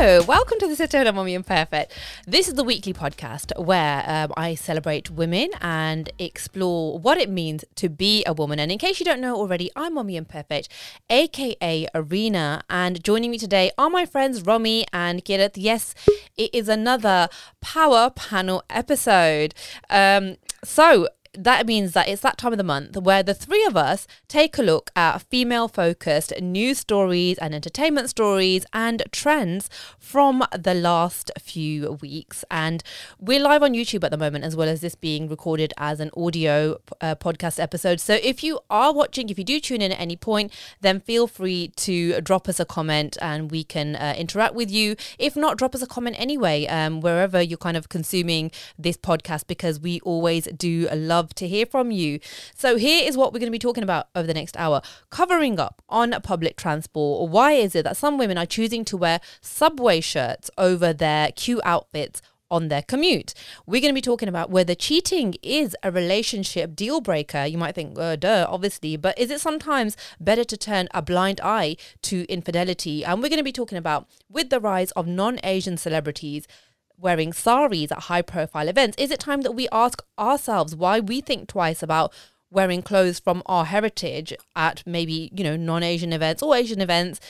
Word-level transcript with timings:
Welcome 0.00 0.58
to 0.60 0.66
the 0.66 0.82
Setona 0.82 1.14
Mommy 1.14 1.34
Imperfect. 1.34 1.92
This 2.26 2.48
is 2.48 2.54
the 2.54 2.64
weekly 2.64 2.94
podcast 2.94 3.52
where 3.62 4.02
um, 4.06 4.32
I 4.34 4.54
celebrate 4.54 5.10
women 5.10 5.50
and 5.60 6.10
explore 6.18 6.98
what 6.98 7.18
it 7.18 7.28
means 7.28 7.66
to 7.74 7.90
be 7.90 8.24
a 8.24 8.32
woman. 8.32 8.58
And 8.58 8.72
in 8.72 8.78
case 8.78 8.98
you 8.98 9.04
don't 9.04 9.20
know 9.20 9.36
already, 9.36 9.70
I'm 9.76 9.96
Mommy 9.96 10.16
Imperfect, 10.16 10.70
aka 11.10 11.86
Arena. 11.94 12.62
And 12.70 13.04
joining 13.04 13.30
me 13.30 13.36
today 13.36 13.72
are 13.76 13.90
my 13.90 14.06
friends 14.06 14.40
Romy 14.40 14.86
and 14.90 15.22
Kirat. 15.22 15.52
Yes, 15.56 15.94
it 16.34 16.48
is 16.54 16.70
another 16.70 17.28
Power 17.60 18.08
Panel 18.08 18.64
episode. 18.70 19.54
Um, 19.90 20.36
so, 20.64 21.08
that 21.34 21.64
means 21.66 21.92
that 21.92 22.08
it's 22.08 22.22
that 22.22 22.36
time 22.36 22.52
of 22.52 22.58
the 22.58 22.64
month 22.64 22.96
where 22.96 23.22
the 23.22 23.34
three 23.34 23.64
of 23.64 23.76
us 23.76 24.06
take 24.26 24.58
a 24.58 24.62
look 24.62 24.90
at 24.96 25.22
female 25.22 25.68
focused 25.68 26.32
news 26.40 26.78
stories 26.78 27.38
and 27.38 27.54
entertainment 27.54 28.10
stories 28.10 28.66
and 28.72 29.02
trends 29.12 29.70
from 29.98 30.44
the 30.58 30.74
last 30.74 31.30
few 31.38 31.92
weeks. 32.00 32.44
And 32.50 32.82
we're 33.20 33.40
live 33.40 33.62
on 33.62 33.74
YouTube 33.74 34.02
at 34.02 34.10
the 34.10 34.18
moment, 34.18 34.44
as 34.44 34.56
well 34.56 34.68
as 34.68 34.80
this 34.80 34.96
being 34.96 35.28
recorded 35.28 35.72
as 35.78 36.00
an 36.00 36.10
audio 36.16 36.80
uh, 37.00 37.14
podcast 37.14 37.60
episode. 37.60 38.00
So 38.00 38.14
if 38.14 38.42
you 38.42 38.58
are 38.68 38.92
watching, 38.92 39.28
if 39.28 39.38
you 39.38 39.44
do 39.44 39.60
tune 39.60 39.82
in 39.82 39.92
at 39.92 40.00
any 40.00 40.16
point, 40.16 40.52
then 40.80 40.98
feel 40.98 41.28
free 41.28 41.68
to 41.76 42.20
drop 42.22 42.48
us 42.48 42.58
a 42.58 42.64
comment 42.64 43.16
and 43.22 43.52
we 43.52 43.62
can 43.62 43.94
uh, 43.94 44.14
interact 44.18 44.54
with 44.54 44.70
you. 44.70 44.96
If 45.18 45.36
not, 45.36 45.58
drop 45.58 45.76
us 45.76 45.82
a 45.82 45.86
comment 45.86 46.16
anyway, 46.18 46.66
um, 46.66 47.00
wherever 47.00 47.40
you're 47.40 47.56
kind 47.56 47.76
of 47.76 47.88
consuming 47.88 48.50
this 48.76 48.96
podcast, 48.96 49.46
because 49.46 49.78
we 49.78 50.00
always 50.00 50.46
do 50.56 50.88
love 50.92 51.19
love 51.20 51.34
to 51.34 51.46
hear 51.46 51.66
from 51.66 51.90
you. 51.90 52.18
So, 52.54 52.76
here 52.76 53.06
is 53.06 53.16
what 53.16 53.32
we're 53.32 53.40
going 53.40 53.52
to 53.52 53.60
be 53.60 53.68
talking 53.68 53.82
about 53.84 54.08
over 54.14 54.26
the 54.26 54.34
next 54.34 54.56
hour 54.56 54.80
covering 55.10 55.60
up 55.60 55.82
on 55.88 56.18
public 56.22 56.56
transport. 56.56 57.30
Why 57.30 57.52
is 57.52 57.74
it 57.74 57.84
that 57.84 57.98
some 57.98 58.16
women 58.16 58.38
are 58.38 58.46
choosing 58.46 58.84
to 58.86 58.96
wear 58.96 59.20
subway 59.42 60.00
shirts 60.00 60.50
over 60.56 60.92
their 60.92 61.32
cute 61.32 61.60
outfits? 61.64 62.22
on 62.52 62.66
their 62.66 62.82
commute. 62.82 63.32
We're 63.64 63.80
going 63.80 63.94
to 63.94 64.02
be 64.02 64.10
talking 64.10 64.28
about 64.28 64.50
whether 64.50 64.74
cheating 64.74 65.36
is 65.40 65.76
a 65.84 65.92
relationship 65.92 66.74
deal 66.74 67.00
breaker. 67.00 67.44
You 67.44 67.56
might 67.56 67.76
think, 67.76 67.96
oh, 67.96 68.16
duh, 68.16 68.44
obviously, 68.48 68.96
but 68.96 69.16
is 69.16 69.30
it 69.30 69.40
sometimes 69.40 69.96
better 70.18 70.42
to 70.42 70.56
turn 70.56 70.88
a 70.92 71.00
blind 71.00 71.40
eye 71.44 71.76
to 72.02 72.26
infidelity? 72.28 73.04
And 73.04 73.22
we're 73.22 73.28
going 73.28 73.38
to 73.38 73.44
be 73.44 73.52
talking 73.52 73.78
about 73.78 74.08
with 74.28 74.50
the 74.50 74.58
rise 74.58 74.90
of 74.92 75.06
non 75.06 75.38
Asian 75.44 75.76
celebrities 75.76 76.48
wearing 77.00 77.32
saris 77.32 77.90
at 77.90 77.98
high 78.04 78.22
profile 78.22 78.68
events, 78.68 78.96
is 78.98 79.10
it 79.10 79.20
time 79.20 79.42
that 79.42 79.52
we 79.52 79.68
ask 79.72 80.02
ourselves 80.18 80.74
why 80.76 81.00
we 81.00 81.20
think 81.20 81.48
twice 81.48 81.82
about 81.82 82.12
wearing 82.50 82.82
clothes 82.82 83.18
from 83.18 83.42
our 83.46 83.64
heritage 83.64 84.34
at 84.56 84.82
maybe, 84.86 85.30
you 85.34 85.44
know, 85.44 85.56
non 85.56 85.82
Asian 85.82 86.12
events 86.12 86.42
or 86.42 86.54
Asian 86.56 86.80
events? 86.80 87.20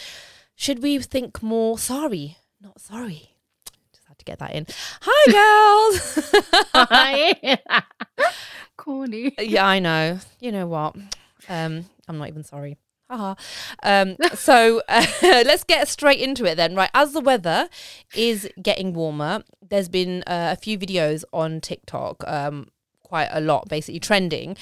Should 0.55 0.83
we 0.83 0.99
think 0.99 1.43
more 1.43 1.79
sorry? 1.79 2.37
Not 2.61 2.81
sorry. 2.81 3.35
Just 3.93 4.07
had 4.07 4.19
to 4.19 4.25
get 4.25 4.39
that 4.41 4.53
in. 4.55 4.67
Hi, 5.03 5.33
girls. 5.93 6.33
Hi. 6.75 7.59
Corny. 8.77 9.35
Yeah, 9.39 9.67
I 9.67 9.79
know. 9.79 10.19
You 10.41 10.53
know 10.53 10.67
what? 10.67 10.97
Um, 11.49 11.87
I'm 12.09 12.19
not 12.19 12.29
even 12.29 12.45
sorry. 12.45 12.77
Haha. 13.11 13.35
Um, 13.83 14.17
so 14.35 14.83
uh, 14.89 15.05
let's 15.23 15.65
get 15.65 15.89
straight 15.89 16.21
into 16.21 16.45
it 16.45 16.55
then. 16.55 16.75
Right, 16.75 16.91
as 16.95 17.13
the 17.13 17.21
weather 17.21 17.69
is 18.15 18.49
getting 18.63 18.93
warmer, 18.95 19.43
there's 19.69 19.89
been 19.89 20.23
uh, 20.27 20.55
a 20.57 20.57
few 20.57 20.79
videos 20.79 21.25
on 21.33 21.61
TikTok. 21.61 22.25
Um, 22.27 22.69
quite 23.03 23.29
a 23.33 23.41
lot 23.41 23.69
basically 23.69 23.99
trending 23.99 24.57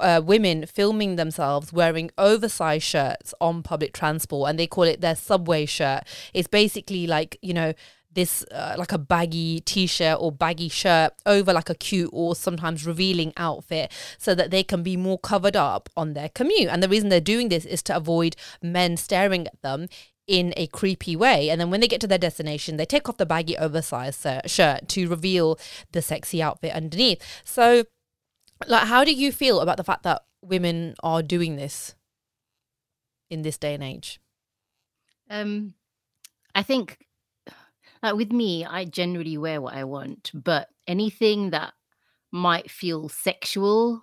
uh, 0.00 0.20
women 0.24 0.66
filming 0.66 1.14
themselves 1.14 1.72
wearing 1.72 2.10
oversized 2.18 2.82
shirts 2.82 3.32
on 3.40 3.62
public 3.62 3.92
transport 3.92 4.50
and 4.50 4.58
they 4.58 4.66
call 4.66 4.82
it 4.82 5.00
their 5.00 5.14
subway 5.14 5.64
shirt 5.64 6.02
it's 6.34 6.48
basically 6.48 7.06
like 7.06 7.38
you 7.42 7.54
know 7.54 7.72
this 8.14 8.44
uh, 8.52 8.74
like 8.78 8.92
a 8.92 8.98
baggy 8.98 9.60
t-shirt 9.60 10.18
or 10.20 10.32
baggy 10.32 10.68
shirt 10.68 11.12
over 11.26 11.52
like 11.52 11.70
a 11.70 11.74
cute 11.74 12.10
or 12.12 12.34
sometimes 12.34 12.86
revealing 12.86 13.32
outfit 13.36 13.90
so 14.18 14.34
that 14.34 14.50
they 14.50 14.62
can 14.62 14.82
be 14.82 14.96
more 14.96 15.18
covered 15.18 15.56
up 15.56 15.88
on 15.96 16.14
their 16.14 16.28
commute. 16.28 16.68
And 16.68 16.82
the 16.82 16.88
reason 16.88 17.08
they're 17.08 17.20
doing 17.20 17.48
this 17.48 17.64
is 17.64 17.82
to 17.84 17.96
avoid 17.96 18.36
men 18.62 18.96
staring 18.96 19.46
at 19.46 19.60
them 19.62 19.88
in 20.26 20.54
a 20.56 20.66
creepy 20.68 21.16
way. 21.16 21.50
And 21.50 21.60
then 21.60 21.70
when 21.70 21.80
they 21.80 21.88
get 21.88 22.00
to 22.02 22.06
their 22.06 22.18
destination 22.18 22.76
they 22.76 22.84
take 22.84 23.08
off 23.08 23.16
the 23.16 23.26
baggy 23.26 23.56
oversized 23.56 24.26
shirt 24.46 24.88
to 24.88 25.08
reveal 25.08 25.58
the 25.92 26.02
sexy 26.02 26.42
outfit 26.42 26.72
underneath. 26.72 27.22
So 27.44 27.84
like 28.66 28.86
how 28.86 29.04
do 29.04 29.12
you 29.12 29.32
feel 29.32 29.60
about 29.60 29.76
the 29.76 29.84
fact 29.84 30.02
that 30.04 30.22
women 30.42 30.94
are 31.02 31.22
doing 31.22 31.56
this 31.56 31.94
in 33.30 33.42
this 33.42 33.58
day 33.58 33.74
and 33.74 33.82
age? 33.82 34.20
Um 35.30 35.74
i 36.54 36.62
think 36.62 36.98
like 38.02 38.14
with 38.14 38.32
me, 38.32 38.64
I 38.64 38.84
generally 38.84 39.38
wear 39.38 39.60
what 39.60 39.74
I 39.74 39.84
want, 39.84 40.30
but 40.34 40.68
anything 40.86 41.50
that 41.50 41.72
might 42.32 42.70
feel 42.70 43.08
sexual, 43.08 44.02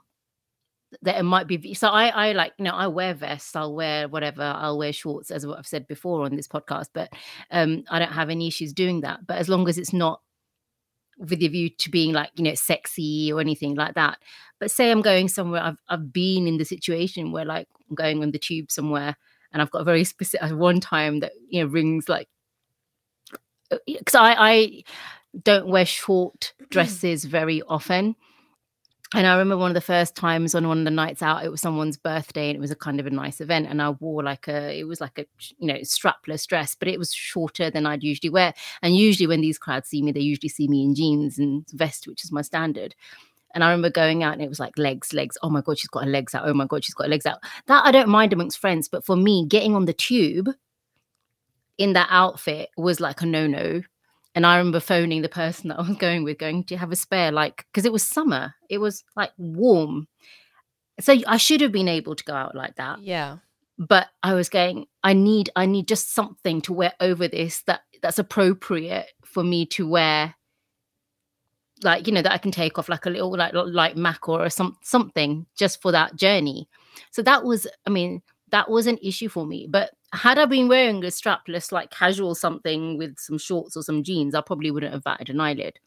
that 1.02 1.18
it 1.18 1.24
might 1.24 1.48
be. 1.48 1.74
So 1.74 1.90
I, 1.90 2.08
I 2.08 2.32
like, 2.32 2.54
you 2.58 2.66
know, 2.66 2.74
I 2.74 2.88
wear 2.88 3.14
vests, 3.14 3.56
I'll 3.56 3.76
wear 3.76 4.08
whatever, 4.08 4.44
I'll 4.44 4.78
wear 4.78 4.94
shorts, 4.94 5.32
as 5.32 5.46
what 5.46 5.60
I've 5.60 5.68
said 5.68 5.88
before 5.88 6.26
on 6.26 6.36
this 6.36 6.48
podcast, 6.48 6.90
but 6.94 7.12
um, 7.52 7.84
I 7.90 8.00
don't 8.00 8.12
have 8.12 8.30
any 8.30 8.48
issues 8.48 8.74
doing 8.74 9.02
that. 9.02 9.28
But 9.28 9.38
as 9.38 9.50
long 9.50 9.68
as 9.68 9.78
it's 9.78 9.94
not 9.94 10.22
with 11.20 11.44
a 11.44 11.48
view 11.50 11.70
to 11.70 11.92
being 11.92 12.14
like, 12.14 12.32
you 12.36 12.44
know, 12.44 12.56
sexy 12.56 13.32
or 13.32 13.42
anything 13.42 13.76
like 13.76 13.94
that. 13.96 14.18
But 14.60 14.72
say 14.72 14.90
I'm 14.90 15.02
going 15.02 15.28
somewhere, 15.28 15.62
I've 15.62 15.82
I've 15.90 16.14
been 16.14 16.48
in 16.48 16.58
the 16.58 16.66
situation 16.66 17.32
where 17.32 17.46
like 17.46 17.68
I'm 17.90 17.96
going 17.96 18.24
on 18.24 18.32
the 18.32 18.40
tube 18.40 18.72
somewhere 18.72 19.16
and 19.52 19.62
I've 19.62 19.72
got 19.72 19.82
a 19.82 19.84
very 19.86 20.04
specific 20.04 20.52
one 20.56 20.80
time 20.80 21.20
that 21.20 21.34
you 21.50 21.62
know 21.62 21.70
rings 21.70 22.08
like 22.08 22.30
because 23.86 24.16
I, 24.16 24.36
I 24.38 24.84
don't 25.44 25.68
wear 25.68 25.86
short 25.86 26.54
mm. 26.62 26.70
dresses 26.70 27.26
very 27.26 27.62
often. 27.64 28.16
And 29.16 29.26
I 29.26 29.32
remember 29.32 29.58
one 29.58 29.72
of 29.72 29.76
the 29.76 29.82
first 29.82 30.16
times 30.16 30.54
on 30.54 30.68
one 30.68 30.80
of 30.80 30.86
the 30.86 30.92
nights 30.92 31.24
out, 31.24 31.44
it 31.44 31.50
was 31.50 31.62
someone's 31.62 31.98
birthday 31.98 32.50
and 32.50 32.58
it 32.58 32.60
was 32.60 32.70
a 32.70 32.76
kind 32.76 33.00
of 33.00 33.08
a 33.08 33.10
nice 33.10 33.42
event. 33.42 33.66
And 33.68 33.82
I 33.82 33.90
wore 33.90 34.22
like 34.22 34.48
a, 34.48 34.80
it 34.80 34.84
was 34.84 35.02
like 35.02 35.18
a, 35.18 35.26
you 35.58 35.66
know, 35.66 35.80
strapless 35.80 36.46
dress, 36.46 36.76
but 36.76 36.88
it 36.88 37.00
was 37.00 37.12
shorter 37.12 37.72
than 37.72 37.88
I'd 37.88 38.04
usually 38.04 38.30
wear. 38.30 38.54
And 38.84 38.96
usually 38.96 39.26
when 39.26 39.42
these 39.42 39.58
crowds 39.58 39.90
see 39.90 40.04
me, 40.04 40.12
they 40.12 40.20
usually 40.20 40.50
see 40.50 40.68
me 40.68 40.84
in 40.84 40.94
jeans 40.94 41.40
and 41.40 41.68
vest, 41.72 42.08
which 42.08 42.24
is 42.24 42.32
my 42.32 42.44
standard. 42.44 42.94
And 43.56 43.64
I 43.64 43.72
remember 43.72 43.90
going 43.90 44.22
out 44.22 44.34
and 44.34 44.44
it 44.44 44.50
was 44.50 44.60
like 44.60 44.78
legs, 44.78 45.12
legs. 45.12 45.40
Oh 45.42 45.50
my 45.50 45.62
God, 45.62 45.80
she's 45.80 45.90
got 45.90 46.04
her 46.04 46.12
legs 46.12 46.36
out. 46.36 46.48
Oh 46.48 46.54
my 46.54 46.68
God, 46.68 46.84
she's 46.86 46.94
got 46.94 47.06
her 47.06 47.10
legs 47.10 47.26
out. 47.26 47.40
That 47.66 47.84
I 47.84 47.92
don't 47.92 48.10
mind 48.10 48.32
amongst 48.32 48.60
friends. 48.60 48.88
But 48.88 49.04
for 49.04 49.16
me, 49.16 49.48
getting 49.48 49.76
on 49.76 49.86
the 49.86 49.94
tube 49.94 50.50
in 51.80 51.94
that 51.94 52.10
outfit 52.12 52.70
was 52.78 53.00
like 53.00 53.22
a 53.22 53.26
no 53.26 53.48
no. 53.48 53.82
And 54.36 54.46
I 54.46 54.58
remember 54.58 54.80
phoning 54.80 55.24
the 55.24 55.30
person 55.30 55.70
that 55.70 55.80
I 55.80 55.82
was 55.82 55.98
going 55.98 56.24
with, 56.24 56.38
going, 56.38 56.62
Do 56.62 56.76
you 56.76 56.78
have 56.78 56.92
a 56.92 56.96
spare? 56.96 57.32
Like, 57.32 57.66
because 57.72 57.86
it 57.86 57.94
was 57.94 58.04
summer, 58.04 58.54
it 58.70 58.78
was 58.78 59.04
like 59.16 59.32
warm. 59.38 60.08
So 61.00 61.16
I 61.26 61.38
should 61.38 61.62
have 61.62 61.72
been 61.72 61.88
able 61.88 62.16
to 62.16 62.24
go 62.24 62.34
out 62.34 62.54
like 62.54 62.76
that. 62.76 63.02
Yeah. 63.02 63.38
But 63.78 64.08
I 64.22 64.34
was 64.34 64.50
going, 64.50 64.86
I 65.04 65.14
need, 65.14 65.50
I 65.56 65.66
need 65.66 65.88
just 65.88 66.14
something 66.14 66.62
to 66.64 66.74
wear 66.74 66.94
over 67.00 67.30
this 67.30 67.62
that 67.64 67.82
that's 68.02 68.20
appropriate 68.20 69.08
for 69.24 69.44
me 69.44 69.66
to 69.68 69.88
wear. 69.88 70.36
Like, 71.82 72.08
you 72.08 72.14
know, 72.14 72.22
that 72.22 72.34
I 72.34 72.38
can 72.38 72.52
take 72.52 72.78
off 72.78 72.90
like 72.90 73.06
a 73.06 73.10
little 73.10 73.32
like 73.32 73.54
like 73.54 73.96
Mac 73.96 74.28
or 74.28 74.50
some 74.50 74.78
something 74.82 75.46
just 75.56 75.82
for 75.82 75.94
that 75.94 76.18
journey. 76.18 76.68
So 77.12 77.22
that 77.22 77.46
was, 77.46 77.68
I 77.88 77.90
mean, 77.90 78.22
that 78.50 78.70
was 78.70 78.86
an 78.86 78.98
issue 79.02 79.30
for 79.30 79.46
me. 79.46 79.66
But 79.70 79.92
had 80.14 80.40
I 80.40 80.46
been 80.46 80.68
wearing 80.68 81.04
a 81.04 81.08
strapless, 81.08 81.72
like 81.72 81.92
casual 81.92 82.36
something 82.36 82.98
with 82.98 83.20
some 83.20 83.38
shorts 83.38 83.78
or 83.78 83.84
some 83.84 84.04
jeans, 84.04 84.34
I 84.34 84.42
probably 84.42 84.72
wouldn't 84.72 84.94
have 84.94 85.04
batted 85.04 85.30
an 85.30 85.40
eyelid. 85.40 85.80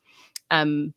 Um, 0.51 0.95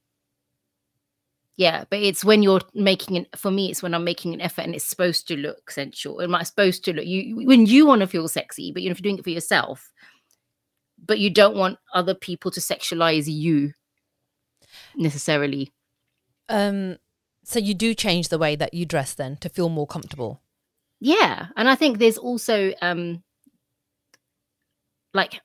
yeah, 1.58 1.86
but 1.90 2.00
it's 2.00 2.26
when 2.26 2.44
you're 2.44 2.62
making 2.74 3.16
it 3.16 3.30
for 3.38 3.50
me, 3.50 3.72
it's 3.72 3.82
when 3.82 3.94
I'm 3.94 4.04
making 4.04 4.34
an 4.34 4.42
effort 4.42 4.64
and 4.64 4.76
it's 4.76 4.84
supposed 4.84 5.28
to 5.30 5.38
look 5.38 5.72
sensual. 5.72 6.22
Am 6.22 6.36
I 6.36 6.44
supposed 6.44 6.84
to 6.86 6.94
look 6.94 7.06
you 7.06 7.48
when 7.48 7.66
you 7.66 7.86
want 7.86 8.02
to 8.02 8.08
feel 8.08 8.28
sexy, 8.28 8.72
but 8.72 8.82
you 8.82 8.90
know, 8.90 8.92
if 8.92 9.00
you're 9.00 9.10
doing 9.10 9.20
it 9.20 9.24
for 9.24 9.30
yourself, 9.30 9.92
but 11.04 11.20
you 11.20 11.30
don't 11.30 11.56
want 11.56 11.80
other 11.94 12.14
people 12.14 12.52
to 12.52 12.60
sexualize 12.60 13.26
you 13.28 13.72
necessarily. 14.96 15.72
Um, 16.50 16.98
so 17.44 17.60
you 17.60 17.74
do 17.74 17.94
change 17.94 18.28
the 18.28 18.38
way 18.38 18.56
that 18.56 18.74
you 18.74 18.86
dress 18.86 19.14
then 19.14 19.38
to 19.38 19.50
feel 19.50 19.70
more 19.70 19.88
comfortable. 19.88 20.42
Yeah, 21.06 21.50
and 21.56 21.70
I 21.70 21.76
think 21.76 22.00
there's 22.00 22.18
also 22.18 22.74
um 22.82 23.22
like 25.14 25.42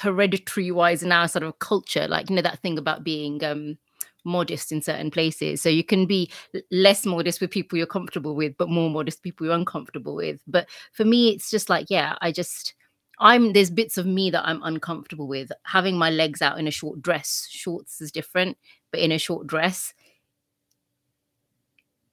hereditary 0.00 0.70
wise 0.72 1.02
in 1.02 1.12
our 1.12 1.28
sort 1.28 1.44
of 1.44 1.58
culture, 1.60 2.08
like 2.08 2.30
you 2.30 2.36
know 2.36 2.42
that 2.42 2.60
thing 2.60 2.78
about 2.78 3.04
being 3.04 3.42
um 3.44 3.78
modest 4.24 4.72
in 4.72 4.82
certain 4.82 5.10
places. 5.10 5.62
So 5.62 5.68
you 5.70 5.84
can 5.84 6.06
be 6.06 6.30
less 6.70 7.06
modest 7.06 7.40
with 7.40 7.50
people 7.50 7.78
you're 7.78 7.86
comfortable 7.88 8.36
with, 8.36 8.56
but 8.58 8.70
more 8.70 8.90
modest 8.90 9.22
people 9.22 9.46
you're 9.46 9.56
uncomfortable 9.56 10.16
with. 10.16 10.40
But 10.46 10.68
for 10.92 11.04
me, 11.04 11.30
it's 11.30 11.50
just 11.50 11.70
like, 11.70 11.88
yeah, 11.90 12.16
I 12.22 12.32
just 12.32 12.74
I'm 13.20 13.52
there's 13.54 13.70
bits 13.70 13.98
of 13.98 14.06
me 14.06 14.30
that 14.30 14.46
I'm 14.46 14.62
uncomfortable 14.64 15.28
with. 15.28 15.52
Having 15.64 15.98
my 15.98 16.10
legs 16.10 16.42
out 16.42 16.58
in 16.58 16.68
a 16.68 16.72
short 16.72 17.02
dress, 17.02 17.48
shorts 17.50 18.00
is 18.00 18.12
different, 18.12 18.58
but 18.92 19.00
in 19.00 19.12
a 19.12 19.18
short 19.18 19.46
dress 19.48 19.94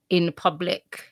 in 0.09 0.31
public 0.33 1.10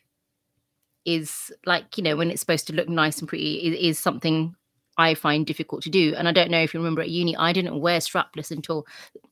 is 1.05 1.51
like 1.65 1.97
you 1.97 2.03
know 2.03 2.15
when 2.15 2.29
it's 2.29 2.41
supposed 2.41 2.67
to 2.67 2.73
look 2.73 2.89
nice 2.89 3.19
and 3.19 3.27
pretty 3.27 3.55
is, 3.55 3.97
is 3.97 3.99
something 3.99 4.55
I 4.99 5.15
find 5.15 5.45
difficult 5.45 5.81
to 5.83 5.89
do. 5.89 6.13
And 6.17 6.27
I 6.27 6.33
don't 6.33 6.51
know 6.51 6.61
if 6.61 6.73
you 6.73 6.79
remember 6.81 7.01
at 7.01 7.09
uni, 7.09 7.33
I 7.37 7.53
didn't 7.53 7.79
wear 7.79 7.99
strapless 7.99 8.51
until 8.51 8.85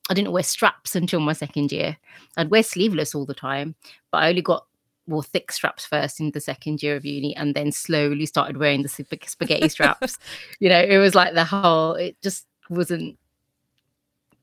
I 0.10 0.14
didn't 0.14 0.32
wear 0.32 0.44
straps 0.44 0.96
until 0.96 1.20
my 1.20 1.34
second 1.34 1.74
year. 1.74 1.98
I'd 2.38 2.50
wear 2.50 2.64
sleeveless 2.64 3.14
all 3.14 3.26
the 3.26 3.34
time, 3.34 3.76
but 4.10 4.20
I 4.20 4.30
only 4.30 4.42
got 4.42 4.66
wore 5.08 5.24
thick 5.24 5.52
straps 5.52 5.86
first 5.86 6.22
in 6.22 6.32
the 6.32 6.40
second 6.40 6.82
year 6.82 6.96
of 6.96 7.06
uni 7.06 7.36
and 7.36 7.54
then 7.54 7.74
slowly 7.74 8.26
started 8.26 8.56
wearing 8.56 8.82
the 8.82 8.88
spaghetti 8.88 9.68
straps. 9.68 10.18
you 10.60 10.70
know, 10.70 10.80
it 10.80 11.00
was 11.00 11.16
like 11.16 11.34
the 11.34 11.44
whole, 11.44 11.96
it 11.96 12.16
just 12.22 12.46
wasn't 12.70 13.18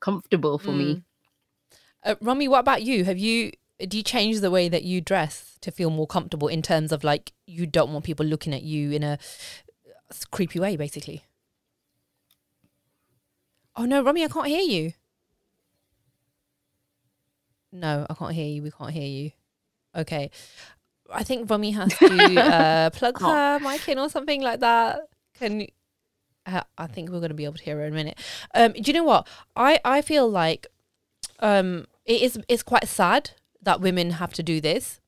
comfortable 0.00 0.58
for 0.58 0.72
mm. 0.72 0.76
me. 0.76 1.02
Uh, 2.02 2.16
Romy, 2.20 2.48
what 2.48 2.60
about 2.60 2.82
you? 2.82 3.02
Have 3.04 3.18
you, 3.18 3.50
do 3.78 3.96
you 3.96 4.02
change 4.02 4.40
the 4.40 4.50
way 4.50 4.68
that 4.68 4.84
you 4.84 5.00
dress 5.00 5.58
to 5.60 5.70
feel 5.70 5.90
more 5.90 6.06
comfortable 6.06 6.48
in 6.48 6.62
terms 6.62 6.92
of 6.92 7.02
like 7.04 7.32
you 7.46 7.66
don't 7.66 7.92
want 7.92 8.04
people 8.04 8.24
looking 8.24 8.54
at 8.54 8.62
you 8.62 8.92
in 8.92 9.02
a 9.02 9.18
creepy 10.30 10.60
way, 10.60 10.76
basically? 10.76 11.24
Oh 13.76 13.84
no, 13.84 14.02
Romy, 14.02 14.24
I 14.24 14.28
can't 14.28 14.46
hear 14.46 14.62
you. 14.62 14.92
No, 17.72 18.06
I 18.08 18.14
can't 18.14 18.32
hear 18.32 18.46
you. 18.46 18.62
We 18.62 18.70
can't 18.70 18.92
hear 18.92 19.08
you. 19.08 19.32
Okay. 19.96 20.30
I 21.12 21.24
think 21.24 21.50
Romy 21.50 21.72
has 21.72 21.92
to 21.98 22.40
uh, 22.40 22.90
plug 22.90 23.20
her 23.20 23.58
mic 23.58 23.88
in 23.88 23.98
or 23.98 24.08
something 24.08 24.40
like 24.42 24.60
that. 24.60 25.00
Can 25.34 25.60
you, 25.60 25.68
uh, 26.46 26.62
I 26.78 26.86
think 26.86 27.10
we're 27.10 27.18
going 27.18 27.30
to 27.30 27.34
be 27.34 27.44
able 27.44 27.56
to 27.56 27.64
hear 27.64 27.76
her 27.78 27.84
in 27.84 27.92
a 27.92 27.96
minute. 27.96 28.18
Um, 28.54 28.72
do 28.72 28.82
you 28.84 28.92
know 28.92 29.04
what? 29.04 29.26
I, 29.56 29.80
I 29.84 30.02
feel 30.02 30.30
like 30.30 30.68
um, 31.40 31.86
it 32.06 32.22
is 32.22 32.38
it's 32.48 32.62
quite 32.62 32.86
sad 32.86 33.32
that 33.64 33.80
women 33.80 34.12
have 34.12 34.32
to 34.34 34.42
do 34.42 34.60
this. 34.60 35.00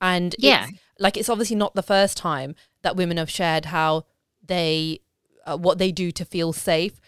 And 0.00 0.34
yeah, 0.38 0.66
it's, 0.68 0.78
like 0.98 1.16
it's 1.16 1.28
obviously 1.28 1.56
not 1.56 1.74
the 1.74 1.82
first 1.82 2.16
time 2.16 2.54
that 2.82 2.96
women 2.96 3.16
have 3.16 3.30
shared 3.30 3.66
how 3.66 4.04
they 4.44 5.00
uh, 5.46 5.56
what 5.56 5.78
they 5.78 5.92
do 5.92 6.10
to 6.12 6.24
feel 6.24 6.52
safe 6.52 7.00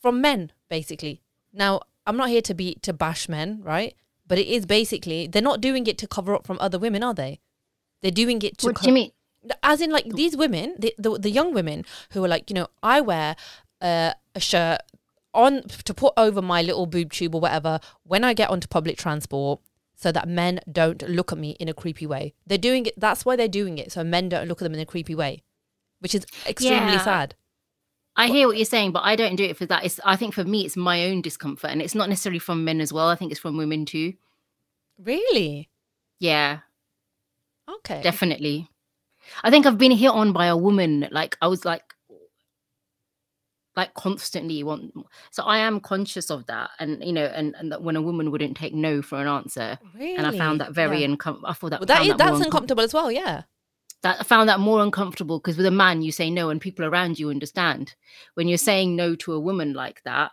from 0.00 0.20
men, 0.20 0.52
basically. 0.68 1.20
Now, 1.52 1.80
I'm 2.06 2.16
not 2.16 2.30
here 2.30 2.42
to 2.42 2.54
be 2.54 2.76
to 2.82 2.92
bash 2.92 3.28
men, 3.28 3.60
right? 3.62 3.94
But 4.26 4.38
it 4.38 4.46
is 4.46 4.64
basically 4.64 5.26
they're 5.26 5.42
not 5.42 5.60
doing 5.60 5.86
it 5.86 5.98
to 5.98 6.06
cover 6.06 6.34
up 6.34 6.46
from 6.46 6.58
other 6.60 6.78
women, 6.78 7.02
are 7.02 7.14
they? 7.14 7.40
They're 8.00 8.10
doing 8.10 8.40
it 8.42 8.58
to. 8.58 8.68
What 8.68 8.76
co- 8.76 8.82
do 8.82 8.88
you 8.88 8.94
mean? 8.94 9.12
As 9.62 9.80
in, 9.80 9.90
like 9.90 10.06
these 10.14 10.36
women, 10.36 10.76
the 10.78 10.94
the, 10.98 11.18
the 11.18 11.30
young 11.30 11.52
women 11.52 11.84
who 12.12 12.24
are 12.24 12.28
like, 12.28 12.48
you 12.48 12.54
know, 12.54 12.68
I 12.82 13.00
wear 13.00 13.36
uh, 13.80 14.12
a 14.34 14.40
shirt 14.40 14.80
on 15.32 15.62
to 15.84 15.94
put 15.94 16.12
over 16.16 16.42
my 16.42 16.62
little 16.62 16.86
boob 16.86 17.12
tube 17.12 17.34
or 17.34 17.40
whatever 17.40 17.80
when 18.02 18.24
I 18.24 18.34
get 18.34 18.50
onto 18.50 18.66
public 18.66 18.98
transport 18.98 19.60
so 20.00 20.10
that 20.10 20.28
men 20.28 20.60
don't 20.70 21.06
look 21.08 21.30
at 21.30 21.38
me 21.38 21.50
in 21.60 21.68
a 21.68 21.74
creepy 21.74 22.06
way. 22.06 22.34
They're 22.46 22.58
doing 22.58 22.86
it 22.86 22.98
that's 22.98 23.24
why 23.24 23.36
they're 23.36 23.48
doing 23.48 23.78
it 23.78 23.92
so 23.92 24.02
men 24.02 24.28
don't 24.28 24.48
look 24.48 24.60
at 24.60 24.64
them 24.64 24.74
in 24.74 24.80
a 24.80 24.86
creepy 24.86 25.14
way, 25.14 25.42
which 26.00 26.14
is 26.14 26.26
extremely 26.46 26.94
yeah. 26.94 27.04
sad. 27.04 27.34
I 28.16 28.26
hear 28.26 28.48
what 28.48 28.56
you're 28.56 28.66
saying, 28.66 28.92
but 28.92 29.04
I 29.04 29.14
don't 29.14 29.36
do 29.36 29.44
it 29.44 29.56
for 29.56 29.66
that. 29.66 29.84
It's 29.84 30.00
I 30.04 30.16
think 30.16 30.34
for 30.34 30.44
me 30.44 30.64
it's 30.64 30.76
my 30.76 31.04
own 31.06 31.22
discomfort 31.22 31.70
and 31.70 31.82
it's 31.82 31.94
not 31.94 32.08
necessarily 32.08 32.38
from 32.38 32.64
men 32.64 32.80
as 32.80 32.92
well. 32.92 33.08
I 33.08 33.14
think 33.14 33.30
it's 33.30 33.40
from 33.40 33.56
women 33.56 33.84
too. 33.84 34.14
Really? 34.98 35.68
Yeah. 36.18 36.60
Okay. 37.68 38.02
Definitely. 38.02 38.68
I 39.44 39.50
think 39.50 39.66
I've 39.66 39.78
been 39.78 39.92
hit 39.92 40.08
on 40.10 40.32
by 40.32 40.46
a 40.46 40.56
woman 40.56 41.08
like 41.10 41.36
I 41.40 41.46
was 41.46 41.64
like 41.64 41.89
like 43.76 43.94
constantly 43.94 44.62
want 44.62 44.92
so 45.30 45.44
I 45.44 45.58
am 45.58 45.80
conscious 45.80 46.30
of 46.30 46.46
that 46.46 46.70
and 46.80 47.02
you 47.04 47.12
know 47.12 47.26
and, 47.26 47.54
and 47.58 47.70
that 47.70 47.82
when 47.82 47.96
a 47.96 48.02
woman 48.02 48.30
wouldn't 48.30 48.56
take 48.56 48.74
no 48.74 49.00
for 49.00 49.20
an 49.20 49.28
answer 49.28 49.78
really? 49.94 50.16
and 50.16 50.26
I 50.26 50.36
found 50.36 50.60
that 50.60 50.72
very 50.72 51.00
yeah. 51.00 51.06
uncomfortable 51.06 51.48
I 51.48 51.52
thought 51.52 51.70
that, 51.70 51.80
well, 51.80 51.86
that 51.86 52.02
is, 52.02 52.08
that 52.08 52.18
that's 52.18 52.40
uncomfortable 52.40 52.82
as 52.82 52.92
well 52.92 53.12
yeah 53.12 53.42
that 54.02 54.20
I 54.20 54.22
found 54.22 54.48
that 54.48 54.60
more 54.60 54.82
uncomfortable 54.82 55.38
because 55.38 55.56
with 55.56 55.66
a 55.66 55.70
man 55.70 56.02
you 56.02 56.12
say 56.12 56.30
no 56.30 56.50
and 56.50 56.60
people 56.60 56.84
around 56.84 57.18
you 57.18 57.30
understand. 57.30 57.94
When 58.34 58.48
you're 58.48 58.58
saying 58.58 58.96
no 58.96 59.14
to 59.16 59.34
a 59.34 59.40
woman 59.40 59.74
like 59.74 60.02
that, 60.04 60.30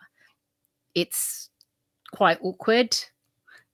it's 0.96 1.50
quite 2.14 2.40
awkward. 2.42 2.98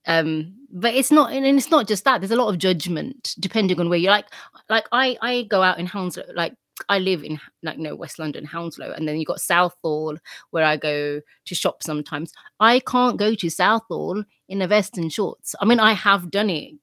Um, 0.06 0.56
but 0.70 0.94
it's 0.94 1.10
not, 1.10 1.32
and 1.32 1.46
it's 1.46 1.70
not 1.70 1.88
just 1.88 2.04
that. 2.04 2.20
There's 2.20 2.32
a 2.32 2.36
lot 2.36 2.50
of 2.50 2.58
judgment 2.58 3.34
depending 3.38 3.80
on 3.80 3.88
where 3.88 3.98
you're. 3.98 4.10
Like, 4.10 4.26
like 4.68 4.86
I, 4.92 5.16
I 5.22 5.42
go 5.44 5.62
out 5.62 5.78
in 5.78 5.86
Hounslow. 5.86 6.24
Like 6.34 6.54
I 6.88 6.98
live 6.98 7.22
in 7.22 7.40
like 7.62 7.78
no 7.78 7.94
West 7.94 8.18
London, 8.18 8.44
Hounslow, 8.44 8.92
and 8.92 9.06
then 9.06 9.16
you 9.18 9.24
got 9.24 9.40
Southall 9.40 10.18
where 10.50 10.64
I 10.64 10.76
go 10.76 11.20
to 11.44 11.54
shop 11.54 11.82
sometimes. 11.82 12.32
I 12.60 12.80
can't 12.80 13.16
go 13.16 13.34
to 13.34 13.48
Southall 13.48 14.24
in 14.48 14.62
a 14.62 14.66
vest 14.66 14.98
and 14.98 15.12
shorts. 15.12 15.54
I 15.60 15.64
mean, 15.64 15.80
I 15.80 15.92
have 15.92 16.30
done 16.30 16.50
it 16.50 16.74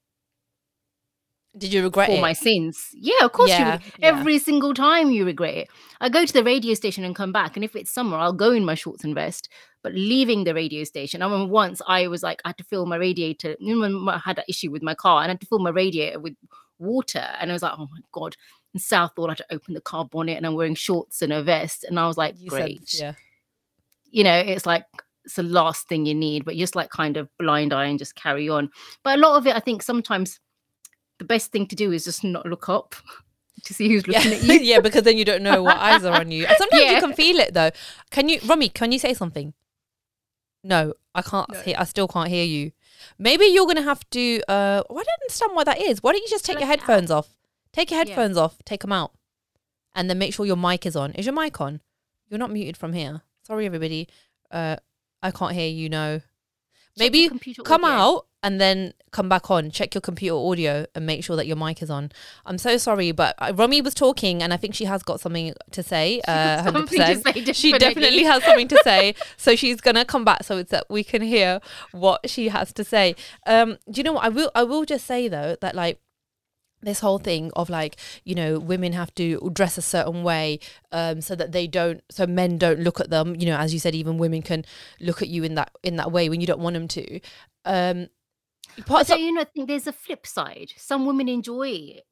did 1.57 1.73
you 1.73 1.83
regret 1.83 2.07
for 2.07 2.15
it? 2.15 2.21
my 2.21 2.31
sins? 2.31 2.89
Yeah, 2.93 3.25
of 3.25 3.33
course. 3.33 3.49
Yeah, 3.49 3.73
you, 3.73 3.91
yeah. 3.99 4.07
Every 4.07 4.39
single 4.39 4.73
time 4.73 5.11
you 5.11 5.25
regret 5.25 5.55
it. 5.55 5.67
I 5.99 6.07
go 6.07 6.25
to 6.25 6.33
the 6.33 6.43
radio 6.43 6.73
station 6.75 7.03
and 7.03 7.15
come 7.15 7.33
back, 7.33 7.57
and 7.57 7.65
if 7.65 7.75
it's 7.75 7.91
summer, 7.91 8.17
I'll 8.17 8.31
go 8.31 8.51
in 8.51 8.63
my 8.63 8.75
shorts 8.75 9.03
and 9.03 9.13
vest. 9.13 9.49
But 9.83 9.93
leaving 9.93 10.45
the 10.45 10.53
radio 10.53 10.85
station, 10.85 11.21
I 11.21 11.25
remember 11.25 11.51
once 11.51 11.81
I 11.85 12.07
was 12.07 12.23
like, 12.23 12.41
I 12.45 12.49
had 12.49 12.57
to 12.59 12.63
fill 12.63 12.85
my 12.85 12.95
radiator. 12.95 13.57
I 13.59 14.21
had 14.23 14.37
an 14.37 14.45
issue 14.47 14.71
with 14.71 14.81
my 14.81 14.95
car, 14.95 15.23
and 15.23 15.29
I 15.29 15.33
had 15.33 15.41
to 15.41 15.47
fill 15.47 15.59
my 15.59 15.71
radiator 15.71 16.19
with 16.19 16.35
water, 16.79 17.27
and 17.39 17.51
I 17.51 17.53
was 17.53 17.63
like, 17.63 17.73
oh 17.77 17.87
my 17.91 17.99
god. 18.13 18.37
In 18.73 18.79
Southall, 18.79 19.27
I 19.27 19.31
had 19.31 19.37
to 19.37 19.53
open 19.53 19.73
the 19.73 19.81
car 19.81 20.05
bonnet, 20.05 20.37
and 20.37 20.45
I'm 20.45 20.55
wearing 20.55 20.75
shorts 20.75 21.21
and 21.21 21.33
a 21.33 21.43
vest, 21.43 21.83
and 21.83 21.99
I 21.99 22.07
was 22.07 22.17
like, 22.17 22.35
you 22.39 22.49
great. 22.49 22.87
Said, 22.87 23.01
yeah. 23.01 23.13
You 24.11 24.23
know, 24.23 24.37
it's 24.37 24.65
like 24.65 24.85
it's 25.25 25.35
the 25.35 25.43
last 25.43 25.87
thing 25.87 26.05
you 26.05 26.15
need, 26.15 26.45
but 26.45 26.55
just 26.55 26.75
like 26.75 26.89
kind 26.89 27.17
of 27.17 27.29
blind 27.37 27.73
eye 27.73 27.85
and 27.85 27.99
just 27.99 28.15
carry 28.15 28.49
on. 28.49 28.69
But 29.03 29.17
a 29.17 29.21
lot 29.21 29.37
of 29.37 29.47
it, 29.47 29.55
I 29.55 29.59
think, 29.59 29.83
sometimes 29.83 30.39
the 31.19 31.25
best 31.25 31.51
thing 31.51 31.67
to 31.67 31.75
do 31.75 31.91
is 31.91 32.05
just 32.05 32.23
not 32.23 32.45
look 32.45 32.69
up 32.69 32.95
to 33.65 33.73
see 33.73 33.89
who's 33.89 34.07
looking 34.07 34.31
yeah. 34.31 34.37
at 34.37 34.43
you. 34.43 34.53
yeah, 34.59 34.79
because 34.79 35.03
then 35.03 35.17
you 35.17 35.25
don't 35.25 35.43
know 35.43 35.63
what 35.63 35.77
eyes 35.77 36.03
are 36.03 36.19
on 36.19 36.31
you. 36.31 36.45
Sometimes 36.57 36.83
yeah. 36.83 36.95
you 36.95 36.99
can 36.99 37.13
feel 37.13 37.37
it 37.37 37.53
though. 37.53 37.71
Can 38.09 38.29
you, 38.29 38.39
Romy? 38.45 38.69
Can 38.69 38.91
you 38.91 38.99
say 38.99 39.13
something? 39.13 39.53
No, 40.63 40.93
I 41.15 41.21
can't. 41.21 41.51
No. 41.51 41.59
Hear, 41.61 41.75
I 41.77 41.85
still 41.85 42.07
can't 42.07 42.29
hear 42.29 42.45
you. 42.45 42.71
Maybe 43.17 43.45
you're 43.45 43.65
gonna 43.65 43.81
have 43.81 44.07
to. 44.11 44.41
Uh, 44.47 44.83
well, 44.89 44.99
I 44.99 45.03
don't 45.03 45.21
understand 45.23 45.51
why 45.55 45.63
that 45.63 45.79
is. 45.79 46.03
Why 46.03 46.11
don't 46.11 46.21
you 46.21 46.29
just 46.29 46.45
take 46.45 46.59
your 46.59 46.67
headphones 46.67 47.09
off? 47.09 47.35
Take 47.73 47.91
your 47.91 47.99
headphones 47.99 48.37
yeah. 48.37 48.43
off. 48.43 48.57
Take 48.65 48.81
them 48.81 48.91
out, 48.91 49.11
and 49.95 50.09
then 50.09 50.17
make 50.17 50.33
sure 50.33 50.45
your 50.45 50.57
mic 50.57 50.85
is 50.85 50.95
on. 50.95 51.13
Is 51.13 51.25
your 51.25 51.35
mic 51.35 51.59
on? 51.61 51.81
You're 52.29 52.39
not 52.39 52.51
muted 52.51 52.77
from 52.77 52.93
here. 52.93 53.21
Sorry, 53.45 53.65
everybody. 53.65 54.07
Uh, 54.49 54.77
I 55.21 55.31
can't 55.31 55.53
hear 55.53 55.69
you. 55.69 55.89
No. 55.89 56.21
Maybe 56.97 57.29
come 57.63 57.85
audio. 57.85 57.97
out 57.97 58.25
and 58.43 58.59
then 58.59 58.93
come 59.11 59.29
back 59.29 59.51
on, 59.51 59.71
check 59.71 59.93
your 59.93 60.01
computer 60.01 60.35
audio 60.35 60.85
and 60.95 61.05
make 61.05 61.23
sure 61.23 61.35
that 61.35 61.47
your 61.47 61.55
mic 61.55 61.81
is 61.81 61.89
on. 61.89 62.11
I'm 62.45 62.57
so 62.57 62.77
sorry, 62.77 63.11
but 63.11 63.35
uh, 63.37 63.53
Romy 63.55 63.81
was 63.81 63.93
talking 63.93 64.41
and 64.41 64.53
I 64.53 64.57
think 64.57 64.73
she 64.73 64.85
has 64.85 65.03
got 65.03 65.19
something 65.19 65.53
to 65.71 65.83
say. 65.83 66.21
Uh, 66.27 66.63
100%. 66.63 66.89
To 66.89 66.95
say, 66.95 67.13
definitely. 67.13 67.53
She 67.53 67.71
definitely 67.73 68.23
has 68.23 68.43
something 68.43 68.67
to 68.69 68.81
say. 68.83 69.15
so 69.37 69.55
she's 69.55 69.79
going 69.79 69.95
to 69.95 70.05
come 70.05 70.25
back 70.25 70.43
so 70.43 70.57
it's 70.57 70.71
that 70.71 70.85
we 70.89 71.03
can 71.03 71.21
hear 71.21 71.59
what 71.91 72.29
she 72.29 72.49
has 72.49 72.73
to 72.73 72.83
say. 72.83 73.15
Um, 73.45 73.77
do 73.89 73.99
you 73.99 74.03
know 74.03 74.13
what? 74.13 74.25
I 74.25 74.29
will, 74.29 74.51
I 74.55 74.63
will 74.63 74.85
just 74.85 75.05
say 75.05 75.27
though 75.27 75.55
that 75.61 75.75
like, 75.75 75.99
this 76.81 76.99
whole 76.99 77.19
thing 77.19 77.51
of 77.55 77.69
like 77.69 77.97
you 78.23 78.35
know 78.35 78.59
women 78.59 78.93
have 78.93 79.13
to 79.15 79.51
dress 79.53 79.77
a 79.77 79.81
certain 79.81 80.23
way 80.23 80.59
um, 80.91 81.21
so 81.21 81.35
that 81.35 81.51
they 81.51 81.67
don't 81.67 82.01
so 82.09 82.25
men 82.25 82.57
don't 82.57 82.79
look 82.79 82.99
at 82.99 83.09
them 83.09 83.35
you 83.35 83.45
know 83.45 83.57
as 83.57 83.73
you 83.73 83.79
said 83.79 83.95
even 83.95 84.17
women 84.17 84.41
can 84.41 84.65
look 84.99 85.21
at 85.21 85.27
you 85.27 85.43
in 85.43 85.55
that 85.55 85.71
in 85.83 85.95
that 85.95 86.11
way 86.11 86.29
when 86.29 86.41
you 86.41 86.47
don't 86.47 86.59
want 86.59 86.73
them 86.73 86.87
to 86.87 87.19
um 87.65 88.07
but 88.87 89.07
so, 89.07 89.15
you 89.15 89.31
know, 89.31 89.43
think 89.43 89.67
there's 89.67 89.87
a 89.87 89.93
flip 89.93 90.25
side. 90.25 90.71
Some 90.77 91.05
women 91.05 91.27
enjoy 91.27 91.69
it. 91.69 92.03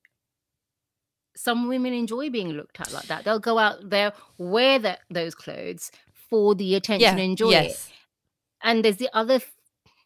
Some 1.35 1.67
women 1.67 1.93
enjoy 1.93 2.29
being 2.29 2.49
looked 2.49 2.81
at 2.81 2.91
like 2.91 3.07
that. 3.07 3.23
They'll 3.23 3.39
go 3.39 3.57
out 3.57 3.89
there, 3.89 4.13
wear 4.38 4.77
that 4.79 4.99
those 5.09 5.35
clothes 5.35 5.91
for 6.29 6.53
the 6.53 6.75
attention, 6.75 7.01
yeah, 7.01 7.11
and 7.11 7.19
enjoy 7.19 7.51
yes. 7.51 7.88
it. 7.88 7.93
And 8.61 8.83
there's 8.83 8.97
the 8.97 9.09
other 9.13 9.39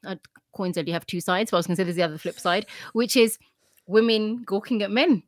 uh, 0.06 0.18
coins 0.56 0.78
only 0.78 0.92
have 0.92 1.08
two 1.08 1.22
sides. 1.22 1.50
But 1.50 1.58
I 1.58 1.60
was 1.60 1.68
going 1.68 1.76
to 1.76 1.82
say 1.82 1.86
there's 1.86 1.96
the 1.96 2.04
other 2.04 2.20
flip 2.20 2.40
side, 2.40 2.68
which 2.94 3.16
is 3.16 3.40
women 3.88 4.44
gawking 4.44 4.82
at 4.82 4.92
men. 4.92 5.24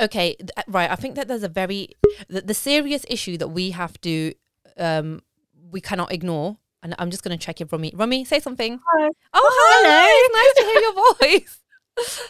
Okay, 0.00 0.36
uh, 0.56 0.62
right. 0.66 0.90
I 0.90 0.96
think 0.96 1.14
that 1.14 1.28
there's 1.28 1.44
a 1.44 1.48
very 1.48 1.90
the, 2.28 2.40
the 2.40 2.54
serious 2.54 3.04
issue 3.08 3.36
that 3.38 3.48
we 3.48 3.70
have 3.70 4.00
to 4.00 4.34
um 4.76 5.22
we 5.70 5.80
cannot 5.80 6.12
ignore 6.12 6.58
and 6.84 6.94
I'm 6.98 7.10
just 7.10 7.24
going 7.24 7.36
to 7.36 7.44
check 7.44 7.60
if 7.60 7.72
Romy. 7.72 7.92
Romy, 7.96 8.24
say 8.24 8.38
something. 8.38 8.78
Hi. 8.92 9.08
Oh, 9.32 9.50
hi. 9.82 10.28
nice 10.34 10.54
to 10.54 10.64
hear 10.70 10.80
your 10.82 11.38
voice. 11.40 11.60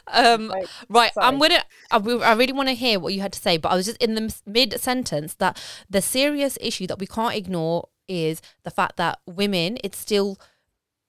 um, 0.09 0.51
right, 0.51 0.67
right 0.89 1.13
I'm 1.17 1.39
gonna. 1.39 1.63
I, 1.91 1.97
I 1.97 2.35
really 2.35 2.53
want 2.53 2.69
to 2.69 2.75
hear 2.75 3.01
what 3.01 3.13
you 3.15 3.21
had 3.21 3.33
to 3.33 3.41
say, 3.41 3.57
but 3.57 3.71
I 3.71 3.75
was 3.75 3.87
just 3.87 4.03
in 4.03 4.15
the 4.15 4.35
mid 4.47 4.79
sentence 4.81 5.35
that 5.35 5.61
the 5.91 6.01
serious 6.01 6.57
issue 6.61 6.87
that 6.87 6.99
we 6.99 7.07
can't 7.07 7.35
ignore 7.35 7.89
is 8.07 8.41
the 8.63 8.71
fact 8.71 8.97
that 8.97 9.19
women. 9.27 9.79
It's 9.83 9.99
still 9.99 10.39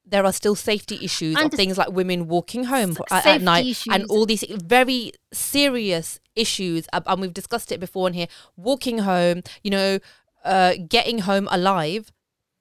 there 0.05 0.25
are 0.25 0.33
still 0.33 0.55
safety 0.55 0.99
issues 1.01 1.35
and 1.35 1.45
of 1.45 1.53
things 1.53 1.77
like 1.77 1.91
women 1.91 2.27
walking 2.27 2.65
home 2.65 2.95
at, 3.11 3.25
at, 3.25 3.41
night 3.41 3.65
issues. 3.65 3.93
and 3.93 4.05
all 4.05 4.25
these 4.25 4.43
very 4.63 5.11
serious 5.33 6.19
issues 6.35 6.87
and 6.93 7.21
we've 7.21 7.33
discussed 7.33 7.71
it 7.71 7.79
before 7.79 8.07
in 8.07 8.13
here 8.13 8.27
walking 8.55 8.99
home 8.99 9.41
you 9.63 9.71
know 9.71 9.99
uh, 10.43 10.73
getting 10.87 11.19
home 11.19 11.47
alive 11.49 12.11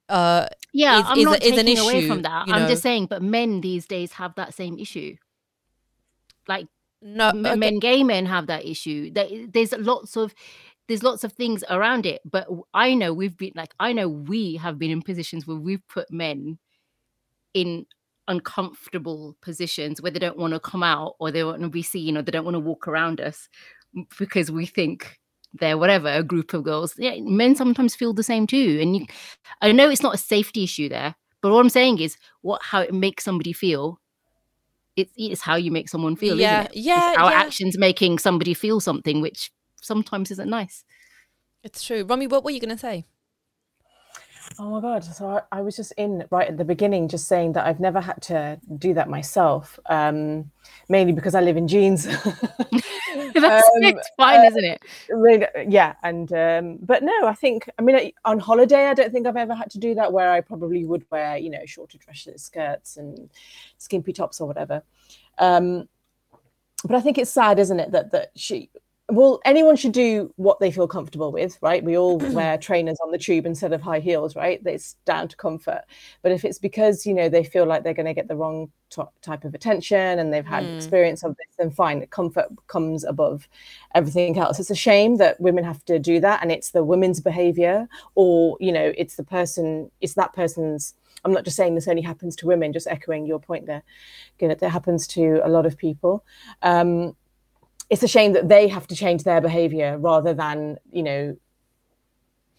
uh, 0.09 0.47
yeah, 0.71 0.99
is, 0.99 1.05
I'm 1.07 1.17
is, 1.17 1.25
not 1.25 1.43
is 1.43 1.55
taking 1.55 1.79
away 1.79 1.97
issue, 1.97 2.07
from 2.07 2.21
that. 2.23 2.47
You 2.47 2.53
know? 2.53 2.59
I'm 2.59 2.67
just 2.67 2.83
saying, 2.83 3.07
but 3.07 3.23
men 3.23 3.61
these 3.61 3.87
days 3.87 4.13
have 4.13 4.35
that 4.35 4.53
same 4.53 4.77
issue. 4.77 5.15
Like, 6.47 6.67
no, 7.01 7.29
okay. 7.29 7.55
men, 7.55 7.79
gay 7.79 8.03
men 8.03 8.27
have 8.27 8.47
that 8.47 8.65
issue. 8.65 9.11
There's 9.11 9.71
lots 9.73 10.15
of 10.15 10.35
there's 10.87 11.03
lots 11.03 11.23
of 11.23 11.33
things 11.33 11.63
around 11.69 12.05
it 12.05 12.21
but 12.23 12.47
i 12.71 12.93
know 12.93 13.11
we've 13.11 13.37
been 13.37 13.51
like 13.55 13.73
i 13.79 13.91
know 13.91 14.07
we 14.07 14.57
have 14.57 14.77
been 14.77 14.91
in 14.91 15.01
positions 15.01 15.47
where 15.47 15.57
we've 15.57 15.87
put 15.87 16.11
men 16.11 16.59
in 17.55 17.85
uncomfortable 18.27 19.35
positions 19.41 20.01
where 20.01 20.11
they 20.11 20.19
don't 20.19 20.37
want 20.37 20.53
to 20.53 20.59
come 20.59 20.83
out 20.83 21.15
or 21.19 21.31
they 21.31 21.39
don't 21.39 21.51
want 21.51 21.61
to 21.61 21.69
be 21.69 21.81
seen 21.81 22.17
or 22.17 22.21
they 22.21 22.31
don't 22.31 22.43
want 22.45 22.55
to 22.55 22.59
walk 22.59 22.87
around 22.87 23.21
us 23.21 23.47
because 24.19 24.51
we 24.51 24.65
think 24.65 25.17
they're 25.53 25.77
whatever 25.77 26.09
a 26.09 26.23
group 26.23 26.53
of 26.53 26.63
girls 26.63 26.95
yeah 26.97 27.15
men 27.21 27.55
sometimes 27.55 27.95
feel 27.95 28.13
the 28.13 28.23
same 28.23 28.45
too 28.45 28.77
and 28.81 28.97
you, 28.97 29.05
i 29.61 29.71
know 29.71 29.89
it's 29.89 30.01
not 30.03 30.15
a 30.15 30.17
safety 30.17 30.63
issue 30.63 30.89
there 30.89 31.15
but 31.41 31.51
what 31.51 31.59
i'm 31.59 31.69
saying 31.69 31.99
is 31.99 32.17
what 32.41 32.61
how 32.61 32.81
it 32.81 32.93
makes 32.93 33.23
somebody 33.23 33.53
feel 33.53 33.99
it's, 34.97 35.13
it's 35.15 35.41
how 35.41 35.55
you 35.55 35.71
make 35.71 35.87
someone 35.87 36.15
feel 36.15 36.39
Yeah, 36.39 36.63
isn't 36.63 36.71
it 36.73 36.77
yeah, 36.77 37.09
It's 37.09 37.17
our 37.19 37.31
yeah. 37.31 37.39
actions 37.39 37.77
making 37.77 38.17
somebody 38.17 38.53
feel 38.53 38.79
something 38.81 39.21
which 39.21 39.51
sometimes 39.81 40.31
isn't 40.31 40.49
nice 40.49 40.83
It's 41.63 41.83
true. 41.83 42.03
Romy, 42.03 42.27
what 42.27 42.43
were 42.43 42.51
you 42.51 42.59
going 42.59 42.75
to 42.75 42.77
say? 42.77 43.05
Oh 44.57 44.69
my 44.69 44.79
god! 44.79 45.03
So 45.03 45.27
I, 45.27 45.41
I 45.51 45.61
was 45.61 45.75
just 45.75 45.91
in 45.93 46.25
right 46.31 46.47
at 46.47 46.57
the 46.57 46.63
beginning, 46.65 47.07
just 47.09 47.27
saying 47.27 47.53
that 47.53 47.65
I've 47.65 47.79
never 47.79 47.99
had 47.99 48.21
to 48.23 48.59
do 48.77 48.93
that 48.93 49.09
myself, 49.09 49.79
um, 49.87 50.49
mainly 50.87 51.13
because 51.13 51.35
I 51.35 51.41
live 51.41 51.57
in 51.57 51.67
jeans. 51.67 52.05
that's 53.33 53.67
Um, 53.67 53.83
it's 53.83 54.09
fine 54.17 54.41
uh, 54.41 54.43
isn't 54.43 54.63
it 54.63 54.81
Really, 55.09 55.47
yeah, 55.67 55.95
and 56.03 56.31
um, 56.33 56.77
but 56.81 57.03
no, 57.03 57.13
I 57.25 57.33
think 57.33 57.69
I 57.77 57.81
mean 57.81 58.11
on 58.23 58.39
holiday 58.39 58.87
I 58.87 58.93
don't 58.93 59.11
think 59.11 59.27
I've 59.27 59.35
ever 59.35 59.55
had 59.55 59.69
to 59.71 59.79
do 59.79 59.93
that 59.95 60.13
where 60.13 60.31
I 60.31 60.41
probably 60.41 60.85
would 60.85 61.05
wear 61.11 61.37
you 61.37 61.49
know 61.49 61.65
shorter 61.65 61.97
dresses, 61.97 62.43
skirts, 62.43 62.97
and 62.97 63.29
skimpy 63.77 64.13
tops 64.13 64.39
or 64.39 64.47
whatever. 64.47 64.83
Um, 65.37 65.89
but 66.83 66.95
I 66.95 67.01
think 67.01 67.17
it's 67.17 67.31
sad, 67.31 67.59
isn't 67.59 67.79
it, 67.79 67.91
that 67.91 68.11
that 68.11 68.31
she 68.35 68.69
well 69.09 69.39
anyone 69.45 69.75
should 69.75 69.91
do 69.91 70.33
what 70.35 70.59
they 70.59 70.71
feel 70.71 70.87
comfortable 70.87 71.31
with, 71.31 71.57
right? 71.61 71.83
We 71.83 71.97
all 71.97 72.17
wear 72.33 72.57
trainers 72.57 72.97
on 73.03 73.11
the 73.11 73.17
tube 73.17 73.45
instead 73.45 73.71
of 73.73 73.81
high 73.81 73.99
heels, 73.99 74.35
right? 74.35 74.61
It's 74.65 74.93
down 75.05 75.27
to 75.27 75.37
comfort. 75.37 75.81
But 76.23 76.31
if 76.31 76.43
it's 76.43 76.57
because 76.59 77.05
you 77.05 77.13
know 77.13 77.29
they 77.29 77.43
feel 77.43 77.65
like 77.65 77.83
they're 77.83 77.93
going 77.93 78.07
to 78.07 78.13
get 78.13 78.27
the 78.27 78.35
wrong 78.35 78.71
to- 78.91 79.09
type 79.21 79.43
of 79.45 79.53
attention 79.53 80.19
and 80.19 80.33
they've 80.33 80.45
had 80.45 80.63
Mm. 80.63 80.75
experience 80.75 81.23
of 81.23 81.35
this, 81.37 81.55
then 81.57 81.69
fine, 81.69 82.05
comfort 82.07 82.47
comes 82.67 83.03
above 83.03 83.47
everything 83.93 84.37
else. 84.39 84.59
It's 84.59 84.71
a 84.71 84.75
shame 84.75 85.17
that 85.17 85.39
women 85.39 85.63
have 85.63 85.83
to 85.85 85.99
do 85.99 86.19
that, 86.21 86.41
and 86.41 86.51
it's 86.51 86.71
the 86.71 86.83
women's 86.83 87.19
behavior, 87.21 87.87
or 88.15 88.57
you 88.59 88.71
know, 88.71 88.91
it's 88.97 89.15
the 89.17 89.23
person, 89.23 89.91
it's 90.01 90.15
that 90.15 90.33
person's. 90.33 90.95
I'm 91.23 91.31
not 91.33 91.43
just 91.43 91.57
saying 91.57 91.73
this 91.73 91.87
only 91.87 92.03
happens 92.03 92.35
to 92.37 92.45
women. 92.47 92.71
Just 92.73 92.85
echoing 92.87 93.25
your 93.25 93.39
point 93.39 93.65
there, 93.65 93.81
Good, 94.37 94.59
that 94.59 94.69
happens 94.69 95.07
to 95.07 95.41
a 95.43 95.49
lot 95.49 95.65
of 95.65 95.75
people. 95.77 96.23
Um, 96.61 97.15
it's 97.89 98.03
a 98.03 98.07
shame 98.07 98.33
that 98.33 98.49
they 98.49 98.67
have 98.67 98.87
to 98.87 98.95
change 98.95 99.23
their 99.23 99.41
behavior 99.41 99.97
rather 99.97 100.33
than 100.33 100.77
you 100.91 101.03
know 101.03 101.37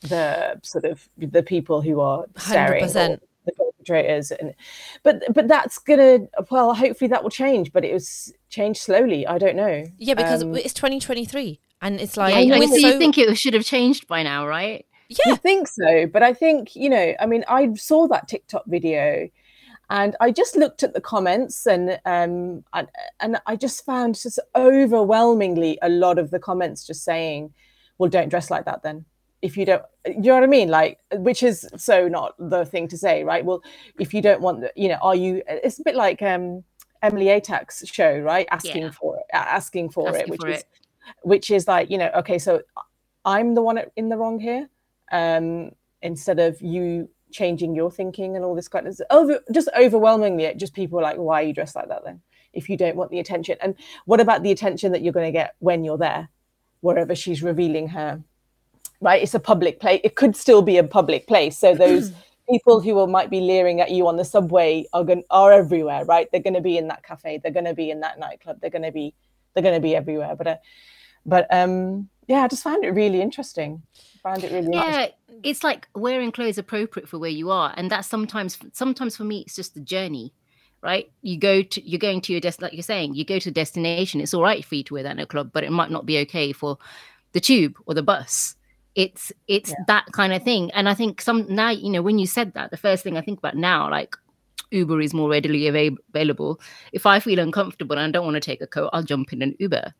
the 0.03 0.61
sort 0.63 0.85
of 0.85 1.09
the 1.17 1.43
people 1.43 1.81
who 1.81 2.01
are 2.01 2.27
staring 2.37 2.85
100%. 2.85 3.21
the 3.45 3.53
perpetrators. 3.53 4.31
And 4.31 4.55
but 5.03 5.23
but 5.33 5.49
that's 5.49 5.79
gonna 5.79 6.21
well 6.51 6.75
hopefully 6.75 7.09
that 7.09 7.23
will 7.23 7.31
change 7.31 7.73
but 7.73 7.85
it 7.85 7.93
was 7.93 8.33
changed 8.49 8.81
slowly. 8.81 9.27
I 9.27 9.39
don't 9.39 9.57
know. 9.57 9.85
Yeah, 9.99 10.15
because 10.15 10.43
Um, 10.43 10.55
it's 10.57 10.75
2023 10.75 11.61
and 11.83 12.01
it's 12.01 12.17
like 12.17 12.33
yeah, 12.33 12.55
I 12.55 12.59
we're 12.59 12.69
so 12.69 12.79
so 12.79 12.89
you 12.89 12.99
think 12.99 13.19
it 13.19 13.37
should 13.39 13.55
have 13.55 13.65
changed 13.65 14.07
by 14.07 14.23
now 14.23 14.47
right? 14.47 14.87
Yeah. 15.09 15.35
I 15.35 15.37
think 15.37 15.69
so, 15.69 16.07
but 16.07 16.23
I 16.23 16.33
think 16.33 16.75
you 16.75 16.89
know, 16.89 17.15
I 17.21 17.27
mean, 17.27 17.45
I 17.49 17.73
saw 17.75 18.09
that 18.09 18.29
TikTok 18.29 18.65
video, 18.67 19.29
and 19.91 20.17
I 20.21 20.31
just 20.33 20.57
looked 20.57 20.83
at 20.83 20.95
the 20.95 21.01
comments, 21.01 21.67
and 21.67 22.01
um, 22.05 22.65
and, 22.73 22.89
and 23.21 23.41
I 23.47 23.57
just 23.57 23.85
found 23.85 24.15
just 24.21 24.39
overwhelmingly 24.55 25.79
a 25.83 25.89
lot 25.89 26.19
of 26.19 26.31
the 26.31 26.39
comments 26.39 26.87
just 26.87 27.05
saying, 27.05 27.53
"Well, 27.99 28.11
don't 28.11 28.29
dress 28.29 28.51
like 28.51 28.65
that 28.65 28.83
then." 28.83 29.05
If 29.43 29.57
you 29.57 29.65
don't, 29.67 29.83
you 30.07 30.23
know 30.23 30.35
what 30.35 30.43
I 30.43 30.47
mean, 30.47 30.69
like, 30.71 30.99
which 31.13 31.43
is 31.43 31.69
so 31.77 32.09
not 32.09 32.35
the 32.39 32.65
thing 32.65 32.89
to 32.89 32.97
say, 32.99 33.23
right? 33.23 33.45
Well, 33.45 33.63
if 34.01 34.13
you 34.15 34.23
don't 34.23 34.41
want, 34.41 34.63
the, 34.63 34.73
you 34.75 34.89
know, 34.89 34.99
are 35.03 35.15
you? 35.15 35.43
It's 35.47 35.79
a 35.79 35.85
bit 35.85 35.95
like 35.95 36.23
um, 36.23 36.65
Emily 37.03 37.27
Atack's 37.27 37.87
show, 37.87 38.19
right? 38.19 38.49
Asking 38.51 38.85
Yeah. 38.85 38.91
for 38.91 39.17
it, 39.19 39.25
asking 39.33 39.91
for 39.91 40.17
it, 40.17 40.29
which 40.29 40.41
for 40.41 40.49
is 40.49 40.61
it. 40.61 40.67
which 41.23 41.51
is 41.51 41.69
like 41.69 41.89
you 41.91 41.99
know 41.99 42.11
okay 42.17 42.37
so 42.39 42.61
i'm 43.25 43.55
the 43.55 43.63
one 43.63 43.79
in 43.95 44.09
the 44.09 44.17
wrong 44.17 44.41
here 44.41 44.69
um 45.13 45.71
instead 46.03 46.41
of 46.41 46.61
you 46.61 47.09
changing 47.31 47.75
your 47.75 47.91
thinking 47.91 48.37
and 48.37 48.45
all 48.45 48.55
this 48.55 48.69
kind 48.69 48.87
of 48.87 49.01
over 49.11 49.41
just 49.53 49.69
overwhelmingly 49.79 50.45
it 50.45 50.57
just 50.57 50.75
people 50.75 50.99
are 50.99 51.03
like 51.03 51.17
why 51.17 51.43
are 51.43 51.47
you 51.47 51.53
dressed 51.53 51.77
like 51.77 51.89
that 51.89 52.05
then? 52.05 52.21
If 52.53 52.71
you 52.71 52.77
don't 52.77 52.97
want 52.97 53.11
the 53.11 53.19
attention. 53.19 53.59
And 53.61 53.75
what 54.07 54.21
about 54.21 54.43
the 54.43 54.51
attention 54.51 54.93
that 54.93 55.03
you're 55.03 55.13
going 55.13 55.27
to 55.27 55.39
get 55.39 55.55
when 55.59 55.85
you're 55.85 55.99
there 55.99 56.31
wherever 56.81 57.15
she's 57.15 57.43
revealing 57.43 57.89
her 57.89 58.23
right? 59.01 59.23
It's 59.23 59.35
a 59.35 59.41
public 59.41 59.81
place 59.81 60.01
it 60.05 60.15
could 60.15 60.37
still 60.37 60.63
be 60.63 60.79
a 60.79 60.85
public 60.85 61.27
place. 61.27 61.59
So 61.59 61.75
those 61.75 62.13
people 62.49 62.81
who 62.81 62.95
will, 62.95 63.07
might 63.07 63.31
be 63.31 63.41
leering 63.41 63.81
at 63.81 63.91
you 63.91 64.07
on 64.07 64.17
the 64.17 64.25
subway 64.25 64.87
are 64.93 65.05
going 65.05 65.25
are 65.31 65.53
everywhere 65.53 66.05
right? 66.05 66.29
They're 66.31 66.41
going 66.43 66.55
to 66.55 66.61
be 66.61 66.79
in 66.79 66.89
that 66.89 67.03
cafe 67.03 67.41
they're 67.43 67.53
going 67.53 67.65
to 67.65 67.75
be 67.75 67.91
in 67.91 68.01
that 68.01 68.19
nightclub 68.19 68.61
they're 68.61 68.71
going 68.71 68.83
to 68.83 68.93
be 68.93 69.15
they're 69.55 69.63
going 69.63 69.75
to 69.75 69.81
be 69.81 69.97
everywhere. 69.97 70.37
But 70.37 70.47
uh, 70.47 70.57
but 71.25 71.47
um 71.53 72.09
yeah 72.29 72.43
i 72.43 72.49
just 72.49 72.63
found 72.63 72.85
it 72.85 72.91
really 72.91 73.21
interesting. 73.21 73.83
Found 74.23 74.45
it 74.45 74.53
really 74.53 74.71
yeah 74.73 75.09
it's 75.43 75.65
like 75.65 75.89
wearing 75.95 76.31
clothes 76.33 76.59
appropriate 76.59 77.09
for 77.09 77.19
where 77.19 77.31
you 77.31 77.51
are 77.51 77.75
and 77.77 77.91
that's 77.91 78.09
sometimes 78.09 78.59
sometimes 78.73 79.17
for 79.17 79.25
me 79.25 79.41
it's 79.41 79.57
just 79.57 79.75
the 79.75 79.81
journey 79.81 80.33
right? 80.83 81.11
You 81.23 81.37
go 81.39 81.63
to 81.63 81.89
you're 81.89 81.99
going 81.99 82.21
to 82.21 82.33
your 82.33 82.41
desk 82.41 82.63
like 82.63 82.73
you're 82.73 82.83
saying 82.83 83.15
you 83.15 83.25
go 83.25 83.39
to 83.41 83.49
a 83.49 83.53
destination 83.53 84.21
it's 84.21 84.35
all 84.35 84.43
right 84.43 84.65
for 84.65 84.75
you 84.77 84.85
to 84.85 84.95
wear 84.95 85.03
that 85.03 85.13
in 85.13 85.19
a 85.19 85.27
club 85.27 85.51
but 85.53 85.65
it 85.65 85.73
might 85.73 85.91
not 85.91 86.07
be 86.07 86.19
okay 86.19 86.53
for 86.53 86.79
the 87.33 87.41
tube 87.41 87.77
or 87.87 87.95
the 87.95 88.03
bus. 88.03 88.55
It's 88.95 89.33
it's 89.49 89.71
Yeah. 89.71 89.77
that 89.89 90.07
kind 90.13 90.33
of 90.33 90.43
thing 90.43 90.71
and 90.73 90.89
i 90.89 90.95
think 90.95 91.21
some 91.21 91.47
now 91.53 91.71
you 91.71 91.91
know 91.91 92.03
when 92.03 92.19
you 92.19 92.27
said 92.27 92.53
that 92.55 92.71
the 92.71 92.77
first 92.77 93.03
thing 93.03 93.17
i 93.17 93.21
think 93.21 93.39
about 93.39 93.57
now 93.57 93.91
like 93.91 94.17
uber 94.71 95.01
is 95.01 95.13
more 95.15 95.29
readily 95.31 95.67
ava- 95.67 95.97
available. 96.15 96.61
If 96.93 97.05
i 97.07 97.21
feel 97.21 97.39
uncomfortable 97.41 97.97
and 97.99 98.09
i 98.09 98.11
don't 98.11 98.25
want 98.25 98.37
to 98.37 98.41
take 98.41 98.61
a 98.61 98.67
coat 98.67 98.91
i'll 98.93 99.03
jump 99.03 99.33
in 99.33 99.43
an 99.43 99.55
uber 99.59 99.93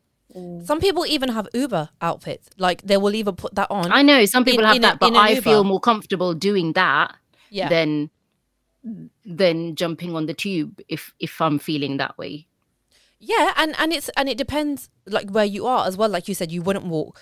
Some 0.65 0.79
people 0.79 1.05
even 1.05 1.29
have 1.29 1.47
Uber 1.53 1.89
outfits. 2.01 2.49
Like 2.57 2.81
they 2.83 2.97
will 2.97 3.15
even 3.15 3.35
put 3.35 3.55
that 3.55 3.69
on. 3.71 3.91
i 3.91 4.01
know 4.01 4.25
some 4.25 4.43
people 4.45 4.61
In- 4.61 4.67
have 4.67 4.75
in 4.75 4.83
a- 4.83 4.87
that 4.87 4.99
but 4.99 5.07
in 5.09 5.15
an 5.15 5.21
i 5.21 5.39
feel 5.39 5.63
more 5.63 5.79
comfortable 5.79 6.33
doing 6.33 6.73
that 6.73 7.15
yeah. 7.49 7.69
than 7.69 8.09
than 9.25 9.75
jumping 9.75 10.15
on 10.15 10.25
the 10.25 10.33
tube 10.33 10.79
if 10.87 11.13
if 11.19 11.41
I'm 11.41 11.59
feeling 11.59 11.97
that 11.97 12.17
way. 12.17 12.47
Yeah, 13.19 13.53
and 13.57 13.75
and 13.79 13.91
it's 13.93 14.09
and 14.15 14.29
it 14.29 14.37
depends 14.37 14.89
like 15.05 15.29
where 15.31 15.45
you 15.45 15.65
are 15.65 15.87
as 15.87 15.97
well. 15.97 16.09
Like 16.09 16.27
you 16.27 16.35
said, 16.35 16.51
you 16.51 16.61
wouldn't 16.61 16.85
walk 16.85 17.19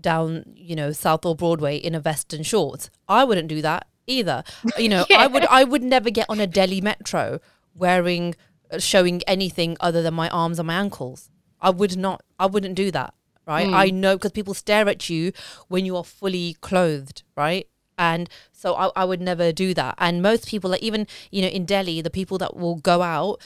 down, 0.00 0.44
you 0.54 0.76
know, 0.76 0.92
Southall 0.92 1.34
Broadway 1.34 1.76
in 1.76 1.94
a 1.94 2.00
vest 2.00 2.32
and 2.32 2.46
shorts. 2.46 2.90
I 3.08 3.24
wouldn't 3.24 3.48
do 3.48 3.62
that 3.62 3.86
either. 4.06 4.44
You 4.76 4.88
know, 4.90 5.04
I 5.16 5.26
would 5.26 5.46
I 5.46 5.64
would 5.64 5.82
never 5.82 6.10
get 6.10 6.26
on 6.28 6.38
a 6.40 6.46
Delhi 6.46 6.80
metro 6.80 7.40
wearing 7.74 8.34
uh, 8.70 8.78
showing 8.78 9.22
anything 9.26 9.76
other 9.80 10.02
than 10.02 10.14
my 10.14 10.28
arms 10.28 10.58
and 10.58 10.66
my 10.66 10.74
ankles. 10.74 11.30
I 11.60 11.70
would 11.70 11.96
not. 11.96 12.22
I 12.38 12.46
wouldn't 12.46 12.74
do 12.74 12.90
that. 12.92 13.14
Right. 13.46 13.66
I 13.68 13.88
know 13.88 14.16
because 14.16 14.32
people 14.32 14.52
stare 14.52 14.88
at 14.90 15.08
you 15.08 15.32
when 15.68 15.86
you 15.86 15.96
are 15.96 16.04
fully 16.04 16.56
clothed. 16.60 17.22
Right. 17.36 17.66
And 17.96 18.28
so 18.52 18.74
I, 18.74 18.90
I 18.94 19.04
would 19.04 19.20
never 19.20 19.52
do 19.52 19.72
that. 19.74 19.94
And 19.98 20.22
most 20.22 20.46
people, 20.48 20.70
like 20.70 20.82
even 20.82 21.06
you 21.30 21.42
know 21.42 21.48
in 21.48 21.64
Delhi, 21.64 22.00
the 22.02 22.10
people 22.10 22.36
that 22.38 22.56
will 22.56 22.76
go 22.76 23.02
out 23.02 23.40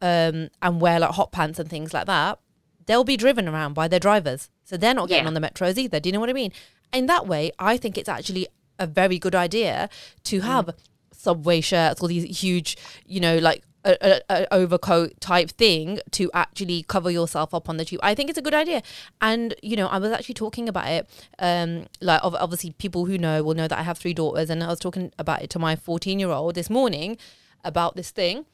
um, 0.00 0.48
and 0.62 0.80
wear 0.80 1.00
like 1.00 1.10
hot 1.10 1.32
pants 1.32 1.58
and 1.58 1.68
things 1.68 1.92
like 1.92 2.06
that, 2.06 2.38
they'll 2.86 3.04
be 3.04 3.16
driven 3.16 3.48
around 3.48 3.74
by 3.74 3.88
their 3.88 4.00
drivers. 4.00 4.48
So 4.64 4.76
they're 4.76 4.94
not 4.94 5.08
getting 5.08 5.24
Yeah. 5.24 5.28
on 5.28 5.34
the 5.34 5.40
metros 5.40 5.76
either. 5.76 6.00
Do 6.00 6.08
you 6.08 6.12
know 6.12 6.20
what 6.20 6.30
I 6.30 6.34
mean? 6.34 6.52
In 6.92 7.06
that 7.06 7.26
way, 7.26 7.50
I 7.58 7.76
think 7.76 7.98
it's 7.98 8.08
actually 8.08 8.46
a 8.78 8.86
very 8.86 9.18
good 9.18 9.34
idea 9.34 9.88
to 10.24 10.40
have 10.40 10.70
subway 11.12 11.60
shirts 11.60 12.00
or 12.00 12.08
these 12.08 12.40
huge, 12.40 12.76
you 13.04 13.20
know, 13.20 13.36
like 13.38 13.62
a, 13.84 13.96
a, 14.00 14.20
a 14.28 14.54
overcoat 14.54 15.20
type 15.20 15.50
thing 15.50 16.00
to 16.12 16.30
actually 16.34 16.82
cover 16.82 17.10
yourself 17.10 17.54
up 17.54 17.68
on 17.68 17.76
the 17.76 17.84
tube. 17.84 18.00
I 18.02 18.14
think 18.14 18.28
it's 18.28 18.38
a 18.38 18.42
good 18.42 18.54
idea. 18.54 18.82
And, 19.20 19.54
you 19.62 19.76
know, 19.76 19.86
I 19.86 19.98
was 19.98 20.12
actually 20.12 20.34
talking 20.34 20.68
about 20.68 20.88
it. 20.88 21.08
Um, 21.38 21.86
like, 22.00 22.22
ob- 22.22 22.36
obviously, 22.38 22.72
people 22.72 23.06
who 23.06 23.18
know 23.18 23.42
will 23.42 23.54
know 23.54 23.68
that 23.68 23.78
I 23.78 23.82
have 23.82 23.98
three 23.98 24.14
daughters. 24.14 24.50
And 24.50 24.62
I 24.62 24.68
was 24.68 24.80
talking 24.80 25.12
about 25.18 25.42
it 25.42 25.50
to 25.50 25.58
my 25.58 25.76
14 25.76 26.18
year 26.18 26.30
old 26.30 26.54
this 26.54 26.70
morning 26.70 27.16
about 27.64 27.96
this 27.96 28.10
thing. 28.10 28.46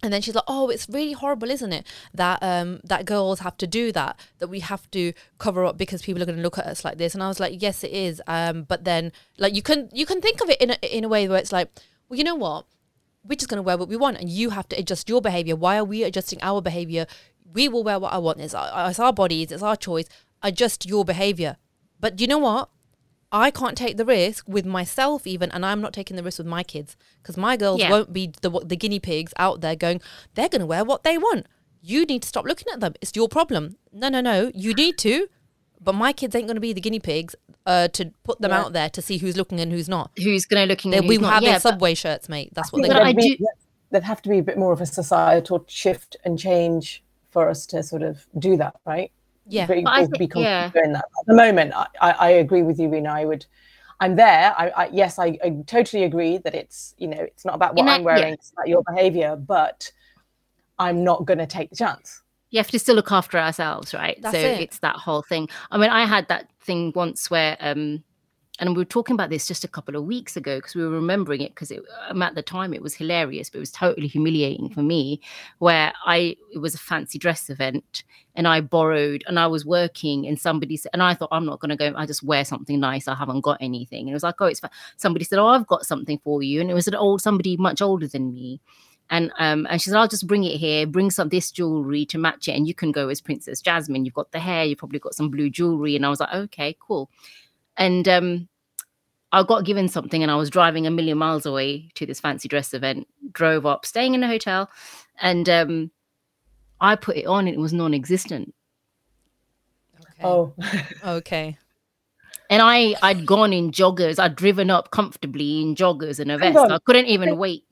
And 0.00 0.12
then 0.12 0.22
she's 0.22 0.36
like, 0.36 0.44
"Oh, 0.46 0.68
it's 0.68 0.88
really 0.88 1.12
horrible, 1.12 1.50
isn't 1.50 1.72
it? 1.72 1.84
That 2.14 2.38
um 2.40 2.78
that 2.84 3.04
girls 3.04 3.40
have 3.40 3.56
to 3.56 3.66
do 3.66 3.90
that. 3.90 4.16
That 4.38 4.46
we 4.46 4.60
have 4.60 4.88
to 4.92 5.12
cover 5.38 5.64
up 5.64 5.76
because 5.76 6.02
people 6.02 6.22
are 6.22 6.26
going 6.26 6.36
to 6.36 6.42
look 6.42 6.56
at 6.56 6.66
us 6.66 6.84
like 6.84 6.98
this." 6.98 7.14
And 7.14 7.22
I 7.22 7.26
was 7.26 7.40
like, 7.40 7.60
"Yes, 7.60 7.82
it 7.82 7.90
is." 7.90 8.22
Um, 8.28 8.62
but 8.62 8.84
then 8.84 9.10
like 9.38 9.56
you 9.56 9.62
can 9.62 9.88
you 9.92 10.06
can 10.06 10.20
think 10.20 10.40
of 10.40 10.50
it 10.50 10.60
in 10.60 10.70
a, 10.70 10.96
in 10.96 11.02
a 11.02 11.08
way 11.08 11.28
where 11.28 11.38
it's 11.38 11.50
like, 11.50 11.68
well, 12.08 12.16
you 12.16 12.22
know 12.22 12.36
what? 12.36 12.64
We're 13.24 13.36
just 13.36 13.48
going 13.48 13.58
to 13.58 13.62
wear 13.62 13.76
what 13.76 13.88
we 13.88 13.96
want, 13.96 14.18
and 14.18 14.28
you 14.28 14.50
have 14.50 14.68
to 14.70 14.76
adjust 14.78 15.08
your 15.08 15.20
behavior. 15.20 15.56
Why 15.56 15.76
are 15.78 15.84
we 15.84 16.02
adjusting 16.04 16.38
our 16.42 16.62
behavior? 16.62 17.06
We 17.52 17.68
will 17.68 17.82
wear 17.84 17.98
what 17.98 18.12
I 18.12 18.18
want. 18.18 18.40
It's 18.40 18.54
our, 18.54 18.90
it's 18.90 18.98
our 18.98 19.12
bodies. 19.12 19.50
It's 19.52 19.62
our 19.62 19.76
choice. 19.76 20.06
Adjust 20.42 20.86
your 20.86 21.04
behavior. 21.04 21.56
But 22.00 22.20
you 22.20 22.26
know 22.26 22.38
what? 22.38 22.70
I 23.30 23.50
can't 23.50 23.76
take 23.76 23.98
the 23.98 24.06
risk 24.06 24.48
with 24.48 24.64
myself 24.64 25.26
even, 25.26 25.50
and 25.50 25.66
I'm 25.66 25.80
not 25.82 25.92
taking 25.92 26.16
the 26.16 26.22
risk 26.22 26.38
with 26.38 26.46
my 26.46 26.62
kids 26.62 26.96
because 27.22 27.36
my 27.36 27.56
girls 27.58 27.80
Yeah. 27.80 27.90
won't 27.90 28.12
be 28.12 28.32
the 28.40 28.50
the 28.64 28.76
guinea 28.76 29.00
pigs 29.00 29.34
out 29.38 29.60
there 29.60 29.76
going. 29.76 30.00
They're 30.34 30.48
going 30.48 30.60
to 30.60 30.66
wear 30.66 30.84
what 30.84 31.02
they 31.02 31.18
want. 31.18 31.46
You 31.82 32.06
need 32.06 32.22
to 32.22 32.28
stop 32.28 32.46
looking 32.46 32.68
at 32.72 32.80
them. 32.80 32.94
It's 33.02 33.12
your 33.14 33.28
problem. 33.28 33.76
No, 33.92 34.08
no, 34.08 34.20
no. 34.22 34.50
You 34.54 34.72
need 34.72 34.96
to 34.98 35.28
but 35.82 35.94
my 35.94 36.12
kids 36.12 36.34
ain't 36.34 36.46
going 36.46 36.56
to 36.56 36.60
be 36.60 36.72
the 36.72 36.80
guinea 36.80 37.00
pigs 37.00 37.34
uh, 37.66 37.88
to 37.88 38.12
put 38.24 38.40
them 38.40 38.50
Yeah. 38.50 38.60
out 38.60 38.72
there 38.72 38.88
to 38.90 39.02
see 39.02 39.18
who's 39.18 39.36
looking 39.36 39.60
and 39.60 39.70
who's 39.72 39.88
not. 39.88 40.10
Who's 40.16 40.44
going 40.46 40.62
to 40.66 40.68
looking? 40.68 40.90
They'll 40.90 41.08
and 41.10 41.20
not. 41.22 41.34
having 41.34 41.48
Yeah, 41.50 41.58
subway 41.58 41.94
shirts, 41.94 42.28
mate. 42.28 42.50
That's 42.54 42.72
what 42.72 42.82
they 42.82 42.88
think 42.88 42.94
But 42.94 43.04
want. 43.04 43.18
I 43.18 43.20
be, 43.20 43.36
do- 43.36 43.46
there'd 43.90 44.04
have 44.04 44.22
to 44.22 44.28
be 44.28 44.38
a 44.38 44.42
bit 44.42 44.58
more 44.58 44.72
of 44.72 44.80
a 44.80 44.86
societal 44.86 45.64
shift 45.68 46.16
and 46.24 46.38
change 46.38 47.02
for 47.30 47.48
us 47.48 47.66
to 47.66 47.82
sort 47.82 48.02
of 48.02 48.26
do 48.38 48.56
that, 48.56 48.76
right? 48.86 49.10
Yeah. 49.46 49.66
Be, 49.66 49.82
But 49.82 49.90
I 49.92 50.06
think- 50.06 50.18
be 50.18 50.40
yeah. 50.40 50.70
doing 50.70 50.92
that. 50.92 51.04
At 51.20 51.26
the 51.26 51.34
moment, 51.34 51.72
I, 51.74 51.86
I, 52.00 52.10
I 52.12 52.28
agree 52.30 52.62
with 52.62 52.78
you, 52.78 52.88
Rena. 52.88 53.10
I 53.12 53.24
would. 53.24 53.46
I'm 54.00 54.14
there. 54.16 54.54
I, 54.56 54.68
I 54.70 54.88
yes, 54.92 55.18
I, 55.18 55.38
I 55.42 55.56
totally 55.66 56.04
agree 56.04 56.38
that 56.38 56.54
it's 56.54 56.94
you 56.98 57.08
know 57.08 57.18
it's 57.20 57.44
not 57.44 57.54
about 57.56 57.74
what 57.74 57.82
In 57.82 57.88
I'm 57.88 58.04
that- 58.04 58.10
yeah. 58.10 58.16
wearing, 58.20 58.34
it's 58.34 58.52
about 58.52 58.68
your 58.68 58.82
behaviour, 58.88 59.34
but 59.36 59.90
I'm 60.78 61.02
not 61.02 61.24
going 61.24 61.38
to 61.38 61.46
take 61.46 61.70
the 61.70 61.76
chance. 61.76 62.22
You 62.50 62.58
have 62.58 62.70
to 62.70 62.78
still 62.78 62.94
look 62.94 63.12
after 63.12 63.38
ourselves, 63.38 63.94
right? 63.94 64.18
That's 64.22 64.34
so 64.34 64.40
it. 64.40 64.60
it's 64.60 64.78
that 64.78 64.96
whole 64.96 65.22
thing. 65.22 65.48
I 65.70 65.78
mean, 65.78 65.90
I 65.90 66.06
had 66.06 66.28
that 66.28 66.48
thing 66.60 66.92
once 66.94 67.30
where, 67.30 67.56
um, 67.60 68.02
and 68.60 68.70
we 68.70 68.80
were 68.80 68.84
talking 68.84 69.14
about 69.14 69.30
this 69.30 69.46
just 69.46 69.62
a 69.62 69.68
couple 69.68 69.94
of 69.94 70.04
weeks 70.04 70.36
ago 70.36 70.56
because 70.56 70.74
we 70.74 70.82
were 70.82 70.90
remembering 70.90 71.42
it 71.42 71.54
because 71.54 71.70
um, 72.08 72.22
at 72.22 72.34
the 72.34 72.42
time 72.42 72.74
it 72.74 72.82
was 72.82 72.94
hilarious, 72.94 73.50
but 73.50 73.58
it 73.58 73.60
was 73.60 73.70
totally 73.70 74.08
humiliating 74.08 74.70
for 74.70 74.82
me. 74.82 75.20
Where 75.58 75.92
I 76.04 76.36
it 76.52 76.58
was 76.58 76.74
a 76.74 76.78
fancy 76.78 77.18
dress 77.18 77.50
event 77.50 78.02
and 78.34 78.48
I 78.48 78.60
borrowed 78.60 79.22
and 79.28 79.38
I 79.38 79.46
was 79.46 79.64
working 79.64 80.26
and 80.26 80.40
somebody 80.40 80.76
said, 80.76 80.90
and 80.92 81.02
I 81.02 81.14
thought 81.14 81.28
I'm 81.30 81.46
not 81.46 81.60
going 81.60 81.70
to 81.70 81.76
go. 81.76 81.92
I 81.96 82.04
just 82.04 82.24
wear 82.24 82.44
something 82.44 82.80
nice. 82.80 83.06
I 83.06 83.14
haven't 83.14 83.42
got 83.42 83.58
anything. 83.60 84.02
And 84.02 84.10
it 84.10 84.14
was 84.14 84.24
like, 84.24 84.40
oh, 84.40 84.46
it's 84.46 84.60
somebody 84.96 85.24
said, 85.24 85.38
oh, 85.38 85.46
I've 85.46 85.66
got 85.66 85.86
something 85.86 86.18
for 86.24 86.42
you, 86.42 86.60
and 86.60 86.70
it 86.70 86.74
was 86.74 86.88
an 86.88 86.94
old 86.94 87.20
somebody 87.20 87.56
much 87.56 87.80
older 87.80 88.08
than 88.08 88.32
me. 88.32 88.60
And 89.10 89.32
um, 89.38 89.66
and 89.70 89.80
she 89.80 89.88
said, 89.90 89.98
I'll 89.98 90.08
just 90.08 90.26
bring 90.26 90.44
it 90.44 90.58
here, 90.58 90.86
bring 90.86 91.10
some 91.10 91.30
this 91.30 91.50
jewelry 91.50 92.04
to 92.06 92.18
match 92.18 92.46
it, 92.48 92.52
and 92.52 92.68
you 92.68 92.74
can 92.74 92.92
go 92.92 93.08
as 93.08 93.20
Princess 93.20 93.62
Jasmine. 93.62 94.04
You've 94.04 94.14
got 94.14 94.32
the 94.32 94.38
hair, 94.38 94.64
you've 94.64 94.78
probably 94.78 94.98
got 94.98 95.14
some 95.14 95.30
blue 95.30 95.48
jewelry. 95.48 95.96
And 95.96 96.04
I 96.04 96.10
was 96.10 96.20
like, 96.20 96.34
okay, 96.34 96.76
cool. 96.78 97.10
And 97.78 98.06
um, 98.06 98.48
I 99.32 99.42
got 99.42 99.64
given 99.64 99.88
something, 99.88 100.22
and 100.22 100.30
I 100.30 100.36
was 100.36 100.50
driving 100.50 100.86
a 100.86 100.90
million 100.90 101.16
miles 101.18 101.46
away 101.46 101.88
to 101.94 102.04
this 102.04 102.20
fancy 102.20 102.48
dress 102.48 102.74
event. 102.74 103.08
Drove 103.32 103.64
up, 103.64 103.86
staying 103.86 104.14
in 104.14 104.22
a 104.22 104.28
hotel, 104.28 104.68
and 105.20 105.48
um, 105.48 105.90
I 106.80 106.96
put 106.96 107.16
it 107.16 107.26
on, 107.26 107.46
and 107.46 107.54
it 107.56 107.60
was 107.60 107.72
non-existent. 107.72 108.54
Okay. 110.00 110.22
Oh, 110.24 110.52
Okay. 111.04 111.56
And 112.50 112.62
I 112.62 112.94
I'd 113.02 113.26
gone 113.26 113.52
in 113.52 113.70
joggers, 113.72 114.18
I'd 114.18 114.34
driven 114.34 114.70
up 114.70 114.90
comfortably 114.90 115.60
in 115.60 115.74
joggers 115.74 116.18
and 116.18 116.30
a 116.30 116.38
vest. 116.38 116.56
I 116.58 116.78
couldn't 116.78 117.06
even 117.06 117.36
wait. 117.36 117.64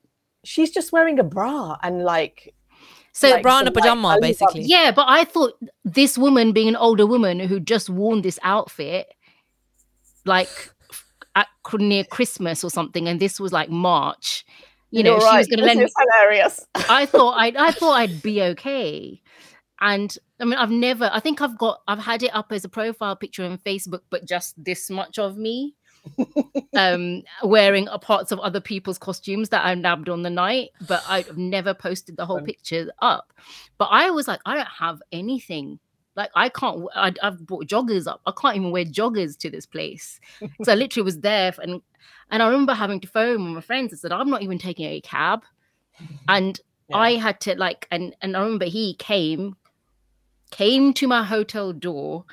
She's 0.43 0.71
just 0.71 0.91
wearing 0.91 1.19
a 1.19 1.23
bra 1.23 1.77
and 1.83 2.03
like 2.03 2.53
So 3.13 3.29
like 3.29 3.43
bra 3.43 3.59
and 3.59 3.67
a 3.67 3.71
some, 3.71 3.73
like, 3.73 3.83
pajama, 3.83 4.17
basically. 4.21 4.61
Yeah, 4.63 4.91
but 4.91 5.05
I 5.07 5.23
thought 5.25 5.53
this 5.83 6.17
woman, 6.17 6.51
being 6.53 6.67
an 6.69 6.75
older 6.75 7.05
woman 7.05 7.39
who 7.39 7.59
just 7.59 7.89
worn 7.89 8.21
this 8.21 8.39
outfit, 8.43 9.07
like 10.25 10.49
at 11.35 11.47
near 11.79 12.03
Christmas 12.03 12.63
or 12.63 12.69
something, 12.69 13.07
and 13.07 13.19
this 13.19 13.39
was 13.39 13.53
like 13.53 13.69
March. 13.69 14.45
You 14.91 15.03
know, 15.03 15.13
You're 15.13 15.21
she 15.21 15.25
right, 15.25 15.37
was 15.37 15.47
going 15.47 15.59
to 15.59 15.65
this 15.65 15.67
lend 15.67 15.79
me. 15.79 15.85
is 15.85 15.93
hilarious. 15.97 16.65
I 16.89 17.05
thought 17.05 17.31
I, 17.37 17.53
I 17.57 17.71
thought 17.79 17.93
I'd 17.93 18.21
be 18.21 18.41
okay, 18.41 19.21
and 19.79 20.15
I 20.39 20.45
mean, 20.45 20.55
I've 20.55 20.71
never. 20.71 21.09
I 21.11 21.19
think 21.19 21.41
I've 21.41 21.57
got. 21.57 21.81
I've 21.87 21.99
had 21.99 22.23
it 22.23 22.35
up 22.35 22.51
as 22.51 22.65
a 22.65 22.69
profile 22.69 23.15
picture 23.15 23.45
on 23.45 23.57
Facebook, 23.59 24.01
but 24.09 24.27
just 24.27 24.61
this 24.63 24.89
much 24.89 25.19
of 25.19 25.37
me. 25.37 25.75
Um 26.75 27.23
wearing 27.43 27.87
a 27.89 27.99
parts 27.99 28.31
of 28.31 28.39
other 28.39 28.59
people's 28.61 28.97
costumes 28.97 29.49
that 29.49 29.65
I 29.65 29.73
nabbed 29.75 30.09
on 30.09 30.23
the 30.23 30.29
night, 30.29 30.69
but 30.87 31.03
I've 31.07 31.37
never 31.37 31.73
posted 31.73 32.17
the 32.17 32.25
whole 32.25 32.41
picture 32.41 32.91
up. 32.99 33.33
But 33.77 33.89
I 33.91 34.09
was 34.11 34.27
like, 34.27 34.39
I 34.45 34.55
don't 34.55 34.67
have 34.67 35.01
anything. 35.11 35.79
Like 36.15 36.31
I 36.35 36.49
can't. 36.49 36.85
I, 36.95 37.13
have 37.21 37.45
bought 37.45 37.67
joggers 37.67 38.07
up. 38.07 38.21
I 38.25 38.31
can't 38.39 38.55
even 38.55 38.71
wear 38.71 38.85
joggers 38.85 39.37
to 39.39 39.49
this 39.49 39.65
place. 39.65 40.19
so 40.63 40.71
I 40.71 40.75
literally 40.75 41.05
was 41.05 41.19
there, 41.19 41.53
and 41.61 41.81
and 42.31 42.41
I 42.41 42.47
remember 42.47 42.73
having 42.73 42.99
to 43.01 43.07
phone 43.07 43.43
with 43.45 43.53
my 43.53 43.61
friends 43.61 43.91
and 43.91 43.99
said, 43.99 44.11
I'm 44.11 44.29
not 44.29 44.41
even 44.41 44.57
taking 44.57 44.85
a 44.85 44.99
cab, 45.01 45.43
and 46.27 46.59
Yeah. 46.89 46.97
I 46.97 47.15
had 47.15 47.39
to 47.41 47.55
like, 47.55 47.87
and 47.91 48.15
and 48.21 48.35
I 48.35 48.41
remember 48.41 48.65
he 48.65 48.95
came, 48.95 49.57
came 50.51 50.93
to 50.95 51.07
my 51.07 51.23
hotel 51.23 51.71
door, 51.71 52.25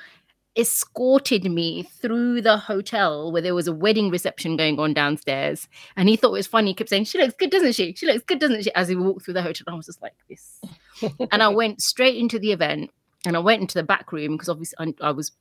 escorted 0.57 1.51
me 1.51 1.83
through 1.83 2.41
the 2.41 2.57
hotel 2.57 3.31
where 3.31 3.41
there 3.41 3.55
was 3.55 3.67
a 3.67 3.73
wedding 3.73 4.09
reception 4.09 4.55
going 4.55 4.79
on 4.79 4.93
downstairs. 4.93 5.67
And 5.95 6.07
he 6.07 6.15
thought 6.15 6.29
it 6.29 6.33
was 6.33 6.47
funny. 6.47 6.71
He 6.71 6.73
kept 6.75 6.89
saying, 6.89 7.05
She 7.05 7.17
looks 7.17 7.35
good, 7.35 7.49
doesn't 7.49 7.73
she? 7.73 7.93
She 7.93 8.05
looks 8.05 8.23
good, 8.23 8.39
doesn't 8.39 8.63
she? 8.63 8.73
As 8.73 8.87
he 8.87 8.95
walked 8.95 9.25
through 9.25 9.33
the 9.33 9.41
hotel. 9.41 9.65
I 9.67 9.75
was 9.75 9.85
just 9.85 10.01
like 10.01 10.13
this. 10.29 10.61
and 11.31 11.43
I 11.43 11.49
went 11.49 11.81
straight 11.81 12.17
into 12.17 12.39
the 12.39 12.51
event 12.51 12.91
and 13.25 13.35
I 13.35 13.39
went 13.39 13.61
into 13.61 13.75
the 13.75 13.83
back 13.83 14.11
room 14.11 14.33
because 14.33 14.49
obviously 14.49 14.77
I, 14.79 15.07
I 15.07 15.11
was 15.11 15.31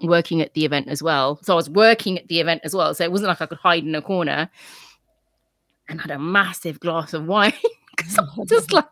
working 0.00 0.40
at 0.40 0.54
the 0.54 0.64
event 0.64 0.88
as 0.88 1.02
well. 1.02 1.38
So 1.42 1.52
I 1.52 1.56
was 1.56 1.70
working 1.70 2.18
at 2.18 2.28
the 2.28 2.40
event 2.40 2.62
as 2.64 2.74
well. 2.74 2.94
So 2.94 3.04
it 3.04 3.12
wasn't 3.12 3.28
like 3.28 3.40
I 3.40 3.46
could 3.46 3.58
hide 3.58 3.84
in 3.84 3.94
a 3.94 4.02
corner. 4.02 4.50
And 5.88 6.00
had 6.00 6.10
a 6.10 6.18
massive 6.18 6.80
glass 6.80 7.12
of 7.12 7.26
wine. 7.26 7.52
Because 7.94 8.18
I 8.18 8.22
was 8.36 8.48
just 8.48 8.72
like, 8.72 8.86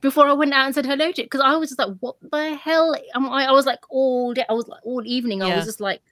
before 0.00 0.26
I 0.26 0.32
went 0.32 0.52
out 0.52 0.66
and 0.66 0.74
said 0.74 0.86
hello 0.86 1.12
to 1.12 1.22
it, 1.22 1.26
because 1.26 1.40
I 1.40 1.56
was 1.56 1.70
just 1.70 1.78
like, 1.78 1.96
what 2.00 2.16
the 2.20 2.54
hell 2.56 2.94
am 3.14 3.28
I? 3.28 3.46
I 3.46 3.52
was 3.52 3.66
like 3.66 3.80
all 3.90 4.34
day, 4.34 4.44
I 4.48 4.52
was 4.52 4.68
like 4.68 4.84
all 4.84 5.02
evening, 5.04 5.42
I 5.42 5.54
was 5.56 5.64
just 5.66 5.80
like, 5.80 6.02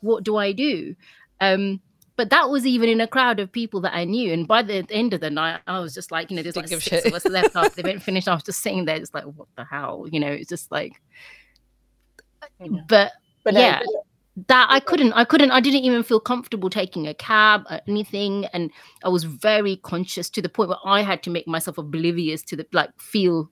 what 0.00 0.24
do 0.24 0.36
I 0.36 0.52
do? 0.52 0.94
Um, 1.40 1.80
but 2.16 2.30
that 2.30 2.50
was 2.50 2.66
even 2.66 2.88
in 2.88 3.00
a 3.00 3.06
crowd 3.06 3.38
of 3.38 3.52
people 3.52 3.80
that 3.82 3.94
I 3.94 4.04
knew. 4.04 4.32
And 4.32 4.46
by 4.48 4.62
the 4.62 4.84
end 4.90 5.14
of 5.14 5.20
the 5.20 5.30
night, 5.30 5.60
I 5.68 5.78
was 5.78 5.94
just 5.94 6.10
like, 6.10 6.30
you 6.30 6.36
know, 6.36 6.42
there's 6.42 6.56
like 6.56 6.66
Didn't 6.66 6.70
give 6.70 6.78
a 6.80 6.82
six 6.82 7.02
shit. 7.04 7.06
of 7.06 7.14
us 7.14 7.24
left 7.26 7.54
after 7.54 7.80
the 7.80 7.88
event 7.88 8.02
finished. 8.08 8.26
I 8.26 8.34
was 8.34 8.42
just 8.42 8.60
sitting 8.60 8.84
there, 8.86 8.98
just 8.98 9.14
like, 9.14 9.24
what 9.24 9.46
the 9.56 9.64
hell? 9.64 10.06
You 10.10 10.18
know, 10.18 10.26
it's 10.28 10.48
just 10.48 10.72
like, 10.72 11.00
Yeah. 12.60 12.80
but 12.88 13.12
But 13.44 13.54
no, 13.54 13.60
yeah 13.60 13.82
that 14.46 14.66
I 14.70 14.78
couldn't, 14.80 15.12
I 15.14 15.24
couldn't, 15.24 15.50
I 15.50 15.60
didn't 15.60 15.80
even 15.84 16.02
feel 16.02 16.20
comfortable 16.20 16.70
taking 16.70 17.06
a 17.08 17.14
cab 17.14 17.64
or 17.70 17.80
anything. 17.88 18.44
And 18.46 18.70
I 19.02 19.08
was 19.08 19.24
very 19.24 19.76
conscious 19.76 20.30
to 20.30 20.42
the 20.42 20.48
point 20.48 20.68
where 20.68 20.78
I 20.84 21.02
had 21.02 21.22
to 21.24 21.30
make 21.30 21.48
myself 21.48 21.76
oblivious 21.78 22.42
to 22.44 22.56
the 22.56 22.66
like 22.72 22.90
feel, 23.00 23.50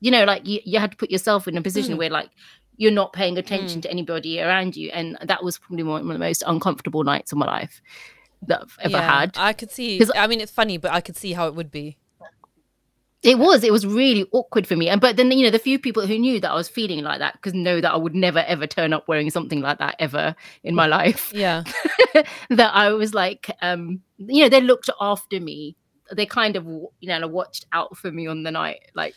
you 0.00 0.10
know, 0.10 0.24
like 0.24 0.46
you, 0.46 0.60
you 0.64 0.78
had 0.78 0.90
to 0.90 0.96
put 0.96 1.10
yourself 1.10 1.48
in 1.48 1.56
a 1.56 1.62
position 1.62 1.94
Mm. 1.94 1.98
where 1.98 2.10
like 2.10 2.30
you're 2.76 2.92
not 2.92 3.14
paying 3.14 3.38
attention 3.38 3.80
to 3.80 3.90
anybody 3.90 4.38
around 4.40 4.76
you. 4.76 4.90
And 4.90 5.16
that 5.22 5.42
was 5.42 5.56
probably 5.58 5.84
one 5.84 6.02
of 6.02 6.06
the 6.08 6.18
most 6.18 6.42
uncomfortable 6.46 7.04
nights 7.04 7.32
of 7.32 7.38
my 7.38 7.46
life 7.46 7.80
that 8.48 8.60
I've 8.62 8.78
ever 8.80 8.96
Yeah, 8.98 9.18
had. 9.20 9.30
I 9.36 9.54
could 9.54 9.70
see. 9.70 10.02
I 10.14 10.26
mean, 10.26 10.42
it's 10.42 10.52
funny, 10.52 10.76
but 10.76 10.92
I 10.92 11.00
could 11.00 11.16
see 11.16 11.32
how 11.32 11.46
it 11.46 11.54
would 11.54 11.70
be. 11.70 11.96
It 13.22 13.38
was. 13.38 13.64
It 13.64 13.72
was 13.72 13.86
really 13.86 14.26
awkward 14.32 14.66
for 14.66 14.76
me. 14.76 14.88
And 14.88 15.00
but 15.00 15.16
then 15.16 15.30
you 15.32 15.44
know 15.44 15.50
the 15.50 15.58
few 15.58 15.78
people 15.78 16.06
who 16.06 16.18
knew 16.18 16.38
that 16.40 16.50
I 16.50 16.54
was 16.54 16.68
feeling 16.68 17.02
like 17.02 17.18
that 17.18 17.34
because 17.34 17.54
know 17.54 17.80
that 17.80 17.92
I 17.92 17.96
would 17.96 18.14
never 18.14 18.40
ever 18.40 18.66
turn 18.66 18.92
up 18.92 19.08
wearing 19.08 19.30
something 19.30 19.60
like 19.60 19.78
that 19.78 19.96
ever 19.98 20.36
in 20.62 20.74
my 20.74 20.86
life. 20.86 21.32
Yeah. 21.34 21.64
that 22.50 22.74
I 22.74 22.92
was 22.92 23.14
like, 23.14 23.50
um, 23.62 24.02
you 24.18 24.42
know, 24.42 24.48
they 24.48 24.60
looked 24.60 24.90
after 25.00 25.40
me. 25.40 25.76
They 26.12 26.26
kind 26.26 26.54
of, 26.54 26.66
you 26.66 27.08
know, 27.08 27.26
watched 27.26 27.66
out 27.72 27.96
for 27.96 28.12
me 28.12 28.28
on 28.28 28.44
the 28.44 28.52
night. 28.52 28.92
Like, 28.94 29.14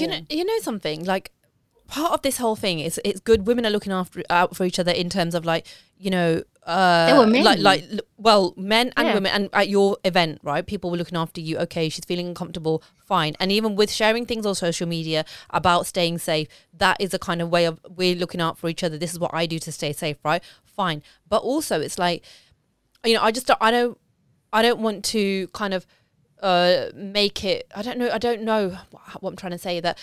you 0.00 0.08
know 0.08 0.20
you 0.30 0.44
know 0.44 0.58
something 0.60 1.04
like 1.04 1.32
part 1.86 2.12
of 2.12 2.22
this 2.22 2.38
whole 2.38 2.56
thing 2.56 2.80
is 2.80 3.00
it's 3.04 3.20
good 3.20 3.46
women 3.46 3.66
are 3.66 3.70
looking 3.70 3.92
after 3.92 4.22
out 4.30 4.56
for 4.56 4.64
each 4.64 4.78
other 4.78 4.92
in 4.92 5.10
terms 5.10 5.34
of 5.34 5.44
like 5.44 5.66
you 6.04 6.10
know 6.10 6.42
uh 6.66 7.06
They 7.06 7.12
were 7.12 7.26
like 7.26 7.58
men. 7.58 7.62
like 7.70 7.82
l- 7.92 7.98
well 8.28 8.44
men 8.56 8.92
and 8.96 9.06
Yeah. 9.08 9.14
women 9.14 9.30
and 9.36 9.44
at 9.52 9.68
your 9.68 9.88
event 10.10 10.40
right 10.50 10.64
people 10.72 10.90
were 10.92 10.96
looking 11.02 11.18
after 11.24 11.40
you. 11.40 11.54
Okay 11.64 11.88
she's 11.88 12.04
feeling 12.04 12.28
uncomfortable 12.32 12.82
fine. 13.12 13.34
And 13.40 13.50
even 13.58 13.70
with 13.80 13.90
sharing 14.00 14.24
things 14.26 14.44
on 14.46 14.54
social 14.54 14.88
media 14.96 15.24
about 15.50 15.86
staying 15.86 16.18
safe 16.18 16.48
that 16.84 16.96
is 17.04 17.12
a 17.14 17.18
kind 17.28 17.40
of 17.42 17.48
way 17.56 17.64
of 17.70 17.74
we're 17.98 18.14
looking 18.22 18.40
out 18.46 18.58
for 18.58 18.68
each 18.72 18.82
other. 18.84 18.96
This 18.98 19.12
is 19.14 19.18
what 19.24 19.32
i 19.34 19.44
do 19.54 19.58
to 19.66 19.70
stay 19.80 19.92
safe 19.92 20.18
right? 20.30 20.42
Fine. 20.64 21.02
But 21.28 21.40
also 21.42 21.80
it's 21.80 21.98
like 21.98 22.24
you 23.04 23.14
know 23.16 23.22
i 23.28 23.30
just 23.32 23.46
don't, 23.48 23.58
i 23.60 23.70
don't 23.76 23.98
i 24.52 24.60
don't 24.62 24.80
want 24.86 25.04
to 25.16 25.48
kind 25.60 25.74
of 25.74 25.86
uh 26.42 26.86
make 26.94 27.44
it 27.44 27.60
i 27.74 27.82
don't 27.86 27.98
know 28.00 28.10
i 28.10 28.18
don't 28.18 28.42
know 28.50 28.62
what 29.20 29.30
i'm 29.30 29.36
trying 29.36 29.56
to 29.58 29.58
say 29.68 29.80
that 29.80 29.96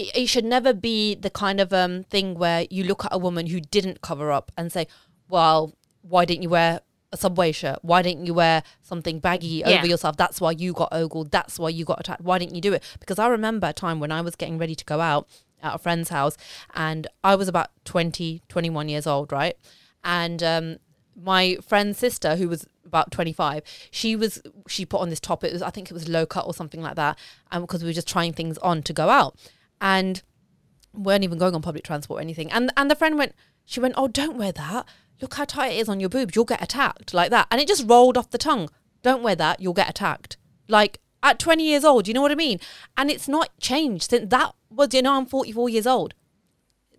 it, 0.00 0.06
it 0.20 0.26
should 0.32 0.44
never 0.56 0.72
be 0.72 1.14
the 1.14 1.30
kind 1.44 1.60
of 1.60 1.72
um 1.72 2.02
thing 2.04 2.34
where 2.42 2.66
you 2.70 2.82
look 2.84 3.04
at 3.04 3.12
a 3.12 3.18
woman 3.18 3.46
who 3.52 3.60
didn't 3.60 4.00
cover 4.00 4.32
up 4.32 4.50
and 4.56 4.72
say 4.72 4.86
well 5.32 5.74
why 6.02 6.24
didn't 6.24 6.42
you 6.42 6.48
wear 6.50 6.80
a 7.12 7.16
subway 7.16 7.52
shirt? 7.52 7.78
Why 7.82 8.00
didn't 8.02 8.24
you 8.26 8.34
wear 8.34 8.62
something 8.80 9.18
baggy 9.20 9.46
Yeah. 9.66 9.68
over 9.78 9.86
yourself? 9.86 10.16
That's 10.16 10.40
why 10.40 10.52
you 10.52 10.72
got 10.72 10.88
ogled. 10.92 11.30
That's 11.30 11.58
why 11.58 11.68
you 11.68 11.84
got 11.84 12.00
attacked. 12.00 12.22
Why 12.22 12.38
didn't 12.38 12.54
you 12.54 12.60
do 12.62 12.72
it? 12.72 12.82
Because 13.00 13.18
i 13.18 13.26
remember 13.28 13.66
a 13.68 13.72
time 13.72 14.00
when 14.00 14.10
i 14.12 14.20
was 14.20 14.34
getting 14.36 14.58
ready 14.58 14.74
to 14.74 14.84
go 14.84 15.00
out 15.00 15.28
at 15.62 15.74
a 15.74 15.78
friend's 15.78 16.08
house 16.08 16.36
and 16.74 17.06
i 17.22 17.34
was 17.34 17.48
about 17.48 17.68
20 17.84 18.42
21 18.48 18.88
years 18.88 19.06
old 19.06 19.30
right? 19.32 19.56
And 20.04 20.42
um 20.42 20.66
my 21.14 21.58
friend's 21.70 21.98
sister 21.98 22.36
who 22.36 22.48
was 22.48 22.66
about 22.84 23.10
25 23.12 23.62
she 23.90 24.16
was 24.16 24.42
she 24.66 24.84
put 24.86 25.00
on 25.02 25.10
this 25.10 25.20
top. 25.20 25.44
It 25.44 25.52
was 25.52 25.62
i 25.62 25.70
think 25.70 25.90
it 25.90 25.94
was 25.94 26.08
low 26.08 26.24
cut 26.26 26.46
or 26.46 26.54
something 26.54 26.82
like 26.82 26.96
that 26.96 27.18
and 27.50 27.62
because 27.62 27.82
we 27.82 27.88
were 27.90 27.98
just 28.00 28.08
trying 28.08 28.32
things 28.32 28.58
on 28.58 28.82
to 28.82 28.92
go 28.92 29.08
out. 29.20 29.36
And 29.80 30.22
weren't 30.94 31.24
even 31.24 31.38
going 31.38 31.54
on 31.54 31.62
public 31.62 31.84
transport 31.84 32.18
or 32.18 32.22
anything. 32.22 32.50
And 32.50 32.72
and 32.76 32.90
the 32.90 32.96
friend 32.96 33.16
went 33.18 33.34
she 33.64 33.80
went 33.80 33.94
oh 33.96 34.08
don't 34.08 34.36
wear 34.36 34.52
that 34.52 34.86
look 35.22 35.34
how 35.34 35.44
tight 35.44 35.72
it 35.72 35.78
is 35.78 35.88
on 35.88 36.00
your 36.00 36.08
boobs 36.10 36.34
you'll 36.34 36.44
get 36.44 36.62
attacked 36.62 37.14
like 37.14 37.30
that. 37.30 37.46
And 37.50 37.60
it 37.60 37.68
just 37.68 37.88
rolled 37.88 38.18
off 38.18 38.30
the 38.30 38.38
tongue. 38.38 38.68
Don't 39.02 39.22
wear 39.22 39.36
that 39.36 39.60
you'll 39.60 39.72
get 39.72 39.88
attacked. 39.88 40.36
Like 40.68 40.98
at 41.22 41.38
20 41.38 41.64
years 41.64 41.84
old 41.84 42.08
you 42.08 42.12
know 42.12 42.20
what 42.20 42.32
i 42.32 42.34
mean? 42.34 42.58
And 42.96 43.10
it's 43.10 43.28
not 43.28 43.56
changed 43.60 44.10
since 44.10 44.28
that 44.30 44.52
was 44.68 44.92
you 44.92 45.02
know 45.02 45.14
i'm 45.14 45.26
44 45.26 45.68
years 45.70 45.86
old. 45.86 46.14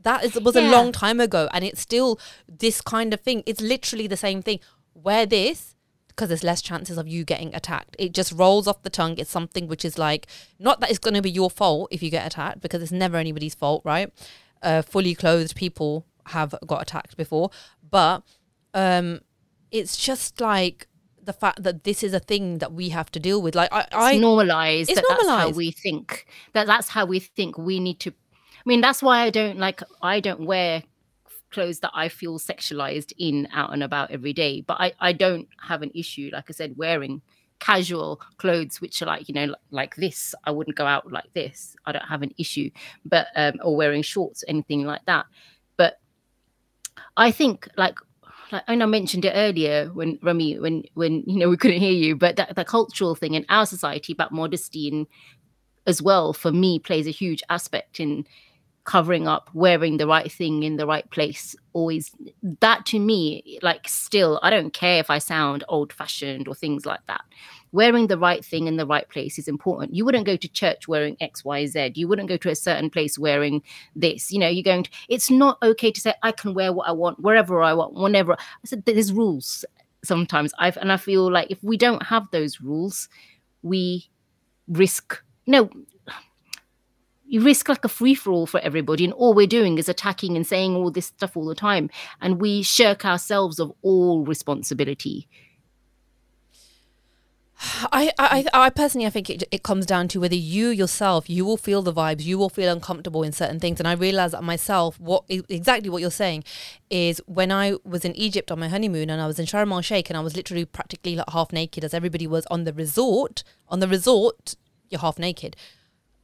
That 0.01 0.23
is 0.23 0.35
was 0.35 0.55
a 0.55 0.71
long 0.71 0.91
time 0.91 1.19
ago 1.19 1.47
and 1.53 1.63
it's 1.63 1.81
still 1.81 2.19
this 2.47 2.81
kind 2.81 3.13
of 3.13 3.19
thing. 3.19 3.43
It's 3.45 3.61
literally 3.61 4.07
the 4.07 4.17
same 4.17 4.41
thing. 4.41 4.59
Wear 4.93 5.25
this 5.25 5.75
because 6.07 6.27
there's 6.29 6.43
less 6.43 6.61
chances 6.61 6.97
of 6.97 7.07
you 7.07 7.23
getting 7.23 7.53
attacked. 7.55 7.95
It 7.97 8.13
just 8.13 8.31
rolls 8.31 8.67
off 8.67 8.83
the 8.83 8.89
tongue. 8.89 9.17
It's 9.17 9.31
something 9.31 9.67
which 9.67 9.83
is 9.83 9.97
like 9.97 10.27
not 10.59 10.79
that 10.79 10.89
it's 10.89 10.99
going 10.99 11.15
to 11.15 11.21
be 11.21 11.31
your 11.31 11.49
fault 11.49 11.89
if 11.91 12.03
you 12.03 12.09
get 12.09 12.25
attacked 12.25 12.61
because 12.61 12.81
it's 12.81 12.91
never 12.91 13.17
anybody's 13.17 13.55
fault 13.55 13.81
right? 13.83 14.11
Uh, 14.61 14.81
fully 14.81 15.13
clothed 15.13 15.55
people 15.57 16.05
have 16.27 16.55
got 16.65 16.81
attacked 16.81 17.17
before 17.17 17.49
but 17.89 18.23
um 18.73 19.19
it's 19.71 19.97
just 19.97 20.39
like 20.39 20.87
the 21.21 21.33
fact 21.33 21.63
that 21.63 21.83
this 21.83 22.03
is 22.03 22.13
a 22.13 22.19
thing 22.19 22.57
that 22.57 22.73
we 22.73 22.89
have 22.89 23.09
to 23.11 23.19
deal 23.19 23.41
with 23.41 23.55
like 23.55 23.71
i, 23.71 23.87
I 23.91 24.11
It's 24.13 24.21
normalized. 24.21 24.89
it's 24.89 25.01
that 25.01 25.05
That's 25.09 25.27
how 25.27 25.49
we 25.49 25.71
think. 25.71 26.27
That 26.53 26.67
that's 26.67 26.89
how 26.89 27.05
we 27.05 27.19
think 27.19 27.57
we 27.57 27.79
need 27.79 27.99
to. 28.01 28.11
I 28.11 28.63
mean, 28.65 28.81
that's 28.81 29.01
why 29.01 29.21
I 29.21 29.29
don't 29.29 29.57
like. 29.57 29.81
I 30.01 30.19
don't 30.19 30.45
wear 30.45 30.83
clothes 31.51 31.79
that 31.79 31.91
I 31.93 32.09
feel 32.09 32.39
sexualized 32.39 33.13
in 33.17 33.47
out 33.53 33.73
and 33.73 33.83
about 33.83 34.11
every 34.11 34.33
day. 34.33 34.61
But 34.61 34.77
I 34.79 34.93
I 34.99 35.13
don't 35.13 35.47
have 35.61 35.81
an 35.81 35.91
issue. 35.95 36.29
Like 36.33 36.45
I 36.49 36.53
said, 36.53 36.75
wearing 36.77 37.21
casual 37.59 38.19
clothes 38.37 38.81
which 38.81 39.01
are 39.01 39.05
like 39.05 39.29
you 39.29 39.33
know 39.33 39.45
like, 39.45 39.61
like 39.71 39.95
this 39.95 40.35
i 40.43 40.51
wouldn't 40.51 40.75
go 40.75 40.85
out 40.85 41.09
like 41.09 41.31
this 41.33 41.77
i 41.85 41.93
don't 41.93 42.09
have 42.09 42.21
an 42.21 42.33
issue 42.37 42.69
but 43.05 43.27
um 43.37 43.53
or 43.63 43.77
wearing 43.77 44.01
shorts 44.01 44.43
anything 44.49 44.83
like 44.83 45.05
that 45.05 45.25
i 47.17 47.31
think 47.31 47.67
like 47.77 47.97
like 48.51 48.63
and 48.67 48.83
I 48.83 48.85
mentioned 48.85 49.25
it 49.25 49.33
earlier 49.35 49.89
when 49.93 50.19
Rami, 50.21 50.59
when 50.59 50.83
when 50.93 51.23
you 51.25 51.39
know 51.39 51.49
we 51.49 51.57
couldn't 51.57 51.79
hear 51.79 51.91
you, 51.91 52.15
but 52.15 52.35
that 52.35 52.55
the 52.55 52.63
cultural 52.63 53.15
thing 53.15 53.33
in 53.33 53.45
our 53.49 53.65
society 53.65 54.13
about 54.13 54.31
modesty 54.31 54.87
and 54.87 55.07
as 55.87 56.01
well 56.01 56.33
for 56.33 56.51
me 56.51 56.79
plays 56.79 57.07
a 57.07 57.11
huge 57.11 57.41
aspect 57.49 57.99
in 57.99 58.25
covering 58.85 59.27
up, 59.27 59.49
wearing 59.53 59.97
the 59.97 60.07
right 60.07 60.31
thing 60.31 60.63
in 60.63 60.75
the 60.75 60.85
right 60.85 61.09
place. 61.09 61.55
Always 61.73 62.11
that 62.59 62.85
to 62.87 62.99
me, 62.99 63.59
like 63.61 63.87
still, 63.87 64.39
I 64.43 64.49
don't 64.49 64.73
care 64.73 64.99
if 64.99 65.09
I 65.09 65.17
sound 65.19 65.63
old 65.67 65.91
fashioned 65.93 66.47
or 66.47 66.55
things 66.55 66.85
like 66.85 67.05
that. 67.07 67.21
Wearing 67.73 68.07
the 68.07 68.19
right 68.19 68.45
thing 68.45 68.67
in 68.67 68.77
the 68.77 68.85
right 68.85 69.09
place 69.09 69.37
is 69.37 69.47
important. 69.47 69.95
You 69.95 70.05
wouldn't 70.05 70.27
go 70.27 70.37
to 70.37 70.47
church 70.47 70.87
wearing 70.87 71.17
X, 71.19 71.43
Y, 71.43 71.65
Z. 71.65 71.93
You 71.95 72.07
wouldn't 72.07 72.29
go 72.29 72.37
to 72.37 72.49
a 72.51 72.55
certain 72.55 72.89
place 72.89 73.17
wearing 73.17 73.63
this. 73.95 74.31
You 74.31 74.39
know, 74.39 74.47
you're 74.47 74.63
going 74.63 74.83
to, 74.83 74.91
it's 75.09 75.31
not 75.31 75.57
okay 75.61 75.91
to 75.91 75.99
say, 75.99 76.13
I 76.21 76.31
can 76.31 76.53
wear 76.53 76.71
what 76.71 76.87
I 76.87 76.91
want, 76.91 77.19
wherever 77.19 77.61
I 77.61 77.73
want, 77.73 77.95
whenever. 77.95 78.33
I 78.33 78.65
said, 78.65 78.85
there's 78.85 79.11
rules 79.11 79.65
sometimes. 80.03 80.53
I've, 80.59 80.77
and 80.77 80.91
I 80.91 80.97
feel 80.97 81.31
like 81.31 81.49
if 81.49 81.63
we 81.63 81.75
don't 81.75 82.03
have 82.03 82.29
those 82.31 82.61
rules, 82.61 83.09
we 83.63 84.07
risk, 84.67 85.21
no, 85.47 85.69
you 87.25 87.41
risk 87.41 87.67
like 87.67 87.83
a 87.83 87.89
free 87.89 88.13
for 88.13 88.31
all 88.31 88.45
for 88.45 88.59
everybody. 88.59 89.03
And 89.03 89.13
all 89.13 89.33
we're 89.33 89.47
doing 89.47 89.79
is 89.79 89.89
attacking 89.89 90.35
and 90.35 90.45
saying 90.45 90.75
all 90.75 90.91
this 90.91 91.07
stuff 91.07 91.35
all 91.35 91.45
the 91.45 91.55
time. 91.55 91.89
And 92.21 92.39
we 92.39 92.61
shirk 92.61 93.03
ourselves 93.03 93.59
of 93.59 93.73
all 93.81 94.23
responsibility. 94.23 95.27
I, 97.91 98.11
I, 98.17 98.45
I 98.53 98.69
personally, 98.69 99.07
I 99.07 99.09
think 99.09 99.29
it, 99.29 99.43
it 99.51 99.63
comes 99.63 99.85
down 99.85 100.07
to 100.09 100.19
whether 100.19 100.35
you 100.35 100.69
yourself, 100.69 101.29
you 101.29 101.45
will 101.45 101.57
feel 101.57 101.81
the 101.81 101.93
vibes, 101.93 102.23
you 102.23 102.37
will 102.37 102.49
feel 102.49 102.71
uncomfortable 102.71 103.23
in 103.23 103.31
certain 103.31 103.59
things. 103.59 103.79
And 103.79 103.87
I 103.87 103.93
realized 103.93 104.33
that 104.33 104.43
myself, 104.43 104.99
what 104.99 105.23
exactly 105.29 105.89
what 105.89 106.01
you're 106.01 106.11
saying 106.11 106.43
is 106.89 107.21
when 107.25 107.51
I 107.51 107.75
was 107.83 108.05
in 108.05 108.15
Egypt 108.15 108.51
on 108.51 108.59
my 108.59 108.67
honeymoon 108.67 109.09
and 109.09 109.21
I 109.21 109.27
was 109.27 109.39
in 109.39 109.45
Sharm 109.45 109.71
el 109.71 109.81
Sheikh 109.81 110.09
and 110.09 110.17
I 110.17 110.21
was 110.21 110.35
literally 110.35 110.65
practically 110.65 111.15
like 111.15 111.29
half 111.29 111.51
naked 111.51 111.83
as 111.83 111.93
everybody 111.93 112.27
was 112.27 112.45
on 112.47 112.63
the 112.63 112.73
resort. 112.73 113.43
On 113.69 113.79
the 113.79 113.87
resort, 113.87 114.55
you're 114.89 115.01
half 115.01 115.19
naked. 115.19 115.55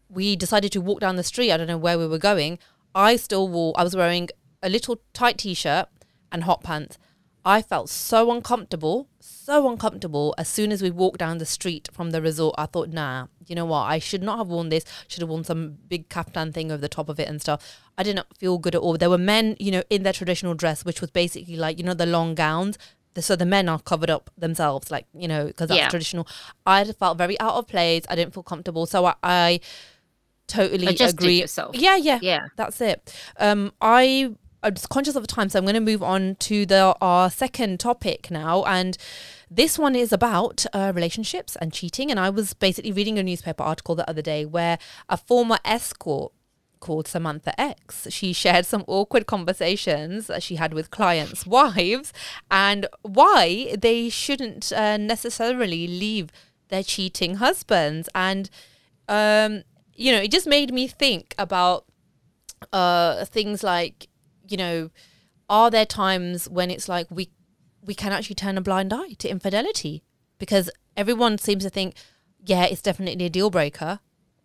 We 0.09 0.35
decided 0.35 0.71
to 0.73 0.81
walk 0.81 0.99
down 0.99 1.15
the 1.15 1.23
street. 1.23 1.51
I 1.51 1.57
don't 1.57 1.67
know 1.67 1.77
where 1.77 1.99
we 1.99 2.07
were 2.07 2.17
going. 2.17 2.59
I 2.95 3.15
still 3.15 3.47
wore, 3.47 3.73
I 3.77 3.83
was 3.83 3.95
wearing 3.95 4.29
a 4.63 4.69
little 4.69 5.01
tight 5.13 5.37
t 5.37 5.53
shirt 5.53 5.87
and 6.31 6.43
hot 6.43 6.63
pants. 6.63 6.97
I 7.45 7.61
felt 7.61 7.89
so 7.89 8.31
uncomfortable, 8.31 9.07
so 9.19 9.69
uncomfortable. 9.69 10.35
As 10.37 10.47
soon 10.47 10.71
as 10.71 10.81
we 10.81 10.91
walked 10.91 11.19
down 11.19 11.37
the 11.37 11.45
street 11.45 11.89
from 11.93 12.11
the 12.11 12.21
resort, 12.21 12.55
I 12.57 12.65
thought, 12.65 12.89
nah, 12.89 13.27
you 13.47 13.55
know 13.55 13.65
what? 13.65 13.83
I 13.83 13.97
should 13.99 14.21
not 14.21 14.37
have 14.37 14.47
worn 14.47 14.69
this. 14.69 14.83
Should 15.07 15.21
have 15.21 15.29
worn 15.29 15.43
some 15.43 15.77
big 15.87 16.09
kaftan 16.09 16.53
thing 16.53 16.71
over 16.71 16.81
the 16.81 16.89
top 16.89 17.09
of 17.09 17.19
it 17.19 17.27
and 17.27 17.41
stuff. 17.41 17.79
I 17.97 18.03
didn't 18.03 18.27
feel 18.37 18.57
good 18.57 18.75
at 18.75 18.81
all. 18.81 18.97
There 18.97 19.09
were 19.09 19.17
men, 19.17 19.55
you 19.59 19.71
know, 19.71 19.83
in 19.89 20.03
their 20.03 20.13
traditional 20.13 20.53
dress, 20.53 20.83
which 20.85 21.01
was 21.01 21.11
basically 21.11 21.55
like, 21.55 21.77
you 21.77 21.83
know, 21.83 21.93
the 21.93 22.05
long 22.05 22.35
gowns. 22.35 22.77
So 23.17 23.35
the 23.35 23.45
men 23.45 23.67
are 23.67 23.79
covered 23.79 24.09
up 24.09 24.29
themselves, 24.37 24.91
like, 24.91 25.05
you 25.13 25.27
know, 25.27 25.47
because 25.47 25.67
that's 25.69 25.77
Yeah. 25.77 25.89
traditional. 25.89 26.27
I 26.65 26.85
felt 26.85 27.17
very 27.17 27.37
out 27.39 27.55
of 27.55 27.67
place. 27.67 28.03
I 28.07 28.15
didn't 28.15 28.33
feel 28.33 28.43
comfortable. 28.43 28.85
So 28.85 29.05
I, 29.05 29.15
I 29.23 29.59
totally 30.47 30.87
agree. 31.01 31.39
yourself. 31.41 31.75
Yeah, 31.75 31.95
yeah, 31.95 32.19
Yeah. 32.21 32.47
that's 32.55 32.79
it. 32.81 33.13
Um, 33.37 33.73
I 33.81 34.35
I'm 34.61 34.73
just 34.73 34.89
conscious 34.89 35.15
of 35.15 35.23
the 35.23 35.27
time, 35.27 35.49
so 35.49 35.59
I'm 35.59 35.65
going 35.65 35.75
to 35.75 35.81
move 35.81 36.03
on 36.03 36.35
to 36.35 36.65
the 36.65 36.95
our 37.01 37.29
second 37.29 37.79
topic 37.79 38.29
now, 38.29 38.63
and 38.63 38.97
this 39.49 39.79
one 39.79 39.95
is 39.95 40.11
about 40.11 40.65
uh, 40.73 40.91
relationships 40.93 41.55
and 41.55 41.73
cheating. 41.73 42.11
And 42.11 42.19
I 42.19 42.29
was 42.29 42.53
basically 42.53 42.91
reading 42.91 43.17
a 43.17 43.23
newspaper 43.23 43.63
article 43.63 43.95
the 43.95 44.09
other 44.09 44.21
day 44.21 44.45
where 44.45 44.77
a 45.07 45.17
former 45.17 45.57
escort 45.65 46.33
called 46.79 47.07
Samantha 47.07 47.59
X. 47.59 48.07
She 48.09 48.33
shared 48.33 48.65
some 48.65 48.83
awkward 48.87 49.25
conversations 49.25 50.27
that 50.27 50.43
she 50.43 50.55
had 50.55 50.73
with 50.73 50.91
clients' 50.91 51.45
wives 51.47 52.13
and 52.49 52.87
why 53.01 53.75
they 53.79 54.09
shouldn't 54.09 54.71
uh, 54.71 54.97
necessarily 54.97 55.87
leave 55.87 56.31
their 56.69 56.83
cheating 56.83 57.35
husbands. 57.35 58.09
And, 58.13 58.49
um, 59.07 59.63
you 59.95 60.11
know, 60.11 60.19
it 60.19 60.31
just 60.31 60.47
made 60.47 60.73
me 60.73 60.87
think 60.87 61.33
about 61.37 61.85
uh, 62.71 63.25
things 63.25 63.63
like, 63.63 64.08
you 64.49 64.57
know, 64.57 64.89
are 65.49 65.71
there 65.71 65.85
times 65.85 66.49
when 66.49 66.71
it's 66.71 66.89
like 66.89 67.07
we 67.09 67.29
we 67.81 67.93
can 67.93 68.11
actually 68.11 68.35
turn 68.35 68.57
a 68.57 68.61
blind 68.61 68.93
eye 68.93 69.13
to 69.19 69.29
infidelity 69.29 70.03
because 70.37 70.69
everyone 70.97 71.37
seems 71.37 71.63
to 71.63 71.69
think, 71.69 71.95
yeah, 72.43 72.65
it's 72.65 72.81
definitely 72.81 73.25
a 73.25 73.29
deal 73.29 73.49
breaker. 73.49 73.99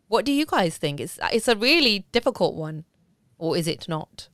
What 0.08 0.24
do 0.24 0.32
you 0.32 0.46
guys 0.46 0.76
think? 0.76 1.00
It's 1.00 1.18
it's 1.32 1.48
a 1.48 1.56
really 1.56 2.06
difficult 2.12 2.54
one, 2.54 2.84
or 3.38 3.56
is 3.56 3.66
it 3.66 3.88
not? 3.88 4.28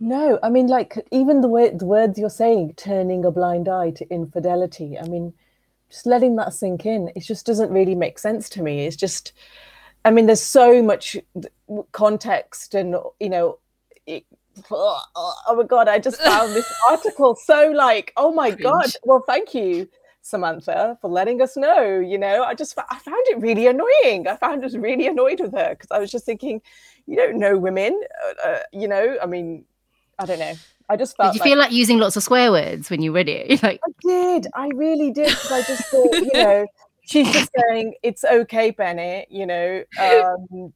No, 0.00 0.38
I 0.42 0.50
mean, 0.50 0.66
like 0.66 1.06
even 1.10 1.40
the 1.40 1.48
way 1.48 1.70
the 1.70 1.86
words 1.86 2.18
you're 2.18 2.30
saying, 2.30 2.74
turning 2.76 3.24
a 3.24 3.30
blind 3.30 3.68
eye 3.68 3.90
to 3.92 4.10
infidelity. 4.10 4.98
I 4.98 5.06
mean, 5.06 5.32
just 5.88 6.06
letting 6.06 6.36
that 6.36 6.52
sink 6.52 6.84
in. 6.84 7.10
It 7.14 7.20
just 7.20 7.46
doesn't 7.46 7.70
really 7.70 7.94
make 7.94 8.18
sense 8.18 8.48
to 8.50 8.62
me. 8.62 8.86
It's 8.86 8.96
just, 8.96 9.32
I 10.04 10.10
mean, 10.10 10.26
there's 10.26 10.42
so 10.42 10.82
much 10.82 11.16
context, 11.92 12.74
and 12.74 12.96
you 13.20 13.30
know, 13.30 13.58
it, 14.06 14.24
oh 14.70 15.56
my 15.56 15.64
god, 15.64 15.88
I 15.88 15.98
just 15.98 16.20
found 16.20 16.52
this 16.52 16.72
article 16.90 17.34
so 17.34 17.70
like, 17.70 18.12
oh 18.16 18.32
my 18.32 18.50
god. 18.50 18.86
Well, 19.04 19.24
thank 19.26 19.54
you, 19.54 19.88
Samantha, 20.22 20.98
for 21.00 21.10
letting 21.10 21.40
us 21.42 21.56
know. 21.56 21.98
You 21.98 22.18
know, 22.18 22.44
I 22.44 22.54
just 22.54 22.78
I 22.78 22.98
found 22.98 23.22
it 23.28 23.40
really 23.40 23.66
annoying. 23.66 24.26
I 24.28 24.36
found 24.36 24.64
us 24.64 24.74
really 24.74 25.06
annoyed 25.06 25.40
with 25.40 25.52
her 25.52 25.70
because 25.70 25.90
I 25.90 25.98
was 25.98 26.10
just 26.10 26.26
thinking, 26.26 26.62
you 27.06 27.16
don't 27.16 27.38
know 27.38 27.58
women, 27.58 28.00
uh, 28.26 28.48
uh, 28.48 28.58
you 28.72 28.88
know. 28.88 29.16
I 29.22 29.26
mean, 29.26 29.64
I 30.18 30.26
don't 30.26 30.38
know. 30.38 30.54
I 30.88 30.96
just 30.96 31.16
felt 31.16 31.32
Did 31.32 31.38
you 31.38 31.40
like, 31.40 31.48
feel 31.50 31.58
like 31.58 31.72
using 31.72 31.98
lots 31.98 32.16
of 32.16 32.22
swear 32.22 32.52
words 32.52 32.90
when 32.90 33.02
you 33.02 33.12
read 33.12 33.28
it? 33.28 33.48
You're 33.48 33.58
like, 33.62 33.80
I 33.86 33.92
did. 34.02 34.46
I 34.54 34.68
really 34.74 35.10
did. 35.10 35.28
Because 35.28 35.52
I 35.52 35.62
just 35.62 35.84
thought, 35.86 36.12
you 36.12 36.30
know, 36.34 36.66
she's 37.06 37.30
just 37.32 37.50
saying 37.58 37.94
it's 38.02 38.24
okay, 38.24 38.70
Bennett. 38.70 39.28
You 39.30 39.46
know, 39.46 39.84
um, 39.98 40.72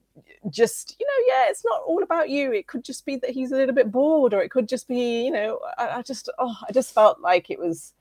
just 0.51 0.97
you 0.99 1.07
know, 1.07 1.35
yeah, 1.35 1.51
it's 1.51 1.65
not 1.65 1.81
all 1.87 2.03
about 2.03 2.29
you. 2.31 2.53
It 2.53 2.67
could 2.67 2.85
just 2.85 3.05
be 3.07 3.17
that 3.17 3.31
he's 3.31 3.53
a 3.53 3.57
little 3.57 3.75
bit 3.75 3.91
bored, 3.91 4.35
or 4.35 4.41
it 4.43 4.51
could 4.51 4.69
just 4.69 4.89
be, 4.89 5.25
you 5.25 5.31
know, 5.31 5.59
I, 5.77 5.99
I 5.99 6.03
just, 6.03 6.29
oh, 6.39 6.57
I 6.69 6.73
just 6.73 6.95
felt 6.95 7.21
like 7.21 7.51
it 7.51 7.59
was. 7.59 7.93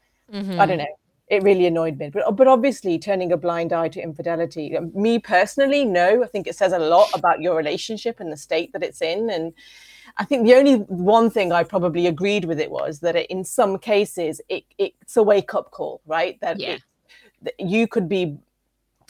I 0.59 0.65
don't 0.65 0.77
know. 0.77 0.97
It 1.29 1.43
really 1.43 1.65
annoyed 1.65 1.97
me. 1.97 2.09
But 2.09 2.35
but 2.35 2.47
obviously, 2.47 2.99
turning 2.99 3.31
a 3.31 3.37
blind 3.37 3.73
eye 3.73 3.89
to 3.89 4.01
infidelity. 4.01 4.77
um, 4.77 4.91
Me 4.93 5.19
personally, 5.19 5.85
no. 5.85 6.23
I 6.23 6.27
think 6.27 6.47
it 6.47 6.55
says 6.55 6.73
a 6.73 6.79
lot 6.79 7.09
about 7.13 7.41
your 7.41 7.55
relationship 7.55 8.19
and 8.19 8.31
the 8.31 8.37
state 8.37 8.71
that 8.73 8.83
it's 8.83 9.01
in, 9.01 9.29
and. 9.29 9.53
I 10.19 10.25
think 10.25 10.47
the 10.47 10.55
only 10.55 10.77
one 10.87 11.29
thing 11.29 11.51
I 11.51 11.63
probably 11.63 12.07
agreed 12.07 12.45
with 12.45 12.59
it 12.59 12.71
was 12.71 13.01
that 13.01 13.15
it, 13.15 13.29
in 13.29 13.43
some 13.43 13.77
cases 13.77 14.41
it, 14.49 14.63
it's 14.79 15.15
a 15.15 15.21
wake 15.21 15.53
up 15.53 15.69
call, 15.69 16.01
right? 16.07 16.39
That, 16.39 16.59
Yeah. 16.59 16.75
it, 16.75 16.81
that 17.43 17.59
you 17.59 17.87
could 17.87 18.09
be 18.09 18.37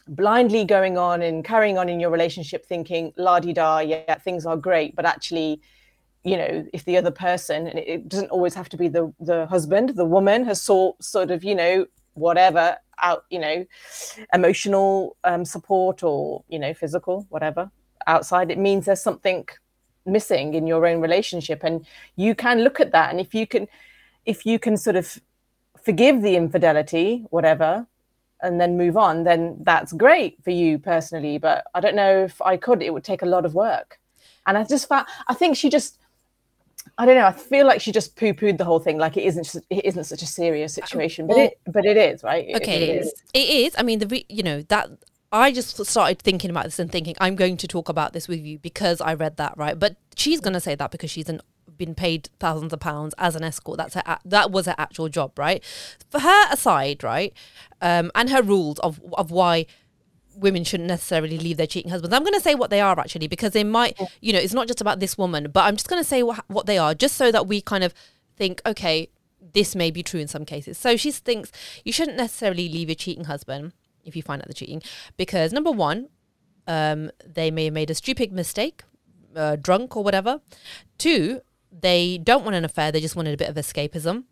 blindly 0.07 0.65
going 0.65 0.97
on 0.97 1.21
and 1.21 1.43
carrying 1.43 1.77
on 1.77 1.89
in 1.89 1.99
your 1.99 2.09
relationship 2.09 2.65
thinking 2.65 3.13
la 3.17 3.39
di 3.39 3.53
da, 3.53 3.79
yeah, 3.79 4.15
things 4.15 4.45
are 4.45 4.57
great, 4.57 4.95
but 4.95 5.05
actually, 5.05 5.61
you 6.23 6.37
know, 6.37 6.65
if 6.73 6.85
the 6.85 6.97
other 6.97 7.11
person, 7.11 7.67
and 7.67 7.79
it, 7.79 8.09
doesn't 8.09 8.29
always 8.29 8.53
have 8.53 8.69
to 8.69 8.77
be 8.77 8.87
the 8.87 9.13
the 9.19 9.45
husband, 9.47 9.89
the 9.89 10.05
woman 10.05 10.45
has 10.45 10.61
sought 10.61 11.01
sort 11.03 11.31
of, 11.31 11.43
you 11.43 11.55
know, 11.55 11.85
whatever 12.13 12.77
out, 12.99 13.25
you 13.29 13.39
know, 13.39 13.65
emotional 14.33 15.15
um, 15.23 15.45
support 15.45 16.03
or 16.03 16.43
you 16.49 16.59
know, 16.59 16.73
physical, 16.73 17.25
whatever 17.29 17.71
outside, 18.07 18.49
it 18.49 18.57
means 18.57 18.85
there's 18.85 19.01
something 19.01 19.47
missing 20.05 20.53
in 20.53 20.65
your 20.65 20.87
own 20.87 21.01
relationship. 21.01 21.63
And 21.63 21.85
you 22.15 22.33
can 22.33 22.61
look 22.61 22.79
at 22.79 22.91
that. 22.93 23.11
And 23.11 23.19
if 23.19 23.35
you 23.35 23.45
can 23.45 23.67
if 24.25 24.45
you 24.45 24.59
can 24.59 24.75
sort 24.75 24.95
of 24.95 25.19
forgive 25.83 26.21
the 26.21 26.35
infidelity 26.35 27.25
whatever 27.29 27.87
and 28.41 28.59
then 28.61 28.77
move 28.77 28.97
on 28.97 29.23
then 29.23 29.57
that's 29.61 29.91
great 29.93 30.37
for 30.43 30.51
you 30.51 30.77
personally 30.77 31.37
but 31.37 31.65
i 31.73 31.79
don't 31.79 31.95
know 31.95 32.23
if 32.23 32.41
i 32.41 32.55
could 32.55 32.81
it 32.81 32.93
would 32.93 33.03
take 33.03 33.21
a 33.21 33.25
lot 33.25 33.45
of 33.45 33.53
work 33.53 33.99
and 34.47 34.57
I 34.57 34.63
just 34.63 34.87
found 34.87 35.05
I 35.27 35.33
think 35.33 35.55
she 35.55 35.69
just 35.69 35.99
I 36.97 37.05
don't 37.05 37.15
know. 37.15 37.25
I 37.25 37.33
feel 37.33 37.67
like 37.67 37.81
she 37.81 37.91
just 37.91 38.15
poo-pooed 38.15 38.57
the 38.57 38.63
whole 38.63 38.79
thing, 38.79 38.97
like 38.97 39.17
it 39.17 39.23
isn't. 39.23 39.55
It 39.69 39.85
isn't 39.85 40.05
such 40.05 40.21
a 40.21 40.25
serious 40.25 40.77
uh, 40.77 40.81
situation, 40.81 41.27
but 41.27 41.37
it, 41.37 41.59
but 41.67 41.85
it 41.85 41.97
is, 41.97 42.23
right? 42.23 42.47
Okay, 42.55 42.83
it 42.83 43.01
is. 43.01 43.13
It 43.33 43.49
is. 43.49 43.75
I 43.77 43.83
mean, 43.83 43.99
the 43.99 44.25
you 44.29 44.41
know 44.41 44.61
that 44.63 44.89
I 45.31 45.51
just 45.51 45.85
started 45.85 46.19
thinking 46.19 46.49
about 46.49 46.63
this 46.63 46.79
and 46.79 46.89
thinking 46.89 47.15
I'm 47.19 47.35
going 47.35 47.57
to 47.57 47.67
talk 47.67 47.89
about 47.89 48.13
this 48.13 48.29
with 48.29 48.39
you 48.39 48.57
because 48.57 49.01
I 49.01 49.13
read 49.13 49.35
that 49.37 49.57
right. 49.57 49.77
But 49.77 49.97
she's 50.15 50.39
going 50.39 50.53
to 50.53 50.61
say 50.61 50.75
that 50.75 50.89
because 50.91 51.11
she's 51.11 51.27
an, 51.27 51.41
been 51.77 51.95
paid 51.95 52.29
thousands 52.39 52.73
of 52.73 52.79
pounds 52.79 53.13
as 53.17 53.35
an 53.35 53.43
escort. 53.43 53.77
That's 53.77 53.93
her. 53.93 54.17
That 54.25 54.51
was 54.51 54.65
her 54.65 54.75
actual 54.77 55.09
job, 55.09 55.37
right? 55.37 55.63
For 56.09 56.19
her 56.19 56.51
aside, 56.51 57.03
right, 57.03 57.33
um, 57.81 58.11
and 58.15 58.29
her 58.29 58.41
rules 58.41 58.79
of 58.79 58.99
of 59.13 59.31
why 59.31 59.65
women 60.37 60.63
shouldn't 60.63 60.87
necessarily 60.87 61.37
leave 61.37 61.57
their 61.57 61.67
cheating 61.67 61.91
husbands. 61.91 62.15
I'm 62.15 62.23
going 62.23 62.33
to 62.33 62.39
say 62.39 62.55
what 62.55 62.69
they 62.69 62.79
are 62.79 62.97
actually 62.99 63.27
because 63.27 63.53
they 63.53 63.63
might, 63.63 63.99
you 64.21 64.31
know, 64.31 64.39
it's 64.39 64.53
not 64.53 64.67
just 64.67 64.81
about 64.81 64.99
this 64.99 65.17
woman, 65.17 65.49
but 65.51 65.65
I'm 65.65 65.75
just 65.75 65.89
going 65.89 66.01
to 66.01 66.07
say 66.07 66.23
what, 66.23 66.43
what 66.47 66.67
they 66.67 66.77
are 66.77 66.93
just 66.93 67.17
so 67.17 67.31
that 67.31 67.47
we 67.47 67.59
kind 67.59 67.83
of 67.83 67.93
think, 68.35 68.61
okay, 68.65 69.09
this 69.53 69.75
may 69.75 69.91
be 69.91 70.03
true 70.03 70.19
in 70.19 70.27
some 70.27 70.45
cases. 70.45 70.77
So 70.77 70.95
she 70.95 71.11
thinks 71.11 71.51
you 71.83 71.91
shouldn't 71.91 72.17
necessarily 72.17 72.69
leave 72.69 72.89
your 72.89 72.95
cheating 72.95 73.25
husband 73.25 73.73
if 74.05 74.15
you 74.15 74.21
find 74.21 74.41
out 74.41 74.47
they're 74.47 74.53
cheating 74.53 74.81
because 75.17 75.51
number 75.51 75.71
one, 75.71 76.09
um, 76.67 77.11
they 77.25 77.49
may 77.49 77.65
have 77.65 77.73
made 77.73 77.89
a 77.89 77.95
stupid 77.95 78.31
mistake, 78.31 78.83
uh, 79.35 79.55
drunk 79.55 79.95
or 79.95 80.03
whatever. 80.03 80.41
Two, 80.97 81.41
they 81.79 82.17
don't 82.17 82.43
want 82.43 82.55
an 82.55 82.65
affair; 82.65 82.91
they 82.91 83.01
just 83.01 83.15
wanted 83.15 83.33
a 83.33 83.37
bit 83.37 83.49
of 83.49 83.55
escapism. 83.55 84.23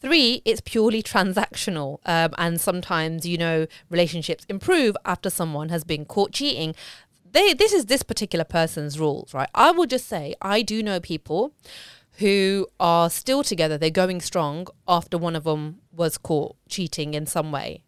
Three, 0.00 0.42
it's 0.44 0.60
purely 0.60 1.02
transactional, 1.02 1.98
um, 2.06 2.34
and 2.38 2.60
sometimes 2.60 3.26
you 3.26 3.38
know 3.38 3.66
relationships 3.90 4.44
improve 4.48 4.96
after 5.04 5.30
someone 5.30 5.68
has 5.68 5.84
been 5.84 6.04
caught 6.04 6.32
cheating. 6.32 6.74
They, 7.30 7.54
this 7.54 7.72
is 7.72 7.86
this 7.86 8.02
particular 8.02 8.44
person's 8.44 8.98
rules, 8.98 9.32
right? 9.32 9.48
I 9.54 9.70
will 9.70 9.86
just 9.86 10.06
say 10.06 10.34
I 10.42 10.62
do 10.62 10.82
know 10.82 11.00
people 11.00 11.54
who 12.18 12.66
are 12.78 13.08
still 13.08 13.42
together. 13.42 13.78
They're 13.78 13.90
going 13.90 14.20
strong 14.20 14.66
after 14.86 15.16
one 15.16 15.36
of 15.36 15.44
them 15.44 15.78
was 15.92 16.18
caught 16.18 16.56
cheating 16.68 17.14
in 17.14 17.26
some 17.26 17.52
way. 17.52 17.82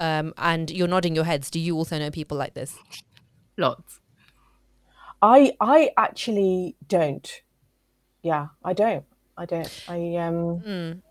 Um, 0.00 0.32
and 0.36 0.70
you're 0.70 0.88
nodding 0.88 1.14
your 1.14 1.24
heads. 1.24 1.50
Do 1.50 1.60
you 1.60 1.76
also 1.76 1.98
know 1.98 2.10
people 2.10 2.36
like 2.36 2.54
this? 2.54 2.76
Lots. 3.56 4.00
I 5.20 5.52
I 5.60 5.90
actually 5.96 6.76
don't. 6.88 7.42
Yeah, 8.22 8.48
I 8.64 8.72
don't. 8.72 9.04
I 9.36 9.46
don't. 9.46 9.84
I 9.88 10.16
um. 10.16 11.02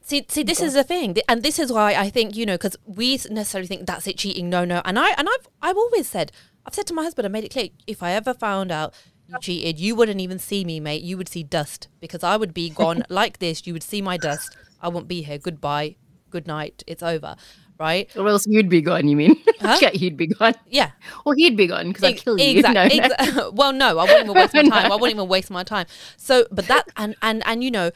See, 0.00 0.24
see, 0.28 0.42
this 0.42 0.62
is 0.62 0.72
the 0.72 0.84
thing, 0.84 1.18
and 1.28 1.42
this 1.42 1.58
is 1.58 1.70
why 1.70 1.94
I 1.94 2.08
think 2.08 2.34
you 2.34 2.46
know, 2.46 2.54
because 2.54 2.76
we 2.86 3.20
necessarily 3.28 3.66
think 3.66 3.86
that's 3.86 4.06
it, 4.06 4.16
cheating. 4.16 4.48
No, 4.48 4.64
no, 4.64 4.80
and 4.86 4.98
I 4.98 5.10
and 5.18 5.28
I've 5.28 5.48
I've 5.60 5.76
always 5.76 6.08
said, 6.08 6.32
I've 6.64 6.74
said 6.74 6.86
to 6.86 6.94
my 6.94 7.02
husband, 7.02 7.26
I 7.26 7.28
made 7.28 7.44
it 7.44 7.50
clear, 7.50 7.68
if 7.86 8.02
I 8.02 8.12
ever 8.12 8.32
found 8.32 8.72
out 8.72 8.94
you 9.26 9.36
cheated, 9.40 9.78
you 9.78 9.94
wouldn't 9.94 10.20
even 10.20 10.38
see 10.38 10.64
me, 10.64 10.80
mate. 10.80 11.02
You 11.02 11.18
would 11.18 11.28
see 11.28 11.42
dust 11.42 11.88
because 12.00 12.24
I 12.24 12.38
would 12.38 12.54
be 12.54 12.70
gone 12.70 13.02
like 13.10 13.38
this. 13.38 13.66
You 13.66 13.74
would 13.74 13.82
see 13.82 14.00
my 14.00 14.16
dust. 14.16 14.56
I 14.80 14.88
won't 14.88 15.08
be 15.08 15.22
here. 15.22 15.36
Goodbye, 15.36 15.96
good 16.30 16.46
night. 16.46 16.84
It's 16.86 17.02
over, 17.02 17.36
right? 17.78 18.10
Or 18.16 18.28
else 18.28 18.46
you'd 18.46 18.68
be 18.68 18.80
gone, 18.80 19.08
you 19.08 19.16
mean? 19.16 19.36
Huh? 19.60 19.76
yeah, 19.82 19.90
you'd 19.92 20.16
be 20.16 20.28
gone. 20.28 20.54
Yeah, 20.68 20.90
Or 21.24 21.34
he'd 21.34 21.56
be 21.56 21.66
gone 21.66 21.88
because 21.88 22.04
I 22.04 22.08
Ex- 22.10 22.22
killed 22.22 22.40
you. 22.40 22.46
exact- 22.58 22.74
No, 22.74 23.32
no. 23.32 23.50
well, 23.54 23.72
no, 23.72 23.98
I 23.98 24.02
wouldn't 24.04 24.24
even 24.24 24.34
waste 24.34 24.54
my 24.54 24.62
No. 24.62 24.70
time. 24.70 24.92
I 24.92 24.94
wouldn't 24.94 25.16
even 25.16 25.28
waste 25.28 25.50
my 25.50 25.64
time. 25.64 25.86
So, 26.16 26.46
but 26.52 26.66
that 26.68 26.84
and 26.96 27.16
and 27.22 27.42
and 27.44 27.64
you 27.64 27.70
know, 27.72 27.90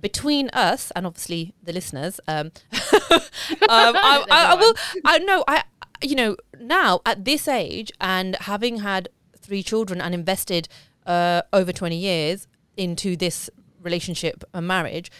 between 0.00 0.48
us 0.50 0.92
and 0.92 1.06
obviously 1.06 1.54
the 1.62 1.72
listeners, 1.72 2.20
um, 2.28 2.52
um 2.72 3.20
I, 3.68 4.24
I, 4.30 4.44
I 4.52 4.54
will. 4.54 4.74
I 5.04 5.18
know. 5.18 5.44
I 5.48 5.64
you 6.02 6.14
know 6.14 6.36
now 6.60 7.00
at 7.04 7.24
this 7.24 7.48
age 7.48 7.90
and 8.00 8.36
having 8.36 8.78
had 8.78 9.08
three 9.36 9.62
children 9.64 10.00
and 10.00 10.14
invested 10.14 10.68
uh, 11.06 11.42
over 11.52 11.72
twenty 11.72 11.96
years 11.96 12.46
into 12.76 13.16
this 13.16 13.50
relationship 13.82 14.44
and 14.54 14.66
marriage, 14.68 15.10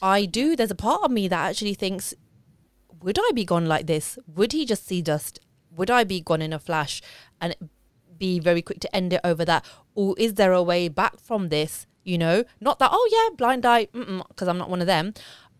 I 0.00 0.24
do. 0.24 0.54
There's 0.54 0.70
a 0.70 0.76
part 0.76 1.02
of 1.02 1.10
me 1.10 1.26
that 1.28 1.48
actually 1.50 1.74
thinks 1.74 2.14
would 3.06 3.20
I 3.20 3.30
be 3.32 3.44
gone 3.44 3.66
like 3.66 3.86
this? 3.86 4.18
Would 4.34 4.50
he 4.50 4.66
just 4.66 4.84
see 4.84 5.00
dust? 5.00 5.38
Would 5.76 5.92
I 5.92 6.02
be 6.02 6.20
gone 6.20 6.42
in 6.42 6.52
a 6.52 6.58
flash 6.58 7.00
and 7.40 7.54
be 8.18 8.40
very 8.40 8.62
quick 8.62 8.80
to 8.80 8.94
end 8.94 9.12
it 9.12 9.20
over 9.22 9.44
that? 9.44 9.64
Or 9.94 10.16
is 10.18 10.34
there 10.34 10.52
a 10.52 10.60
way 10.62 10.88
back 10.88 11.20
from 11.20 11.48
this? 11.48 11.86
You 12.02 12.18
know, 12.18 12.42
not 12.60 12.80
that, 12.80 12.90
oh 12.92 13.08
yeah, 13.12 13.36
blind 13.36 13.64
eye, 13.64 13.86
because 13.92 14.48
I'm 14.48 14.58
not 14.58 14.68
one 14.68 14.80
of 14.80 14.88
them. 14.88 15.14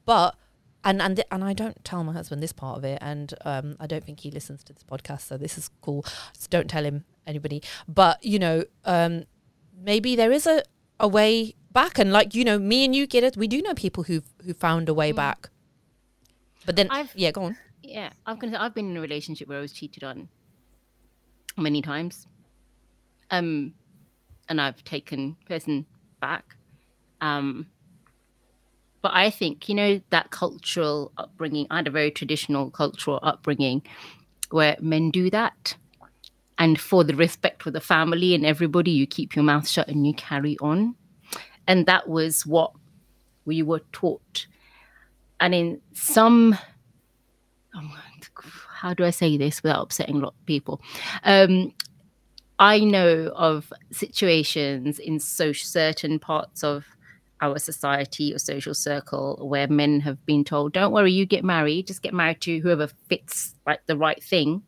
But, 0.05 0.35
and 0.83 1.01
and 1.01 1.17
th- 1.17 1.29
and 1.31 1.45
I 1.45 1.53
don't 1.53 1.85
tell 1.85 2.03
my 2.03 2.13
husband 2.13 2.43
this 2.43 2.53
part 2.53 2.79
of 2.79 2.85
it, 2.85 2.99
and 3.01 3.33
um, 3.45 3.77
I 3.79 3.87
don't 3.87 4.05
think 4.05 4.21
he 4.21 4.31
listens 4.33 4.65
to 4.65 4.73
this 4.73 4.83
podcast, 4.83 5.23
so 5.23 5.37
this 5.37 5.57
is 5.57 5.71
cool. 5.83 6.05
So 6.33 6.49
don't 6.51 6.69
tell 6.69 6.85
him 6.85 7.05
anybody. 7.29 7.63
But 7.87 8.25
you 8.25 8.41
know, 8.41 8.65
um, 8.85 9.25
maybe 9.77 10.17
there 10.17 10.33
is 10.33 10.47
a, 10.49 10.63
a 10.99 11.07
way 11.07 11.55
back, 11.71 11.99
and 11.99 12.13
like 12.13 12.35
you 12.35 12.45
know, 12.45 12.59
me 12.59 12.85
and 12.85 12.95
you 12.95 13.07
get 13.07 13.23
it. 13.23 13.37
We 13.37 13.47
do 13.47 13.63
know 13.63 13.75
people 13.75 14.05
who've, 14.05 14.29
who 14.45 14.53
found 14.53 14.89
a 14.89 14.95
way 14.95 15.13
back. 15.13 15.51
But 16.67 16.77
then, 16.77 16.89
I've- 16.91 17.11
yeah, 17.15 17.31
go 17.31 17.45
on. 17.45 17.57
yeah, 17.83 18.11
I'm 18.27 18.39
gonna. 18.39 18.53
Say, 18.53 18.59
I've 18.59 18.75
been 18.75 18.91
in 18.91 18.97
a 18.97 19.01
relationship 19.01 19.49
where 19.49 19.59
I 19.59 19.61
was 19.61 19.73
cheated 19.73 20.05
on 20.05 20.29
many 21.57 21.81
times, 21.81 22.27
um, 23.31 23.73
and 24.49 24.61
I've 24.61 24.83
taken 24.85 25.37
person 25.49 25.87
back, 26.21 26.57
um, 27.21 27.67
but 29.01 29.13
I 29.15 29.31
think 29.31 29.69
you 29.69 29.75
know 29.75 30.01
that 30.11 30.31
cultural 30.31 31.13
upbringing. 31.17 31.67
I 31.71 31.77
had 31.77 31.87
a 31.87 31.91
very 31.91 32.11
traditional 32.11 32.71
cultural 32.71 33.21
upbringing 33.23 33.83
where 34.51 34.77
men 34.81 35.11
do 35.11 35.31
that, 35.31 35.77
and 36.59 36.81
for 36.81 37.05
the 37.05 37.15
respect 37.15 37.63
for 37.63 37.71
the 37.71 37.81
family 37.81 38.35
and 38.35 38.45
everybody, 38.45 38.91
you 38.91 39.07
keep 39.07 39.37
your 39.37 39.45
mouth 39.45 39.69
shut 39.69 39.89
and 39.89 40.07
you 40.07 40.15
carry 40.15 40.57
on, 40.61 40.97
and 41.69 41.87
that 41.87 42.09
was 42.09 42.45
what 42.45 42.73
we 43.45 43.63
were 43.63 43.83
taught, 43.93 44.47
and 45.41 45.55
in 45.55 45.81
some 45.93 46.59
how 48.77 48.95
do 48.95 49.05
I 49.05 49.11
say 49.11 49.37
this 49.37 49.63
without 49.63 49.83
upsetting 49.83 50.17
a 50.17 50.19
lot 50.19 50.35
of 50.39 50.47
people? 50.47 50.81
Um, 51.25 51.73
I 52.59 52.81
know 52.81 53.33
of 53.35 53.73
situations 53.91 54.99
in 54.99 55.19
so 55.19 55.53
certain 55.53 56.19
parts 56.19 56.63
of 56.63 56.85
our 57.41 57.59
society 57.59 58.33
or 58.33 58.39
social 58.39 58.75
circle 58.75 59.39
where 59.43 59.69
men 59.69 60.01
have 60.01 60.25
been 60.25 60.45
told, 60.45 60.73
"Don't 60.73 60.93
worry, 60.93 61.13
you 61.13 61.27
get 61.27 61.45
married. 61.45 61.87
Just 61.87 62.03
get 62.03 62.15
married 62.15 62.41
to 62.43 62.59
whoever 62.61 62.89
fits 63.09 63.55
like 63.67 63.85
the 63.87 63.97
right 63.97 64.23
thing." 64.23 64.63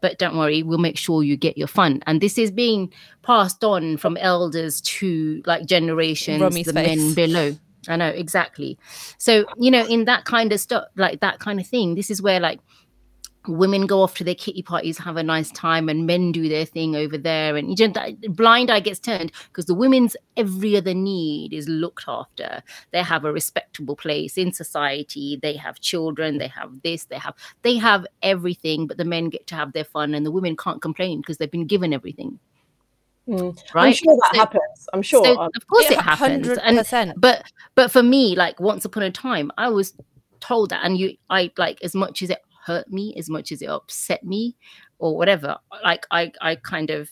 But 0.00 0.18
don't 0.18 0.36
worry, 0.36 0.62
we'll 0.62 0.78
make 0.78 0.98
sure 0.98 1.22
you 1.22 1.36
get 1.36 1.56
your 1.56 1.68
fun. 1.68 2.02
And 2.06 2.20
this 2.20 2.36
is 2.36 2.50
being 2.50 2.92
passed 3.22 3.62
on 3.62 3.96
from 3.96 4.16
elders 4.16 4.80
to 4.80 5.42
like 5.46 5.64
generations, 5.66 6.42
Romy's 6.42 6.66
the 6.66 6.72
face. 6.72 6.98
men 6.98 7.14
below. 7.14 7.56
I 7.88 7.96
know 7.96 8.08
exactly. 8.08 8.78
So 9.18 9.44
you 9.58 9.70
know, 9.70 9.86
in 9.86 10.04
that 10.04 10.24
kind 10.24 10.52
of 10.52 10.60
stuff, 10.60 10.84
like 10.96 11.20
that 11.20 11.40
kind 11.40 11.60
of 11.60 11.66
thing, 11.66 11.94
this 11.94 12.10
is 12.10 12.22
where 12.22 12.40
like 12.40 12.60
women 13.48 13.86
go 13.86 14.02
off 14.02 14.14
to 14.14 14.24
their 14.24 14.34
kitty 14.34 14.62
parties, 14.62 14.98
have 14.98 15.16
a 15.16 15.22
nice 15.22 15.50
time, 15.50 15.88
and 15.88 16.06
men 16.06 16.32
do 16.32 16.48
their 16.48 16.64
thing 16.64 16.94
over 16.94 17.18
there. 17.18 17.56
And 17.56 17.76
you 17.78 17.88
know, 17.88 17.92
that 17.94 18.36
blind 18.36 18.70
eye 18.70 18.80
gets 18.80 19.00
turned 19.00 19.32
because 19.48 19.66
the 19.66 19.74
women's 19.74 20.16
every 20.36 20.76
other 20.76 20.94
need 20.94 21.52
is 21.52 21.68
looked 21.68 22.04
after. 22.06 22.62
They 22.92 23.02
have 23.02 23.24
a 23.24 23.32
respectable 23.32 23.96
place 23.96 24.38
in 24.38 24.52
society. 24.52 25.38
They 25.40 25.56
have 25.56 25.80
children. 25.80 26.38
They 26.38 26.48
have 26.48 26.82
this. 26.82 27.04
They 27.04 27.18
have 27.18 27.34
they 27.62 27.76
have 27.78 28.06
everything. 28.22 28.86
But 28.86 28.96
the 28.96 29.04
men 29.04 29.28
get 29.28 29.46
to 29.48 29.54
have 29.54 29.72
their 29.72 29.84
fun, 29.84 30.14
and 30.14 30.24
the 30.24 30.30
women 30.30 30.56
can't 30.56 30.82
complain 30.82 31.20
because 31.20 31.38
they've 31.38 31.50
been 31.50 31.66
given 31.66 31.92
everything. 31.92 32.38
Mm. 33.28 33.58
I'm 33.74 33.92
sure 33.92 34.16
that 34.16 34.30
So- 34.32 34.38
happens. 34.38 34.88
I'm 34.92 35.02
sure. 35.02 35.24
So, 35.24 35.40
of 35.40 35.66
course, 35.66 35.84
Yeah, 35.90 35.98
it 35.98 36.02
happens. 36.02 36.48
And 36.48 36.78
100%. 36.78 37.14
but 37.16 37.44
but 37.74 37.90
for 37.90 38.02
me 38.02 38.34
like 38.36 38.58
once 38.60 38.84
upon 38.84 39.02
a 39.04 39.10
time 39.10 39.50
i 39.58 39.68
was 39.68 39.94
told 40.40 40.70
that 40.70 40.84
and 40.84 40.98
you 40.98 41.16
i 41.30 41.50
like 41.56 41.78
as 41.82 41.94
much 41.94 42.22
as 42.22 42.30
it 42.30 42.38
hurt 42.66 42.90
me 42.90 43.14
as 43.16 43.30
much 43.30 43.52
as 43.52 43.62
it 43.62 43.68
upset 43.68 44.22
me 44.24 44.56
or 44.98 45.16
whatever 45.16 45.56
like 45.84 46.06
i 46.10 46.30
i 46.40 46.54
kind 46.56 46.90
of 46.90 47.08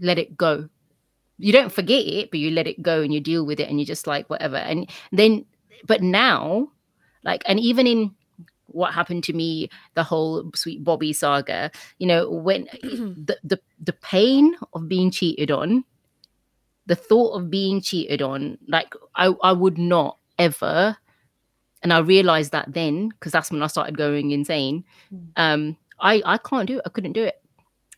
let 0.00 0.18
it 0.18 0.36
go 0.36 0.68
you 1.38 1.52
don't 1.52 1.72
forget 1.72 2.04
it 2.06 2.30
but 2.30 2.38
you 2.40 2.50
let 2.50 2.66
it 2.66 2.80
go 2.82 3.02
and 3.02 3.12
you 3.12 3.20
deal 3.20 3.44
with 3.44 3.60
it 3.60 3.68
and 3.68 3.78
you're 3.80 3.86
just 3.86 4.06
like 4.06 4.28
whatever 4.30 4.56
and 4.56 4.90
then 5.12 5.44
but 5.86 6.02
now 6.02 6.68
like 7.24 7.42
and 7.46 7.58
even 7.60 7.86
in 7.86 8.14
what 8.76 8.92
happened 8.94 9.24
to 9.24 9.32
me 9.32 9.68
the 9.94 10.02
whole 10.04 10.50
Sweet 10.54 10.84
Bobby 10.84 11.12
saga 11.12 11.70
you 11.98 12.06
know 12.06 12.30
when 12.30 12.64
the 13.28 13.36
the, 13.42 13.58
the 13.82 13.92
pain 13.94 14.54
of 14.74 14.88
being 14.88 15.10
cheated 15.10 15.50
on 15.50 15.84
the 16.86 16.94
thought 16.94 17.32
of 17.32 17.50
being 17.50 17.80
cheated 17.80 18.22
on 18.22 18.58
like 18.68 18.92
i 19.16 19.26
i 19.42 19.52
would 19.52 19.78
not 19.78 20.18
ever 20.38 20.96
and 21.82 21.92
i 21.92 21.98
realized 21.98 22.52
that 22.52 22.72
then 22.72 23.08
because 23.08 23.32
that's 23.32 23.50
when 23.50 23.62
i 23.62 23.66
started 23.66 23.96
going 23.96 24.30
insane 24.30 24.84
Mm. 25.12 25.26
um 25.36 25.76
i 26.00 26.22
i 26.24 26.38
can't 26.38 26.68
do 26.68 26.76
it 26.78 26.82
i 26.86 26.90
couldn't 26.90 27.12
do 27.12 27.24
it 27.24 27.36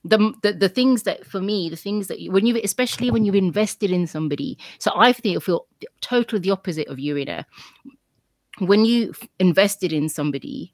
the, 0.04 0.18
the 0.42 0.52
the 0.52 0.68
things 0.68 1.02
that 1.02 1.26
for 1.26 1.40
me 1.40 1.68
the 1.68 1.76
things 1.76 2.06
that 2.06 2.20
you, 2.20 2.30
when 2.30 2.46
you 2.46 2.58
especially 2.62 3.10
when 3.10 3.24
you've 3.24 3.34
invested 3.34 3.90
in 3.90 4.06
somebody 4.06 4.56
so 4.78 4.90
i 4.96 5.12
think 5.12 5.42
feel 5.42 5.66
totally 6.00 6.40
the 6.40 6.50
opposite 6.50 6.86
of 6.88 6.98
you 6.98 7.14
Rena. 7.14 7.44
When 8.60 8.84
you 8.84 9.12
invested 9.38 9.92
in 9.92 10.08
somebody 10.08 10.72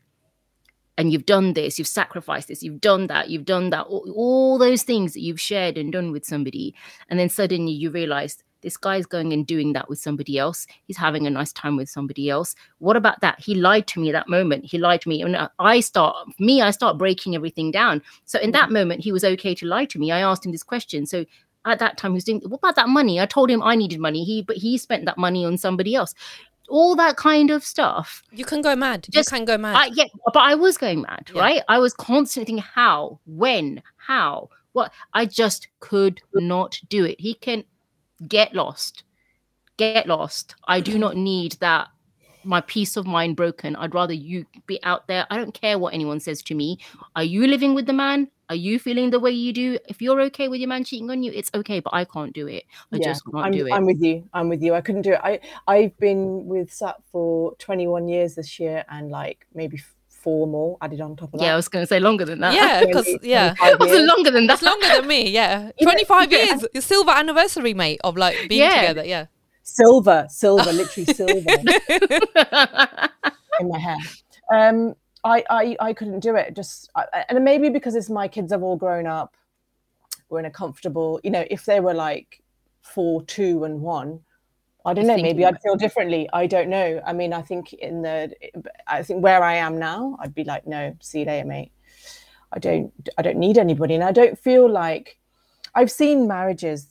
and 0.96 1.12
you've 1.12 1.26
done 1.26 1.54
this, 1.54 1.78
you've 1.78 1.88
sacrificed 1.88 2.48
this, 2.48 2.62
you've 2.62 2.80
done 2.80 3.08
that, 3.08 3.28
you've 3.28 3.44
done 3.44 3.70
that, 3.70 3.86
all, 3.86 4.10
all 4.14 4.58
those 4.58 4.82
things 4.82 5.12
that 5.12 5.20
you've 5.20 5.40
shared 5.40 5.76
and 5.76 5.92
done 5.92 6.12
with 6.12 6.24
somebody. 6.24 6.74
And 7.08 7.18
then 7.18 7.28
suddenly 7.28 7.72
you 7.72 7.90
realize 7.90 8.42
this 8.62 8.76
guy's 8.78 9.04
going 9.04 9.32
and 9.32 9.46
doing 9.46 9.74
that 9.74 9.88
with 9.88 9.98
somebody 9.98 10.38
else. 10.38 10.66
He's 10.86 10.96
having 10.96 11.26
a 11.26 11.30
nice 11.30 11.52
time 11.52 11.76
with 11.76 11.88
somebody 11.88 12.30
else. 12.30 12.54
What 12.78 12.96
about 12.96 13.20
that? 13.20 13.38
He 13.38 13.54
lied 13.54 13.86
to 13.88 14.00
me 14.00 14.10
that 14.12 14.28
moment. 14.28 14.64
He 14.64 14.78
lied 14.78 15.02
to 15.02 15.08
me. 15.08 15.20
And 15.20 15.36
uh, 15.36 15.48
I 15.58 15.80
start, 15.80 16.16
me, 16.38 16.62
I 16.62 16.70
start 16.70 16.96
breaking 16.96 17.34
everything 17.34 17.70
down. 17.70 18.00
So 18.24 18.38
in 18.38 18.52
that 18.52 18.70
mm. 18.70 18.72
moment, 18.72 19.04
he 19.04 19.12
was 19.12 19.22
okay 19.22 19.54
to 19.56 19.66
lie 19.66 19.84
to 19.86 19.98
me. 19.98 20.12
I 20.12 20.20
asked 20.20 20.46
him 20.46 20.52
this 20.52 20.62
question. 20.62 21.04
So 21.04 21.26
at 21.66 21.78
that 21.78 21.98
time, 21.98 22.12
he 22.12 22.16
was 22.16 22.24
doing, 22.24 22.40
what 22.46 22.58
about 22.58 22.76
that 22.76 22.88
money? 22.88 23.20
I 23.20 23.26
told 23.26 23.50
him 23.50 23.62
I 23.62 23.74
needed 23.76 24.00
money. 24.00 24.24
He, 24.24 24.42
but 24.42 24.56
he 24.56 24.78
spent 24.78 25.04
that 25.04 25.18
money 25.18 25.44
on 25.44 25.58
somebody 25.58 25.94
else 25.94 26.14
all 26.68 26.96
that 26.96 27.16
kind 27.16 27.50
of 27.50 27.64
stuff. 27.64 28.22
You 28.32 28.44
can 28.44 28.62
go 28.62 28.74
mad. 28.74 29.06
Just, 29.10 29.30
you 29.30 29.36
can 29.36 29.44
go 29.44 29.58
mad. 29.58 29.76
I, 29.76 29.86
yeah, 29.86 30.04
but 30.32 30.42
I 30.42 30.54
was 30.54 30.78
going 30.78 31.02
mad, 31.02 31.30
yeah. 31.34 31.40
right? 31.40 31.62
I 31.68 31.78
was 31.78 31.94
constantly 31.94 32.46
thinking, 32.46 32.64
how, 32.74 33.20
when, 33.26 33.82
how, 33.96 34.48
what? 34.72 34.92
I 35.12 35.26
just 35.26 35.68
could 35.80 36.20
not 36.34 36.80
do 36.88 37.04
it. 37.04 37.20
He 37.20 37.34
can 37.34 37.64
get 38.26 38.54
lost, 38.54 39.04
get 39.76 40.06
lost. 40.06 40.54
I 40.66 40.80
do 40.80 40.98
not 40.98 41.16
need 41.16 41.52
that. 41.60 41.88
My 42.46 42.60
peace 42.60 42.98
of 42.98 43.06
mind 43.06 43.36
broken. 43.36 43.74
I'd 43.76 43.94
rather 43.94 44.12
you 44.12 44.44
be 44.66 44.78
out 44.82 45.06
there. 45.06 45.26
I 45.30 45.38
don't 45.38 45.54
care 45.54 45.78
what 45.78 45.94
anyone 45.94 46.20
says 46.20 46.42
to 46.42 46.54
me. 46.54 46.78
Are 47.16 47.24
you 47.24 47.46
living 47.46 47.74
with 47.74 47.86
the 47.86 47.94
man? 47.94 48.28
Are 48.48 48.56
you 48.56 48.78
feeling 48.78 49.10
the 49.10 49.20
way 49.20 49.30
you 49.30 49.52
do? 49.52 49.78
If 49.88 50.02
you're 50.02 50.20
okay 50.22 50.48
with 50.48 50.60
your 50.60 50.68
man 50.68 50.84
cheating 50.84 51.10
on 51.10 51.22
you, 51.22 51.32
it's 51.32 51.50
okay, 51.54 51.80
but 51.80 51.94
I 51.94 52.04
can't 52.04 52.32
do 52.32 52.46
it. 52.46 52.64
I 52.92 52.96
yeah, 52.96 53.04
just 53.04 53.24
can't 53.24 53.46
I'm, 53.46 53.52
do 53.52 53.66
it. 53.66 53.72
I'm 53.72 53.86
with 53.86 54.00
you. 54.00 54.28
I'm 54.34 54.48
with 54.48 54.62
you. 54.62 54.74
I 54.74 54.80
couldn't 54.80 55.02
do 55.02 55.12
it. 55.12 55.20
I 55.22 55.40
I've 55.66 55.96
been 55.98 56.46
with 56.46 56.72
Sat 56.72 56.96
for 57.10 57.54
21 57.56 58.08
years 58.08 58.34
this 58.34 58.60
year, 58.60 58.84
and 58.88 59.10
like 59.10 59.46
maybe 59.54 59.80
four 60.24 60.46
more 60.46 60.78
added 60.80 61.00
on 61.00 61.14
top 61.16 61.32
of 61.34 61.38
that. 61.38 61.44
Yeah, 61.44 61.52
I 61.52 61.56
was 61.56 61.68
going 61.68 61.82
to 61.82 61.86
say 61.86 62.00
longer 62.00 62.24
than 62.24 62.40
that. 62.40 62.54
Yeah, 62.54 62.84
because 62.86 63.08
yeah, 63.22 63.54
it 63.60 63.78
was 63.84 63.92
longer 63.92 64.30
than 64.30 64.46
that. 64.46 64.54
It's 64.54 64.62
longer 64.62 64.88
than 64.88 65.06
me. 65.06 65.30
Yeah, 65.30 65.70
25 65.82 66.32
yeah. 66.32 66.38
years, 66.38 66.84
silver 66.84 67.12
anniversary, 67.12 67.74
mate, 67.74 68.00
of 68.02 68.16
like 68.16 68.48
being 68.48 68.62
yeah. 68.62 68.80
together. 68.80 69.04
Yeah, 69.04 69.26
silver, 69.62 70.26
silver, 70.28 70.72
literally 70.72 71.12
silver 71.12 71.50
in 73.60 73.68
my 73.68 73.78
hair. 73.78 73.98
Um, 74.52 74.94
I, 75.24 75.42
I, 75.48 75.76
I 75.80 75.92
couldn't 75.94 76.20
do 76.20 76.36
it. 76.36 76.54
Just 76.54 76.90
and 77.28 77.44
maybe 77.44 77.70
because 77.70 77.94
it's 77.94 78.10
my 78.10 78.28
kids 78.28 78.52
have 78.52 78.62
all 78.62 78.76
grown 78.76 79.06
up, 79.06 79.36
we're 80.28 80.40
in 80.40 80.44
a 80.44 80.50
comfortable. 80.50 81.20
You 81.24 81.30
know, 81.30 81.44
if 81.50 81.64
they 81.64 81.80
were 81.80 81.94
like 81.94 82.42
four, 82.82 83.22
two, 83.24 83.64
and 83.64 83.80
one, 83.80 84.20
I 84.84 84.92
don't 84.92 85.06
know. 85.06 85.16
Maybe 85.16 85.44
I'd 85.46 85.62
feel 85.62 85.76
differently. 85.76 86.28
I 86.32 86.46
don't 86.46 86.68
know. 86.68 87.00
I 87.06 87.14
mean, 87.14 87.32
I 87.32 87.40
think 87.40 87.72
in 87.72 88.02
the, 88.02 88.34
I 88.86 89.02
think 89.02 89.22
where 89.22 89.42
I 89.42 89.54
am 89.54 89.78
now, 89.78 90.18
I'd 90.20 90.34
be 90.34 90.44
like, 90.44 90.66
no, 90.66 90.94
see 91.00 91.20
you 91.20 91.24
later, 91.24 91.46
mate. 91.46 91.72
I 92.52 92.58
don't, 92.58 92.92
I 93.16 93.22
don't 93.22 93.38
need 93.38 93.56
anybody, 93.56 93.94
and 93.94 94.04
I 94.04 94.12
don't 94.12 94.38
feel 94.38 94.70
like 94.70 95.18
I've 95.74 95.90
seen 95.90 96.28
marriages. 96.28 96.88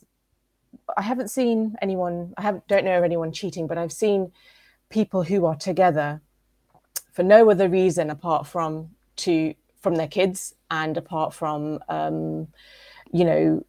I 0.96 1.02
haven't 1.02 1.28
seen 1.28 1.76
anyone. 1.80 2.34
I 2.36 2.42
haven't, 2.42 2.66
don't 2.66 2.84
know 2.84 2.98
of 2.98 3.04
anyone 3.04 3.30
cheating, 3.32 3.68
but 3.68 3.78
I've 3.78 3.92
seen 3.92 4.32
people 4.90 5.22
who 5.22 5.46
are 5.46 5.54
together 5.56 6.20
for 7.14 7.22
no 7.22 7.48
other 7.48 7.68
reason 7.68 8.10
apart 8.10 8.46
from 8.46 8.90
to 9.16 9.54
from 9.80 9.94
their 9.94 10.08
kids 10.08 10.54
and 10.70 10.96
apart 10.96 11.32
from 11.32 11.78
um, 11.88 12.48
you 13.12 13.24
know 13.24 13.64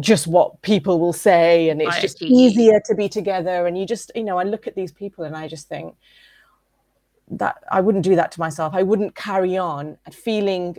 just 0.00 0.26
what 0.26 0.60
people 0.60 1.00
will 1.00 1.14
say 1.14 1.70
and 1.70 1.80
it's 1.80 2.00
just 2.00 2.22
easier 2.22 2.78
to 2.84 2.94
be 2.94 3.08
together 3.08 3.66
and 3.66 3.76
you 3.78 3.86
just 3.86 4.12
you 4.14 4.22
know 4.22 4.36
i 4.36 4.44
look 4.44 4.66
at 4.66 4.76
these 4.76 4.92
people 4.92 5.24
and 5.24 5.34
i 5.34 5.48
just 5.48 5.66
think 5.66 5.94
that 7.30 7.64
i 7.72 7.80
wouldn't 7.80 8.04
do 8.04 8.14
that 8.14 8.30
to 8.30 8.38
myself. 8.38 8.74
I 8.74 8.82
wouldn't 8.82 9.14
carry 9.14 9.56
on 9.56 9.96
at 10.06 10.14
feeling 10.14 10.76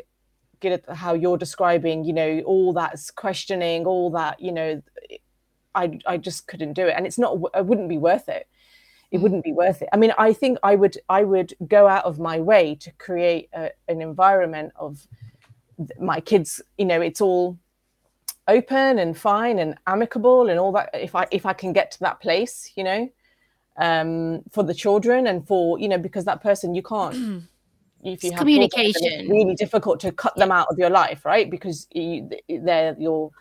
good 0.61 0.73
at 0.73 0.95
how 0.95 1.13
you're 1.15 1.37
describing 1.37 2.05
you 2.05 2.13
know 2.13 2.41
all 2.45 2.71
that's 2.71 3.09
questioning 3.09 3.85
all 3.85 4.11
that 4.11 4.39
you 4.39 4.51
know 4.51 4.81
i 5.73 5.99
i 6.05 6.17
just 6.17 6.47
couldn't 6.47 6.73
do 6.73 6.87
it. 6.87 6.93
And 6.95 7.07
it's 7.07 7.17
not 7.17 7.37
i 7.53 7.61
wouldn't 7.61 7.89
be 7.89 7.97
worth 7.97 8.29
it 8.29 8.47
it 9.11 9.17
mm. 9.17 9.21
wouldn't 9.21 9.43
be 9.43 9.53
worth 9.53 9.81
it. 9.81 9.89
I 9.93 9.97
mean, 9.97 10.13
I 10.17 10.33
think 10.33 10.57
I 10.63 10.75
would 10.75 10.97
I 11.09 11.23
would 11.23 11.53
go 11.67 11.87
out 11.87 12.05
of 12.05 12.19
my 12.19 12.39
way 12.39 12.75
to 12.75 12.91
create 12.93 13.49
a, 13.53 13.71
an 13.87 14.01
environment 14.01 14.73
of 14.75 15.07
my 15.99 16.19
kids. 16.19 16.61
You 16.77 16.85
know, 16.85 17.01
it's 17.01 17.21
all 17.21 17.57
open 18.47 18.99
and 18.99 19.17
fine 19.17 19.59
and 19.59 19.75
amicable 19.87 20.49
and 20.49 20.59
all 20.59 20.71
that. 20.73 20.89
If 20.93 21.15
I 21.15 21.27
if 21.31 21.45
I 21.45 21.53
can 21.53 21.73
get 21.73 21.91
to 21.91 21.99
that 22.01 22.19
place, 22.19 22.71
you 22.75 22.83
know, 22.83 23.09
um, 23.77 24.41
for 24.51 24.63
the 24.63 24.73
children 24.73 25.27
and 25.27 25.47
for 25.47 25.79
you 25.79 25.87
know 25.87 25.97
because 25.97 26.25
that 26.25 26.41
person 26.41 26.75
you 26.75 26.83
can't. 26.83 27.43
if 28.03 28.23
you 28.23 28.31
have 28.31 28.39
communication, 28.39 29.01
it's 29.03 29.29
really 29.29 29.55
difficult 29.55 29.99
to 30.01 30.11
cut 30.11 30.35
them 30.35 30.51
out 30.51 30.67
of 30.69 30.77
your 30.77 30.89
life, 30.89 31.25
right? 31.25 31.49
Because 31.49 31.87
you, 31.91 32.29
they're 32.47 32.95
your 32.97 33.31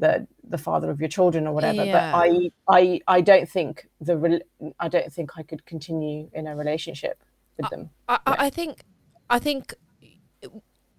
the 0.00 0.26
the 0.48 0.58
father 0.58 0.90
of 0.90 0.98
your 0.98 1.08
children 1.08 1.46
or 1.46 1.52
whatever 1.52 1.84
yeah. 1.84 2.12
but 2.12 2.18
i 2.18 2.50
i 2.68 3.00
i 3.06 3.20
don't 3.20 3.48
think 3.48 3.86
the 4.00 4.40
i 4.80 4.88
don't 4.88 5.12
think 5.12 5.30
i 5.36 5.42
could 5.42 5.64
continue 5.66 6.28
in 6.32 6.46
a 6.46 6.56
relationship 6.56 7.22
with 7.56 7.66
I, 7.66 7.68
them 7.68 7.90
I, 8.08 8.18
I, 8.26 8.36
I 8.46 8.50
think 8.50 8.82
i 9.28 9.38
think 9.38 9.74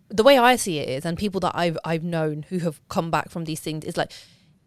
the 0.10 0.24
way 0.24 0.38
i 0.38 0.56
see 0.56 0.78
it 0.80 0.88
is 0.88 1.06
and 1.06 1.18
people 1.18 1.40
that 1.42 1.54
i've 1.56 1.78
i've 1.84 2.04
known 2.04 2.46
who 2.50 2.60
have 2.60 2.88
come 2.88 3.12
back 3.12 3.30
from 3.30 3.46
these 3.46 3.60
things 3.60 3.84
is 3.84 3.98
like 3.98 4.12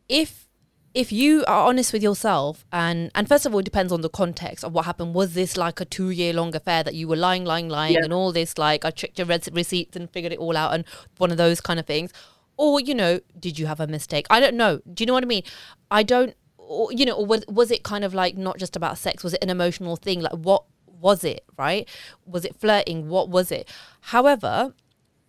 if 0.09 0.49
if 0.94 1.11
you 1.11 1.44
are 1.47 1.66
honest 1.66 1.92
with 1.92 2.03
yourself 2.03 2.64
and 2.73 3.11
and 3.14 3.29
first 3.29 3.47
of 3.47 3.53
all 3.53 3.61
it 3.61 3.64
depends 3.64 3.92
on 3.92 4.01
the 4.01 4.09
context 4.09 4.64
of 4.64 4.73
what 4.73 4.85
happened 4.85 5.14
was 5.14 5.35
this 5.35 5.57
like 5.57 5.81
a 5.81 5.85
two 5.85 6.11
year 6.11 6.33
long 6.33 6.55
affair 6.55 6.83
that 6.83 6.94
you 6.94 7.09
were 7.09 7.16
lying 7.16 7.44
lying 7.44 7.68
lying 7.68 7.94
yeah. 7.94 8.05
and 8.05 8.12
all 8.12 8.33
this 8.33 8.57
like 8.59 8.85
i 8.85 8.90
checked 8.90 9.18
your 9.18 9.27
receipts 9.27 9.97
and 9.97 10.11
figured 10.11 10.33
it 10.33 10.38
all 10.38 10.57
out 10.57 10.73
and 10.73 10.85
one 11.18 11.31
of 11.31 11.37
those 11.37 11.61
kind 11.61 11.81
of 11.81 11.87
things 11.87 12.12
or 12.57 12.81
you 12.81 12.95
know 12.95 13.21
did 13.38 13.59
you 13.59 13.67
have 13.67 13.81
a 13.81 13.87
mistake 13.87 14.27
i 14.31 14.40
don't 14.40 14.55
know 14.55 14.81
do 14.93 15.03
you 15.03 15.07
know 15.07 15.12
what 15.12 15.23
i 15.23 15.27
mean 15.27 15.43
i 15.90 16.03
don't 16.03 16.35
or, 16.57 16.93
you 16.93 17.05
know 17.05 17.14
or 17.14 17.27
was, 17.27 17.45
was 17.49 17.71
it 17.71 17.83
kind 17.83 18.05
of 18.05 18.14
like 18.14 18.37
not 18.37 18.59
just 18.59 18.77
about 18.77 18.99
sex 18.99 19.23
was 19.23 19.35
it 19.35 19.43
an 19.43 19.51
emotional 19.51 19.97
thing 19.97 20.21
like 20.21 20.33
what 20.33 20.64
was 20.87 21.25
it 21.25 21.45
right 21.59 21.88
was 22.25 22.45
it 22.45 22.57
flirting 22.57 23.09
what 23.09 23.29
was 23.29 23.51
it 23.53 23.69
however 24.01 24.73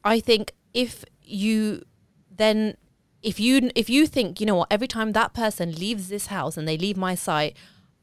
i 0.04 0.20
think 0.20 0.54
if 0.74 1.04
you 1.22 1.82
then 2.30 2.78
if 3.22 3.40
you 3.40 3.70
if 3.76 3.90
you 3.90 4.06
think 4.06 4.40
you 4.40 4.46
know 4.46 4.56
what 4.56 4.68
every 4.72 4.88
time 4.88 5.12
that 5.12 5.34
person 5.34 5.74
leaves 5.74 6.08
this 6.10 6.28
house 6.28 6.56
and 6.58 6.68
they 6.68 6.78
leave 6.78 6.96
my 6.96 7.16
sight 7.16 7.56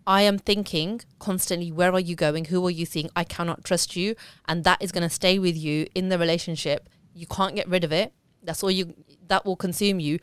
I 0.07 0.23
am 0.23 0.39
thinking 0.39 1.01
constantly, 1.19 1.71
where 1.71 1.93
are 1.93 2.01
you 2.01 2.17
going? 2.17 2.47
Who 2.47 2.67
are 2.67 2.71
you 2.71 2.87
seeing? 2.87 3.11
I 3.15 3.25
cannot 3.25 3.65
trust 3.65 3.95
you. 3.95 4.17
And 4.49 4.65
that 4.65 4.83
is 4.83 4.91
going 4.91 5.09
to 5.09 5.15
stay 5.15 5.39
with 5.39 5.57
you 5.57 5.87
in 5.95 6.09
the 6.09 6.19
relationship. 6.19 6.89
You 7.15 7.27
can't 7.27 7.55
get 7.55 7.69
rid 7.69 7.85
of 7.85 7.93
it. 7.93 8.13
That's 8.43 8.63
all 8.63 8.71
you 8.71 8.95
that 9.29 9.45
will 9.45 9.57
consume 9.57 10.01
you, 10.01 10.19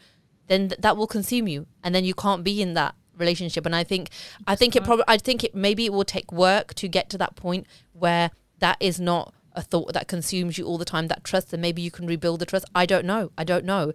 then 0.48 0.70
th- 0.70 0.82
that 0.82 0.98
will 0.98 1.08
consume 1.08 1.48
you, 1.48 1.68
and 1.84 1.94
then 1.96 2.04
you 2.04 2.14
can't 2.14 2.44
be 2.44 2.62
in 2.62 2.74
that 2.74 2.96
relationship. 3.18 3.66
And 3.66 3.76
I 3.76 3.84
think 3.84 4.10
I 4.48 4.56
think 4.56 4.76
it 4.76 4.84
probably 4.84 5.06
I 5.08 5.18
think 5.18 5.44
it 5.44 5.56
maybe 5.56 5.86
it 5.86 5.94
will 5.94 6.06
take 6.06 6.32
work 6.32 6.74
to 6.76 6.88
get 6.88 7.10
to 7.12 7.18
that 7.18 7.36
point 7.36 7.68
where 7.94 8.32
that 8.60 8.78
is 8.80 9.00
not 9.00 9.34
a 9.54 9.62
thought 9.62 9.94
that 9.94 10.08
consumes 10.08 10.58
you 10.58 10.66
all 10.66 10.78
the 10.78 10.86
time. 10.86 11.08
That 11.08 11.24
trust, 11.24 11.54
and 11.54 11.62
maybe 11.62 11.82
you 11.82 11.92
can 11.92 12.06
rebuild 12.08 12.40
the 12.40 12.46
trust. 12.46 12.66
I 12.76 12.86
don't 12.86 13.06
know. 13.06 13.32
I 13.38 13.44
don't 13.44 13.66
know. 13.66 13.94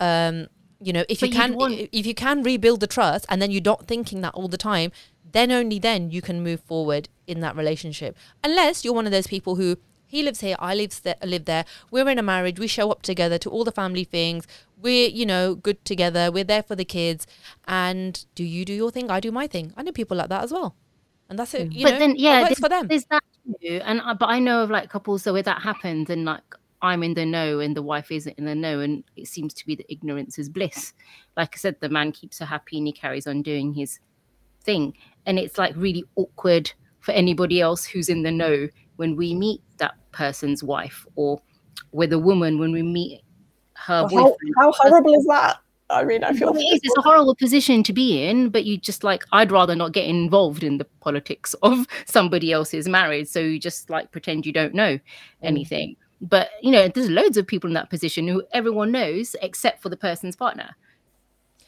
Um, 0.00 0.48
you 0.80 0.92
know, 0.92 1.04
if 1.08 1.20
but 1.20 1.30
you 1.30 1.34
can, 1.34 1.54
want- 1.54 1.88
if 1.92 2.04
you 2.06 2.14
can 2.14 2.42
rebuild 2.42 2.80
the 2.80 2.86
trust, 2.86 3.24
and 3.28 3.40
then 3.40 3.50
you're 3.50 3.62
not 3.62 3.86
thinking 3.86 4.20
that 4.20 4.34
all 4.34 4.48
the 4.48 4.58
time, 4.58 4.92
then 5.32 5.50
only 5.50 5.78
then 5.78 6.10
you 6.10 6.20
can 6.20 6.42
move 6.42 6.60
forward 6.60 7.08
in 7.26 7.40
that 7.40 7.56
relationship. 7.56 8.16
Unless 8.44 8.84
you're 8.84 8.94
one 8.94 9.06
of 9.06 9.12
those 9.12 9.26
people 9.26 9.56
who 9.56 9.76
he 10.06 10.22
lives 10.22 10.40
here, 10.40 10.56
I 10.58 10.74
live 10.74 11.02
there, 11.02 11.16
live 11.24 11.44
there. 11.44 11.64
We're 11.90 12.08
in 12.08 12.18
a 12.18 12.22
marriage. 12.22 12.58
We 12.58 12.66
show 12.66 12.90
up 12.90 13.02
together 13.02 13.38
to 13.38 13.50
all 13.50 13.64
the 13.64 13.72
family 13.72 14.04
things. 14.04 14.46
We're, 14.80 15.08
you 15.08 15.26
know, 15.26 15.54
good 15.54 15.84
together. 15.84 16.30
We're 16.30 16.44
there 16.44 16.62
for 16.62 16.76
the 16.76 16.84
kids. 16.84 17.26
And 17.66 18.24
do 18.34 18.44
you 18.44 18.64
do 18.64 18.72
your 18.72 18.90
thing? 18.90 19.10
I 19.10 19.20
do 19.20 19.32
my 19.32 19.46
thing. 19.46 19.72
I 19.76 19.82
know 19.82 19.92
people 19.92 20.16
like 20.16 20.28
that 20.28 20.44
as 20.44 20.52
well. 20.52 20.76
And 21.28 21.38
that's 21.38 21.54
it. 21.54 21.70
Mm. 21.70 21.74
You 21.74 21.84
but 21.84 21.90
know, 21.92 21.98
then, 21.98 22.14
yeah, 22.16 22.44
there's, 22.44 22.58
for 22.58 22.68
them. 22.68 22.86
There's 22.86 23.04
that 23.06 23.22
too. 23.60 23.80
And 23.84 24.00
but 24.18 24.26
I 24.26 24.38
know 24.38 24.62
of 24.62 24.70
like 24.70 24.90
couples 24.90 25.24
so 25.24 25.32
where 25.32 25.42
that 25.42 25.60
happens, 25.60 26.08
and 26.08 26.24
like 26.24 26.42
I'm 26.82 27.02
in 27.02 27.14
the 27.14 27.26
know, 27.26 27.58
and 27.58 27.76
the 27.76 27.82
wife 27.82 28.12
isn't 28.12 28.38
in 28.38 28.44
the 28.44 28.54
know, 28.54 28.80
and 28.80 29.02
it 29.16 29.26
seems 29.26 29.52
to 29.54 29.66
be 29.66 29.74
that 29.74 29.90
ignorance 29.90 30.38
is 30.38 30.48
bliss. 30.48 30.92
Like 31.36 31.54
I 31.54 31.58
said, 31.58 31.76
the 31.80 31.88
man 31.88 32.12
keeps 32.12 32.38
her 32.38 32.46
happy, 32.46 32.78
and 32.78 32.86
he 32.86 32.92
carries 32.92 33.26
on 33.26 33.42
doing 33.42 33.74
his 33.74 33.98
thing, 34.62 34.94
and 35.26 35.38
it's 35.38 35.58
like 35.58 35.74
really 35.76 36.04
awkward 36.14 36.72
for 37.00 37.12
anybody 37.12 37.60
else 37.60 37.84
who's 37.84 38.08
in 38.08 38.22
the 38.22 38.30
know 38.30 38.68
when 38.96 39.16
we 39.16 39.34
meet 39.34 39.60
that 39.78 39.94
person's 40.12 40.62
wife 40.62 41.06
or 41.14 41.40
with 41.92 42.12
a 42.12 42.18
woman 42.18 42.58
when 42.58 42.72
we 42.72 42.82
meet 42.82 43.22
her 43.74 44.08
well, 44.10 44.36
how, 44.56 44.72
how, 44.72 44.72
horrible 44.72 45.14
is 45.14 45.26
that? 45.26 45.58
I 45.88 46.02
mean 46.04 46.24
i 46.24 46.32
feel 46.32 46.48
it 46.56 46.58
is, 46.58 46.80
it's 46.82 46.96
a 46.96 47.02
horrible 47.02 47.36
position 47.36 47.84
to 47.84 47.92
be 47.92 48.24
in 48.24 48.48
but 48.48 48.64
you 48.64 48.76
just 48.76 49.04
like 49.04 49.24
i'd 49.32 49.52
rather 49.52 49.76
not 49.76 49.92
get 49.92 50.06
involved 50.06 50.64
in 50.64 50.78
the 50.78 50.84
politics 51.00 51.54
of 51.62 51.86
somebody 52.06 52.50
else's 52.52 52.88
marriage 52.88 53.28
so 53.28 53.38
you 53.38 53.60
just 53.60 53.88
like 53.88 54.10
pretend 54.10 54.46
you 54.46 54.52
don't 54.52 54.74
know 54.74 54.94
mm. 54.94 55.00
anything. 55.42 55.96
But 56.20 56.48
you 56.62 56.70
know 56.70 56.88
there's 56.88 57.10
loads 57.10 57.36
of 57.36 57.46
people 57.46 57.68
in 57.68 57.74
that 57.74 57.90
position 57.90 58.26
who 58.26 58.42
everyone 58.52 58.90
knows 58.90 59.36
except 59.42 59.82
for 59.82 59.90
the 59.90 59.98
person's 59.98 60.34
partner. 60.34 60.74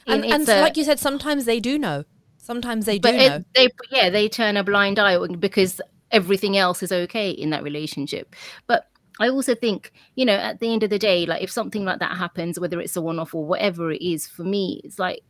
And, 0.06 0.24
and, 0.24 0.32
and 0.32 0.48
a, 0.48 0.62
like 0.62 0.78
you 0.78 0.84
said 0.84 0.98
sometimes 0.98 1.44
they 1.44 1.60
do 1.60 1.78
know. 1.78 2.04
Sometimes 2.38 2.86
they 2.86 2.98
do 2.98 3.12
know. 3.12 3.44
they 3.54 3.68
yeah 3.90 4.08
they 4.08 4.26
turn 4.26 4.56
a 4.56 4.64
blind 4.64 4.98
eye 4.98 5.18
because 5.38 5.82
everything 6.10 6.56
else 6.56 6.82
is 6.82 6.92
okay 6.92 7.30
in 7.30 7.50
that 7.50 7.62
relationship. 7.62 8.34
But 8.66 8.86
I 9.20 9.28
also 9.28 9.54
think, 9.54 9.92
you 10.14 10.24
know, 10.24 10.34
at 10.34 10.60
the 10.60 10.72
end 10.72 10.82
of 10.82 10.90
the 10.90 10.98
day, 10.98 11.26
like 11.26 11.42
if 11.42 11.50
something 11.50 11.84
like 11.84 11.98
that 11.98 12.16
happens, 12.16 12.60
whether 12.60 12.80
it's 12.80 12.96
a 12.96 13.02
one 13.02 13.18
off 13.18 13.34
or 13.34 13.44
whatever 13.44 13.90
it 13.90 14.00
is, 14.00 14.26
for 14.26 14.44
me, 14.44 14.80
it's 14.84 14.98
like 14.98 15.22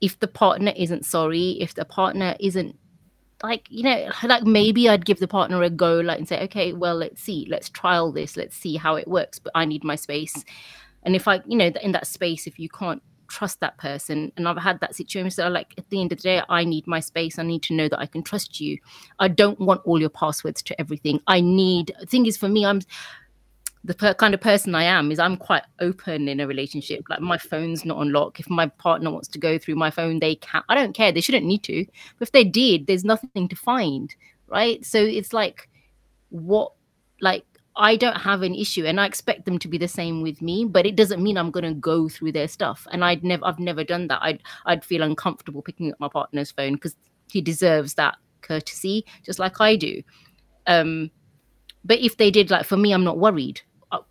if 0.00 0.18
the 0.18 0.28
partner 0.28 0.72
isn't 0.76 1.04
sorry, 1.04 1.50
if 1.60 1.74
the 1.74 1.84
partner 1.84 2.34
isn't 2.40 2.76
like, 3.42 3.66
you 3.70 3.82
know, 3.82 4.10
like 4.24 4.44
maybe 4.44 4.88
I'd 4.88 5.04
give 5.04 5.20
the 5.20 5.28
partner 5.28 5.62
a 5.62 5.70
go, 5.70 6.00
like, 6.00 6.18
and 6.18 6.28
say, 6.28 6.42
okay, 6.44 6.72
well, 6.72 6.96
let's 6.96 7.22
see, 7.22 7.46
let's 7.50 7.68
trial 7.68 8.10
this, 8.10 8.36
let's 8.36 8.56
see 8.56 8.76
how 8.76 8.96
it 8.96 9.06
works, 9.06 9.38
but 9.38 9.52
I 9.54 9.64
need 9.64 9.84
my 9.84 9.94
space. 9.94 10.44
And 11.04 11.14
if 11.14 11.28
I, 11.28 11.42
you 11.46 11.56
know, 11.56 11.70
in 11.82 11.92
that 11.92 12.06
space, 12.06 12.46
if 12.46 12.58
you 12.58 12.68
can't 12.68 13.02
trust 13.28 13.60
that 13.60 13.78
person. 13.78 14.32
And 14.36 14.48
i've 14.48 14.58
had 14.58 14.80
that 14.80 14.94
situation 14.94 15.30
so 15.30 15.48
like 15.48 15.74
at 15.78 15.88
the 15.90 16.00
end 16.00 16.12
of 16.12 16.18
the 16.18 16.22
day 16.22 16.42
i 16.48 16.64
need 16.64 16.86
my 16.86 17.00
space. 17.00 17.38
I 17.38 17.42
need 17.42 17.62
to 17.64 17.74
know 17.74 17.88
that 17.88 17.98
i 17.98 18.06
can 18.06 18.22
trust 18.22 18.60
you. 18.60 18.78
I 19.18 19.28
don't 19.28 19.58
want 19.60 19.82
all 19.84 20.00
your 20.00 20.10
passwords 20.10 20.62
to 20.62 20.80
everything. 20.80 21.20
I 21.26 21.40
need 21.40 21.92
thing 22.06 22.26
is 22.26 22.36
for 22.36 22.48
me 22.48 22.64
i'm 22.64 22.80
the 23.84 23.94
per- 23.94 24.14
kind 24.14 24.34
of 24.34 24.40
person 24.40 24.74
i 24.74 24.82
am 24.82 25.12
is 25.12 25.18
i'm 25.18 25.36
quite 25.36 25.62
open 25.80 26.28
in 26.28 26.40
a 26.40 26.46
relationship. 26.46 27.04
Like 27.08 27.20
my 27.20 27.38
phone's 27.38 27.84
not 27.84 27.98
on 27.98 28.12
lock. 28.12 28.40
If 28.40 28.50
my 28.50 28.66
partner 28.66 29.10
wants 29.10 29.28
to 29.28 29.38
go 29.38 29.58
through 29.58 29.76
my 29.76 29.90
phone 29.90 30.20
they 30.20 30.34
can 30.36 30.62
i 30.68 30.74
don't 30.74 30.94
care. 30.94 31.12
They 31.12 31.20
shouldn't 31.20 31.46
need 31.46 31.62
to. 31.64 31.84
But 32.18 32.28
if 32.28 32.32
they 32.32 32.44
did 32.44 32.86
there's 32.86 33.04
nothing 33.04 33.48
to 33.48 33.56
find 33.56 34.14
right? 34.48 34.84
So 34.84 34.98
it's 34.98 35.32
like 35.32 35.68
what 36.30 36.72
like 37.20 37.44
I 37.78 37.94
don't 37.94 38.16
have 38.16 38.42
an 38.42 38.54
issue 38.54 38.84
and 38.84 39.00
I 39.00 39.06
expect 39.06 39.44
them 39.44 39.58
to 39.60 39.68
be 39.68 39.78
the 39.78 39.86
same 39.88 40.20
with 40.20 40.42
me, 40.42 40.64
but 40.64 40.84
it 40.84 40.96
doesn't 40.96 41.22
mean 41.22 41.38
I'm 41.38 41.52
gonna 41.52 41.74
go 41.74 42.08
through 42.08 42.32
their 42.32 42.48
stuff. 42.48 42.86
And 42.90 43.04
I'd 43.04 43.22
never 43.22 43.44
I've 43.46 43.60
never 43.60 43.84
done 43.84 44.08
that. 44.08 44.18
I'd 44.20 44.42
I'd 44.66 44.84
feel 44.84 45.02
uncomfortable 45.02 45.62
picking 45.62 45.92
up 45.92 46.00
my 46.00 46.08
partner's 46.08 46.50
phone 46.50 46.74
because 46.74 46.96
he 47.30 47.40
deserves 47.40 47.94
that 47.94 48.16
courtesy, 48.42 49.06
just 49.24 49.38
like 49.38 49.60
I 49.60 49.76
do. 49.76 50.02
Um 50.66 51.10
but 51.84 52.00
if 52.00 52.16
they 52.16 52.30
did 52.32 52.50
like 52.50 52.66
for 52.66 52.76
me, 52.76 52.92
I'm 52.92 53.04
not 53.04 53.18
worried. 53.18 53.62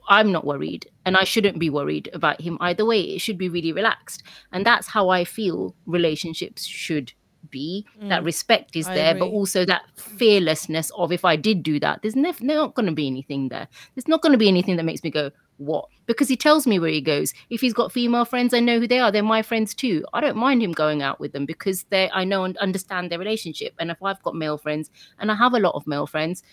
I'm 0.10 0.32
not 0.32 0.46
worried 0.46 0.90
and 1.06 1.18
I 1.18 1.24
shouldn't 1.24 1.60
be 1.60 1.70
worried 1.70 2.10
about 2.14 2.42
him 2.42 2.58
either 2.62 2.86
way. 2.86 3.02
It 3.02 3.20
should 3.20 3.38
be 3.38 3.50
really 3.50 3.74
relaxed. 3.74 4.24
And 4.52 4.66
that's 4.66 4.88
how 4.88 5.10
I 5.10 5.24
feel 5.24 5.76
relationships 5.86 6.66
should 6.66 7.14
be. 7.50 7.86
That 8.02 8.22
mm. 8.22 8.26
respect 8.26 8.76
is 8.76 8.88
I 8.88 8.96
there, 8.96 9.16
but 9.16 9.26
also 9.26 9.66
that 9.66 9.84
fearlessness 9.96 10.92
of 10.98 11.12
if 11.12 11.26
I 11.26 11.36
did 11.36 11.64
do 11.64 11.80
that, 11.80 12.02
there's 12.02 12.16
never 12.16 12.44
not 12.44 12.76
going 12.76 12.88
to 12.88 12.92
be 12.92 13.08
anything 13.08 13.50
there. 13.50 13.68
There's 13.96 14.08
not 14.08 14.22
going 14.22 14.34
to 14.34 14.38
be 14.38 14.48
anything 14.48 14.76
that 14.78 14.84
makes 14.84 15.04
me 15.04 15.10
go, 15.10 15.32
what? 15.58 15.88
Because 16.06 16.28
he 16.28 16.38
tells 16.38 16.68
me 16.68 16.80
where 16.80 16.92
he 16.92 17.02
goes. 17.02 17.34
If 17.50 17.62
he's 17.62 17.74
got 17.74 17.92
female 17.92 18.26
friends, 18.26 18.54
I 18.54 18.60
know 18.60 18.80
who 18.80 18.88
they 18.88 19.00
are. 19.00 19.12
They're 19.12 19.24
my 19.24 19.42
friends 19.42 19.74
too. 19.74 20.06
I 20.14 20.22
don't 20.22 20.38
mind 20.38 20.62
him 20.62 20.72
going 20.72 21.02
out 21.02 21.20
with 21.20 21.34
them 21.34 21.46
because 21.46 21.84
they 21.90 22.10
I 22.12 22.24
know 22.24 22.44
and 22.44 22.58
understand 22.58 23.12
their 23.12 23.20
relationship. 23.20 23.74
And 23.80 23.92
if 23.92 24.02
I've 24.02 24.22
got 24.24 24.36
male 24.36 24.58
friends, 24.58 24.92
and 25.20 25.32
I 25.32 25.36
have 25.36 25.54
a 25.54 25.60
lot 25.60 25.76
of 25.76 25.88
male 25.88 26.08
friends, 26.08 26.44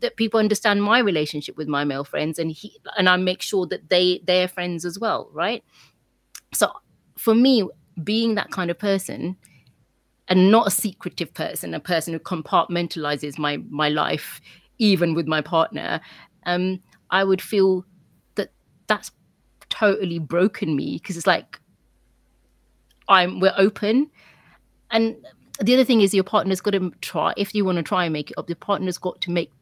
that 0.00 0.16
people 0.16 0.40
understand 0.40 0.82
my 0.82 0.98
relationship 0.98 1.56
with 1.56 1.68
my 1.68 1.84
male 1.84 2.04
friends, 2.04 2.38
and 2.38 2.50
he 2.50 2.76
and 2.96 3.08
I 3.08 3.16
make 3.16 3.42
sure 3.42 3.66
that 3.66 3.88
they 3.88 4.22
they're 4.24 4.48
friends 4.48 4.84
as 4.84 4.98
well, 4.98 5.28
right? 5.32 5.64
So 6.54 6.70
for 7.16 7.34
me, 7.34 7.68
being 8.04 8.36
that 8.36 8.50
kind 8.50 8.70
of 8.70 8.78
person 8.78 9.36
and 10.28 10.50
not 10.50 10.66
a 10.66 10.70
secretive 10.70 11.32
person, 11.34 11.74
a 11.74 11.80
person 11.80 12.12
who 12.12 12.18
compartmentalizes 12.18 13.38
my 13.38 13.58
my 13.68 13.88
life, 13.88 14.40
even 14.78 15.14
with 15.14 15.26
my 15.26 15.40
partner, 15.40 16.00
um, 16.46 16.80
I 17.10 17.24
would 17.24 17.42
feel 17.42 17.84
that 18.36 18.50
that's 18.86 19.10
totally 19.68 20.18
broken 20.18 20.76
me 20.76 20.98
because 20.98 21.16
it's 21.16 21.26
like 21.26 21.60
I'm 23.08 23.40
we're 23.40 23.54
open, 23.56 24.10
and 24.90 25.16
the 25.60 25.74
other 25.74 25.84
thing 25.84 26.00
is 26.00 26.14
your 26.14 26.24
partner's 26.24 26.60
got 26.60 26.72
to 26.72 26.92
try 27.00 27.34
if 27.36 27.54
you 27.54 27.64
want 27.64 27.76
to 27.76 27.82
try 27.82 28.04
and 28.04 28.12
make 28.12 28.30
it 28.30 28.38
up. 28.38 28.48
Your 28.48 28.56
partner's 28.56 28.98
got 28.98 29.20
to 29.22 29.30
make 29.30 29.52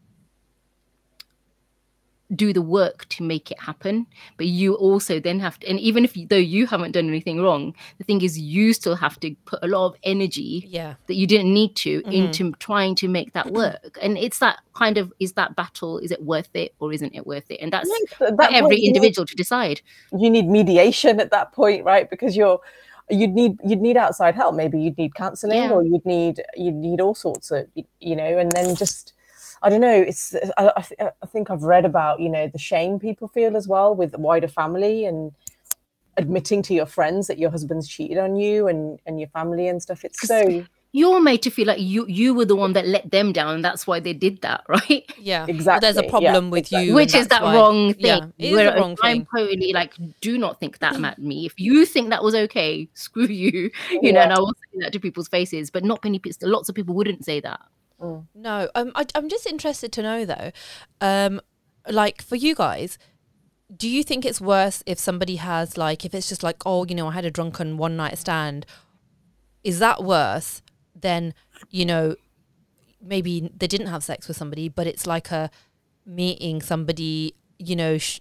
do 2.37 2.53
the 2.53 2.62
work 2.62 3.09
to 3.09 3.22
make 3.24 3.51
it 3.51 3.59
happen 3.61 4.07
but 4.37 4.47
you 4.47 4.74
also 4.74 5.18
then 5.18 5.41
have 5.41 5.59
to 5.59 5.68
and 5.68 5.81
even 5.81 6.05
if 6.05 6.16
you, 6.16 6.26
though 6.28 6.37
you 6.37 6.66
haven't 6.66 6.93
done 6.93 7.09
anything 7.09 7.41
wrong 7.43 7.74
the 7.99 8.05
thing 8.05 8.22
is 8.22 8.39
you 8.39 8.72
still 8.72 8.95
have 8.97 9.18
to 9.18 9.35
put 9.47 9.59
a 9.62 9.66
lot 9.66 9.87
of 9.87 9.97
energy 10.05 10.64
Yeah. 10.68 10.95
that 11.09 11.14
you 11.16 11.26
didn't 11.26 11.53
need 11.53 11.74
to 11.76 12.03
Mhm. 12.03 12.12
into 12.12 12.53
trying 12.59 12.95
to 12.97 13.09
make 13.09 13.33
that 13.33 13.51
work 13.53 13.99
and 14.01 14.16
it's 14.16 14.39
that 14.39 14.61
kind 14.74 14.97
of 14.97 15.12
is 15.18 15.33
that 15.33 15.57
battle 15.57 15.99
is 15.99 16.11
it 16.12 16.22
worth 16.22 16.51
it 16.55 16.72
or 16.78 16.93
isn't 16.93 17.14
it 17.14 17.26
worth 17.26 17.51
it 17.51 17.59
and 17.61 17.72
that's 17.72 17.89
I 17.91 17.93
think 17.93 18.12
at 18.12 18.18
for 18.18 18.31
that 18.37 18.53
every 18.53 18.61
point, 18.61 18.78
you 18.78 18.93
need- 18.93 18.97
individual 18.97 19.26
to 19.26 19.35
decide 19.37 19.81
you 20.18 20.31
need 20.31 20.47
mediation 20.49 21.18
at 21.20 21.31
that 21.33 21.53
point 21.53 21.85
right 21.85 22.09
because 22.09 22.37
you're 22.37 22.61
you'd 23.11 23.35
need 23.35 23.57
you'd 23.64 23.81
need 23.81 23.97
outside 23.97 24.37
help 24.37 24.55
maybe 24.55 24.81
you'd 24.81 24.97
need 24.97 25.16
counseling 25.16 25.57
Yeah. 25.64 25.72
or 25.72 25.83
you'd 25.83 26.07
need 26.07 26.41
you'd 26.57 26.76
need 26.76 27.01
all 27.01 27.14
sorts 27.16 27.51
of 27.51 27.66
you 27.99 28.14
know 28.14 28.39
and 28.39 28.53
then 28.53 28.76
just 28.76 29.14
i 29.63 29.69
don't 29.69 29.81
know 29.81 29.95
it's 29.95 30.35
I, 30.57 30.73
I, 30.77 30.83
th- 30.83 31.01
I 31.23 31.27
think 31.27 31.51
i've 31.51 31.63
read 31.63 31.85
about 31.85 32.21
you 32.21 32.29
know 32.29 32.47
the 32.49 32.59
shame 32.59 32.99
people 32.99 33.29
feel 33.29 33.57
as 33.57 33.67
well 33.69 33.95
with 33.95 34.17
wider 34.17 34.49
family 34.49 35.05
and 35.05 35.33
admitting 36.17 36.63
to 36.63 36.75
your 36.75 36.87
friends 36.87 37.27
that 37.29 37.39
your 37.39 37.51
husband's 37.51 37.89
cheated 37.89 38.19
on 38.19 38.37
you 38.37 38.69
and 38.69 38.99
and 39.07 39.19
your 39.21 39.29
family 39.31 39.69
and 39.69 39.81
stuff 39.83 40.05
It's 40.05 40.27
so 40.27 40.65
you're 40.93 41.21
made 41.21 41.41
to 41.43 41.51
feel 41.51 41.69
like 41.69 41.79
you 41.81 42.05
you 42.09 42.35
were 42.35 42.45
the 42.45 42.57
one 42.57 42.73
that 42.73 42.85
let 42.85 43.09
them 43.13 43.33
down 43.33 43.55
and 43.55 43.65
that's 43.65 43.87
why 43.87 44.01
they 44.01 44.13
did 44.13 44.41
that 44.43 44.65
right 44.69 45.05
Yeah. 45.19 45.45
Or 45.47 45.51
exactly 45.51 45.87
there's 45.87 45.97
a 45.99 46.03
yeah, 46.05 46.11
problem 46.11 46.51
with 46.51 46.65
exactly. 46.67 46.89
you. 46.89 46.95
which 46.95 47.15
is 47.15 47.29
that 47.29 47.43
why- 47.45 47.55
wrong 47.55 47.95
thing 47.95 48.07
Yeah, 48.07 48.25
it 48.39 48.47
is 48.51 48.57
Where 48.57 48.75
a 48.75 48.81
wrong 48.81 48.97
i'm 49.03 49.19
thing. 49.19 49.27
totally 49.35 49.73
like 49.73 49.95
do 50.21 50.37
not 50.37 50.59
think 50.59 50.79
that 50.81 51.03
at 51.03 51.19
me 51.21 51.47
if 51.47 51.59
you 51.61 51.87
think 51.87 52.11
that 52.11 52.25
was 52.25 52.35
okay 52.35 52.89
screw 52.95 53.27
you 53.27 53.71
you 54.03 54.13
know 54.13 54.21
and 54.21 54.33
i 54.33 54.39
will 54.41 54.53
say 54.73 54.81
that 54.81 54.93
to 54.93 54.99
people's 55.01 55.29
faces 55.29 55.71
but 55.71 55.85
not 55.85 56.03
many 56.03 56.19
people 56.19 56.49
lots 56.49 56.69
of 56.69 56.75
people 56.75 56.95
wouldn't 56.95 57.25
say 57.25 57.39
that 57.41 57.61
Mm. 58.01 58.27
No, 58.35 58.69
um, 58.75 58.93
I, 58.95 59.05
I'm 59.15 59.29
just 59.29 59.47
interested 59.47 59.93
to 59.93 60.03
know 60.03 60.25
though, 60.25 60.53
um, 61.01 61.41
like 61.89 62.23
for 62.23 62.37
you 62.37 62.55
guys, 62.55 62.99
do 63.75 63.89
you 63.89 64.03
think 64.03 64.25
it's 64.25 64.41
worse 64.41 64.83
if 64.87 64.99
somebody 64.99 65.37
has 65.37 65.77
like 65.77 66.05
if 66.05 66.15
it's 66.15 66.29
just 66.29 66.43
like 66.43 66.63
oh 66.67 66.85
you 66.87 66.95
know 66.95 67.09
I 67.09 67.13
had 67.13 67.25
a 67.25 67.31
drunken 67.31 67.77
one 67.77 67.97
night 67.97 68.19
stand, 68.19 68.67
is 69.63 69.79
that 69.79 70.03
worse 70.03 70.63
than 70.99 71.35
you 71.71 71.85
know 71.85 72.17
maybe 73.03 73.51
they 73.57 73.67
didn't 73.67 73.87
have 73.87 74.05
sex 74.05 74.29
with 74.29 74.37
somebody 74.37 74.69
but 74.69 74.87
it's 74.87 75.07
like 75.07 75.31
a 75.31 75.51
meeting 76.05 76.61
somebody 76.61 77.35
you 77.59 77.75
know 77.75 77.97
sh- 77.97 78.21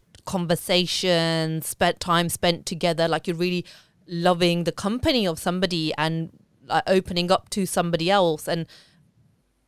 spent 1.62 2.00
time 2.00 2.30
spent 2.30 2.66
together 2.66 3.08
like 3.08 3.28
you're 3.28 3.36
really 3.36 3.66
loving 4.08 4.64
the 4.64 4.72
company 4.72 5.26
of 5.28 5.40
somebody 5.40 5.94
and 5.98 6.30
like, 6.68 6.84
opening 6.88 7.32
up 7.32 7.50
to 7.50 7.66
somebody 7.66 8.10
else 8.10 8.48
and 8.48 8.66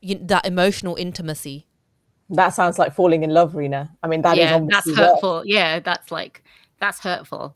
you, 0.01 0.15
that 0.23 0.45
emotional 0.45 0.95
intimacy. 0.95 1.67
that 2.29 2.49
sounds 2.49 2.77
like 2.79 2.93
falling 2.95 3.23
in 3.23 3.29
love 3.29 3.55
rena 3.55 3.89
i 4.03 4.07
mean 4.07 4.21
that 4.21 4.37
is 4.37 4.43
yeah 4.43 4.59
that's 4.59 4.87
obviously 4.87 4.91
worse. 4.93 5.11
hurtful 5.11 5.43
yeah 5.45 5.79
that's 5.79 6.11
like 6.11 6.43
that's 6.79 6.99
hurtful 6.99 7.55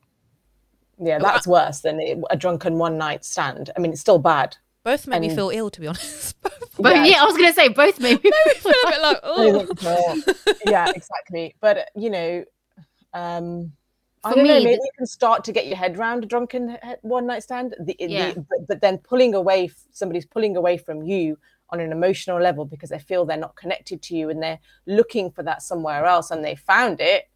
yeah 1.00 1.18
that's 1.20 1.48
worse 1.48 1.82
than 1.82 2.00
a 2.30 2.38
drunken 2.38 2.78
one 2.78 2.98
night 2.98 3.26
stand 3.26 3.70
i 3.76 3.80
mean 3.80 3.92
it's 3.92 4.02
still 4.02 4.20
bad 4.20 4.56
Both 4.84 5.08
make 5.08 5.22
me 5.22 5.30
feel 5.34 5.50
ill, 5.50 5.70
to 5.72 5.82
be 5.82 5.88
honest. 5.88 6.36
but 6.80 6.96
Yeah. 6.96 7.06
yeah, 7.06 7.22
i 7.24 7.26
was 7.26 7.36
gonna 7.36 7.54
say 7.54 7.68
both 7.70 8.00
made 8.00 8.24
me 8.24 8.30
feel 8.64 8.72
a 8.86 8.90
bit 8.92 9.02
like, 9.02 9.20
oh. 9.24 9.66
yeah, 10.68 10.92
exactly. 10.96 11.56
But 11.60 11.90
you 11.96 12.10
know, 12.12 12.44
um, 13.14 13.72
I 14.24 14.30
don't 14.36 14.46
know. 14.46 14.54
Maybe 14.60 14.76
the- 14.76 14.82
you 14.90 14.92
can 14.98 15.08
start 15.08 15.44
to 15.46 15.52
get 15.52 15.66
your 15.68 15.78
head 15.78 15.98
around 15.98 16.24
a 16.24 16.28
drunken 16.28 16.78
one 17.02 17.26
night 17.26 17.42
stand. 17.44 17.76
The, 17.80 17.96
the- 17.98 18.06
Yeah. 18.12 18.34
but, 18.36 18.60
but 18.68 18.82
then 18.82 18.98
pulling 19.00 19.34
away, 19.34 19.72
somebody's 19.92 20.26
pulling 20.28 20.56
away 20.56 20.78
from 20.78 21.02
you 21.04 21.38
on 21.70 21.80
an 21.80 21.92
emotional 21.92 22.40
level 22.42 22.66
because 22.66 22.90
they 22.90 23.00
feel 23.00 23.26
they're 23.26 23.38
not 23.38 23.56
connected 23.56 24.02
to 24.04 24.16
you 24.16 24.30
and 24.30 24.42
they're 24.42 24.60
looking 24.86 25.32
for 25.32 25.44
that 25.44 25.62
somewhere 25.62 26.06
else 26.06 26.32
and 26.32 26.44
they 26.44 26.56
found 26.56 27.02
it. 27.02 27.30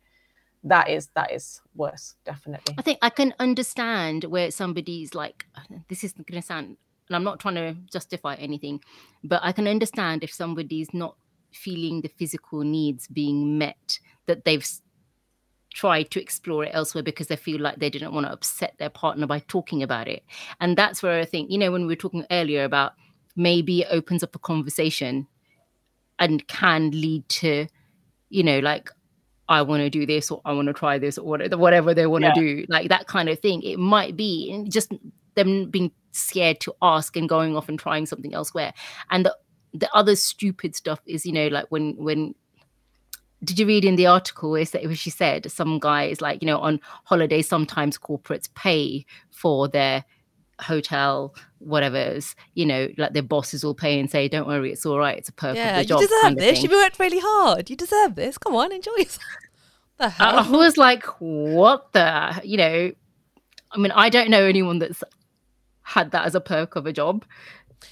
That 0.64 0.90
is 0.90 1.08
that 1.16 1.32
is 1.32 1.62
worse, 1.74 2.16
definitely. 2.26 2.76
I 2.78 2.82
think 2.82 3.00
I 3.02 3.10
can 3.10 3.34
understand 3.40 4.26
where 4.26 4.52
somebody's 4.52 5.16
like, 5.16 5.46
this 5.88 6.04
is 6.04 6.12
going 6.12 6.42
to 6.42 6.46
sound, 6.46 6.76
and 7.08 7.16
I'm 7.16 7.24
not 7.24 7.40
trying 7.40 7.56
to 7.56 7.76
justify 7.92 8.36
anything, 8.36 8.82
but 9.24 9.40
I 9.42 9.54
can 9.54 9.68
understand 9.68 10.24
if 10.24 10.34
somebody's 10.34 10.94
not 10.94 11.16
feeling 11.54 12.02
the 12.02 12.10
physical 12.10 12.62
needs 12.62 13.08
being 13.08 13.58
met, 13.58 14.00
that 14.26 14.44
they've 14.44 14.68
tried 15.74 16.12
to 16.12 16.22
explore 16.22 16.66
it 16.66 16.72
elsewhere 16.74 17.04
because 17.04 17.28
they 17.28 17.36
feel 17.36 17.62
like 17.62 17.78
they 17.78 17.90
didn't 17.90 18.14
want 18.14 18.26
to 18.26 18.32
upset 18.32 18.74
their 18.80 18.90
partner 18.90 19.26
by 19.28 19.40
talking 19.40 19.82
about 19.82 20.08
it. 20.08 20.24
And 20.60 20.78
that's 20.78 21.02
where 21.02 21.20
I 21.20 21.26
think, 21.26 21.52
you 21.52 21.58
know, 21.58 21.72
when 21.72 21.84
we 21.84 21.88
were 21.88 21.96
talking 21.96 22.26
earlier 22.32 22.64
about 22.64 22.94
maybe 23.40 23.82
it 23.82 23.88
opens 23.90 24.24
up 24.24 24.36
a 24.36 24.40
conversation 24.40 25.28
and 26.20 26.48
can 26.48 26.92
lead 26.92 27.28
to, 27.30 27.68
you 28.30 28.44
know, 28.44 28.60
like, 28.60 28.90
I 29.48 29.64
want 29.64 29.82
to 29.82 29.90
do 29.90 30.06
this 30.06 30.30
or 30.30 30.42
I 30.46 30.54
want 30.54 30.68
to 30.68 30.74
try 30.74 31.00
this 31.00 31.18
or 31.18 31.26
whatever, 31.26 31.94
they 31.96 32.06
want 32.06 32.24
to 32.26 32.28
Yeah. 32.28 32.34
do, 32.34 32.66
like 32.70 32.90
that 32.90 33.08
kind 33.08 33.30
of 33.30 33.40
thing. 33.40 33.64
It 33.64 33.80
might 33.80 34.16
be 34.16 34.66
just 34.70 34.92
them 35.36 35.70
being 35.72 35.92
scared 36.12 36.60
to 36.60 36.74
ask 36.82 37.16
and 37.18 37.28
going 37.28 37.56
off 37.56 37.70
and 37.70 37.80
trying 37.80 38.06
something 38.06 38.34
elsewhere. 38.34 38.74
And 39.10 39.26
the 39.26 39.36
the 39.74 39.90
other 39.94 40.16
stupid 40.16 40.76
stuff 40.76 41.00
is, 41.06 41.26
you 41.26 41.32
know, 41.32 41.48
like 41.48 41.66
when 41.70 41.96
when 41.98 42.36
did 43.44 43.58
you 43.58 43.66
read 43.66 43.86
in 43.86 43.96
the 43.96 44.06
article 44.08 44.56
is 44.56 44.72
that 44.72 44.84
she 44.98 45.10
said 45.10 45.50
some 45.52 45.80
guy 45.80 46.04
is 46.06 46.22
like, 46.22 46.42
you 46.42 46.46
know, 46.46 46.60
on 46.60 46.80
holiday 47.06 47.42
sometimes 47.42 47.98
corporates 47.98 48.54
pay 48.54 49.06
for 49.32 49.68
their 49.68 50.04
hotel, 50.60 51.34
whatever 51.60 51.90
whatever's, 51.90 52.36
you 52.54 52.66
know, 52.66 52.88
like 52.98 53.14
their 53.14 53.24
bosses 53.24 53.64
will 53.64 53.76
pay 53.76 54.00
and 54.00 54.10
say, 54.10 54.28
"Don't 54.28 54.48
worry, 54.48 54.72
it's 54.72 54.86
all 54.86 55.00
right. 55.00 55.18
It's 55.18 55.30
a 55.30 55.34
perk 55.34 55.56
Yeah, 55.56 55.82
the 55.82 55.88
you 55.88 55.98
deserve 56.00 56.22
kind 56.22 56.34
of 56.34 56.40
this. 56.40 56.54
thing. 56.60 56.64
You've 56.64 56.72
worked 56.72 57.00
really 57.00 57.20
hard. 57.20 57.70
You 57.70 57.76
deserve 57.76 58.16
this. 58.16 58.38
Come 58.38 58.56
on, 58.56 58.72
enjoy 58.72 58.92
yourself. 58.98 59.24
the 59.98 60.10
hell? 60.10 60.40
I 60.40 60.50
was 60.50 60.78
like, 60.78 61.06
"What 61.20 61.94
the?" 61.94 62.42
You 62.44 62.58
know, 62.58 62.92
I 63.72 63.78
mean, 63.78 63.92
I 63.92 64.10
don't 64.10 64.30
know 64.30 64.44
anyone 64.44 64.80
that's 64.80 65.04
had 65.84 66.12
that 66.12 66.26
as 66.26 66.36
a 66.36 66.42
perk 66.42 66.76
of 66.76 66.86
a 66.86 66.94
job, 66.94 67.26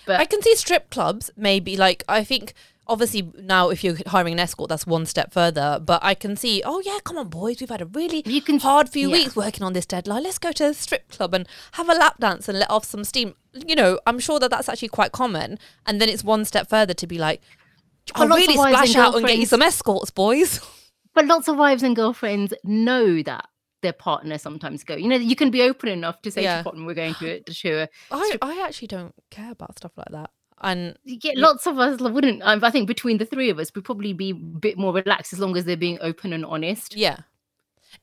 but 0.06 0.20
I 0.20 0.26
can 0.26 0.42
see 0.42 0.56
strip 0.56 0.90
clubs 0.90 1.32
maybe 1.36 1.76
like 1.78 2.04
I 2.08 2.24
think 2.24 2.54
obviously 2.90 3.32
now 3.40 3.70
if 3.70 3.84
you're 3.84 3.98
hiring 4.08 4.34
an 4.34 4.40
escort 4.40 4.70
that's 4.70 4.86
one 4.88 5.06
step 5.06 5.32
further 5.34 5.80
but 5.84 6.00
I 6.04 6.14
can 6.14 6.36
see 6.36 6.62
oh 6.66 6.82
yeah 6.86 7.00
come 7.04 7.18
on 7.18 7.28
boys 7.30 7.60
we've 7.60 7.70
had 7.70 7.82
a 7.82 7.86
really 7.86 8.24
You 8.26 8.42
can- 8.42 8.60
hard 8.60 8.90
few 8.90 9.10
yeah. 9.10 9.16
weeks 9.18 9.36
working 9.36 9.64
on 9.64 9.74
this 9.74 9.86
deadline 9.86 10.24
let's 10.24 10.38
go 10.40 10.52
to 10.52 10.64
the 10.68 10.74
strip 10.74 11.10
club 11.10 11.34
and 11.34 11.48
have 11.74 11.90
a 11.90 11.94
lap 11.94 12.18
dance 12.20 12.48
and 12.50 12.60
let 12.60 12.70
off 12.72 12.86
some 12.86 13.04
steam 13.04 13.36
you 13.66 13.76
know 13.76 14.00
I'm 14.08 14.20
sure 14.20 14.40
that 14.40 14.50
that's 14.52 14.70
actually 14.70 14.90
quite 14.90 15.12
common 15.12 15.60
and 15.86 16.00
then 16.02 16.10
it's 16.10 16.24
one 16.24 16.46
step 16.46 16.70
further 16.70 16.94
to 16.94 17.08
be 17.08 17.18
like 17.18 17.42
I'll 18.16 18.28
really 18.28 18.58
wives 18.58 18.96
and 18.96 18.98
out 19.04 19.16
and 19.16 19.26
get 19.26 19.38
you 19.38 19.46
some 19.46 19.62
escorts 19.62 20.12
boys 20.12 20.60
but 21.14 21.26
lots 21.26 21.48
of 21.48 21.58
wives 21.58 21.84
and 21.84 21.96
girlfriends 21.96 22.54
know 22.64 23.22
that 23.24 23.48
their 23.84 23.94
partner 23.94 24.40
sometimes 24.40 24.84
go. 24.84 24.96
You 24.96 25.08
know, 25.08 25.18
you 25.18 25.36
can 25.36 25.52
be 25.52 25.62
open 25.62 25.90
enough 25.90 26.20
to 26.24 26.32
say 26.32 26.42
to 26.42 26.46
Yeah. 26.46 26.56
your 26.56 26.64
partner, 26.64 26.84
"We're 26.84 26.96
going 26.96 27.14
to 27.16 27.42
to 27.42 27.54
show 27.54 27.86
I 28.12 28.64
actually 28.66 28.88
don't 28.88 29.14
care 29.30 29.52
about 29.52 29.78
stuff 29.78 29.92
like 29.96 30.08
that 30.10 30.32
and 30.62 30.98
you 31.04 31.18
get 31.20 31.38
lots 31.38 31.68
of 31.68 31.78
us 31.78 32.00
wouldn't 32.00 32.42
um, 32.44 32.64
i 32.64 32.72
think 32.72 32.88
between 32.88 33.18
the 33.18 33.26
three 33.26 33.50
of 33.50 33.60
us 33.60 33.72
we'd 33.76 33.86
probably 33.86 34.14
be 34.14 34.32
a 34.32 34.34
bit 34.34 34.78
more 34.78 34.94
relaxed 34.94 35.32
as 35.34 35.40
long 35.40 35.56
as 35.56 35.66
they're 35.66 35.78
being 35.78 35.98
open 36.02 36.34
and 36.34 36.46
honest 36.46 36.96
Yeah. 36.96 37.18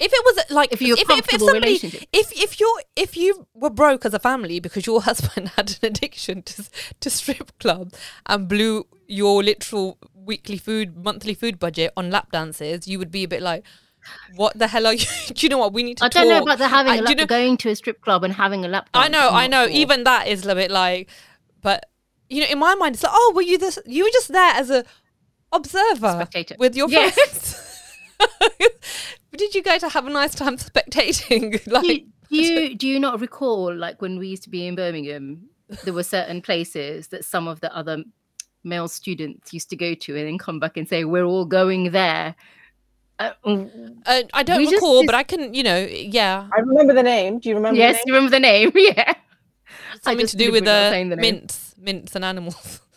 If 0.00 0.12
it 0.12 0.24
was 0.24 0.50
like 0.50 0.72
If 0.72 0.82
you're 0.82 0.96
if, 0.98 1.08
if, 1.08 1.32
if 1.32 1.40
somebody 1.40 1.60
relationship. 1.60 2.08
if 2.12 2.32
if 2.32 2.58
you're 2.58 2.80
if 2.96 3.16
you 3.16 3.46
were 3.54 3.70
broke 3.70 4.04
as 4.04 4.12
a 4.14 4.18
family 4.18 4.58
because 4.58 4.86
your 4.86 5.02
husband 5.08 5.50
had 5.50 5.70
an 5.70 5.86
addiction 5.88 6.42
to 6.42 6.64
to 6.98 7.10
strip 7.10 7.56
club 7.60 7.92
and 8.26 8.48
blew 8.48 8.86
your 9.06 9.42
literal 9.44 9.98
weekly 10.14 10.56
food 10.58 10.96
monthly 11.04 11.34
food 11.34 11.58
budget 11.60 11.92
on 11.96 12.10
lap 12.10 12.32
dances, 12.32 12.88
you 12.88 12.98
would 12.98 13.10
be 13.12 13.22
a 13.24 13.28
bit 13.28 13.42
like, 13.42 13.62
what 14.34 14.58
the 14.58 14.66
hell 14.66 14.86
are 14.86 14.94
you? 14.94 15.06
Do 15.34 15.46
you 15.46 15.48
know 15.50 15.58
what 15.58 15.72
we 15.72 15.82
need 15.84 15.98
to? 15.98 16.06
i 16.06 16.08
don't 16.08 16.28
know 16.28 16.40
talk. 16.40 16.42
about 16.48 16.58
the 16.58 16.68
having 16.68 16.92
a 16.98 17.02
lap, 17.02 17.10
you 17.10 17.14
know- 17.16 17.26
going 17.26 17.56
to 17.58 17.68
a 17.70 17.76
strip 17.76 18.00
club 18.00 18.24
and 18.24 18.32
having 18.32 18.64
a 18.64 18.68
lap 18.68 18.88
I 18.94 19.08
know, 19.08 19.28
I 19.30 19.46
know. 19.46 19.66
Even 19.68 20.04
that 20.04 20.26
is 20.26 20.44
a 20.46 20.54
bit 20.56 20.70
like, 20.72 21.08
but 21.60 21.84
you 22.28 22.40
know, 22.42 22.46
in 22.48 22.58
my 22.58 22.74
mind, 22.74 22.94
it's 22.94 23.02
like, 23.04 23.12
oh, 23.14 23.32
were 23.34 23.42
you 23.42 23.58
this? 23.58 23.78
You 23.86 24.04
were 24.04 24.10
just 24.12 24.32
there 24.32 24.52
as 24.54 24.70
a 24.70 24.84
observer 25.52 26.12
Spectator. 26.20 26.56
with 26.58 26.74
your 26.76 26.88
Yeah. 26.88 27.10
friends. 27.10 27.60
Did 29.36 29.54
you 29.54 29.62
go 29.62 29.78
to 29.78 29.88
have 29.88 30.06
a 30.06 30.10
nice 30.10 30.34
time 30.34 30.56
spectating? 30.56 31.64
like, 31.70 31.82
do 31.82 31.92
you, 31.92 32.06
do 32.30 32.36
you 32.36 32.74
do 32.76 32.86
you 32.88 33.00
not 33.00 33.20
recall 33.20 33.74
like 33.74 34.00
when 34.00 34.18
we 34.18 34.28
used 34.28 34.44
to 34.44 34.50
be 34.50 34.66
in 34.66 34.74
birmingham 34.76 35.48
there 35.84 35.92
were 35.92 36.02
certain 36.04 36.40
places 36.40 37.08
that 37.08 37.24
some 37.24 37.48
of 37.48 37.60
the 37.60 37.74
other 37.76 38.04
male 38.62 38.86
students 38.88 39.52
used 39.52 39.68
to 39.70 39.76
go 39.76 39.94
to 39.94 40.16
and 40.16 40.26
then 40.26 40.38
come 40.38 40.60
back 40.60 40.76
and 40.76 40.88
say 40.88 41.04
we're 41.04 41.24
all 41.24 41.44
going 41.44 41.90
there 41.90 42.34
uh, 43.18 43.30
Uh, 43.44 44.22
I 44.32 44.42
don't 44.42 44.58
We 44.58 44.64
just- 44.64 44.74
recall, 44.76 45.04
but 45.06 45.14
I 45.14 45.22
can, 45.22 45.54
you 45.54 45.62
know, 45.62 45.78
yeah, 45.88 46.48
I 46.52 46.60
remember 46.60 46.94
the 46.94 47.02
name. 47.02 47.38
Do 47.38 47.48
you 47.48 47.54
remember? 47.56 47.78
yes 47.78 47.96
the 47.96 48.02
you 48.06 48.14
remember 48.14 48.30
the 48.30 48.40
name 48.40 48.72
yeah 48.74 49.14
something 50.02 50.26
to 50.26 50.36
do 50.36 50.50
with 50.52 50.64
deliberately 50.64 50.64
not 50.64 50.86
uh, 50.86 50.90
saying 50.90 51.08
the 51.10 51.16
name. 51.16 51.46
Mints, 51.76 52.12
mints 52.12 52.16
and 52.16 52.24
animals. 52.24 52.80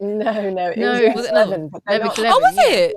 No, 0.00 0.50
no, 0.50 0.70
it 0.70 0.78
No. 0.78 0.92
was, 0.92 1.14
Was 1.16 1.26
it 1.26 1.34
not? 1.34 1.46
eleven. 1.48 1.68
but 1.70 1.82
they're 1.84 1.98
Levick 1.98 2.04
not- 2.04 2.18
Eleven, 2.18 2.32
oh, 2.36 2.40
was 2.40 2.54
yeah. 2.56 2.74
it? 2.76 2.96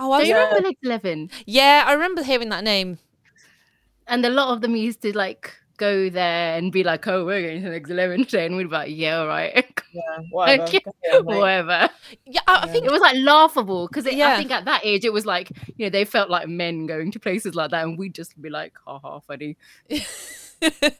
Oh, 0.00 0.10
I 0.12 0.20
do 0.22 0.26
you 0.26 0.34
Yeah. 0.34 0.44
remember 0.46 0.66
like 0.68 0.78
11 0.82 1.30
yeah, 1.46 1.84
I 1.86 1.92
remember 1.92 2.22
hearing 2.24 2.48
that 2.48 2.64
name. 2.64 2.98
and 4.08 4.26
a 4.26 4.30
lot 4.30 4.48
of 4.48 4.60
them 4.60 4.74
used 4.74 5.00
to 5.02 5.16
like 5.16 5.54
go 5.76 6.10
there 6.10 6.58
and 6.58 6.72
be 6.72 6.82
like 6.82 7.06
oh 7.06 7.24
we're 7.24 7.40
going 7.40 7.58
to 7.62 7.68
the 7.68 7.70
next 7.74 7.88
11 7.88 8.24
today 8.24 8.46
and 8.46 8.56
we'd 8.56 8.64
be 8.68 8.70
like 8.74 8.90
yeah 8.92 9.18
all 9.20 9.28
right 9.28 9.64
Yeah, 9.92 10.02
whatever. 10.32 10.62
Okay. 10.64 10.80
On, 11.12 11.24
whatever 11.24 11.88
Yeah, 12.26 12.40
I, 12.48 12.54
I 12.54 12.66
Yeah. 12.66 12.72
think 12.72 12.84
it 12.86 12.90
was 12.90 13.00
like 13.00 13.16
laughable 13.18 13.86
because 13.86 14.04
Yeah. 14.12 14.32
I 14.32 14.36
think 14.36 14.50
at 14.50 14.64
that 14.64 14.80
age 14.84 15.04
it 15.04 15.12
was 15.12 15.24
like 15.26 15.50
you 15.76 15.86
know 15.86 15.90
they 15.90 16.04
felt 16.04 16.30
like 16.30 16.48
men 16.48 16.86
going 16.86 17.12
to 17.12 17.20
places 17.20 17.54
like 17.54 17.70
that 17.70 17.84
and 17.84 17.96
we'd 17.96 18.14
just 18.16 18.40
be 18.42 18.50
like 18.50 18.74
ha 18.84 18.98
ha 18.98 19.20
funny 19.20 19.56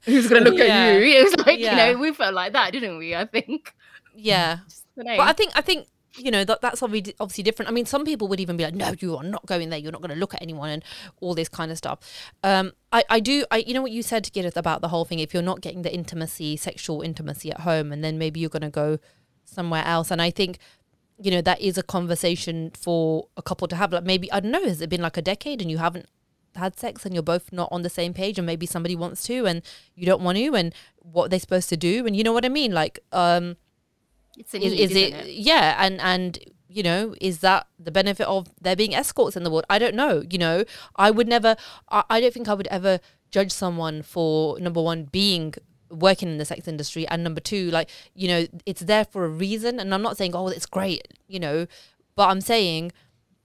who's 0.04 0.28
gonna 0.28 0.44
look 0.48 0.58
Yeah. 0.58 0.64
at 0.64 0.94
you 1.02 1.02
it 1.20 1.24
was 1.24 1.46
like 1.46 1.58
Yeah. 1.58 1.88
you 1.88 1.94
know 1.94 2.00
we 2.00 2.12
felt 2.12 2.34
like 2.34 2.52
that 2.52 2.72
didn't 2.72 2.98
we 2.98 3.14
I 3.14 3.26
think 3.26 3.74
yeah. 4.14 4.58
Just 4.68 4.86
the 4.96 5.04
name. 5.04 5.16
But 5.18 5.28
I 5.28 5.32
think 5.32 5.52
I 5.54 5.60
think 5.60 5.86
you 6.16 6.32
know 6.32 6.44
that 6.44 6.60
that's 6.60 6.82
obviously 6.82 7.14
obviously 7.20 7.44
different. 7.44 7.68
I 7.70 7.72
mean, 7.72 7.86
some 7.86 8.04
people 8.04 8.26
would 8.26 8.40
even 8.40 8.56
be 8.56 8.64
like, 8.64 8.74
"No, 8.74 8.92
you 8.98 9.16
are 9.16 9.22
not 9.22 9.46
going 9.46 9.70
there. 9.70 9.78
You're 9.78 9.92
not 9.92 10.00
going 10.02 10.10
to 10.12 10.16
look 10.18 10.34
at 10.34 10.42
anyone," 10.42 10.68
and 10.68 10.84
all 11.20 11.34
this 11.34 11.48
kind 11.48 11.70
of 11.70 11.78
stuff. 11.78 12.00
Um, 12.42 12.72
I 12.90 13.04
I 13.08 13.20
do. 13.20 13.44
I 13.52 13.58
you 13.58 13.72
know 13.72 13.82
what 13.82 13.92
you 13.92 14.02
said, 14.02 14.24
to 14.24 14.30
Gideon, 14.32 14.52
about 14.56 14.80
the 14.80 14.88
whole 14.88 15.04
thing. 15.04 15.20
If 15.20 15.32
you're 15.32 15.44
not 15.44 15.60
getting 15.60 15.82
the 15.82 15.94
intimacy, 15.94 16.56
sexual 16.56 17.02
intimacy 17.02 17.52
at 17.52 17.60
home, 17.60 17.92
and 17.92 18.02
then 18.02 18.18
maybe 18.18 18.40
you're 18.40 18.50
going 18.50 18.62
to 18.62 18.68
go 18.70 18.98
somewhere 19.44 19.84
else. 19.86 20.10
And 20.10 20.20
I 20.20 20.30
think 20.30 20.58
you 21.22 21.30
know 21.30 21.40
that 21.42 21.60
is 21.60 21.78
a 21.78 21.82
conversation 21.84 22.72
for 22.76 23.28
a 23.36 23.42
couple 23.42 23.68
to 23.68 23.76
have. 23.76 23.92
Like 23.92 24.04
maybe 24.04 24.30
I 24.32 24.40
don't 24.40 24.50
know. 24.50 24.64
Has 24.64 24.80
it 24.80 24.90
been 24.90 25.02
like 25.02 25.16
a 25.16 25.22
decade 25.22 25.62
and 25.62 25.70
you 25.70 25.78
haven't 25.78 26.06
had 26.56 26.78
sex 26.78 27.04
and 27.04 27.14
you're 27.14 27.22
both 27.22 27.52
not 27.52 27.68
on 27.70 27.82
the 27.82 27.90
same 27.90 28.12
page 28.12 28.38
and 28.38 28.46
maybe 28.46 28.66
somebody 28.66 28.96
wants 28.96 29.22
to 29.24 29.46
and 29.46 29.62
you 29.94 30.06
don't 30.06 30.22
want 30.22 30.38
to 30.38 30.54
and 30.54 30.74
what 30.98 31.30
they're 31.30 31.40
supposed 31.40 31.68
to 31.68 31.76
do 31.76 32.06
and 32.06 32.16
you 32.16 32.24
know 32.24 32.32
what 32.32 32.44
I 32.44 32.48
mean? 32.48 32.72
Like 32.72 32.98
um 33.12 33.56
it's 34.36 34.54
a 34.54 34.58
is, 34.58 34.72
need, 34.72 34.80
is 34.80 34.90
isn't 34.90 35.14
it, 35.14 35.26
yeah 35.34 35.76
and 35.84 36.00
and 36.00 36.38
you 36.68 36.82
know 36.82 37.14
is 37.20 37.40
that 37.40 37.66
the 37.78 37.90
benefit 37.90 38.26
of 38.26 38.48
there 38.60 38.76
being 38.76 38.94
escorts 38.94 39.36
in 39.36 39.44
the 39.44 39.50
world? 39.50 39.64
I 39.70 39.78
don't 39.78 39.94
know 39.94 40.22
you 40.28 40.38
know? 40.38 40.64
I 40.96 41.10
would 41.10 41.28
never 41.28 41.56
I, 41.90 42.04
I 42.10 42.20
don't 42.20 42.34
think 42.34 42.48
i 42.48 42.54
would 42.54 42.68
ever 42.68 43.00
judge 43.30 43.52
someone 43.52 44.02
for 44.02 44.58
number 44.58 44.82
one 44.82 45.04
being 45.04 45.54
working 45.88 46.28
in 46.28 46.38
the 46.38 46.44
sex 46.44 46.68
industry 46.68 47.06
and 47.08 47.24
number 47.24 47.40
two 47.40 47.68
like 47.70 47.90
you 48.14 48.28
know 48.28 48.46
it's 48.64 48.82
there 48.82 49.04
for 49.04 49.24
a 49.24 49.28
reason 49.28 49.80
and 49.80 49.92
i'm 49.92 50.02
not 50.02 50.16
saying 50.16 50.34
oh 50.34 50.48
it's 50.48 50.66
great 50.66 51.06
you 51.26 51.40
know? 51.40 51.66
But 52.16 52.28
i'm 52.28 52.40
saying 52.40 52.92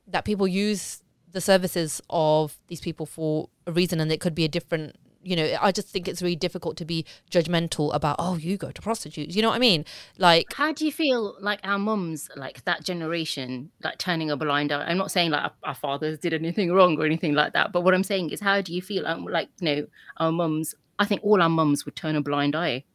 that 0.08 0.26
people 0.26 0.48
use 0.48 1.02
the 1.36 1.42
services 1.42 2.02
of 2.10 2.58
these 2.68 2.80
people 2.80 3.06
for 3.06 3.50
a 3.68 3.72
reason 3.74 4.00
and 4.00 4.10
it 4.10 4.22
could 4.22 4.34
be 4.34 4.46
a 4.46 4.48
different 4.48 4.96
you 5.22 5.36
know 5.36 5.58
i 5.60 5.70
just 5.70 5.90
think 5.90 6.08
it's 6.08 6.22
really 6.22 6.36
difficult 6.36 6.78
to 6.78 6.86
be 6.86 7.04
judgmental 7.30 7.94
about 7.94 8.16
oh 8.20 8.38
you 8.38 8.56
go 8.56 8.72
to 8.72 8.82
prostitutes 8.82 9.36
you 9.36 9.42
know 9.42 9.50
what 9.50 9.56
i 9.56 9.60
mean? 9.60 9.84
Like 10.18 10.46
how 10.54 10.72
do 10.72 10.86
you 10.86 10.94
feel 10.94 11.36
like 11.42 11.60
our 11.66 11.78
mums 11.78 12.30
like 12.38 12.64
that 12.64 12.86
generation 12.86 13.70
like 13.84 13.98
turning 13.98 14.32
a 14.32 14.38
blind 14.38 14.72
eye? 14.72 14.86
I'm 14.86 14.98
not 14.98 15.12
saying 15.12 15.32
like 15.32 15.44
our, 15.44 15.52
our 15.64 15.76
fathers 15.76 16.18
did 16.20 16.34
anything 16.34 16.72
wrong 16.72 16.98
or 16.98 17.06
anything 17.06 17.34
like 17.34 17.52
that 17.52 17.74
but 17.74 17.82
what 17.82 17.94
i'm 17.94 18.04
saying 18.04 18.30
is 18.30 18.40
how 18.40 18.62
do 18.62 18.74
you 18.74 18.82
feel 18.82 19.06
um, 19.06 19.26
like 19.26 19.50
you 19.60 19.66
know 19.66 19.88
our 20.18 20.32
mums 20.32 20.74
i 21.00 21.06
think 21.06 21.22
all 21.22 21.42
our 21.42 21.50
mums 21.50 21.84
would 21.84 21.98
turn 21.98 22.16
a 22.16 22.22
blind 22.22 22.56
eye 22.56 22.86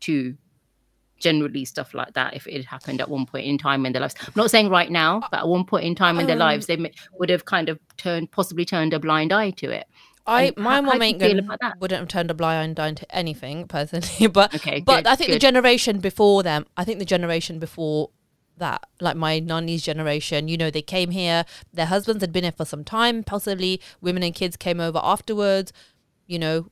to 0.00 0.36
generally 1.20 1.64
stuff 1.64 1.94
like 1.94 2.12
that 2.14 2.34
if 2.34 2.46
it 2.46 2.54
had 2.54 2.64
happened 2.64 3.00
at 3.00 3.08
one 3.08 3.24
point 3.26 3.46
in 3.46 3.56
time 3.58 3.86
in 3.86 3.92
their 3.92 4.00
lives 4.02 4.14
i'm 4.26 4.32
not 4.34 4.50
saying 4.50 4.68
right 4.68 4.90
now 4.90 5.20
but 5.30 5.40
at 5.40 5.48
one 5.48 5.64
point 5.64 5.84
in 5.84 5.94
time 5.94 6.18
in 6.18 6.26
their 6.26 6.34
Um, 6.36 6.40
lives 6.40 6.66
they 6.66 6.76
may, 6.76 6.92
would 7.18 7.28
have 7.30 7.44
kind 7.44 7.68
of 7.68 7.78
turned 7.96 8.30
possibly 8.30 8.64
turned 8.64 8.92
a 8.94 8.98
blind 8.98 9.32
eye 9.32 9.50
to 9.62 9.70
it 9.70 9.86
I 10.26 10.42
And 10.44 10.56
my 10.58 10.62
how- 10.62 10.76
how 10.76 10.80
mum 10.82 10.98
do 10.98 11.04
you 11.06 11.10
ain't 11.10 11.18
gonna, 11.18 11.72
wouldn't 11.80 11.98
have 12.00 12.08
turned 12.08 12.30
a 12.30 12.34
blind 12.34 12.78
eye 12.78 12.92
to 12.92 13.16
anything 13.16 13.66
personally, 13.66 14.26
but 14.38 14.54
Okay, 14.54 14.80
but 14.80 14.96
good, 15.04 15.06
I 15.06 15.16
think 15.16 15.30
the 15.30 15.38
generation 15.38 15.98
before 15.98 16.42
them, 16.42 16.66
I 16.76 16.84
think 16.84 16.98
the 16.98 17.06
generation 17.06 17.58
before 17.58 18.10
that, 18.58 18.84
like 19.00 19.16
my 19.16 19.38
nanny's 19.40 19.82
generation, 19.82 20.46
you 20.46 20.58
know, 20.58 20.70
they 20.70 20.82
came 20.82 21.10
here, 21.10 21.44
their 21.72 21.86
husbands 21.86 22.22
had 22.22 22.32
been 22.32 22.44
here 22.44 22.52
for 22.52 22.66
some 22.66 22.84
time, 22.84 23.24
possibly 23.24 23.80
women 24.02 24.22
and 24.22 24.34
kids 24.34 24.56
came 24.58 24.78
over 24.78 25.00
afterwards. 25.02 25.72
You 26.26 26.38
know, 26.38 26.66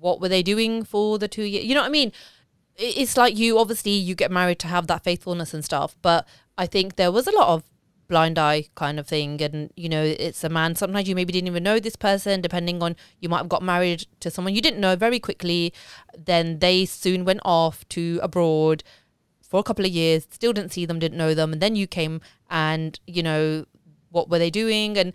what 0.00 0.20
were 0.20 0.30
they 0.30 0.42
doing 0.42 0.82
for 0.82 1.18
the 1.18 1.28
two 1.28 1.44
years? 1.44 1.66
You 1.66 1.74
know 1.74 1.82
what 1.82 1.88
I 1.88 1.90
mean? 2.00 2.10
It's 2.76 3.16
like 3.16 3.36
you 3.36 3.58
obviously 3.58 3.92
you 3.92 4.14
get 4.14 4.30
married 4.30 4.58
to 4.60 4.66
have 4.66 4.86
that 4.88 5.04
faithfulness 5.04 5.54
and 5.54 5.64
stuff, 5.64 5.96
but 6.02 6.26
I 6.58 6.66
think 6.66 6.96
there 6.96 7.12
was 7.12 7.26
a 7.26 7.32
lot 7.32 7.48
of 7.48 7.62
blind 8.06 8.38
eye 8.38 8.66
kind 8.74 9.00
of 9.00 9.06
thing 9.06 9.40
and 9.40 9.72
you 9.76 9.88
know 9.88 10.02
it's 10.02 10.44
a 10.44 10.48
man 10.48 10.74
sometimes 10.74 11.08
you 11.08 11.14
maybe 11.14 11.32
didn't 11.32 11.48
even 11.48 11.62
know 11.62 11.80
this 11.80 11.96
person 11.96 12.42
depending 12.42 12.82
on 12.82 12.94
you 13.18 13.30
might 13.30 13.38
have 13.38 13.48
got 13.48 13.62
married 13.62 14.06
to 14.20 14.30
someone 14.30 14.54
you 14.54 14.60
didn't 14.60 14.80
know 14.80 14.94
very 14.94 15.18
quickly 15.18 15.72
then 16.16 16.58
they 16.58 16.84
soon 16.84 17.24
went 17.24 17.40
off 17.46 17.88
to 17.88 18.20
abroad 18.22 18.84
for 19.40 19.58
a 19.58 19.62
couple 19.62 19.86
of 19.86 19.90
years 19.90 20.26
still 20.30 20.52
didn't 20.52 20.72
see 20.72 20.84
them 20.84 20.98
didn't 20.98 21.16
know 21.16 21.34
them 21.34 21.52
and 21.52 21.62
then 21.62 21.74
you 21.74 21.86
came 21.86 22.20
and 22.50 23.00
you 23.06 23.22
know 23.22 23.64
what 24.10 24.30
were 24.30 24.38
they 24.38 24.50
doing? 24.50 24.96
And 24.96 25.12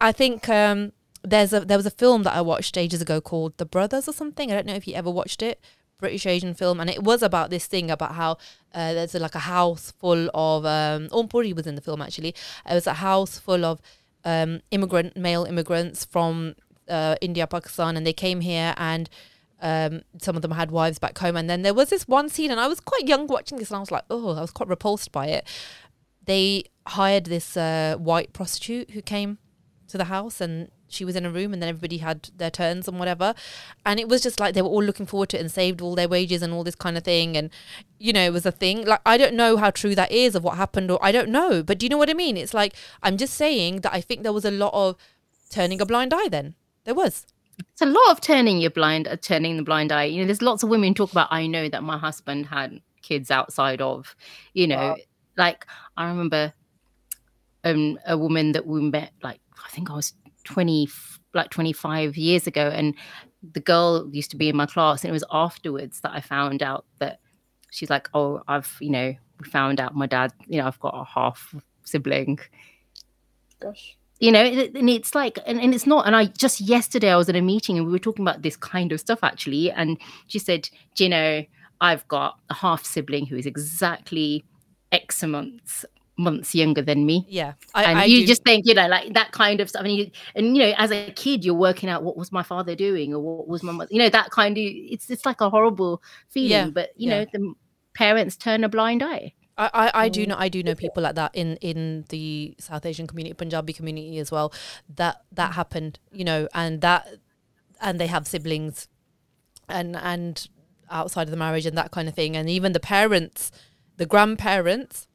i 0.00 0.12
think 0.12 0.48
um 0.48 0.92
there's 1.24 1.52
a 1.52 1.60
there 1.60 1.76
was 1.76 1.86
a 1.86 1.90
film 1.90 2.22
that 2.22 2.34
i 2.34 2.40
watched 2.40 2.76
ages 2.76 3.02
ago 3.02 3.20
called 3.20 3.56
the 3.56 3.66
brothers 3.66 4.06
or 4.08 4.12
something. 4.12 4.50
I 4.50 4.54
don't 4.54 4.66
know 4.66 4.74
if 4.74 4.86
you 4.86 4.94
ever 4.94 5.10
watched 5.10 5.42
it 5.42 5.60
british 5.98 6.26
asian 6.26 6.54
film 6.54 6.80
and 6.80 6.88
it 6.90 7.02
was 7.02 7.22
about 7.22 7.50
this 7.50 7.66
thing 7.66 7.90
about 7.90 8.14
how 8.14 8.32
uh, 8.74 8.92
there's 8.92 9.14
a, 9.14 9.18
like 9.18 9.34
a 9.34 9.40
house 9.40 9.92
full 9.98 10.28
of 10.34 10.64
um 10.64 11.08
Om 11.12 11.28
Puri 11.28 11.52
was 11.52 11.66
in 11.66 11.74
the 11.74 11.80
film 11.80 12.00
actually 12.02 12.34
it 12.68 12.74
was 12.74 12.86
a 12.86 12.94
house 12.94 13.38
full 13.38 13.64
of 13.64 13.80
um 14.24 14.60
immigrant 14.70 15.16
male 15.16 15.44
immigrants 15.44 16.04
from 16.04 16.54
uh, 16.88 17.16
india 17.20 17.46
pakistan 17.46 17.96
and 17.96 18.06
they 18.06 18.12
came 18.12 18.40
here 18.40 18.74
and 18.76 19.10
um, 19.60 20.02
some 20.20 20.36
of 20.36 20.42
them 20.42 20.52
had 20.52 20.70
wives 20.70 20.98
back 20.98 21.18
home. 21.18 21.36
And 21.36 21.48
then 21.48 21.62
there 21.62 21.74
was 21.74 21.90
this 21.90 22.06
one 22.06 22.28
scene, 22.28 22.50
and 22.50 22.60
I 22.60 22.68
was 22.68 22.80
quite 22.80 23.08
young 23.08 23.26
watching 23.26 23.58
this, 23.58 23.70
and 23.70 23.76
I 23.76 23.80
was 23.80 23.90
like, 23.90 24.04
oh, 24.10 24.36
I 24.36 24.40
was 24.40 24.50
quite 24.50 24.68
repulsed 24.68 25.12
by 25.12 25.26
it. 25.26 25.46
They 26.24 26.64
hired 26.86 27.24
this 27.24 27.56
uh, 27.56 27.96
white 27.98 28.32
prostitute 28.32 28.90
who 28.90 29.02
came 29.02 29.38
to 29.88 29.98
the 29.98 30.04
house, 30.04 30.40
and 30.40 30.70
she 30.88 31.04
was 31.04 31.16
in 31.16 31.26
a 31.26 31.30
room 31.30 31.52
and 31.52 31.62
then 31.62 31.68
everybody 31.68 31.98
had 31.98 32.30
their 32.36 32.50
turns 32.50 32.88
and 32.88 32.98
whatever. 32.98 33.34
And 33.84 34.00
it 34.00 34.08
was 34.08 34.22
just 34.22 34.40
like 34.40 34.54
they 34.54 34.62
were 34.62 34.68
all 34.68 34.82
looking 34.82 35.06
forward 35.06 35.28
to 35.30 35.38
it 35.38 35.40
and 35.40 35.50
saved 35.50 35.80
all 35.80 35.94
their 35.94 36.08
wages 36.08 36.42
and 36.42 36.52
all 36.52 36.64
this 36.64 36.74
kind 36.74 36.96
of 36.96 37.04
thing. 37.04 37.36
And 37.36 37.50
you 37.98 38.12
know 38.12 38.24
it 38.24 38.32
was 38.32 38.46
a 38.46 38.52
thing. 38.52 38.84
Like 38.84 39.00
i 39.06 39.16
don't 39.16 39.34
know 39.34 39.56
how 39.56 39.70
true 39.70 39.94
that 39.94 40.12
is 40.12 40.34
of 40.34 40.44
what 40.44 40.56
happened 40.56 40.90
or 40.90 40.98
i 41.02 41.12
don't 41.12 41.30
know. 41.30 41.62
But 41.62 41.78
do 41.78 41.86
you 41.86 41.90
know 41.90 41.98
what 41.98 42.10
i 42.10 42.14
mean? 42.14 42.36
It's 42.36 42.54
like 42.54 42.74
i'm 43.02 43.16
just 43.16 43.34
saying 43.34 43.80
that 43.80 43.92
i 43.92 44.00
think 44.00 44.22
there 44.22 44.32
was 44.32 44.44
a 44.44 44.50
lot 44.50 44.72
of 44.74 44.96
turning 45.50 45.80
a 45.80 45.86
blind 45.86 46.12
eye 46.14 46.28
then. 46.28 46.54
There 46.84 46.94
was. 46.94 47.26
It's 47.72 47.82
a 47.82 47.86
lot 47.86 48.10
of 48.10 48.20
turning 48.20 48.58
your 48.58 48.70
blind 48.70 49.08
uh, 49.08 49.16
turning 49.16 49.56
the 49.56 49.62
blind 49.62 49.90
eye. 49.92 50.04
You 50.04 50.20
know 50.20 50.26
there's 50.26 50.42
lots 50.42 50.62
of 50.62 50.68
women 50.68 50.94
talk 50.94 51.12
about 51.12 51.28
i 51.30 51.46
know 51.46 51.68
that 51.68 51.82
my 51.82 51.98
husband 51.98 52.46
had 52.46 52.80
kids 53.02 53.30
outside 53.30 53.80
of 53.80 54.14
you 54.52 54.66
know 54.66 54.76
wow. 54.76 54.96
like 55.36 55.66
i 55.96 56.06
remember 56.08 56.52
um, 57.64 57.98
a 58.06 58.16
woman 58.16 58.52
that 58.52 58.66
we 58.66 58.80
met 58.82 59.12
like 59.22 59.40
i 59.64 59.68
think 59.70 59.90
i 59.90 59.94
was 59.94 60.12
20 60.48 60.88
like 61.34 61.50
25 61.50 62.16
years 62.16 62.46
ago 62.46 62.68
and 62.68 62.94
the 63.52 63.60
girl 63.60 64.08
used 64.12 64.30
to 64.30 64.36
be 64.36 64.48
in 64.48 64.56
my 64.56 64.66
class 64.66 65.02
and 65.02 65.10
it 65.10 65.12
was 65.12 65.24
afterwards 65.30 66.00
that 66.00 66.12
i 66.12 66.20
found 66.20 66.62
out 66.62 66.86
that 66.98 67.20
she's 67.70 67.90
like 67.90 68.08
oh 68.14 68.42
i've 68.48 68.76
you 68.80 68.90
know 68.90 69.14
found 69.44 69.78
out 69.78 69.94
my 69.94 70.06
dad 70.06 70.32
you 70.46 70.58
know 70.58 70.66
i've 70.66 70.80
got 70.80 70.94
a 70.94 71.04
half 71.04 71.54
sibling. 71.84 72.38
Gosh. 73.60 73.96
You 74.20 74.32
know 74.32 74.42
and 74.42 74.90
it's 74.90 75.14
like 75.14 75.38
and, 75.46 75.60
and 75.60 75.72
it's 75.72 75.86
not 75.86 76.06
and 76.06 76.16
i 76.16 76.24
just 76.24 76.60
yesterday 76.60 77.10
i 77.10 77.16
was 77.16 77.28
at 77.28 77.36
a 77.36 77.40
meeting 77.40 77.76
and 77.76 77.86
we 77.86 77.92
were 77.92 78.00
talking 78.00 78.24
about 78.24 78.42
this 78.42 78.56
kind 78.56 78.90
of 78.90 78.98
stuff 78.98 79.20
actually 79.22 79.70
and 79.70 79.96
she 80.26 80.40
said 80.40 80.68
you 80.96 81.08
know 81.08 81.44
i've 81.80 82.06
got 82.08 82.40
a 82.50 82.54
half 82.54 82.84
sibling 82.84 83.26
who 83.26 83.36
is 83.36 83.46
exactly 83.46 84.44
x 84.90 85.22
months 85.22 85.84
months 86.18 86.54
younger 86.54 86.82
than 86.82 87.06
me. 87.06 87.24
Yeah. 87.28 87.54
I, 87.74 87.84
and 87.84 87.98
I 88.00 88.04
you 88.04 88.20
do. 88.20 88.26
just 88.26 88.42
think, 88.44 88.66
you 88.66 88.74
know, 88.74 88.88
like 88.88 89.14
that 89.14 89.32
kind 89.32 89.60
of 89.60 89.68
stuff. 89.68 89.80
I 89.80 89.84
mean, 89.84 89.98
you, 89.98 90.10
and 90.34 90.56
you 90.56 90.64
know, 90.64 90.74
as 90.76 90.90
a 90.90 91.10
kid, 91.12 91.44
you're 91.44 91.54
working 91.54 91.88
out 91.88 92.02
what 92.02 92.16
was 92.16 92.32
my 92.32 92.42
father 92.42 92.74
doing 92.74 93.14
or 93.14 93.20
what 93.20 93.48
was 93.48 93.62
my 93.62 93.72
mother, 93.72 93.88
you 93.90 93.98
know, 93.98 94.08
that 94.08 94.30
kind 94.30 94.58
of, 94.58 94.64
it's, 94.64 95.08
it's 95.10 95.24
like 95.24 95.40
a 95.40 95.48
horrible 95.48 96.02
feeling, 96.28 96.50
yeah. 96.50 96.66
but 96.66 96.90
you 96.96 97.08
yeah. 97.08 97.20
know, 97.20 97.26
the 97.32 97.54
parents 97.94 98.36
turn 98.36 98.64
a 98.64 98.68
blind 98.68 99.02
eye. 99.02 99.32
I, 99.56 99.70
I, 99.74 99.90
I 100.04 100.08
do 100.08 100.24
mm. 100.24 100.28
know 100.28 100.36
I 100.38 100.48
do 100.48 100.62
know 100.62 100.76
people 100.76 101.02
like 101.02 101.16
that 101.16 101.32
in, 101.34 101.56
in 101.56 102.04
the 102.10 102.54
South 102.60 102.86
Asian 102.86 103.08
community, 103.08 103.34
Punjabi 103.34 103.72
community 103.72 104.18
as 104.18 104.30
well. 104.30 104.52
That 104.94 105.22
that 105.32 105.54
happened, 105.54 105.98
you 106.12 106.22
know, 106.22 106.46
and 106.54 106.80
that 106.80 107.08
and 107.80 108.00
they 108.00 108.06
have 108.06 108.28
siblings 108.28 108.86
and 109.68 109.96
and 109.96 110.48
outside 110.90 111.24
of 111.24 111.32
the 111.32 111.36
marriage 111.36 111.66
and 111.66 111.76
that 111.76 111.90
kind 111.90 112.08
of 112.08 112.14
thing. 112.14 112.36
And 112.36 112.48
even 112.48 112.72
the 112.72 112.78
parents, 112.78 113.50
the 113.96 114.06
grandparents 114.06 115.07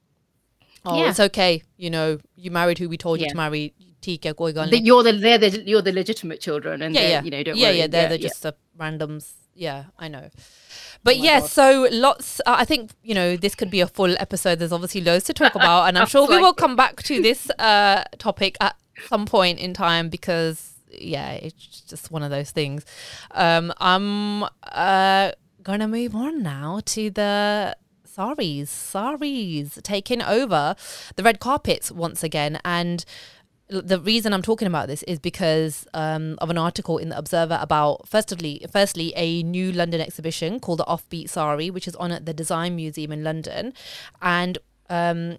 oh, 0.85 0.99
yeah. 0.99 1.09
it's 1.09 1.19
okay. 1.19 1.63
You 1.77 1.89
know, 1.89 2.19
you 2.35 2.51
married 2.51 2.77
who 2.77 2.89
we 2.89 2.97
told 2.97 3.19
you 3.19 3.29
to 3.29 3.35
marry. 3.35 3.73
Tika, 4.01 4.33
the, 4.33 4.81
you're 4.83 5.01
the 5.01 5.13
they're 5.13 5.37
the 5.37 5.63
you're 5.65 5.81
the 5.81 5.93
legitimate 5.93 6.41
children, 6.41 6.81
and 6.81 6.93
yeah, 6.93 7.07
yeah. 7.07 7.23
you 7.23 7.31
know, 7.31 7.41
don't 7.41 7.55
yeah, 7.55 7.69
worry. 7.69 7.77
yeah, 7.77 7.87
they're, 7.87 8.09
they're 8.09 8.17
just 8.17 8.43
the 8.43 8.53
randoms. 8.77 9.31
Yeah, 9.55 9.85
I 9.97 10.09
know. 10.09 10.29
But 11.03 11.15
oh 11.15 11.23
yeah, 11.23 11.39
God. 11.39 11.49
so 11.49 11.87
lots. 11.89 12.41
Uh, 12.45 12.55
I 12.57 12.65
think 12.65 12.91
you 13.01 13.15
know 13.15 13.37
this 13.37 13.55
could 13.55 13.71
be 13.71 13.79
a 13.79 13.87
full 13.87 14.15
episode. 14.19 14.59
There's 14.59 14.73
obviously 14.73 14.99
loads 15.01 15.23
to 15.25 15.33
talk 15.33 15.55
about, 15.55 15.87
and 15.87 15.97
I'm 15.99 16.07
sure 16.07 16.27
we 16.27 16.37
will 16.37 16.53
come 16.53 16.75
back 16.75 17.01
to 17.03 17.21
this 17.21 17.49
uh, 17.51 18.03
topic 18.17 18.57
at 18.59 18.75
some 19.07 19.25
point 19.25 19.59
in 19.59 19.73
time 19.73 20.09
because 20.09 20.73
yeah, 20.91 21.31
it's 21.33 21.81
just 21.81 22.11
one 22.11 22.23
of 22.23 22.29
those 22.29 22.51
things. 22.51 22.85
Um, 23.31 23.73
I'm 23.77 24.43
uh, 24.63 25.31
gonna 25.61 25.87
move 25.87 26.15
on 26.15 26.43
now 26.43 26.81
to 26.85 27.09
the 27.09 27.75
saris, 28.13 28.69
saris 28.69 29.79
taking 29.81 30.21
over 30.21 30.75
the 31.15 31.23
red 31.23 31.39
carpets 31.39 31.91
once 31.91 32.23
again. 32.23 32.59
And 32.63 33.03
the 33.69 33.99
reason 33.99 34.33
I'm 34.33 34.43
talking 34.43 34.67
about 34.67 34.87
this 34.87 35.01
is 35.03 35.17
because 35.17 35.87
um, 35.95 36.37
of 36.39 36.51
an 36.51 36.57
article 36.57 36.99
in 36.99 37.09
the 37.09 37.17
Observer 37.17 37.57
about 37.59 38.07
firstly, 38.07 38.65
firstly 38.71 39.13
a 39.15 39.41
new 39.41 39.71
London 39.71 39.99
exhibition 39.99 40.59
called 40.59 40.79
the 40.79 40.85
Offbeat 40.85 41.29
Sari, 41.29 41.71
which 41.71 41.87
is 41.87 41.95
on 41.95 42.11
at 42.11 42.25
the 42.25 42.33
Design 42.33 42.75
Museum 42.75 43.11
in 43.11 43.23
London, 43.23 43.73
and 44.21 44.59
um, 44.89 45.37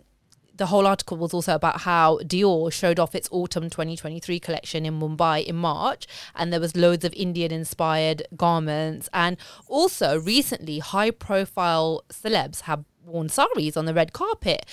the 0.57 0.67
whole 0.67 0.87
article 0.87 1.17
was 1.17 1.35
also 1.35 1.55
about 1.55 1.81
how 1.81 2.19
Dior 2.19 2.73
showed 2.73 2.99
off 2.99 3.15
its 3.15 3.29
autumn 3.33 3.71
2023 3.71 4.39
collection 4.41 4.87
in 4.87 4.99
Mumbai 5.01 5.45
in 5.45 5.57
March, 5.57 6.07
and 6.35 6.53
there 6.53 6.61
was 6.61 6.77
loads 6.77 7.05
of 7.05 7.13
Indian 7.15 7.53
inspired 7.53 8.23
garments. 8.37 9.09
And 9.13 9.37
also, 9.69 10.19
recently, 10.19 10.79
high 10.79 11.11
profile 11.11 12.05
celebs 12.09 12.63
have 12.63 12.85
worn 13.05 13.29
saris 13.29 13.77
on 13.77 13.85
the 13.85 13.95
red 13.95 14.13
carpet. 14.13 14.67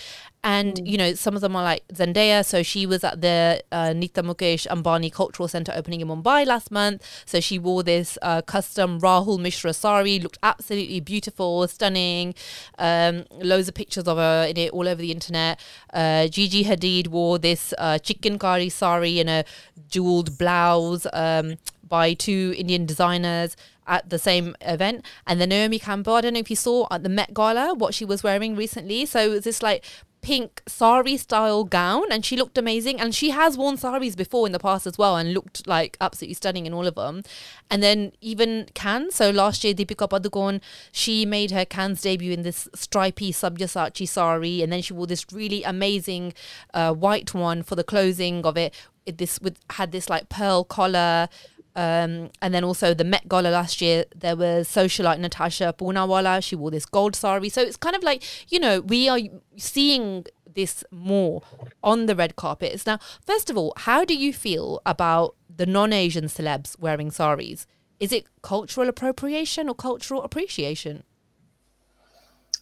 And 0.43 0.73
mm. 0.73 0.87
you 0.87 0.97
know 0.97 1.13
some 1.13 1.35
of 1.35 1.41
them 1.41 1.55
are 1.55 1.63
like 1.63 1.87
Zendaya. 1.89 2.43
So 2.43 2.63
she 2.63 2.85
was 2.85 3.03
at 3.03 3.21
the 3.21 3.63
uh, 3.71 3.93
Nita 3.93 4.23
Mukesh 4.23 4.67
Ambani 4.67 5.13
Cultural 5.13 5.47
Center 5.47 5.71
opening 5.75 6.01
in 6.01 6.07
Mumbai 6.07 6.45
last 6.45 6.71
month. 6.71 7.23
So 7.25 7.39
she 7.39 7.59
wore 7.59 7.83
this 7.83 8.17
uh, 8.21 8.41
custom 8.41 8.99
Rahul 8.99 9.39
Mishra 9.39 9.73
sari 9.73 10.19
looked 10.19 10.39
absolutely 10.41 10.99
beautiful 10.99 11.67
stunning. 11.67 12.33
Um, 12.79 13.25
loads 13.31 13.67
of 13.67 13.75
pictures 13.75 14.07
of 14.07 14.17
her 14.17 14.47
in 14.49 14.57
it 14.57 14.71
all 14.71 14.87
over 14.87 15.01
the 15.01 15.11
internet. 15.11 15.59
Uh, 15.93 16.27
Gigi 16.27 16.63
Hadid 16.63 17.07
wore 17.07 17.37
this 17.37 17.73
uh, 17.77 17.99
chikankari 18.01 18.71
sari 18.71 19.19
in 19.19 19.29
a 19.29 19.45
jeweled 19.89 20.37
blouse. 20.37 21.05
Um, 21.13 21.57
by 21.91 22.13
two 22.13 22.55
Indian 22.57 22.85
designers 22.85 23.57
at 23.85 24.09
the 24.09 24.17
same 24.17 24.55
event. 24.61 25.05
And 25.27 25.39
then 25.41 25.49
Naomi 25.49 25.77
Campbell, 25.77 26.15
I 26.15 26.21
don't 26.21 26.33
know 26.33 26.39
if 26.39 26.49
you 26.49 26.55
saw 26.55 26.87
at 26.89 27.03
the 27.03 27.09
Met 27.09 27.33
Gala 27.33 27.75
what 27.75 27.93
she 27.93 28.05
was 28.05 28.23
wearing 28.23 28.55
recently. 28.55 29.05
So 29.05 29.37
this 29.39 29.61
like 29.61 29.85
pink 30.21 30.61
sari 30.67 31.17
style 31.17 31.63
gown 31.63 32.03
and 32.11 32.23
she 32.23 32.37
looked 32.37 32.57
amazing 32.57 33.01
and 33.01 33.15
she 33.15 33.31
has 33.31 33.57
worn 33.57 33.75
saris 33.75 34.15
before 34.15 34.45
in 34.45 34.53
the 34.53 34.59
past 34.59 34.85
as 34.85 34.95
well 34.95 35.17
and 35.17 35.33
looked 35.33 35.65
like 35.67 35.97
absolutely 35.99 36.35
stunning 36.35 36.67
in 36.67 36.73
all 36.75 36.85
of 36.85 36.93
them 36.93 37.23
and 37.71 37.81
then 37.81 38.11
even 38.21 38.67
Cannes 38.75 39.15
so 39.15 39.31
last 39.31 39.63
year 39.63 39.73
Deepika 39.73 40.07
Padukone 40.07 40.61
she 40.91 41.25
made 41.25 41.49
her 41.49 41.65
Cannes 41.65 42.01
debut 42.01 42.31
in 42.31 42.43
this 42.43 42.69
stripy 42.75 43.31
Sabyasachi 43.31 44.07
sari 44.07 44.61
and 44.61 44.71
then 44.71 44.83
she 44.83 44.93
wore 44.93 45.07
this 45.07 45.25
really 45.33 45.63
amazing 45.63 46.35
uh, 46.75 46.93
white 46.93 47.33
one 47.33 47.63
for 47.63 47.75
the 47.75 47.83
closing 47.83 48.45
of 48.45 48.55
it 48.55 48.75
it, 49.05 49.17
this 49.17 49.39
with 49.41 49.57
had 49.71 49.91
this 49.91 50.09
like 50.09 50.29
pearl 50.29 50.63
collar 50.63 51.29
um, 51.75 52.29
and 52.41 52.53
then 52.53 52.63
also 52.63 52.93
the 52.93 53.03
Met 53.03 53.27
Gala 53.27 53.49
last 53.49 53.81
year, 53.81 54.05
there 54.15 54.35
was 54.35 54.67
socialite 54.67 55.19
Natasha 55.19 55.73
Poonawalla. 55.77 56.43
She 56.43 56.55
wore 56.55 56.71
this 56.71 56.85
gold 56.85 57.15
sari. 57.15 57.49
So 57.49 57.61
it's 57.61 57.77
kind 57.77 57.95
of 57.95 58.03
like, 58.03 58.23
you 58.51 58.59
know, 58.59 58.81
we 58.81 59.07
are 59.07 59.19
seeing 59.57 60.25
this 60.53 60.83
more 60.91 61.41
on 61.83 62.07
the 62.07 62.15
red 62.15 62.35
carpets. 62.35 62.85
Now, 62.85 62.99
first 63.25 63.49
of 63.49 63.57
all, 63.57 63.73
how 63.77 64.03
do 64.03 64.15
you 64.15 64.33
feel 64.33 64.81
about 64.85 65.35
the 65.53 65.65
non 65.65 65.93
Asian 65.93 66.25
celebs 66.25 66.77
wearing 66.79 67.11
saris? 67.11 67.65
Is 67.99 68.11
it 68.11 68.25
cultural 68.41 68.89
appropriation 68.89 69.69
or 69.69 69.75
cultural 69.75 70.23
appreciation? 70.23 71.03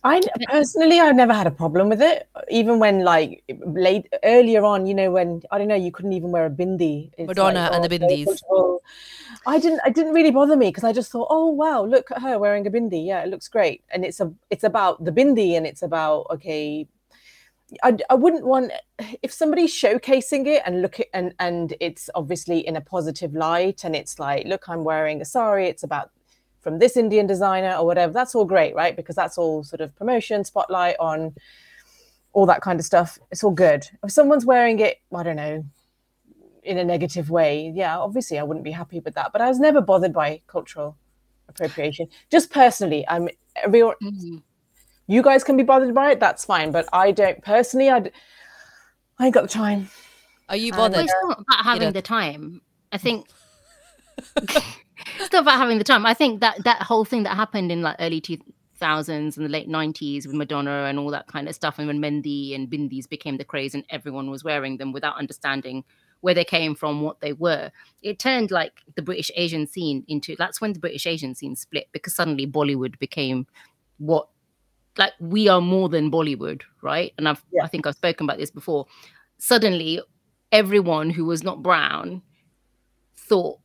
I 0.04 0.22
personally, 0.48 1.00
I've 1.00 1.16
never 1.16 1.34
had 1.34 1.48
a 1.48 1.52
problem 1.52 1.90
with 1.90 2.02
it. 2.02 2.30
Even 2.50 2.80
when, 2.80 3.04
like, 3.04 3.44
late 3.66 4.08
earlier 4.24 4.64
on, 4.64 4.86
you 4.86 4.94
know, 4.94 5.12
when 5.12 5.42
I 5.52 5.58
don't 5.58 5.68
know, 5.68 5.76
you 5.76 5.92
couldn't 5.92 6.14
even 6.14 6.32
wear 6.32 6.46
a 6.46 6.50
bindi. 6.50 7.12
It's 7.18 7.28
Madonna 7.28 7.62
like, 7.62 7.72
oh, 7.72 7.76
and 7.76 7.84
the 7.84 7.96
oh, 7.96 8.08
bindis. 8.08 8.42
Oh. 8.50 8.82
I 9.46 9.60
didn't. 9.60 9.82
It 9.86 9.96
didn't 9.96 10.14
really 10.14 10.32
bother 10.32 10.56
me 10.56 10.68
because 10.68 10.84
I 10.84 10.94
just 10.94 11.12
thought, 11.12 11.28
oh 11.30 11.48
wow, 11.48 11.84
look 11.84 12.12
at 12.12 12.22
her 12.22 12.40
wearing 12.40 12.66
a 12.68 12.72
bindi. 12.72 13.06
Yeah, 13.06 13.24
it 13.24 13.30
looks 13.30 13.48
great. 13.48 13.84
And 13.92 14.06
it's 14.06 14.20
a, 14.20 14.34
it's 14.50 14.64
about 14.64 15.04
the 15.04 15.12
bindi, 15.12 15.58
and 15.58 15.66
it's 15.66 15.82
about 15.82 16.28
okay. 16.32 16.88
I, 17.84 17.98
I 18.10 18.16
wouldn't 18.16 18.46
want 18.46 18.72
if 19.22 19.32
somebody's 19.32 19.74
showcasing 19.74 20.48
it 20.48 20.64
and 20.66 20.82
look 20.82 21.00
at 21.00 21.08
and 21.14 21.36
and 21.40 21.76
it's 21.80 22.10
obviously 22.16 22.66
in 22.66 22.76
a 22.76 22.82
positive 22.82 23.34
light 23.36 23.84
and 23.84 23.96
it's 23.96 24.18
like 24.18 24.48
look 24.48 24.68
I'm 24.68 24.84
wearing 24.84 25.22
a 25.22 25.26
sari 25.26 25.68
it's 25.68 25.84
about 25.84 26.10
from 26.62 26.80
this 26.80 26.98
Indian 26.98 27.28
designer 27.28 27.76
or 27.76 27.86
whatever, 27.86 28.14
that's 28.14 28.36
all 28.36 28.46
great, 28.46 28.76
right? 28.76 28.96
Because 28.96 29.16
that's 29.16 29.38
all 29.38 29.64
sort 29.64 29.82
of 29.82 29.96
promotion, 29.96 30.44
spotlight 30.44 30.96
on 31.00 31.34
all 32.34 32.46
that 32.46 32.62
kind 32.62 32.80
of 32.80 32.86
stuff. 32.86 33.18
It's 33.32 33.44
all 33.44 33.52
good. 33.52 33.86
If 34.04 34.12
someone's 34.12 34.46
wearing 34.46 34.80
it, 34.80 34.98
I 35.16 35.24
don't 35.24 35.36
know, 35.36 35.66
in 36.64 36.78
a 36.78 36.84
negative 36.84 37.30
way, 37.30 37.72
yeah, 37.74 37.98
obviously 37.98 38.38
I 38.38 38.44
wouldn't 38.44 38.64
be 38.64 38.72
happy 38.72 39.00
with 39.00 39.16
that. 39.16 39.32
But 39.32 39.42
I 39.42 39.48
was 39.48 39.60
never 39.60 39.82
bothered 39.82 40.14
by 40.14 40.42
cultural 40.48 40.98
appropriation. 41.48 42.08
Just 42.30 42.52
personally, 42.52 43.06
I'm 43.08 43.30
real. 43.68 43.94
Mm-hmm. 44.04 44.38
You 45.08 45.24
guys 45.24 45.44
can 45.44 45.58
be 45.58 45.64
bothered 45.64 45.94
by 45.96 46.12
it. 46.12 46.20
That's 46.20 46.46
fine, 46.46 46.72
but 46.72 46.88
I 46.94 47.12
don't 47.12 47.42
personally. 47.44 47.90
I, 47.90 48.12
I 49.18 49.26
ain't 49.26 49.34
got 49.34 49.42
the 49.42 49.48
time. 49.48 49.90
Are 50.50 50.56
you 50.56 50.72
bothered? 50.72 50.94
Well, 50.94 51.04
it's 51.06 51.14
not 51.24 51.40
about 51.40 51.64
having 51.64 51.82
you 51.82 51.88
know. 51.88 51.92
the 51.92 52.02
time. 52.02 52.62
I 52.92 52.98
think 52.98 53.28
it's 55.20 55.34
not 55.34 55.44
about 55.44 55.58
having 55.58 55.78
the 55.78 55.84
time. 55.84 56.06
I 56.06 56.14
think 56.14 56.42
that 56.42 56.64
that 56.64 56.82
whole 56.82 57.06
thing 57.06 57.24
that 57.24 57.36
happened 57.36 57.72
in 57.72 57.82
like 57.82 57.96
early 58.00 58.22
2000s 58.22 59.10
and 59.10 59.46
the 59.46 59.50
late 59.50 59.70
90s 59.70 60.26
with 60.26 60.36
Madonna 60.36 60.86
and 60.86 60.98
all 60.98 61.12
that 61.12 61.28
kind 61.28 61.48
of 61.48 61.56
stuff, 61.56 61.80
and 61.80 61.88
when 61.88 62.00
Mendi 62.00 62.54
and 62.54 62.70
Bindis 62.70 63.08
became 63.08 63.38
the 63.38 63.44
craze 63.44 63.74
and 63.74 63.84
everyone 63.90 64.30
was 64.30 64.44
wearing 64.44 64.78
them 64.78 64.92
without 64.92 65.18
understanding 65.18 65.84
where 66.22 66.34
they 66.34 66.44
came 66.44 66.76
from, 66.76 67.02
what 67.02 67.22
they 67.22 67.34
were, 67.34 67.72
it 68.02 68.20
turned 68.20 68.52
like 68.52 68.82
the 68.96 69.02
British 69.02 69.32
Asian 69.36 69.66
scene 69.66 70.04
into 70.08 70.36
that's 70.38 70.60
when 70.60 70.74
the 70.74 70.80
British 70.80 71.08
Asian 71.08 71.34
scene 71.34 71.56
split 71.56 71.88
because 71.92 72.14
suddenly 72.16 72.46
Bollywood 72.46 73.00
became 73.00 73.48
what 73.98 74.28
like 74.98 75.14
we 75.20 75.48
are 75.48 75.62
more 75.62 75.90
than 75.90 76.12
Bollywood, 76.12 76.62
right? 76.82 77.14
And 77.18 77.28
I've 77.28 77.44
yeah. 77.52 77.64
I 77.64 77.68
think 77.68 77.88
I've 77.88 77.96
spoken 77.96 78.26
about 78.26 78.38
this 78.38 78.52
before. 78.52 78.86
Suddenly, 79.38 80.02
everyone 80.52 81.10
who 81.10 81.26
was 81.26 81.44
not 81.44 81.64
brown 81.64 82.22
thought 83.16 83.60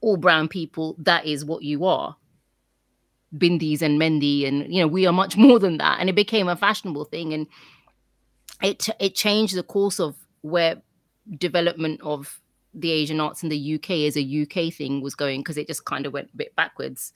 all 0.00 0.16
brown 0.16 0.48
people 0.48 0.96
that 0.98 1.26
is 1.26 1.44
what 1.44 1.62
you 1.62 1.84
are. 1.84 2.16
Bindis 3.36 3.80
and 3.80 3.98
mendi 3.98 4.44
and 4.44 4.72
you 4.74 4.80
know 4.80 4.88
we 4.88 5.06
are 5.06 5.12
much 5.12 5.36
more 5.36 5.58
than 5.58 5.78
that. 5.78 6.00
And 6.00 6.08
it 6.08 6.14
became 6.14 6.48
a 6.48 6.56
fashionable 6.56 7.04
thing. 7.04 7.32
And 7.32 7.46
it 8.62 8.88
it 8.98 9.14
changed 9.14 9.56
the 9.56 9.62
course 9.62 10.00
of 10.00 10.16
where 10.42 10.82
development 11.38 12.00
of 12.02 12.40
the 12.72 12.90
asian 12.90 13.20
arts 13.20 13.42
in 13.42 13.48
the 13.48 13.74
uk 13.74 13.90
as 13.90 14.16
a 14.16 14.42
uk 14.42 14.72
thing 14.72 15.00
was 15.00 15.14
going 15.14 15.40
because 15.40 15.56
it 15.56 15.66
just 15.66 15.84
kind 15.84 16.06
of 16.06 16.12
went 16.12 16.30
a 16.32 16.36
bit 16.36 16.54
backwards. 16.56 17.12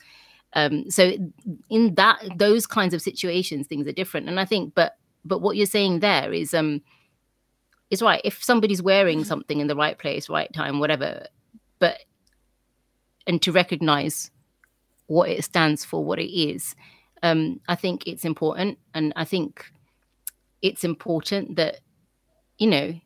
Um, 0.57 0.89
so 0.89 1.13
in 1.69 1.97
that 1.97 2.23
those 2.37 2.65
kinds 2.65 2.95
of 2.95 3.03
situations 3.03 3.67
things 3.67 3.87
are 3.87 3.93
different. 3.93 4.29
And 4.29 4.39
i 4.39 4.45
think 4.45 4.75
but 4.75 4.97
but 5.25 5.41
what 5.41 5.57
you're 5.57 5.67
saying 5.67 6.01
there 6.01 6.33
is 6.33 6.55
um 6.55 6.83
is 7.91 8.03
right. 8.03 8.21
If 8.25 8.43
somebody's 8.43 8.83
wearing 8.83 9.25
something 9.25 9.61
in 9.61 9.67
the 9.67 9.77
right 9.77 9.99
place 9.99 10.29
right 10.29 10.53
time 10.53 10.81
whatever 10.81 11.27
but 11.79 11.99
and 13.27 13.41
to 13.43 13.53
recognize 13.53 14.31
what 15.07 15.31
it 15.31 15.45
stands 15.45 15.85
for, 15.85 16.05
what 16.05 16.19
it 16.19 16.33
is. 16.33 16.75
Um, 17.23 17.61
I 17.69 17.75
think 17.75 18.07
it's 18.07 18.25
important, 18.25 18.79
and 18.93 19.13
I 19.17 19.25
think 19.25 19.71
it's 20.63 20.85
important 20.85 21.57
that 21.57 21.81
you 22.59 22.69
know 22.69 23.01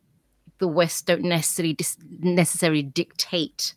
the 0.58 0.68
West 0.68 1.06
don't 1.06 1.22
necessarily 1.22 1.74
dis- 1.74 1.98
necessarily 2.20 2.82
dictate 2.82 3.74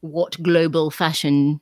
what 0.00 0.42
global 0.42 0.90
fashion 0.90 1.60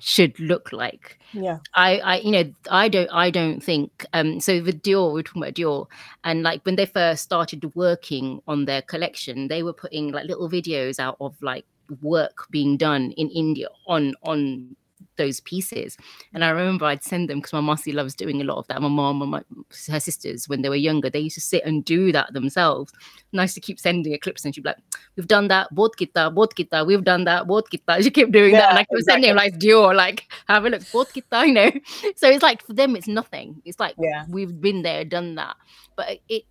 should 0.00 0.38
look 0.38 0.72
like. 0.72 1.18
Yeah. 1.32 1.58
I, 1.74 1.98
I, 1.98 2.16
you 2.18 2.30
know, 2.30 2.52
I 2.70 2.88
don't, 2.88 3.10
I 3.12 3.30
don't 3.30 3.62
think. 3.62 4.04
Um, 4.12 4.40
so 4.40 4.60
the 4.60 4.72
Dior, 4.72 5.12
we're 5.12 5.22
talking 5.22 5.42
about 5.42 5.54
Dior, 5.54 5.86
and 6.24 6.42
like 6.42 6.64
when 6.64 6.76
they 6.76 6.86
first 6.86 7.22
started 7.22 7.74
working 7.74 8.40
on 8.46 8.64
their 8.64 8.82
collection, 8.82 9.48
they 9.48 9.62
were 9.62 9.72
putting 9.72 10.12
like 10.12 10.26
little 10.26 10.50
videos 10.50 10.98
out 10.98 11.16
of 11.20 11.40
like 11.42 11.64
work 12.00 12.46
being 12.50 12.76
done 12.76 13.12
in 13.12 13.28
India 13.30 13.68
on 13.86 14.14
on 14.22 14.76
those 15.16 15.40
pieces. 15.40 15.96
And 16.32 16.44
I 16.44 16.50
remember 16.50 16.84
I'd 16.84 17.02
send 17.02 17.28
them 17.28 17.38
because 17.38 17.52
my 17.52 17.60
Masi 17.60 17.92
loves 17.94 18.14
doing 18.14 18.40
a 18.40 18.44
lot 18.44 18.58
of 18.58 18.66
that. 18.68 18.80
My 18.80 18.88
mom 18.88 19.22
and 19.22 19.30
my, 19.30 19.42
her 19.88 20.00
sisters, 20.00 20.48
when 20.48 20.62
they 20.62 20.68
were 20.68 20.76
younger, 20.76 21.10
they 21.10 21.20
used 21.20 21.34
to 21.36 21.40
sit 21.40 21.64
and 21.64 21.84
do 21.84 22.12
that 22.12 22.32
themselves. 22.32 22.92
Nice 23.32 23.54
to 23.54 23.60
keep 23.60 23.80
sending 23.80 24.12
her 24.12 24.18
clips, 24.18 24.44
and 24.44 24.54
she'd 24.54 24.62
be 24.62 24.70
like, 24.70 24.78
"We've 25.16 25.26
done 25.26 25.48
that, 25.48 25.74
both 25.74 25.96
kita, 25.96 26.34
both 26.34 26.54
kita, 26.54 26.86
we've 26.86 27.04
done 27.04 27.24
that, 27.24 27.46
both 27.46 27.70
kita." 27.70 28.02
She 28.02 28.10
kept 28.10 28.32
doing 28.32 28.52
yeah, 28.52 28.60
that, 28.60 28.70
and 28.70 28.78
I 28.78 28.82
kept 28.82 29.00
exactly. 29.00 29.22
sending 29.24 29.36
like 29.36 29.58
Dior, 29.58 29.94
like, 29.94 30.30
"Have 30.48 30.64
a 30.64 30.70
look, 30.70 30.82
both 30.92 31.12
kita," 31.12 31.46
you 31.46 31.52
know. 31.52 31.70
So 32.16 32.28
it's 32.28 32.42
like 32.42 32.64
for 32.64 32.72
them, 32.72 32.96
it's 32.96 33.08
nothing. 33.08 33.62
It's 33.64 33.80
like 33.80 33.94
yeah. 33.98 34.24
we've 34.28 34.60
been 34.60 34.82
there, 34.82 35.04
done 35.04 35.34
that, 35.36 35.56
but 35.96 36.20
it 36.28 36.44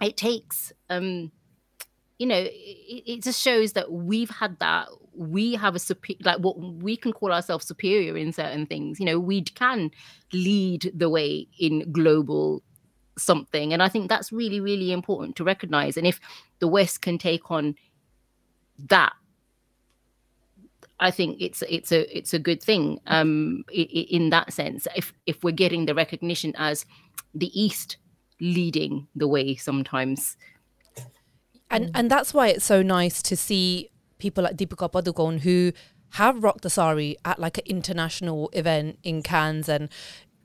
it 0.00 0.16
takes 0.16 0.72
um 0.90 1.30
you 2.22 2.28
know, 2.28 2.38
it, 2.38 3.02
it, 3.04 3.22
just 3.24 3.42
shows 3.42 3.72
that 3.72 3.90
we've 3.90 4.30
had 4.30 4.56
that. 4.60 4.86
We 5.12 5.54
have 5.54 5.74
a 5.74 5.80
superior, 5.80 6.20
like 6.22 6.38
what 6.38 6.56
we 6.56 6.96
can 6.96 7.12
call 7.12 7.32
ourselves 7.32 7.66
superior 7.66 8.16
in 8.16 8.32
certain 8.32 8.64
things. 8.64 9.00
You 9.00 9.06
know, 9.06 9.18
we 9.18 9.42
can 9.42 9.90
lead 10.32 10.92
the 10.94 11.08
way 11.08 11.48
in 11.58 11.90
global 11.90 12.62
something. 13.18 13.72
And 13.72 13.82
I 13.82 13.88
think 13.88 14.08
that's 14.08 14.30
really, 14.30 14.60
really 14.60 14.92
important 14.92 15.34
to 15.34 15.42
recognize. 15.44 15.96
And 15.96 16.06
if 16.06 16.20
the 16.60 16.68
West 16.68 17.02
can 17.02 17.18
take 17.18 17.50
on 17.50 17.74
that, 18.86 19.14
I 21.00 21.10
think 21.10 21.38
it's 21.40 21.64
it's 21.68 21.90
a 21.90 22.16
it's 22.16 22.32
a 22.32 22.38
good 22.38 22.62
thing 22.62 23.00
um, 23.08 23.64
in 23.72 24.30
that 24.30 24.52
sense. 24.52 24.86
If 24.94 25.12
if 25.26 25.42
we're 25.42 25.50
getting 25.50 25.86
the 25.86 25.94
recognition 25.96 26.54
as 26.56 26.86
the 27.34 27.50
East 27.60 27.96
leading 28.40 29.08
the 29.16 29.26
way 29.26 29.56
sometimes 29.56 30.36
and 31.72 31.86
mm. 31.86 31.90
and 31.94 32.10
that's 32.10 32.32
why 32.32 32.48
it's 32.48 32.64
so 32.64 32.82
nice 32.82 33.22
to 33.22 33.36
see 33.36 33.90
people 34.18 34.44
like 34.44 34.56
Deepika 34.56 34.90
Padukone 34.90 35.40
who 35.40 35.72
have 36.10 36.44
rocked 36.44 36.62
the 36.62 36.70
sari 36.70 37.16
at 37.24 37.38
like 37.40 37.58
an 37.58 37.64
international 37.66 38.50
event 38.52 38.98
in 39.02 39.22
Cannes 39.22 39.68
and 39.68 39.88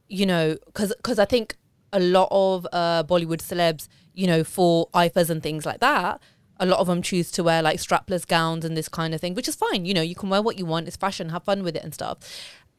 you 0.07 0.25
know 0.25 0.57
because 0.65 0.93
because 0.95 1.19
I 1.19 1.25
think 1.25 1.55
a 1.93 1.99
lot 1.99 2.29
of 2.31 2.65
uh, 2.71 3.03
Bollywood 3.03 3.41
celebs 3.41 3.87
you 4.13 4.25
know 4.25 4.43
for 4.43 4.87
IIFAs 4.95 5.29
and 5.29 5.43
things 5.43 5.65
like 5.65 5.79
that 5.81 6.19
a 6.59 6.65
lot 6.65 6.79
of 6.79 6.87
them 6.87 7.01
choose 7.01 7.29
to 7.31 7.43
wear 7.43 7.61
like 7.61 7.79
strapless 7.79 8.25
gowns 8.25 8.65
and 8.65 8.75
this 8.75 8.89
kind 8.89 9.13
of 9.13 9.21
thing 9.21 9.35
which 9.35 9.47
is 9.47 9.55
fine 9.55 9.85
you 9.85 9.93
know 9.93 10.01
you 10.01 10.15
can 10.15 10.29
wear 10.29 10.41
what 10.41 10.57
you 10.57 10.65
want 10.65 10.87
it's 10.87 10.97
fashion 10.97 11.29
have 11.29 11.43
fun 11.43 11.61
with 11.63 11.75
it 11.75 11.83
and 11.83 11.93
stuff 11.93 12.17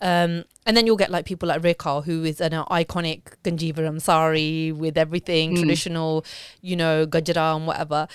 um, 0.00 0.44
and 0.64 0.76
then 0.76 0.86
you'll 0.86 0.96
get 0.96 1.10
like 1.10 1.24
people 1.24 1.48
like 1.48 1.62
Rekha, 1.62 2.04
who 2.04 2.24
is 2.24 2.40
an 2.40 2.52
iconic 2.52 3.22
Kanjivaram 3.42 4.00
sari 4.00 4.72
with 4.72 4.96
everything 4.96 5.54
mm. 5.54 5.58
traditional, 5.58 6.24
you 6.60 6.76
know, 6.76 7.06
Gajra 7.06 7.56
and 7.56 7.66
whatever. 7.66 8.06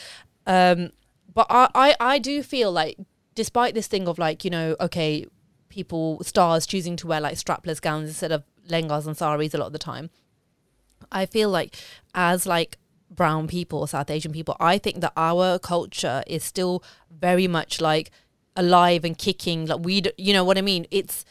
Um, 0.48 0.92
but 1.34 1.48
I, 1.50 1.70
I, 1.76 1.96
I 2.00 2.20
do 2.20 2.44
feel 2.44 2.72
like, 2.72 2.98
despite 3.36 3.74
this 3.74 3.88
thing 3.88 4.08
of 4.08 4.18
like, 4.18 4.46
you 4.46 4.52
know, 4.52 4.76
okay, 4.80 5.26
people, 5.70 6.24
stars 6.24 6.66
choosing 6.66 6.96
to 6.98 7.08
wear 7.08 7.20
like 7.20 7.36
strapless 7.36 7.82
gowns 7.82 8.08
instead 8.10 8.32
of 8.32 8.44
lengas 8.70 9.08
and 9.08 9.18
saris 9.18 9.54
a 9.54 9.58
lot 9.58 9.68
of 9.68 9.74
the 9.74 9.80
time, 9.80 10.10
I 11.12 11.26
feel 11.26 11.50
like 11.50 11.76
as 12.16 12.46
like 12.46 12.78
brown 13.10 13.48
people, 13.48 13.86
South 13.88 14.10
Asian 14.10 14.32
people, 14.32 14.56
I 14.60 14.78
think 14.78 15.02
that 15.02 15.14
our 15.18 15.60
culture 15.60 16.24
is 16.28 16.44
still 16.44 16.84
very 17.12 17.48
much 17.48 17.82
like 17.82 18.12
alive 18.56 19.04
and 19.04 19.18
kicking. 19.18 19.66
Like 19.66 19.84
we, 19.84 20.04
you 20.18 20.34
know 20.34 20.44
what 20.44 20.58
I 20.58 20.62
mean? 20.62 20.86
It's 20.92 21.26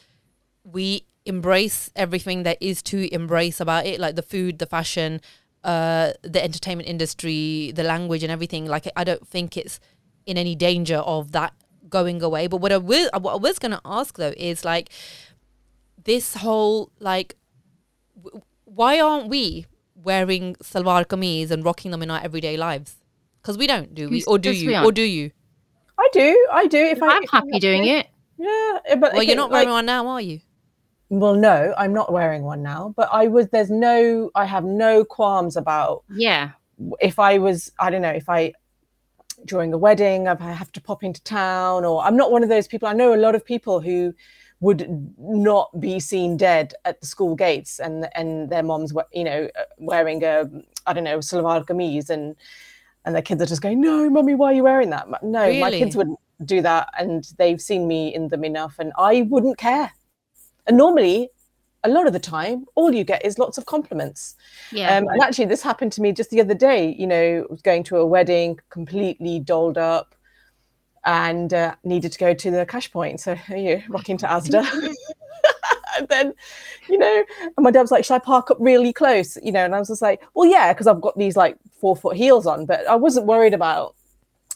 we 0.65 1.07
embrace 1.25 1.91
everything 1.95 2.43
that 2.43 2.59
is 2.61 2.83
to 2.83 3.13
embrace 3.15 3.61
about 3.61 3.87
it, 3.87 4.01
like 4.01 4.17
the 4.17 4.23
food, 4.23 4.59
the 4.59 4.67
fashion, 4.67 5.21
uh, 5.65 6.13
the 6.23 6.43
entertainment 6.43 6.89
industry, 6.89 7.73
the 7.75 7.83
language, 7.83 8.23
and 8.23 8.33
everything. 8.33 8.67
Like, 8.67 8.89
I 8.97 9.05
don't 9.05 9.27
think 9.27 9.57
it's 9.57 9.81
in 10.27 10.37
any 10.37 10.55
danger 10.55 10.99
of 10.99 11.33
that 11.33 11.53
going 11.89 12.23
away. 12.23 12.47
But 12.47 12.59
what 12.59 12.73
I 12.73 12.79
will, 12.79 13.11
what 13.21 13.33
I 13.33 13.37
was 13.37 13.59
going 13.59 13.73
to 13.73 13.81
ask 13.85 14.17
though 14.17 14.35
is 14.37 14.65
like 14.65 14.91
this 16.05 16.37
whole 16.37 16.91
like, 16.99 17.37
w- 18.21 18.43
why 18.65 19.01
aren't 19.01 19.29
we 19.29 19.67
wearing 19.95 20.55
salwar 20.57 21.05
kameez 21.07 21.51
and 21.51 21.65
rocking 21.65 21.91
them 21.91 22.03
in 22.03 22.11
our 22.11 22.21
everyday 22.23 22.57
lives? 22.57 22.97
Because 23.41 23.59
we 23.59 23.67
don't, 23.67 23.95
do 23.95 24.09
we? 24.09 24.25
Or 24.25 24.39
do 24.39 24.53
you? 24.53 24.77
Or 24.77 24.93
do 24.93 25.03
you? 25.03 25.33
I 25.99 26.09
do. 26.13 26.49
I 26.53 26.67
do. 26.67 26.79
If 26.79 27.03
I'm 27.03 27.23
I, 27.23 27.27
happy 27.31 27.59
doing 27.59 27.87
it. 27.87 28.07
Yeah, 28.39 28.79
but 28.89 29.01
well, 29.01 29.17
okay, 29.17 29.27
you're 29.27 29.37
not 29.37 29.51
wearing 29.51 29.69
like, 29.69 29.75
one 29.75 29.87
now, 29.87 30.07
are 30.09 30.21
you? 30.21 30.41
Well 31.21 31.35
no 31.35 31.75
i'm 31.77 31.93
not 31.93 32.11
wearing 32.11 32.43
one 32.43 32.63
now 32.63 32.95
but 32.97 33.09
i 33.13 33.27
was 33.27 33.49
there's 33.49 33.71
no 33.71 34.31
i 34.35 34.47
have 34.47 34.65
no 34.65 35.05
qualms 35.05 35.57
about 35.57 36.03
yeah. 36.15 36.51
if 37.01 37.19
i 37.19 37.37
was 37.37 37.71
i 37.79 37.91
don't 37.91 38.01
know 38.03 38.09
if 38.09 38.29
i 38.29 38.53
during 39.45 39.73
a 39.75 39.79
wedding 39.79 40.27
if 40.27 40.41
i 40.41 40.51
have 40.51 40.73
to 40.73 40.81
pop 40.81 41.05
into 41.05 41.23
town 41.23 41.85
or 41.85 42.03
i'm 42.03 42.17
not 42.17 42.33
one 42.33 42.43
of 42.43 42.49
those 42.49 42.67
people 42.67 42.89
i 42.89 42.95
know 42.95 43.15
a 43.15 43.17
lot 43.17 43.35
of 43.35 43.45
people 43.45 43.79
who 43.79 44.15
would 44.61 44.89
not 45.19 45.69
be 45.81 46.01
seen 46.01 46.37
dead 46.37 46.73
at 46.87 46.99
the 47.01 47.07
school 47.07 47.35
gates 47.35 47.79
and 47.79 48.09
and 48.15 48.49
their 48.49 48.63
moms 48.63 48.95
were 48.95 49.07
you 49.13 49.25
know 49.25 49.49
uh, 49.59 49.65
wearing 49.77 50.25
a 50.25 50.49
i 50.87 50.95
don't 50.95 51.05
know 51.05 51.19
salwar 51.19 51.63
kameez 51.67 52.09
and 52.09 52.37
and 53.05 53.15
their 53.15 53.23
kids 53.23 53.43
are 53.43 53.47
just 53.47 53.61
going 53.61 53.81
no 53.81 54.09
mummy 54.09 54.35
why 54.35 54.47
are 54.47 54.55
you 54.55 54.63
wearing 54.63 54.89
that? 54.91 55.07
No 55.23 55.43
really? 55.43 55.61
my 55.61 55.71
kids 55.71 55.95
wouldn't 55.95 56.19
do 56.45 56.63
that 56.63 56.89
and 56.97 57.29
they've 57.37 57.61
seen 57.61 57.87
me 57.87 58.15
in 58.15 58.29
them 58.29 58.45
enough 58.45 58.77
and 58.79 58.93
i 58.97 59.23
wouldn't 59.23 59.59
care 59.59 59.93
and 60.67 60.77
normally, 60.77 61.31
a 61.85 61.89
lot 61.89 62.07
of 62.07 62.13
the 62.13 62.21
time, 62.21 62.65
all 62.75 62.95
you 62.95 63.05
get 63.05 63.25
is 63.25 63.39
lots 63.39 63.59
of 63.59 63.67
compliments. 63.67 64.37
Yeah. 64.71 64.97
Um, 64.97 65.09
and 65.09 65.23
actually, 65.23 65.47
this 65.47 65.63
happened 65.63 65.93
to 65.93 66.01
me 66.01 66.13
just 66.13 66.31
the 66.31 66.41
other 66.41 66.55
day. 66.55 66.95
You 66.99 67.07
know, 67.07 67.47
was 67.51 67.63
going 67.63 67.85
to 67.85 67.97
a 67.97 68.07
wedding, 68.07 68.59
completely 68.71 69.41
dolled 69.41 69.79
up, 69.79 70.15
and 71.05 71.53
uh, 71.53 71.75
needed 71.85 72.13
to 72.13 72.19
go 72.19 72.35
to 72.35 72.51
the 72.51 72.67
cash 72.67 72.91
point. 72.91 73.21
So 73.21 73.37
you 73.49 73.77
know, 73.77 73.83
rocking 73.89 74.17
to 74.19 74.27
Asda. 74.27 74.65
and 75.99 76.09
then, 76.09 76.33
you 76.89 76.99
know, 76.99 77.25
and 77.41 77.65
my 77.65 77.71
dad 77.71 77.83
was 77.83 77.91
like, 77.91 78.05
"Should 78.05 78.15
I 78.15 78.19
park 78.21 78.51
up 78.51 78.57
really 78.61 78.93
close?" 78.93 79.37
You 79.43 79.53
know, 79.53 79.65
and 79.65 79.75
I 79.75 79.79
was 79.79 79.89
just 79.89 80.03
like, 80.03 80.23
"Well, 80.35 80.49
yeah, 80.49 80.73
because 80.73 80.87
I've 80.87 81.01
got 81.01 81.19
these 81.19 81.37
like 81.37 81.57
four 81.81 81.97
foot 81.97 82.17
heels 82.17 82.47
on." 82.47 82.67
But 82.67 82.87
I 82.87 82.95
wasn't 82.95 83.27
worried 83.27 83.55
about 83.55 83.95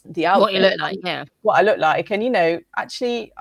the 0.05 0.27
outfit, 0.27 0.41
what 0.41 0.53
you 0.55 0.61
look 0.61 0.79
like, 0.79 0.99
yeah, 1.03 1.25
what 1.43 1.59
I 1.59 1.63
look 1.63 1.79
like, 1.79 2.11
and 2.11 2.23
you 2.23 2.31
know, 2.31 2.61
actually, 2.77 3.33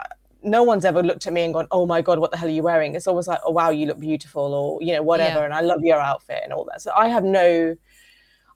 no 0.46 0.64
one's 0.64 0.86
ever 0.86 1.04
looked 1.04 1.28
at 1.28 1.34
me 1.34 1.44
and 1.44 1.54
gone, 1.54 1.68
"Oh 1.72 1.86
my 1.86 2.02
god, 2.02 2.20
what 2.20 2.32
the 2.32 2.38
hell 2.38 2.48
are 2.48 2.52
you 2.52 2.64
wearing?" 2.64 2.96
It's 2.96 3.08
always 3.08 3.28
like, 3.28 3.40
"Oh 3.46 3.52
wow, 3.52 3.72
you 3.72 3.88
look 3.88 4.00
beautiful," 4.00 4.54
or 4.54 4.82
you 4.82 4.94
know, 4.94 5.02
whatever. 5.02 5.40
Yeah. 5.40 5.46
And 5.46 5.54
I 5.54 5.62
love 5.62 5.84
your 5.84 6.00
outfit 6.00 6.42
and 6.44 6.54
all 6.54 6.66
that. 6.66 6.82
So 6.82 6.92
I 6.96 7.08
have 7.08 7.24
no, 7.24 7.76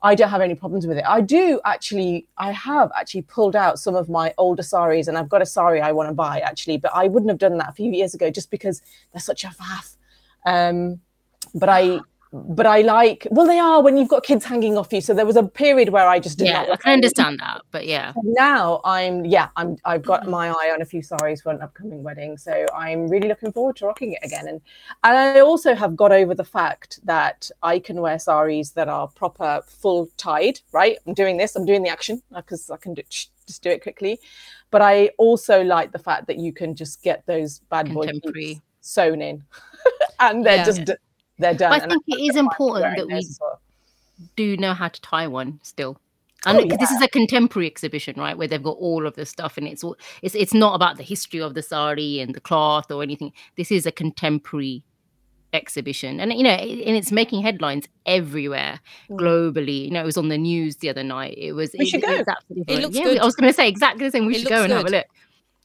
I 0.02 0.16
don't 0.16 0.30
have 0.30 0.42
any 0.42 0.56
problems 0.56 0.88
with 0.88 0.98
it. 0.98 1.04
I 1.08 1.22
do 1.22 1.60
actually, 1.66 2.28
I 2.38 2.52
have 2.52 2.92
actually 2.96 3.24
pulled 3.24 3.56
out 3.56 3.80
some 3.80 3.96
of 3.96 4.08
my 4.08 4.34
older 4.38 4.64
saris, 4.64 5.08
and 5.08 5.18
I've 5.18 5.30
got 5.30 5.42
a 5.42 5.46
sari 5.46 5.82
I 5.82 5.92
want 5.92 6.10
to 6.10 6.14
buy 6.14 6.40
actually, 6.40 6.78
but 6.78 6.92
I 6.94 7.08
wouldn't 7.08 7.30
have 7.30 7.40
done 7.40 7.58
that 7.58 7.70
a 7.70 7.74
few 7.74 7.92
years 7.92 8.14
ago 8.14 8.30
just 8.30 8.52
because 8.52 8.82
they're 9.12 9.20
such 9.20 9.44
a 9.44 9.48
faff. 9.48 9.96
Um, 10.46 11.02
but 11.54 11.70
I 11.70 12.00
but 12.32 12.68
I 12.68 12.82
like 12.82 13.26
well 13.32 13.48
they 13.48 13.58
are 13.58 13.82
when 13.82 13.98
you've 13.98 14.08
got 14.08 14.24
kids 14.24 14.46
hanging 14.46 14.78
off 14.78 14.94
you. 14.94 15.02
So 15.02 15.14
there 15.14 15.26
was 15.26 15.36
a 15.36 15.44
period 15.44 15.90
where 15.90 16.08
I 16.08 16.20
just 16.20 16.38
did 16.38 16.48
yeah, 16.48 16.66
I 16.72 16.76
can 16.76 16.94
understand 16.94 17.40
that, 17.40 17.62
but 17.72 17.88
yeah. 17.88 18.14
Now 18.24 18.82
I'm 18.86 19.26
yeah 19.26 19.50
I'm 19.56 19.78
I've 19.86 20.04
got 20.04 20.22
mm-hmm. 20.22 20.32
my 20.32 20.50
eye 20.50 20.70
on 20.74 20.82
a 20.82 20.86
few 20.86 21.02
saris 21.02 21.42
for 21.42 21.52
an 21.52 21.62
upcoming 21.62 22.04
wedding, 22.04 22.38
so 22.38 22.66
I'm 22.76 23.08
really 23.08 23.28
looking 23.28 23.52
forward 23.52 23.78
to 23.78 23.88
rocking 23.88 24.14
it 24.14 24.20
again. 24.24 24.48
And 24.48 24.62
and 25.04 25.18
I 25.18 25.40
also 25.40 25.74
have 25.74 25.96
got 25.96 26.12
over 26.12 26.36
the 26.36 26.44
fact 26.44 27.00
that 27.04 27.50
I 27.64 27.80
can 27.80 28.00
wear 28.00 28.20
saris 28.20 28.72
that 28.72 28.90
are 28.90 29.08
proper 29.08 29.62
full 29.66 30.10
tied. 30.18 30.60
Right, 30.72 30.98
I'm 31.08 31.16
doing 31.16 31.38
this. 31.38 31.56
I'm 31.56 31.66
doing 31.66 31.82
the 31.82 31.90
action 31.90 32.22
because 32.34 32.70
I 32.70 32.78
can 32.78 32.94
do 32.94 33.02
just 33.10 33.64
do 33.64 33.70
it 33.70 33.82
quickly. 33.82 34.20
But 34.70 34.84
I 34.84 35.08
also 35.18 35.64
like 35.64 35.92
the 35.92 36.00
fact 36.00 36.28
that 36.28 36.38
you 36.38 36.54
can 36.54 36.76
just 36.76 37.02
get 37.02 37.26
those 37.26 37.60
bad 37.72 37.92
boy 37.92 38.08
sewn 38.82 39.22
in, 39.22 39.44
and 40.20 40.46
they're 40.46 40.58
Yeah. 40.58 40.64
just 40.64 40.92
they're 41.40 41.54
done. 41.56 41.72
But 41.72 41.84
I 41.84 41.88
think 41.88 42.04
it 42.08 42.20
is 42.30 42.36
important 42.36 42.98
that 42.98 43.08
we 43.08 43.22
well. 43.40 43.60
do 44.36 44.58
know 44.58 44.74
how 44.74 44.88
to 44.90 45.02
tie 45.02 45.28
one 45.28 45.60
still. 45.64 46.00
Oh, 46.46 46.58
And 46.58 46.70
'cause 46.70 46.80
this 46.80 46.92
is 46.92 47.02
a 47.02 47.08
contemporary 47.10 47.68
exhibition, 47.68 48.16
right? 48.18 48.38
Where 48.38 48.48
they've 48.48 48.64
got 48.64 48.78
all 48.78 49.06
of 49.06 49.16
the 49.16 49.26
stuff, 49.26 49.58
and 49.58 49.68
it's 49.68 49.84
all 49.84 49.98
it's 50.22 50.36
it's 50.36 50.54
not 50.54 50.74
about 50.76 50.96
the 50.98 51.04
history 51.04 51.42
of 51.42 51.54
the 51.54 51.62
sari 51.62 52.20
and 52.20 52.34
the 52.34 52.40
cloth 52.40 52.90
or 52.92 53.04
anything. 53.04 53.34
This 53.58 53.72
is 53.72 53.86
a 53.86 53.92
contemporary 53.92 54.84
exhibition, 55.52 56.20
and 56.22 56.32
you 56.32 56.44
know, 56.44 56.52
and 56.52 56.96
it's 56.96 57.12
making 57.12 57.42
headlines 57.42 57.88
everywhere 58.06 58.80
Mm. 59.10 59.20
globally. 59.20 59.86
You 59.86 59.92
know, 59.92 60.02
it 60.02 60.06
was 60.06 60.16
on 60.18 60.30
the 60.30 60.38
news 60.38 60.78
the 60.78 60.90
other 60.90 61.04
night. 61.04 61.36
It 61.38 61.54
was. 61.54 61.76
We 61.78 61.86
should 61.86 62.04
it, 62.04 62.08
go. 62.08 62.14
it's 62.14 62.30
absolutely 62.30 62.62
It 62.62 62.66
brilliant. 62.68 62.84
looks 62.86 62.98
yeah, 62.98 63.04
good. 63.14 63.18
I 63.20 63.26
was 63.26 63.36
going 63.36 63.50
to 63.50 63.54
say 63.54 63.68
exactly 63.68 64.06
the 64.06 64.12
same. 64.12 64.26
We 64.26 64.36
It 64.36 64.40
should 64.40 64.50
go 64.50 64.64
and 64.64 64.72
have 64.72 64.86
a 64.86 64.90
look. 64.90 65.08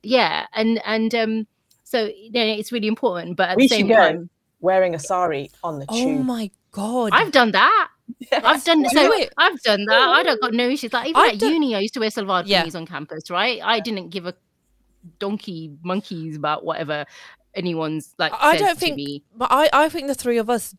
Yeah, 0.03 0.47
and 0.55 0.81
and 0.85 1.14
um, 1.14 1.47
so 1.85 2.07
you 2.07 2.33
know, 2.33 2.43
it's 2.45 2.72
really 2.72 2.89
important. 2.89 3.37
But 3.37 3.51
at 3.51 3.57
We 3.59 3.64
the 3.64 3.68
same 3.77 3.89
time, 3.89 4.29
wearing 4.65 4.95
a 4.95 4.99
sari 4.99 5.51
on 5.62 5.79
the 5.81 5.87
oh 5.89 5.97
tube. 5.97 6.21
Oh 6.21 6.23
my 6.23 6.51
god. 6.73 7.11
I've 7.12 7.33
done 7.33 7.53
that. 7.53 7.89
I've 8.33 8.65
done 8.65 8.85
so. 8.89 9.12
it. 9.12 9.33
I've 9.39 9.61
done 9.62 9.85
that. 9.87 10.09
Oh. 10.09 10.12
I 10.19 10.23
don't 10.23 10.41
got 10.41 10.53
no 10.55 10.69
issues. 10.69 10.93
Like 10.93 11.09
even 11.11 11.21
I've 11.21 11.35
at 11.35 11.39
done- 11.41 11.53
uni, 11.53 11.75
I 11.75 11.81
used 11.81 11.95
to 11.95 12.01
wear 12.01 12.11
salwar 12.11 12.43
Yeah. 12.47 12.65
kameez 12.65 12.75
on 12.75 12.87
campus. 12.87 13.31
Right? 13.31 13.61
I 13.62 13.81
didn't 13.81 14.09
give 14.09 14.27
a 14.27 14.35
donkey 15.19 15.73
monkeys 15.83 16.37
about 16.37 16.65
whatever 16.65 17.05
anyone's 17.55 18.15
like. 18.19 18.33
I 18.39 18.57
don't 18.57 18.79
think- 18.79 18.97
me. 18.97 19.23
But 19.37 19.49
I, 19.51 19.69
I 19.73 19.89
think 19.89 20.07
the 20.09 20.15
three 20.15 20.39
of 20.39 20.49
us 20.51 20.75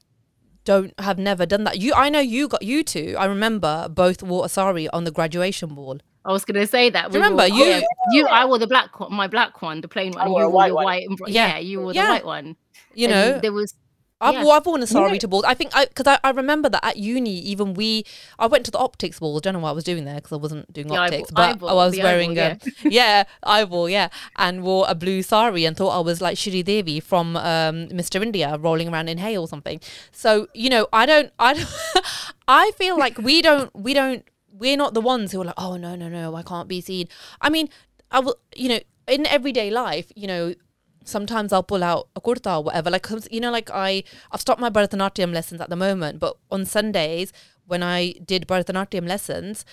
don't 0.65 0.93
have 0.99 1.19
never 1.19 1.45
done 1.45 1.63
that. 1.65 1.77
You 1.79 1.93
I 1.93 2.09
know 2.09 2.19
you 2.19 2.47
got 2.47 2.63
you 2.63 2.83
two, 2.83 3.15
I 3.19 3.25
remember 3.25 3.87
both 3.89 4.23
wore 4.23 4.45
a 4.45 4.49
sari 4.49 4.87
on 4.89 5.03
the 5.03 5.11
graduation 5.11 5.75
ball. 5.75 5.99
I 6.25 6.31
was 6.31 6.43
gonna 6.43 6.65
say 6.65 6.89
that. 6.89 7.11
Do 7.11 7.17
you 7.17 7.23
remember? 7.23 7.47
wore- 7.49 7.57
You- 7.67 7.87
you, 8.11 8.27
I 8.27 8.45
wore 8.45 8.57
the 8.57 8.67
black 8.67 8.99
one, 8.99 9.13
my 9.13 9.27
black 9.27 9.61
one, 9.61 9.81
the 9.81 9.87
plain 9.87 10.11
one. 10.13 10.25
I 10.25 10.27
wore 10.29 10.41
you 10.41 10.45
a 10.47 10.49
wore 10.49 10.55
white 10.57 10.67
your 10.67 10.75
one. 10.75 10.85
white. 10.85 11.07
And, 11.07 11.17
bro- 11.17 11.27
Yeah. 11.27 11.47
yeah, 11.47 11.57
you 11.59 11.81
wore 11.81 11.93
Yeah. 11.93 12.05
the 12.07 12.11
white 12.13 12.25
one. 12.25 12.55
You 12.95 13.07
And 13.07 13.13
know, 13.33 13.39
there 13.39 13.53
was. 13.53 13.73
I've, 14.21 14.33
yeah. 14.35 14.43
wo- 14.45 14.51
I've 14.51 14.65
worn 14.65 14.79
a 14.79 14.79
know- 14.79 14.85
sari 14.85 15.19
to 15.19 15.27
balls. 15.27 15.43
I 15.43 15.53
think 15.53 15.71
I 15.75 15.85
because 15.85 16.07
I, 16.07 16.17
I 16.23 16.29
remember 16.31 16.69
that 16.69 16.83
at 16.85 16.95
uni, 16.97 17.37
even 17.41 17.73
we, 17.73 18.05
I 18.39 18.47
went 18.47 18.63
to 18.65 18.71
the 18.71 18.77
optics 18.79 19.19
ball. 19.19 19.35
I 19.35 19.39
don't 19.41 19.53
know 19.53 19.59
what 19.59 19.69
I 19.69 19.73
was 19.73 19.83
doing 19.83 20.05
there 20.05 20.15
because 20.15 20.31
I 20.31 20.37
wasn't 20.37 20.71
doing 20.71 20.87
The 20.87 20.93
eyeball- 20.95 21.03
optics, 21.19 21.31
but 21.31 21.49
eyeball, 21.49 21.69
I 21.69 21.73
was 21.73 21.97
wearing 21.99 22.39
eyeball, 22.39 22.57
a 22.85 22.89
yeah 22.89 23.23
eyeball, 23.43 23.89
yeah, 23.89 24.07
and 24.37 24.63
wore 24.63 24.85
a 24.87 24.95
blue 24.95 25.21
sari 25.21 25.65
and 25.65 25.75
thought 25.75 25.89
I 25.89 25.99
was 25.99 26.21
like 26.21 26.37
Sridevi 26.37 27.03
from 27.03 27.35
um, 27.35 27.89
Mr. 27.89 28.23
India 28.23 28.57
rolling 28.57 28.87
around 28.87 29.09
in 29.09 29.17
hay 29.17 29.37
or 29.37 29.49
something. 29.49 29.81
So 30.13 30.47
you 30.53 30.69
know, 30.69 30.87
I 30.93 31.05
don't, 31.05 31.31
I, 31.37 31.53
don't, 31.55 31.67
I 32.47 32.71
feel 32.77 32.97
like 32.97 33.17
we 33.17 33.41
don't, 33.41 33.69
we 33.75 33.93
don't, 33.93 34.23
we're 34.57 34.77
not 34.77 34.93
the 34.93 35.01
ones 35.01 35.31
who 35.31 35.41
are 35.41 35.45
like, 35.45 35.55
oh 35.57 35.77
no, 35.77 35.95
no, 35.95 36.09
no, 36.09 36.35
I 36.35 36.43
can't 36.43 36.67
be 36.67 36.81
seen. 36.81 37.07
I 37.41 37.49
mean, 37.49 37.69
I 38.11 38.19
will, 38.19 38.37
you 38.55 38.69
know, 38.69 38.79
in 39.07 39.25
everyday 39.25 39.69
life, 39.69 40.11
you 40.15 40.27
know, 40.27 40.55
sometimes 41.03 41.53
I'll 41.53 41.63
pull 41.63 41.83
out 41.83 42.07
a 42.15 42.21
kurta 42.21 42.59
or 42.59 42.63
whatever. 42.63 42.89
Like, 42.89 43.07
you 43.31 43.39
know, 43.39 43.51
like 43.51 43.69
I, 43.71 44.03
I've 44.31 44.41
stopped 44.41 44.61
my 44.61 44.69
Bharatanatyam 44.69 45.33
lessons 45.33 45.61
at 45.61 45.69
the 45.69 45.75
moment, 45.75 46.19
but 46.19 46.37
on 46.49 46.65
Sundays 46.65 47.31
when 47.67 47.83
I 47.83 48.13
did 48.13 48.47
Bharatanatyam 48.47 49.07
lessons, 49.07 49.65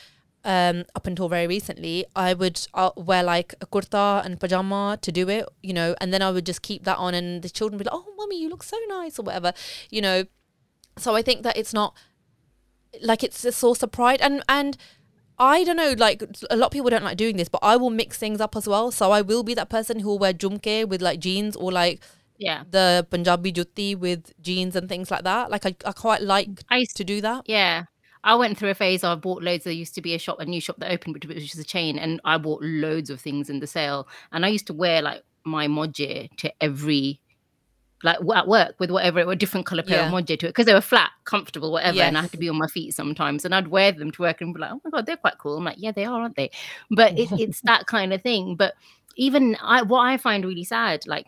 um, 0.44 0.84
up 0.96 1.06
until 1.06 1.28
very 1.28 1.46
recently, 1.46 2.04
I 2.16 2.34
would 2.34 2.66
uh, 2.74 2.90
wear 2.96 3.22
like 3.22 3.54
a 3.60 3.66
kurta 3.66 4.24
and 4.24 4.40
pajama 4.40 4.98
to 5.00 5.12
do 5.12 5.28
it, 5.28 5.46
you 5.62 5.72
know, 5.72 5.94
and 6.00 6.12
then 6.12 6.20
I 6.20 6.30
would 6.30 6.46
just 6.46 6.62
keep 6.62 6.84
that 6.84 6.98
on, 6.98 7.14
and 7.14 7.42
the 7.42 7.48
children 7.48 7.78
would 7.78 7.84
be 7.84 7.90
like, 7.90 7.96
"Oh, 7.96 8.12
mommy, 8.16 8.40
you 8.40 8.48
look 8.48 8.64
so 8.64 8.76
nice," 8.88 9.18
or 9.18 9.22
whatever, 9.22 9.52
you 9.90 10.00
know. 10.00 10.24
So 10.98 11.14
I 11.14 11.22
think 11.22 11.42
that 11.44 11.56
it's 11.56 11.72
not 11.72 11.94
like 13.00 13.22
it's 13.24 13.44
a 13.44 13.52
source 13.52 13.82
of 13.82 13.90
pride, 13.92 14.20
and 14.20 14.42
and 14.48 14.76
I 15.38 15.64
don't 15.64 15.76
know, 15.76 15.94
like 15.96 16.22
a 16.50 16.56
lot 16.56 16.66
of 16.66 16.72
people 16.72 16.90
don't 16.90 17.04
like 17.04 17.16
doing 17.16 17.36
this, 17.36 17.48
but 17.48 17.60
I 17.62 17.76
will 17.76 17.90
mix 17.90 18.18
things 18.18 18.40
up 18.40 18.54
as 18.56 18.68
well. 18.68 18.90
So 18.90 19.10
I 19.12 19.22
will 19.22 19.42
be 19.42 19.54
that 19.54 19.70
person 19.70 20.00
who 20.00 20.08
will 20.08 20.18
wear 20.18 20.32
jhumke 20.34 20.86
with 20.88 21.02
like 21.02 21.18
jeans 21.20 21.56
or 21.56 21.72
like 21.72 22.00
Yeah. 22.38 22.64
the 22.70 23.06
Punjabi 23.10 23.52
jutti 23.52 23.94
with 23.94 24.32
jeans 24.40 24.76
and 24.76 24.88
things 24.88 25.10
like 25.10 25.24
that. 25.24 25.50
Like 25.50 25.64
I, 25.66 25.74
I 25.84 25.92
quite 25.92 26.22
like 26.22 26.48
I 26.68 26.76
used 26.78 26.96
to 26.96 27.04
do 27.04 27.20
that. 27.22 27.44
Yeah. 27.46 27.84
I 28.24 28.36
went 28.36 28.56
through 28.56 28.70
a 28.70 28.74
phase. 28.74 29.02
I 29.02 29.16
bought 29.16 29.42
loads. 29.42 29.64
There 29.64 29.72
used 29.72 29.96
to 29.96 30.02
be 30.02 30.14
a 30.14 30.18
shop, 30.18 30.38
a 30.38 30.44
new 30.44 30.60
shop 30.60 30.76
that 30.78 30.92
opened, 30.92 31.14
which 31.14 31.26
which 31.26 31.54
is 31.54 31.58
a 31.58 31.64
chain, 31.64 31.98
and 31.98 32.20
I 32.24 32.38
bought 32.38 32.62
loads 32.62 33.10
of 33.10 33.20
things 33.20 33.50
in 33.50 33.58
the 33.58 33.66
sale. 33.66 34.06
And 34.30 34.44
I 34.46 34.48
used 34.48 34.66
to 34.68 34.74
wear 34.74 35.02
like 35.02 35.24
my 35.44 35.66
moje 35.66 36.28
to 36.36 36.52
every, 36.60 37.20
like 38.02 38.18
at 38.34 38.48
work 38.48 38.74
with 38.78 38.90
whatever, 38.90 39.20
it 39.20 39.28
a 39.28 39.36
different 39.36 39.66
color 39.66 39.82
pair 39.82 39.98
Yeah. 39.98 40.06
of 40.06 40.12
moje 40.12 40.38
to 40.38 40.46
it 40.46 40.50
because 40.50 40.66
they 40.66 40.74
were 40.74 40.80
flat, 40.80 41.10
comfortable, 41.24 41.70
whatever. 41.72 42.00
And 42.00 42.18
I 42.18 42.22
had 42.22 42.32
to 42.32 42.36
be 42.38 42.48
on 42.48 42.58
my 42.58 42.66
feet 42.66 42.94
sometimes, 42.94 43.44
and 43.44 43.54
I'd 43.54 43.68
wear 43.68 43.92
them 43.92 44.10
to 44.10 44.22
work 44.22 44.40
and 44.40 44.52
be 44.54 44.60
like, 44.60 44.72
"Oh 44.72 44.80
my 44.84 44.90
god, 44.90 45.06
they're 45.06 45.16
quite 45.16 45.38
cool." 45.38 45.58
I'm 45.58 45.64
like, 45.64 45.76
"Yeah, 45.78 45.92
they 45.92 46.04
are, 46.04 46.20
aren't 46.20 46.36
they?" 46.36 46.50
But 46.90 47.18
it, 47.18 47.30
it's 47.32 47.60
that 47.64 47.86
kind 47.86 48.12
of 48.12 48.22
thing. 48.22 48.56
But 48.56 48.74
even 49.16 49.56
I, 49.62 49.82
what 49.82 50.00
I 50.00 50.16
find 50.16 50.44
really 50.44 50.64
sad, 50.64 51.06
like 51.06 51.26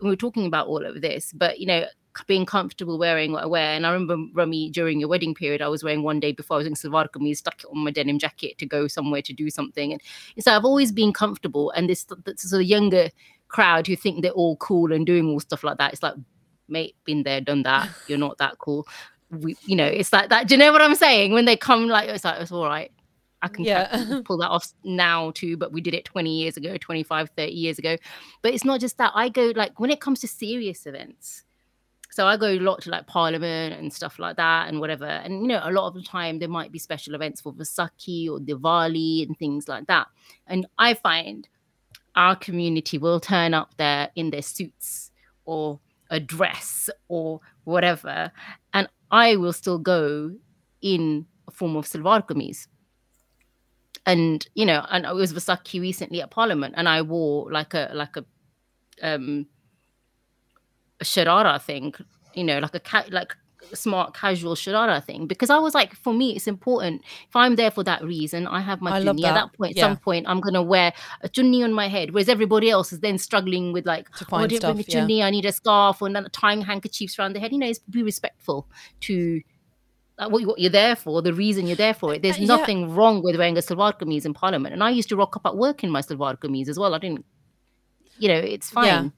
we 0.00 0.08
were 0.10 0.16
talking 0.16 0.46
about 0.46 0.66
all 0.66 0.84
of 0.84 1.00
this, 1.00 1.32
but 1.32 1.60
you 1.60 1.66
know, 1.66 1.86
being 2.26 2.44
comfortable 2.44 2.98
wearing 2.98 3.32
what 3.32 3.42
I 3.42 3.46
wear. 3.46 3.72
And 3.74 3.86
I 3.86 3.92
remember 3.92 4.16
Rummy 4.34 4.70
during 4.70 5.00
your 5.00 5.08
wedding 5.08 5.34
period, 5.34 5.62
I 5.62 5.68
was 5.68 5.82
wearing 5.82 6.02
one 6.02 6.20
day 6.20 6.32
before 6.32 6.56
I 6.56 6.58
was 6.58 6.66
in 6.66 6.74
salwar 6.74 7.08
kameez, 7.08 7.38
stuck 7.38 7.60
it 7.62 7.66
on 7.72 7.78
my 7.78 7.90
denim 7.90 8.18
jacket 8.18 8.58
to 8.58 8.66
go 8.66 8.86
somewhere 8.86 9.22
to 9.22 9.32
do 9.32 9.48
something. 9.50 9.92
And 9.92 10.02
so 10.38 10.54
I've 10.54 10.64
always 10.64 10.92
been 10.92 11.12
comfortable. 11.12 11.70
And 11.70 11.88
this, 11.88 12.04
this 12.24 12.42
sort 12.42 12.62
of 12.62 12.68
younger 12.68 13.10
crowd 13.52 13.86
who 13.86 13.94
think 13.96 14.22
they're 14.22 14.32
all 14.32 14.56
cool 14.56 14.92
and 14.92 15.06
doing 15.06 15.28
all 15.28 15.40
stuff 15.40 15.62
like 15.62 15.78
that, 15.78 15.92
it's 15.92 16.02
like, 16.02 16.14
mate, 16.68 16.96
been 17.04 17.22
there, 17.22 17.40
done 17.40 17.62
that. 17.62 17.88
You're 18.08 18.18
not 18.18 18.38
that 18.38 18.58
cool. 18.58 18.86
We, 19.30 19.56
you 19.64 19.76
know, 19.76 19.86
it's 19.86 20.12
like 20.12 20.28
that. 20.30 20.48
Do 20.48 20.54
you 20.54 20.58
know 20.58 20.72
what 20.72 20.82
I'm 20.82 20.94
saying? 20.94 21.32
When 21.32 21.44
they 21.44 21.56
come, 21.56 21.86
like 21.88 22.08
it's 22.08 22.24
like 22.24 22.40
it's 22.40 22.52
all 22.52 22.64
right. 22.66 22.90
I 23.42 23.48
can 23.48 23.64
Yeah. 23.64 24.20
pull 24.24 24.38
that 24.38 24.50
off 24.50 24.72
now 24.84 25.32
too, 25.32 25.56
but 25.56 25.72
we 25.72 25.80
did 25.80 25.94
it 25.94 26.04
20 26.04 26.30
years 26.30 26.56
ago, 26.56 26.76
25, 26.76 27.30
30 27.36 27.52
years 27.52 27.78
ago. 27.78 27.96
But 28.42 28.54
it's 28.54 28.64
not 28.64 28.80
just 28.80 28.98
that. 28.98 29.12
I 29.14 29.28
go 29.28 29.52
like 29.56 29.80
when 29.80 29.90
it 29.90 30.00
comes 30.00 30.20
to 30.20 30.28
serious 30.28 30.86
events. 30.86 31.44
So 32.10 32.26
I 32.26 32.36
go 32.36 32.48
a 32.48 32.60
lot 32.60 32.82
to 32.82 32.90
like 32.90 33.06
Parliament 33.06 33.74
and 33.74 33.90
stuff 33.90 34.18
like 34.18 34.36
that 34.36 34.68
and 34.68 34.80
whatever. 34.80 35.06
And 35.06 35.40
you 35.40 35.48
know, 35.48 35.60
a 35.64 35.72
lot 35.72 35.88
of 35.88 35.94
the 35.94 36.02
time 36.02 36.38
there 36.38 36.48
might 36.48 36.70
be 36.70 36.78
special 36.78 37.14
events 37.14 37.40
for 37.40 37.54
Vaisakhi 37.54 38.28
or 38.30 38.38
Diwali 38.38 39.26
and 39.26 39.36
things 39.38 39.66
like 39.66 39.86
that. 39.86 40.08
And 40.46 40.66
I 40.78 40.92
find 40.92 41.48
our 42.14 42.36
community 42.36 42.98
will 42.98 43.20
turn 43.20 43.54
up 43.54 43.76
there 43.76 44.10
in 44.14 44.30
their 44.30 44.42
suits 44.42 45.10
or 45.44 45.80
a 46.10 46.20
dress 46.20 46.90
or 47.08 47.40
whatever. 47.64 48.30
And 48.74 48.88
I 49.10 49.36
will 49.36 49.52
still 49.52 49.78
go 49.78 50.32
in 50.80 51.26
a 51.48 51.50
form 51.50 51.76
of 51.76 51.86
salwar 51.86 52.26
kameez. 52.26 52.68
And 54.04 54.46
you 54.54 54.66
know, 54.66 54.84
and 54.90 55.06
it 55.06 55.14
was 55.14 55.32
Vaisakhi 55.32 55.80
recently 55.80 56.20
at 56.20 56.30
Parliament, 56.30 56.74
and 56.76 56.88
I 56.88 57.02
wore 57.02 57.50
like 57.52 57.72
a 57.72 57.90
like 57.94 58.16
a 58.16 58.24
um 59.00 59.46
a 61.00 61.04
sharara 61.04 61.62
thing, 61.62 61.94
you 62.34 62.42
know, 62.42 62.58
like 62.58 62.74
a 62.74 62.80
cat 62.80 63.12
like 63.12 63.36
smart 63.74 64.14
casual 64.14 64.54
sharara 64.54 65.02
thing. 65.04 65.26
Because 65.26 65.50
I 65.50 65.58
was 65.58 65.74
like, 65.74 65.94
for 65.94 66.12
me, 66.12 66.34
it's 66.36 66.46
important. 66.46 67.02
If 67.28 67.36
I'm 67.36 67.56
there 67.56 67.70
for 67.70 67.82
that 67.84 68.02
reason, 68.04 68.46
I 68.46 68.60
have 68.60 68.80
my 68.80 68.96
I 68.96 69.00
chunni. 69.00 69.24
At 69.24 69.34
that. 69.34 69.52
point, 69.54 69.76
Yeah. 69.76 69.82
some 69.88 69.96
point, 69.96 70.26
I'm 70.28 70.40
gonna 70.40 70.62
wear 70.62 70.92
a 71.22 71.28
chunni 71.28 71.64
on 71.64 71.72
my 71.72 71.88
head, 71.88 72.12
whereas 72.12 72.28
everybody 72.28 72.70
else 72.70 72.92
is 72.92 73.00
then 73.00 73.18
struggling 73.18 73.72
with 73.72 73.86
like, 73.86 74.08
To 74.16 74.24
oh, 74.24 74.26
I 74.26 74.30
find 74.30 74.48
didn't 74.50 74.64
a 74.78 74.82
stuff, 74.82 75.08
yeah. 75.10 75.26
I 75.26 75.30
need 75.30 75.44
a 75.44 75.52
scarf, 75.52 76.02
or 76.02 76.10
tying 76.32 76.62
handkerchiefs 76.62 77.18
around 77.18 77.34
the 77.34 77.40
head. 77.40 77.52
You 77.52 77.58
know, 77.58 77.66
it's 77.68 77.78
be 77.80 78.02
respectful 78.02 78.68
to. 79.02 79.40
What, 80.18 80.40
you- 80.42 80.46
what 80.46 80.58
you're 80.60 80.70
there 80.70 80.94
for, 80.94 81.20
the 81.22 81.32
reason 81.34 81.66
you're 81.66 81.74
there 81.74 81.94
for 81.94 82.14
it. 82.14 82.22
There's 82.22 82.36
Uh, 82.36 82.42
yeah. 82.42 82.46
nothing 82.46 82.94
wrong 82.94 83.22
with 83.24 83.34
wearing 83.36 83.56
a 83.58 83.60
salwar 83.60 83.98
kameez 83.98 84.24
in 84.24 84.34
Parliament, 84.34 84.72
and 84.72 84.84
I 84.84 84.90
used 84.90 85.08
to 85.08 85.16
rock 85.16 85.34
up 85.36 85.44
at 85.46 85.56
work 85.56 85.82
in 85.82 85.90
my 85.90 86.00
salwar 86.00 86.38
kameez 86.38 86.68
as 86.68 86.78
well. 86.78 86.94
I 86.94 86.98
didn't, 86.98 87.24
you 88.18 88.28
know, 88.28 88.38
it's 88.38 88.70
fine. 88.70 89.12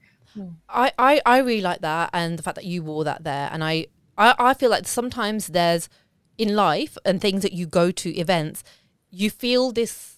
I, 0.68 0.92
I, 0.98 1.20
I 1.26 1.38
really 1.38 1.60
like 1.60 1.80
that 1.82 2.10
and 2.12 2.38
the 2.38 2.42
fact 2.42 2.54
that 2.56 2.64
you 2.64 2.82
wore 2.82 3.04
that 3.04 3.22
there 3.22 3.48
and 3.52 3.62
I, 3.62 3.86
I 4.16 4.34
I 4.38 4.54
feel 4.54 4.70
like 4.70 4.86
sometimes 4.86 5.48
there's 5.48 5.88
in 6.38 6.56
life 6.56 6.96
and 7.04 7.20
things 7.20 7.42
that 7.42 7.52
you 7.52 7.66
go 7.66 7.90
to 7.90 8.16
events 8.18 8.64
you 9.10 9.30
feel 9.30 9.70
this 9.72 10.16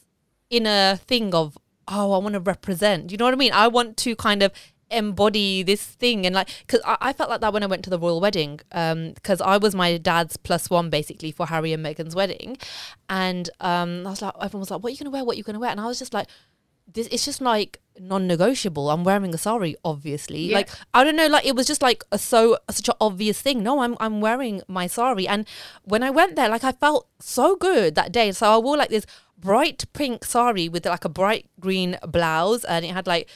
inner 0.51 0.97
thing 0.97 1.34
of 1.34 1.59
oh 1.88 2.12
I 2.12 2.18
want 2.18 2.34
to 2.34 2.40
represent 2.40 3.12
you 3.12 3.18
know 3.18 3.24
what 3.26 3.34
I 3.34 3.36
mean? 3.36 3.53
I 3.53 3.68
want 3.68 3.97
to 3.99 4.16
kind 4.16 4.42
of 4.42 4.53
embody 4.90 5.64
this 5.64 5.82
thing 5.82 6.24
and 6.24 6.34
like 6.34 6.49
because 6.64 6.80
I, 6.86 6.97
I 7.01 7.12
felt 7.12 7.28
like 7.28 7.40
that 7.40 7.53
when 7.53 7.64
I 7.64 7.66
went 7.66 7.82
to 7.84 7.90
the 7.90 7.99
royal 7.99 8.20
wedding 8.20 8.61
um 8.70 9.12
because 9.14 9.40
I 9.40 9.57
was 9.57 9.74
my 9.74 9.97
dad's 9.99 10.36
plus 10.36 10.70
one 10.70 10.90
basically 10.90 11.32
for 11.32 11.47
Harry 11.47 11.72
and 11.72 11.84
Meghan's 11.84 12.14
wedding. 12.14 12.57
And 13.09 13.51
um 13.61 14.07
I 14.07 14.11
was 14.11 14.22
like 14.22 14.34
everyone 14.40 14.61
was 14.61 14.70
like 14.70 14.82
what 14.82 14.90
are 14.90 14.92
you 14.92 14.99
gonna 14.99 15.11
wear? 15.11 15.24
What 15.24 15.34
are 15.34 15.38
you 15.38 15.42
gonna 15.42 15.59
wear? 15.59 15.70
And 15.70 15.80
I 15.80 15.86
was 15.86 15.99
just 15.99 16.14
like 16.14 16.28
this 16.93 17.09
it's 17.09 17.24
just 17.24 17.41
like 17.41 17.80
non-negotiable. 17.99 18.91
I'm 18.91 19.05
wearing 19.05 19.34
a 19.34 19.39
sari 19.39 19.76
obviously. 19.84 20.41
Yeah. 20.41 20.57
like 20.57 20.70
i 20.93 21.03
don't 21.03 21.16
know 21.16 21.26
like 21.28 21.47
it 21.47 21.57
was 21.57 21.66
just 21.66 21.82
like 21.82 22.05
a 22.12 22.18
so 22.18 22.59
such 22.70 22.89
an 22.89 22.95
obvious 23.01 23.41
thing. 23.41 23.62
No 23.62 23.80
i'm 23.80 23.97
i'm 24.01 24.20
wearing 24.20 24.62
my 24.68 24.87
sari. 24.87 25.26
And 25.26 25.47
when 25.84 26.03
i 26.03 26.11
went 26.11 26.37
there 26.37 26.49
like 26.49 26.64
i 26.64 26.72
felt 26.72 27.09
so 27.20 27.57
good 27.57 27.95
that 27.95 28.12
day. 28.12 28.32
So 28.32 28.51
i 28.51 28.59
wore 28.59 28.76
like 28.76 28.91
this 28.91 29.07
bright 29.39 29.84
pink 29.93 30.24
sari 30.24 30.68
with 30.68 30.87
like 30.87 31.05
a 31.05 31.09
bright 31.09 31.49
green 31.61 31.99
blouse 32.07 32.64
and 32.64 32.84
it 32.84 32.93
had 32.93 33.07
like 33.07 33.28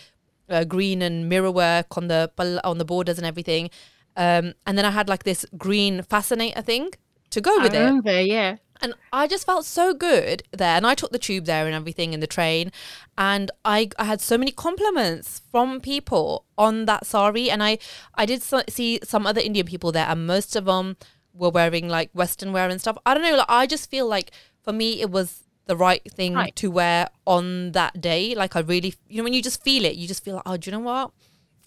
uh, 0.49 0.65
green 0.65 1.03
and 1.03 1.29
mirror 1.29 1.51
work 1.51 1.97
on 1.97 2.09
the 2.09 2.31
on 2.65 2.79
the 2.79 2.85
borders 2.85 3.19
and 3.19 3.27
everything. 3.27 3.71
Um 4.17 4.55
and 4.67 4.77
then 4.77 4.85
i 4.85 4.91
had 4.91 5.09
like 5.09 5.25
this 5.25 5.47
green 5.57 6.03
fascinator 6.03 6.63
thing 6.63 6.91
to 7.31 7.41
go 7.41 7.59
I 7.61 7.63
with 7.63 7.75
it. 7.75 7.79
Remember, 7.79 8.21
yeah. 8.21 8.57
And 8.83 8.95
I 9.13 9.27
just 9.27 9.47
felt 9.47 9.65
so 9.65 9.93
good 9.93 10.43
there. 10.53 10.77
And 10.77 10.87
I 10.87 10.95
took 10.95 11.13
the 11.13 11.19
tube 11.19 11.45
there 11.45 11.67
and 11.67 11.75
everything 11.75 12.13
in 12.13 12.21
the 12.21 12.27
train. 12.27 12.73
And 13.19 13.51
I, 13.65 13.91
I 13.99 14.05
had 14.05 14.21
so 14.21 14.39
many 14.39 14.53
compliments 14.53 15.43
from 15.51 15.81
people 15.81 16.45
on 16.57 16.87
that 16.87 17.07
sari. 17.07 17.51
And 17.51 17.63
I, 17.63 17.79
I 18.15 18.27
did 18.27 18.43
so, 18.43 18.63
see 18.69 19.01
some 19.05 19.27
other 19.27 19.41
Indian 19.41 19.67
people 19.67 19.93
there, 19.93 20.07
and 20.09 20.27
most 20.27 20.57
of 20.57 20.65
them 20.65 20.97
were 21.33 21.51
wearing 21.51 21.89
like 21.89 22.11
Western 22.13 22.53
wear 22.53 22.69
and 22.69 22.81
stuff. 22.81 22.99
I 23.07 23.15
don't 23.15 23.23
know. 23.23 23.37
Like, 23.37 23.47
I 23.49 23.67
just 23.67 23.91
feel 23.91 24.07
like 24.09 24.33
for 24.63 24.73
me, 24.73 25.01
it 25.01 25.11
was 25.11 25.45
the 25.67 25.77
right 25.77 26.03
thing 26.13 26.35
Right. 26.35 26.57
to 26.57 26.71
wear 26.71 27.09
on 27.27 27.73
that 27.73 28.01
day. 28.01 28.35
Like, 28.35 28.57
I 28.57 28.61
really, 28.61 28.95
you 29.09 29.19
know, 29.19 29.25
when 29.25 29.35
you 29.35 29.43
just 29.43 29.63
feel 29.63 29.85
it, 29.85 29.95
you 29.95 30.09
just 30.09 30.25
feel 30.25 30.35
like, 30.37 30.43
oh, 30.47 30.57
do 30.57 30.71
you 30.71 30.77
know 30.77 30.81
what? 30.83 31.13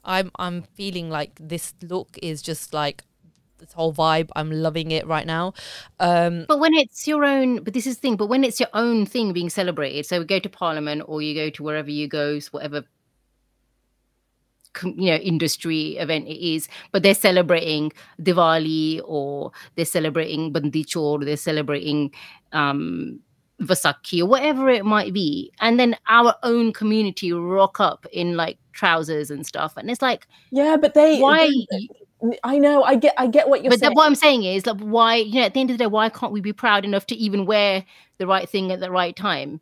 I'm, 0.03 0.31
I'm 0.37 0.63
feeling 0.63 1.09
like 1.09 1.31
this 1.39 1.73
look 1.81 2.19
is 2.21 2.41
just 2.41 2.73
like 2.73 3.03
this 3.63 3.73
whole 3.73 3.93
vibe. 3.93 4.29
I'm 4.35 4.51
loving 4.51 4.91
it 4.91 5.07
right 5.07 5.25
now. 5.25 5.53
Um, 5.99 6.45
But 6.47 6.59
when 6.59 6.73
it's 6.73 7.07
your 7.07 7.23
own, 7.23 7.63
but 7.63 7.73
this 7.73 7.87
is 7.87 7.95
the 7.95 8.01
thing, 8.01 8.15
but 8.17 8.27
when 8.27 8.43
it's 8.43 8.59
your 8.59 8.69
own 8.73 9.05
thing 9.05 9.33
being 9.33 9.49
celebrated, 9.49 10.05
so 10.05 10.19
we 10.19 10.25
go 10.25 10.39
to 10.39 10.49
Parliament 10.49 11.03
or 11.05 11.21
you 11.21 11.33
go 11.33 11.49
to 11.49 11.63
wherever 11.63 11.89
you 11.89 12.07
go, 12.07 12.39
whatever 12.51 12.83
you 14.83 15.11
know 15.11 15.17
industry 15.17 15.97
event 15.97 16.27
it 16.27 16.43
is, 16.45 16.67
but 16.91 17.03
they're 17.03 17.15
celebrating 17.15 17.91
Diwali 18.21 19.01
or 19.05 19.51
they're 19.75 19.85
celebrating 19.85 20.51
Bandi 20.51 20.83
Chor, 20.83 21.23
they're 21.23 21.37
celebrating 21.37 22.11
um 22.51 23.19
Vaisakhi 23.61 24.21
or 24.21 24.25
whatever 24.25 24.69
it 24.69 24.83
might 24.83 25.13
be, 25.13 25.51
and 25.61 25.79
then 25.79 25.95
our 26.07 26.35
own 26.43 26.73
community 26.73 27.31
rock 27.31 27.79
up 27.79 28.05
in 28.11 28.35
like 28.35 28.57
trousers 28.73 29.29
and 29.31 29.45
stuff, 29.45 29.77
and 29.77 29.89
it's 29.89 30.01
like 30.01 30.27
Yeah, 30.51 30.75
but 30.77 30.93
they 30.95 31.19
why? 31.21 31.49
I 32.43 32.57
know. 32.57 32.83
I 32.83 32.95
get. 32.95 33.13
I 33.17 33.27
get 33.27 33.49
what 33.49 33.63
you're 33.63 33.69
but 33.69 33.79
saying. 33.79 33.91
that, 33.91 33.95
what 33.95 34.05
I'm 34.05 34.15
saying 34.15 34.43
is 34.43 34.65
like 34.65 34.79
why 34.79 35.15
you 35.15 35.41
know 35.41 35.45
at 35.45 35.53
the 35.53 35.59
end 35.59 35.69
of 35.71 35.77
the 35.77 35.83
day 35.83 35.87
why 35.87 36.09
can't 36.09 36.31
we 36.31 36.41
be 36.41 36.53
proud 36.53 36.85
enough 36.85 37.05
to 37.07 37.15
even 37.15 37.45
wear 37.45 37.85
the 38.17 38.27
right 38.27 38.47
thing 38.49 38.71
at 38.71 38.79
the 38.79 38.91
right 38.91 39.15
time? 39.15 39.59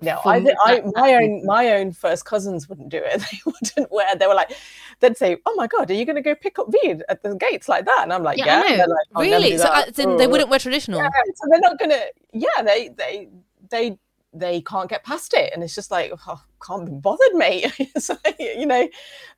No, 0.00 0.18
from 0.22 0.32
I, 0.32 0.40
thi- 0.40 0.56
I 0.64 0.80
my 0.80 1.12
that 1.12 1.22
own 1.22 1.46
my 1.46 1.72
own 1.74 1.92
first 1.92 2.24
cousins 2.24 2.68
wouldn't 2.68 2.88
do 2.88 3.00
it. 3.04 3.22
They 3.30 3.38
wouldn't 3.46 3.92
wear. 3.92 4.16
They 4.16 4.26
were 4.26 4.34
like, 4.34 4.52
they'd 5.00 5.16
say, 5.16 5.36
"Oh 5.46 5.54
my 5.56 5.66
god, 5.68 5.90
are 5.90 5.94
you 5.94 6.04
going 6.04 6.16
to 6.16 6.22
go 6.22 6.34
pick 6.34 6.58
up 6.58 6.66
Veed 6.70 7.02
at 7.08 7.22
the 7.22 7.36
gates 7.36 7.68
like 7.68 7.84
that?" 7.84 8.00
And 8.02 8.12
I'm 8.12 8.22
like, 8.22 8.38
Yeah, 8.38 8.46
"Yeah." 8.46 8.74
I 8.74 8.76
know. 8.76 8.84
like, 8.84 9.06
"I'll 9.14 9.22
really? 9.22 9.56
So 9.56 9.64
that." 9.64 9.88
uh, 9.88 9.90
then 9.94 10.16
they 10.16 10.26
wouldn't 10.26 10.50
wear 10.50 10.58
traditional? 10.58 11.00
Yeah, 11.00 11.08
so 11.34 11.46
they're 11.50 11.60
not 11.60 11.78
gonna. 11.78 12.00
Yeah, 12.32 12.62
they 12.64 12.88
they 12.88 13.28
they 13.70 13.98
they 14.34 14.60
can't 14.62 14.90
get 14.90 15.04
past 15.04 15.34
it, 15.34 15.52
and 15.54 15.62
it's 15.62 15.74
just 15.74 15.90
like, 15.90 16.12
oh, 16.26 16.42
can't 16.66 16.86
be 16.86 16.92
bothered, 16.92 17.34
mate. 17.34 17.72
It's 17.78 18.08
like, 18.08 18.36
you 18.38 18.66
know, 18.66 18.88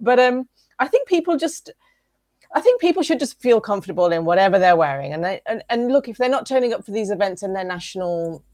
but 0.01 0.19
um, 0.19 0.49
I 0.79 0.89
think 0.89 1.09
people 1.09 1.37
just. 1.37 1.71
I 2.55 2.61
think 2.61 2.81
people 2.81 3.03
should 3.03 3.19
just 3.19 3.41
feel 3.41 3.61
comfortable 3.61 4.07
in 4.13 4.25
whatever 4.25 4.59
they're 4.59 4.77
wearing, 4.77 5.13
and 5.13 5.25
they, 5.25 5.41
and 5.47 5.63
and 5.69 5.89
look 5.89 6.09
if 6.09 6.17
they're 6.17 6.29
not 6.29 6.47
turning 6.47 6.73
up 6.73 6.85
for 6.85 6.93
these 6.93 7.11
events 7.11 7.43
in 7.43 7.53
their 7.53 7.65
national, 7.65 8.45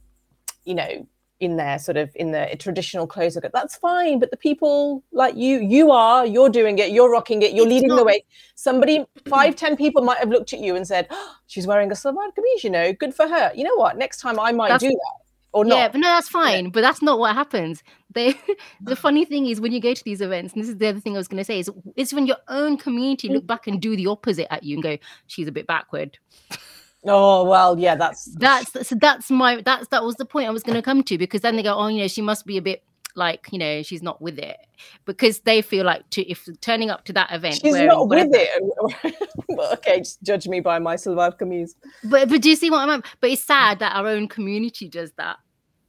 you 0.64 0.74
know, 0.74 1.06
in 1.40 1.56
their 1.56 1.78
sort 1.78 1.96
of 1.96 2.10
in 2.16 2.32
the 2.32 2.56
traditional 2.58 3.06
clothes, 3.06 3.36
that's 3.52 3.76
fine. 3.76 4.18
But 4.18 4.30
the 4.30 4.36
people 4.36 5.04
like 5.12 5.36
you, 5.36 5.60
you 5.60 5.90
are, 5.90 6.24
you're 6.24 6.48
doing 6.48 6.78
it, 6.78 6.90
you're 6.90 7.10
rocking 7.10 7.42
it, 7.42 7.52
you're 7.52 7.66
It's 7.66 7.74
leading 7.74 7.94
the 7.94 8.04
way. 8.04 8.24
Somebody, 8.54 9.04
five, 9.28 9.54
ten 9.54 9.76
people 9.76 10.02
might 10.02 10.18
have 10.18 10.30
looked 10.30 10.52
at 10.52 10.60
you 10.60 10.76
and 10.76 10.86
said, 10.86 11.06
oh, 11.10 11.34
"She's 11.46 11.66
wearing 11.66 11.90
a 11.90 11.94
salwar 11.94 12.28
kameez, 12.36 12.64
you 12.64 12.70
know, 12.70 12.92
good 12.94 13.14
for 13.14 13.28
her." 13.28 13.52
You 13.54 13.64
know 13.64 13.76
what? 13.76 13.98
Next 13.98 14.20
time 14.20 14.40
I 14.40 14.52
might 14.52 14.68
That's- 14.68 14.80
do 14.80 14.88
that 14.88 15.29
or 15.52 15.66
Yeah, 15.66 15.88
but 15.88 15.98
no, 15.98 16.08
that's 16.08 16.28
fine. 16.28 16.70
But 16.70 16.82
that's 16.82 17.02
not 17.02 17.18
what 17.18 17.34
happens. 17.34 17.82
They, 18.12 18.34
the 18.80 18.96
funny 18.96 19.24
thing 19.24 19.46
is 19.46 19.60
when 19.60 19.70
you 19.70 19.80
go 19.80 19.94
to 19.94 20.02
these 20.02 20.20
events, 20.20 20.52
and 20.52 20.60
this 20.60 20.68
is 20.68 20.78
the 20.78 20.88
other 20.88 20.98
thing 20.98 21.14
I 21.14 21.18
was 21.18 21.28
going 21.28 21.38
to 21.38 21.44
say 21.44 21.60
is 21.60 21.70
it's 21.94 22.12
when 22.12 22.26
your 22.26 22.38
own 22.48 22.76
community 22.76 23.28
look 23.28 23.46
back 23.46 23.68
and 23.68 23.80
do 23.80 23.94
the 23.94 24.08
opposite 24.08 24.52
at 24.52 24.64
you 24.64 24.74
and 24.74 24.82
go, 24.82 24.98
"She's 25.28 25.46
a 25.46 25.52
bit 25.52 25.68
backward." 25.68 26.18
Oh 27.06 27.44
well, 27.44 27.78
yeah, 27.78 27.94
that's 27.94 28.26
That's 28.26 28.86
so 28.86 28.94
that's 29.00 29.30
my 29.30 29.62
that's 29.62 29.88
that 29.88 30.04
was 30.04 30.16
the 30.16 30.26
point 30.26 30.48
I 30.48 30.50
was 30.50 30.62
going 30.62 30.76
to 30.76 30.82
come 30.82 31.02
to 31.04 31.16
because 31.16 31.40
then 31.40 31.56
they 31.56 31.62
go, 31.62 31.74
"Oh, 31.74 31.86
you 31.86 32.02
know, 32.02 32.08
she 32.08 32.20
must 32.20 32.44
be 32.44 32.58
a 32.58 32.62
bit." 32.62 32.82
Like 33.14 33.48
you 33.50 33.58
know, 33.58 33.82
she's 33.82 34.02
not 34.02 34.20
with 34.20 34.38
it 34.38 34.56
because 35.04 35.40
they 35.40 35.62
feel 35.62 35.84
like 35.84 36.08
to 36.10 36.22
if 36.28 36.48
turning 36.60 36.90
up 36.90 37.04
to 37.04 37.12
that 37.14 37.32
event, 37.32 37.56
she's 37.56 37.74
not 37.74 38.08
with 38.08 38.30
it. 38.32 39.24
well, 39.48 39.72
okay, 39.74 39.98
just 39.98 40.22
judge 40.22 40.48
me 40.48 40.60
by 40.60 40.78
my 40.78 40.96
salwar 40.96 41.36
kameez. 41.36 41.74
But 42.04 42.28
but 42.28 42.42
do 42.42 42.50
you 42.50 42.56
see 42.56 42.70
what 42.70 42.88
I 42.88 42.92
mean? 42.92 43.02
But 43.20 43.30
it's 43.30 43.42
sad 43.42 43.78
that 43.80 43.94
our 43.96 44.06
own 44.06 44.28
community 44.28 44.88
does 44.88 45.12
that 45.12 45.38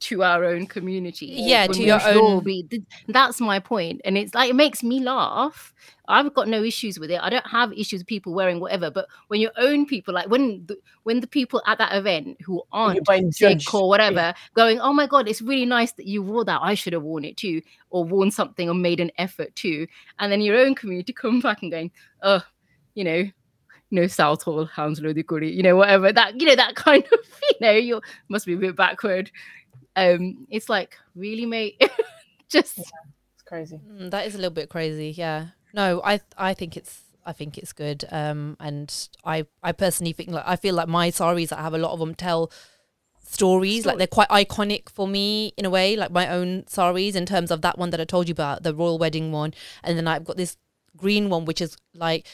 to 0.02 0.22
our 0.22 0.44
own 0.44 0.66
community. 0.66 1.26
Yeah, 1.26 1.66
to 1.66 1.82
your 1.82 2.00
own- 2.02 2.42
Be, 2.42 2.66
that's 3.08 3.40
my 3.40 3.58
point, 3.58 4.00
and 4.04 4.18
it's 4.18 4.34
like 4.34 4.50
it 4.50 4.56
makes 4.56 4.82
me 4.82 5.00
laugh. 5.00 5.72
I've 6.08 6.34
got 6.34 6.48
no 6.48 6.62
issues 6.62 6.98
with 6.98 7.10
it. 7.10 7.20
I 7.22 7.30
don't 7.30 7.46
have 7.46 7.72
issues 7.72 8.00
with 8.00 8.06
people 8.06 8.34
wearing 8.34 8.58
whatever. 8.60 8.90
But 8.90 9.06
when 9.28 9.40
your 9.40 9.52
own 9.56 9.86
people, 9.86 10.12
like 10.12 10.28
when 10.28 10.66
the, 10.66 10.76
when 11.04 11.20
the 11.20 11.26
people 11.26 11.62
at 11.66 11.78
that 11.78 11.94
event 11.94 12.38
who 12.42 12.62
aren't 12.72 12.96
You're 12.96 13.04
being 13.08 13.32
Sikh 13.32 13.58
judged. 13.58 13.74
or 13.74 13.88
whatever, 13.88 14.34
going, 14.54 14.80
"Oh 14.80 14.92
my 14.92 15.06
god, 15.06 15.28
it's 15.28 15.40
really 15.40 15.66
nice 15.66 15.92
that 15.92 16.06
you 16.06 16.22
wore 16.22 16.44
that. 16.44 16.60
I 16.62 16.74
should 16.74 16.92
have 16.92 17.02
worn 17.02 17.24
it 17.24 17.36
too, 17.36 17.62
or 17.90 18.04
worn 18.04 18.30
something 18.30 18.68
or 18.68 18.74
made 18.74 19.00
an 19.00 19.12
effort 19.18 19.54
too." 19.54 19.86
And 20.18 20.30
then 20.32 20.40
your 20.40 20.58
own 20.58 20.74
community 20.74 21.12
come 21.22 21.40
back 21.40 21.62
and 21.62 21.70
going, 21.70 21.90
"Oh, 22.22 22.42
you 22.94 23.04
know." 23.04 23.24
no 23.94 24.06
Southall, 24.06 24.64
Hounslow, 24.64 25.12
the 25.12 25.22
Kuri, 25.22 25.52
you 25.52 25.62
know, 25.62 25.76
whatever 25.76 26.10
that, 26.14 26.40
you 26.40 26.46
know, 26.46 26.56
that 26.56 26.76
kind 26.76 27.04
of, 27.12 27.18
you 27.42 27.56
know, 27.60 27.72
you 27.72 28.00
must 28.30 28.46
be 28.46 28.54
a 28.54 28.56
bit 28.56 28.74
backward. 28.74 29.30
Um, 29.96 30.46
it's 30.50 30.68
like, 30.68 30.96
really, 31.14 31.46
mate, 31.46 31.82
just 32.48 32.78
It's 32.78 33.42
crazy. 33.46 33.80
Mm, 33.90 34.10
that 34.10 34.26
is 34.26 34.34
a 34.34 34.38
little 34.38 34.52
bit 34.52 34.68
crazy. 34.68 35.10
Yeah. 35.10 35.48
No, 35.74 36.00
I 36.04 36.20
I 36.36 36.54
think 36.54 36.76
it's 36.76 37.02
I 37.24 37.32
think 37.32 37.58
it's 37.58 37.72
good. 37.72 38.04
Um, 38.10 38.56
and 38.60 39.08
I 39.24 39.46
I 39.62 39.72
personally 39.72 40.12
think 40.12 40.30
like 40.30 40.44
I 40.46 40.56
feel 40.56 40.74
like 40.74 40.88
my 40.88 41.10
saris 41.10 41.52
I 41.52 41.62
have 41.62 41.74
a 41.74 41.78
lot 41.78 41.92
of 41.92 41.98
them 41.98 42.14
tell 42.14 42.50
stories 43.24 43.86
like 43.86 43.96
they're 43.98 44.06
quite 44.06 44.28
iconic 44.28 44.88
for 44.90 45.06
me 45.06 45.54
in 45.56 45.64
a 45.64 45.70
way 45.70 45.96
like 45.96 46.10
my 46.10 46.28
own 46.28 46.64
saris 46.66 47.14
in 47.14 47.24
terms 47.24 47.50
of 47.50 47.62
that 47.62 47.78
one 47.78 47.88
that 47.90 48.00
I 48.00 48.04
told 48.04 48.28
you 48.28 48.32
about 48.32 48.62
the 48.62 48.74
royal 48.74 48.98
wedding 48.98 49.32
one 49.32 49.54
and 49.82 49.96
then 49.96 50.06
I've 50.06 50.24
got 50.24 50.36
this 50.36 50.56
green 50.96 51.30
one 51.30 51.44
which 51.44 51.60
is 51.60 51.76
like 51.94 52.26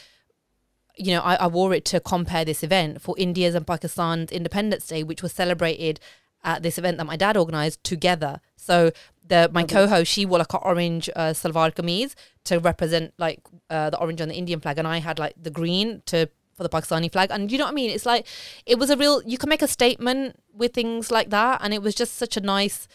you 0.97 1.13
know 1.13 1.21
I, 1.21 1.35
I 1.35 1.47
wore 1.47 1.73
it 1.75 1.85
to 1.87 2.01
compare 2.01 2.45
this 2.45 2.65
event 2.65 3.01
for 3.01 3.15
India's 3.19 3.55
and 3.55 3.67
Pakistan's 3.67 4.33
Independence 4.33 4.89
Day 4.89 5.05
which 5.05 5.23
was 5.23 5.33
celebrated 5.33 6.01
at 6.49 6.63
this 6.63 6.79
event 6.79 6.97
that 6.97 7.05
my 7.05 7.17
dad 7.17 7.37
organized 7.37 7.85
together. 7.85 8.41
So 8.57 8.91
the 9.33 9.51
my 9.53 9.65
co-host 9.65 10.11
she 10.11 10.25
wore 10.25 10.39
like 10.39 10.55
an 10.55 10.61
orange 10.63 11.11
uh, 11.15 11.33
salwar 11.41 11.71
kameez 11.79 12.15
to 12.45 12.59
represent 12.59 13.13
like 13.19 13.41
uh, 13.69 13.91
the 13.91 13.99
orange 13.99 14.21
on 14.23 14.29
the 14.29 14.35
Indian 14.35 14.59
flag. 14.59 14.79
And 14.79 14.89
I 14.89 14.99
had 14.99 15.19
like 15.19 15.35
the 15.41 15.51
green 15.51 16.03
to 16.07 16.31
for 16.55 16.63
the 16.63 16.71
Pakistani 16.71 17.13
flag. 17.13 17.29
And 17.31 17.53
you 17.53 17.59
know 17.59 17.65
what 17.65 17.73
I 17.73 17.75
mean? 17.75 17.91
It's 17.91 18.07
like 18.07 18.27
it 18.65 18.79
was 18.79 18.89
a 18.89 18.97
real 18.97 19.23
you 19.25 19.37
can 19.37 19.51
make 19.51 19.63
a 19.63 19.69
statement 19.69 20.41
with 20.55 20.73
things 20.73 21.11
like 21.11 21.29
that. 21.31 21.61
And 21.63 21.75
it 21.75 21.83
was 21.83 21.95
just 21.95 22.17
such 22.17 22.39
a 22.39 22.41
nice 22.41 22.89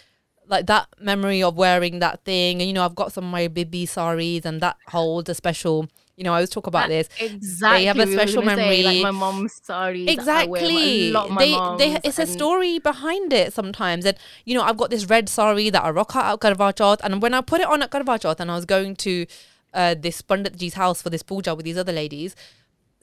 like 0.47 0.65
that 0.65 0.87
memory 0.99 1.43
of 1.43 1.55
wearing 1.55 1.99
that 1.99 2.25
thing. 2.25 2.59
And 2.59 2.67
you 2.67 2.73
know 2.73 2.85
I've 2.85 2.95
got 2.95 3.13
some 3.13 3.25
of 3.25 3.31
my 3.31 3.47
bibi 3.47 3.85
saris 3.85 4.45
and 4.45 4.61
that 4.61 4.77
holds 4.87 5.29
a 5.29 5.35
special 5.35 5.87
you 6.15 6.23
know 6.23 6.31
I 6.31 6.35
always 6.35 6.49
talk 6.49 6.67
about 6.67 6.89
that- 6.89 7.09
this. 7.09 7.31
Exactly. 7.31 7.79
They 7.79 7.85
have 7.85 7.99
a 7.99 8.07
special 8.07 8.41
gonna 8.43 8.55
say, 8.55 8.83
memory. 8.83 8.83
like 8.83 9.03
my 9.03 9.11
mom's 9.11 9.61
wear, 9.67 9.93
exactly. 9.93 11.09
a 11.09 11.11
lot 11.11 11.25
of 11.25 11.31
my 11.31 11.75
they, 11.77 11.93
they 11.93 11.99
it's 12.03 12.19
a 12.19 12.27
story 12.27 12.79
behind 12.79 13.33
it 13.33 13.53
sometimes. 13.53 14.05
And 14.05 14.17
you 14.45 14.55
know 14.55 14.63
i've 14.63 14.77
got 14.77 14.89
this 14.89 15.05
red 15.05 15.29
sari 15.29 15.69
that 15.69 15.83
i 15.83 15.89
rock 15.89 16.15
out 16.15 16.33
at 16.33 16.39
Karwa 16.57 16.73
Chauth 16.73 16.99
and 17.03 17.21
when 17.21 17.33
i 17.33 17.41
put 17.41 17.61
it 17.61 17.67
on 17.67 17.81
at 17.81 17.91
Karwa 17.91 18.19
Chauth 18.19 18.39
and 18.39 18.51
i 18.51 18.55
was 18.55 18.65
going 18.65 18.95
to 18.97 19.25
uh, 19.73 19.95
this 19.97 20.21
panditji's 20.21 20.75
house 20.75 21.01
for 21.01 21.09
this 21.09 21.23
puja 21.23 21.55
with 21.55 21.65
these 21.65 21.77
other 21.77 21.91
ladies 21.91 22.35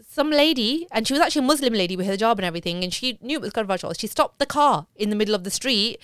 some 0.08 0.30
lady 0.30 0.86
and 0.92 1.06
she 1.06 1.12
was 1.12 1.20
actually 1.20 1.44
a 1.44 1.48
muslim 1.48 1.72
lady 1.72 1.96
with 1.96 2.06
her 2.06 2.16
job 2.16 2.38
and 2.38 2.44
everything 2.46 2.82
and 2.84 2.94
she 2.94 3.18
knew 3.20 3.38
it 3.38 3.42
was 3.42 3.52
Karwa 3.52 3.78
Chauth 3.80 3.98
she 3.98 4.06
stopped 4.06 4.38
the 4.38 4.46
car 4.46 4.86
in 4.94 5.10
the 5.10 5.16
middle 5.16 5.34
of 5.34 5.44
the 5.44 5.50
street 5.50 5.98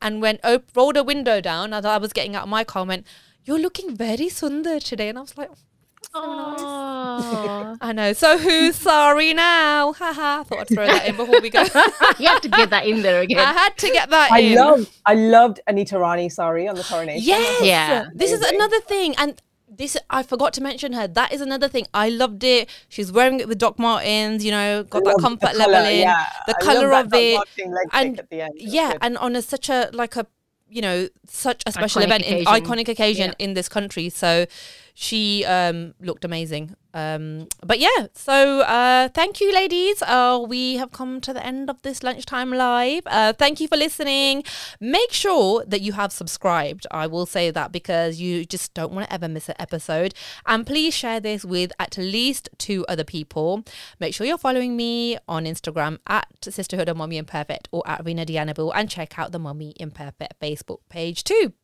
and 0.00 0.20
went 0.22 0.40
op- 0.44 0.70
rolled 0.76 0.96
her 0.96 1.02
window 1.02 1.40
down. 1.40 1.72
As 1.72 1.84
i 1.84 1.96
was 1.96 2.12
getting 2.12 2.36
out 2.36 2.44
of 2.44 2.48
my 2.48 2.62
car 2.62 2.82
and 2.82 2.88
went 2.88 3.06
you're 3.44 3.58
looking 3.58 3.94
very 3.96 4.28
sundar 4.28 4.82
today. 4.82 5.08
And 5.08 5.18
i 5.18 5.20
was 5.22 5.36
like 5.36 5.50
Aw. 6.14 7.76
I 7.80 7.92
know. 7.92 8.12
So 8.12 8.38
who's 8.38 8.76
sorry 8.76 9.34
now? 9.34 9.92
Haha. 9.92 10.40
I 10.40 10.42
thought 10.44 10.58
I'd 10.60 10.68
throw 10.68 10.86
that 10.86 11.08
in 11.08 11.16
before 11.16 11.40
we 11.40 11.50
go. 11.50 11.62
you 12.18 12.28
have 12.28 12.40
to 12.42 12.48
get 12.48 12.70
that 12.70 12.86
in 12.86 13.02
there 13.02 13.20
again. 13.20 13.38
I 13.38 13.52
had 13.52 13.76
to 13.78 13.88
get 13.90 14.10
that 14.10 14.30
I 14.32 14.38
in. 14.40 14.54
love 14.56 14.88
I 15.06 15.14
loved 15.14 15.60
Anita 15.66 15.98
Rani 15.98 16.28
sorry 16.28 16.68
on 16.68 16.76
the 16.76 16.82
coronation. 16.82 17.26
Yes. 17.26 17.62
Yeah. 17.64 18.06
This 18.14 18.32
is 18.32 18.40
another 18.42 18.80
thing, 18.80 19.14
and 19.18 19.40
this 19.68 19.96
I 20.10 20.22
forgot 20.22 20.52
to 20.54 20.62
mention 20.62 20.92
her. 20.92 21.06
That 21.08 21.32
is 21.32 21.40
another 21.40 21.68
thing. 21.68 21.86
I 21.94 22.08
loved 22.08 22.44
it. 22.44 22.68
She's 22.88 23.10
wearing 23.10 23.40
it 23.40 23.48
with 23.48 23.58
Doc 23.58 23.78
Martens. 23.78 24.44
You 24.44 24.50
know, 24.52 24.84
got 24.84 24.98
I 24.98 25.04
that 25.04 25.10
love 25.12 25.20
comfort 25.20 25.52
the 25.52 25.58
level 25.58 25.74
colour, 25.74 25.88
in. 25.90 25.98
yeah. 26.00 26.26
The 26.46 26.56
I 26.56 26.60
color 26.64 26.88
that 26.90 27.04
of 27.06 27.10
Doc 27.12 27.20
it. 27.20 27.34
Martens 27.34 27.74
leg 27.74 27.88
and 27.92 28.18
at 28.20 28.30
the 28.30 28.40
end. 28.42 28.52
Yeah, 28.56 28.92
good. 28.92 28.98
and 29.02 29.18
on 29.18 29.36
a 29.36 29.42
such 29.42 29.68
a 29.68 29.90
like 29.92 30.16
a 30.16 30.26
you 30.68 30.80
know 30.82 31.08
such 31.26 31.62
a 31.66 31.72
special 31.72 32.02
Iconic 32.02 32.04
event, 32.04 32.22
in, 32.24 32.44
iconic 32.46 32.88
occasion 32.88 33.28
Yeah. 33.38 33.44
in 33.44 33.54
this 33.54 33.68
country. 33.68 34.08
So 34.08 34.46
she 34.94 35.44
um 35.44 35.94
looked 36.00 36.24
amazing. 36.24 36.76
Um, 36.94 37.48
but 37.66 37.80
yeah, 37.80 38.06
so 38.14 38.60
uh, 38.60 39.08
thank 39.08 39.40
you, 39.40 39.52
ladies. 39.52 40.00
Uh, 40.00 40.42
we 40.48 40.76
have 40.76 40.92
come 40.92 41.20
to 41.22 41.32
the 41.32 41.44
end 41.44 41.68
of 41.68 41.82
this 41.82 42.04
lunchtime 42.04 42.52
live. 42.52 43.02
Uh, 43.06 43.32
thank 43.32 43.58
you 43.58 43.66
for 43.66 43.76
listening. 43.76 44.44
Make 44.78 45.12
sure 45.12 45.64
that 45.66 45.80
you 45.80 45.92
have 45.94 46.12
subscribed. 46.12 46.86
I 46.92 47.08
will 47.08 47.26
say 47.26 47.50
that 47.50 47.72
because 47.72 48.20
you 48.20 48.44
just 48.44 48.74
don't 48.74 48.92
want 48.92 49.08
to 49.08 49.12
ever 49.12 49.26
miss 49.26 49.48
an 49.48 49.56
episode. 49.58 50.14
And 50.46 50.64
please 50.64 50.94
share 50.94 51.18
this 51.18 51.44
with 51.44 51.72
at 51.80 51.98
least 51.98 52.48
two 52.58 52.86
other 52.88 53.04
people. 53.04 53.64
Make 53.98 54.14
sure 54.14 54.24
you're 54.24 54.38
following 54.38 54.76
me 54.76 55.18
on 55.26 55.46
Instagram 55.46 55.98
at 56.06 56.28
Sisterhood 56.42 56.88
of 56.88 56.96
Mommy 56.96 57.18
Imperfect 57.18 57.66
or 57.72 57.82
at 57.86 58.04
Rena 58.04 58.24
Dianable 58.24 58.70
and 58.72 58.88
check 58.88 59.18
out 59.18 59.32
the 59.32 59.40
Mommy 59.40 59.74
Imperfect 59.80 60.38
Facebook 60.40 60.78
page 60.88 61.24
too. 61.24 61.54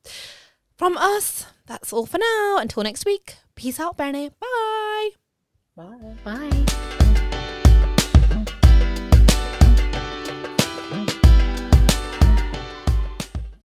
From 0.81 0.97
us, 0.97 1.45
that's 1.67 1.93
all 1.93 2.07
for 2.07 2.17
now. 2.17 2.57
Until 2.57 2.83
next 2.83 3.05
week, 3.05 3.35
peace 3.55 3.79
out, 3.79 3.99
Bernie. 3.99 4.31
Bye. 4.41 5.11
Bye. 5.77 6.17
Bye. 6.25 6.97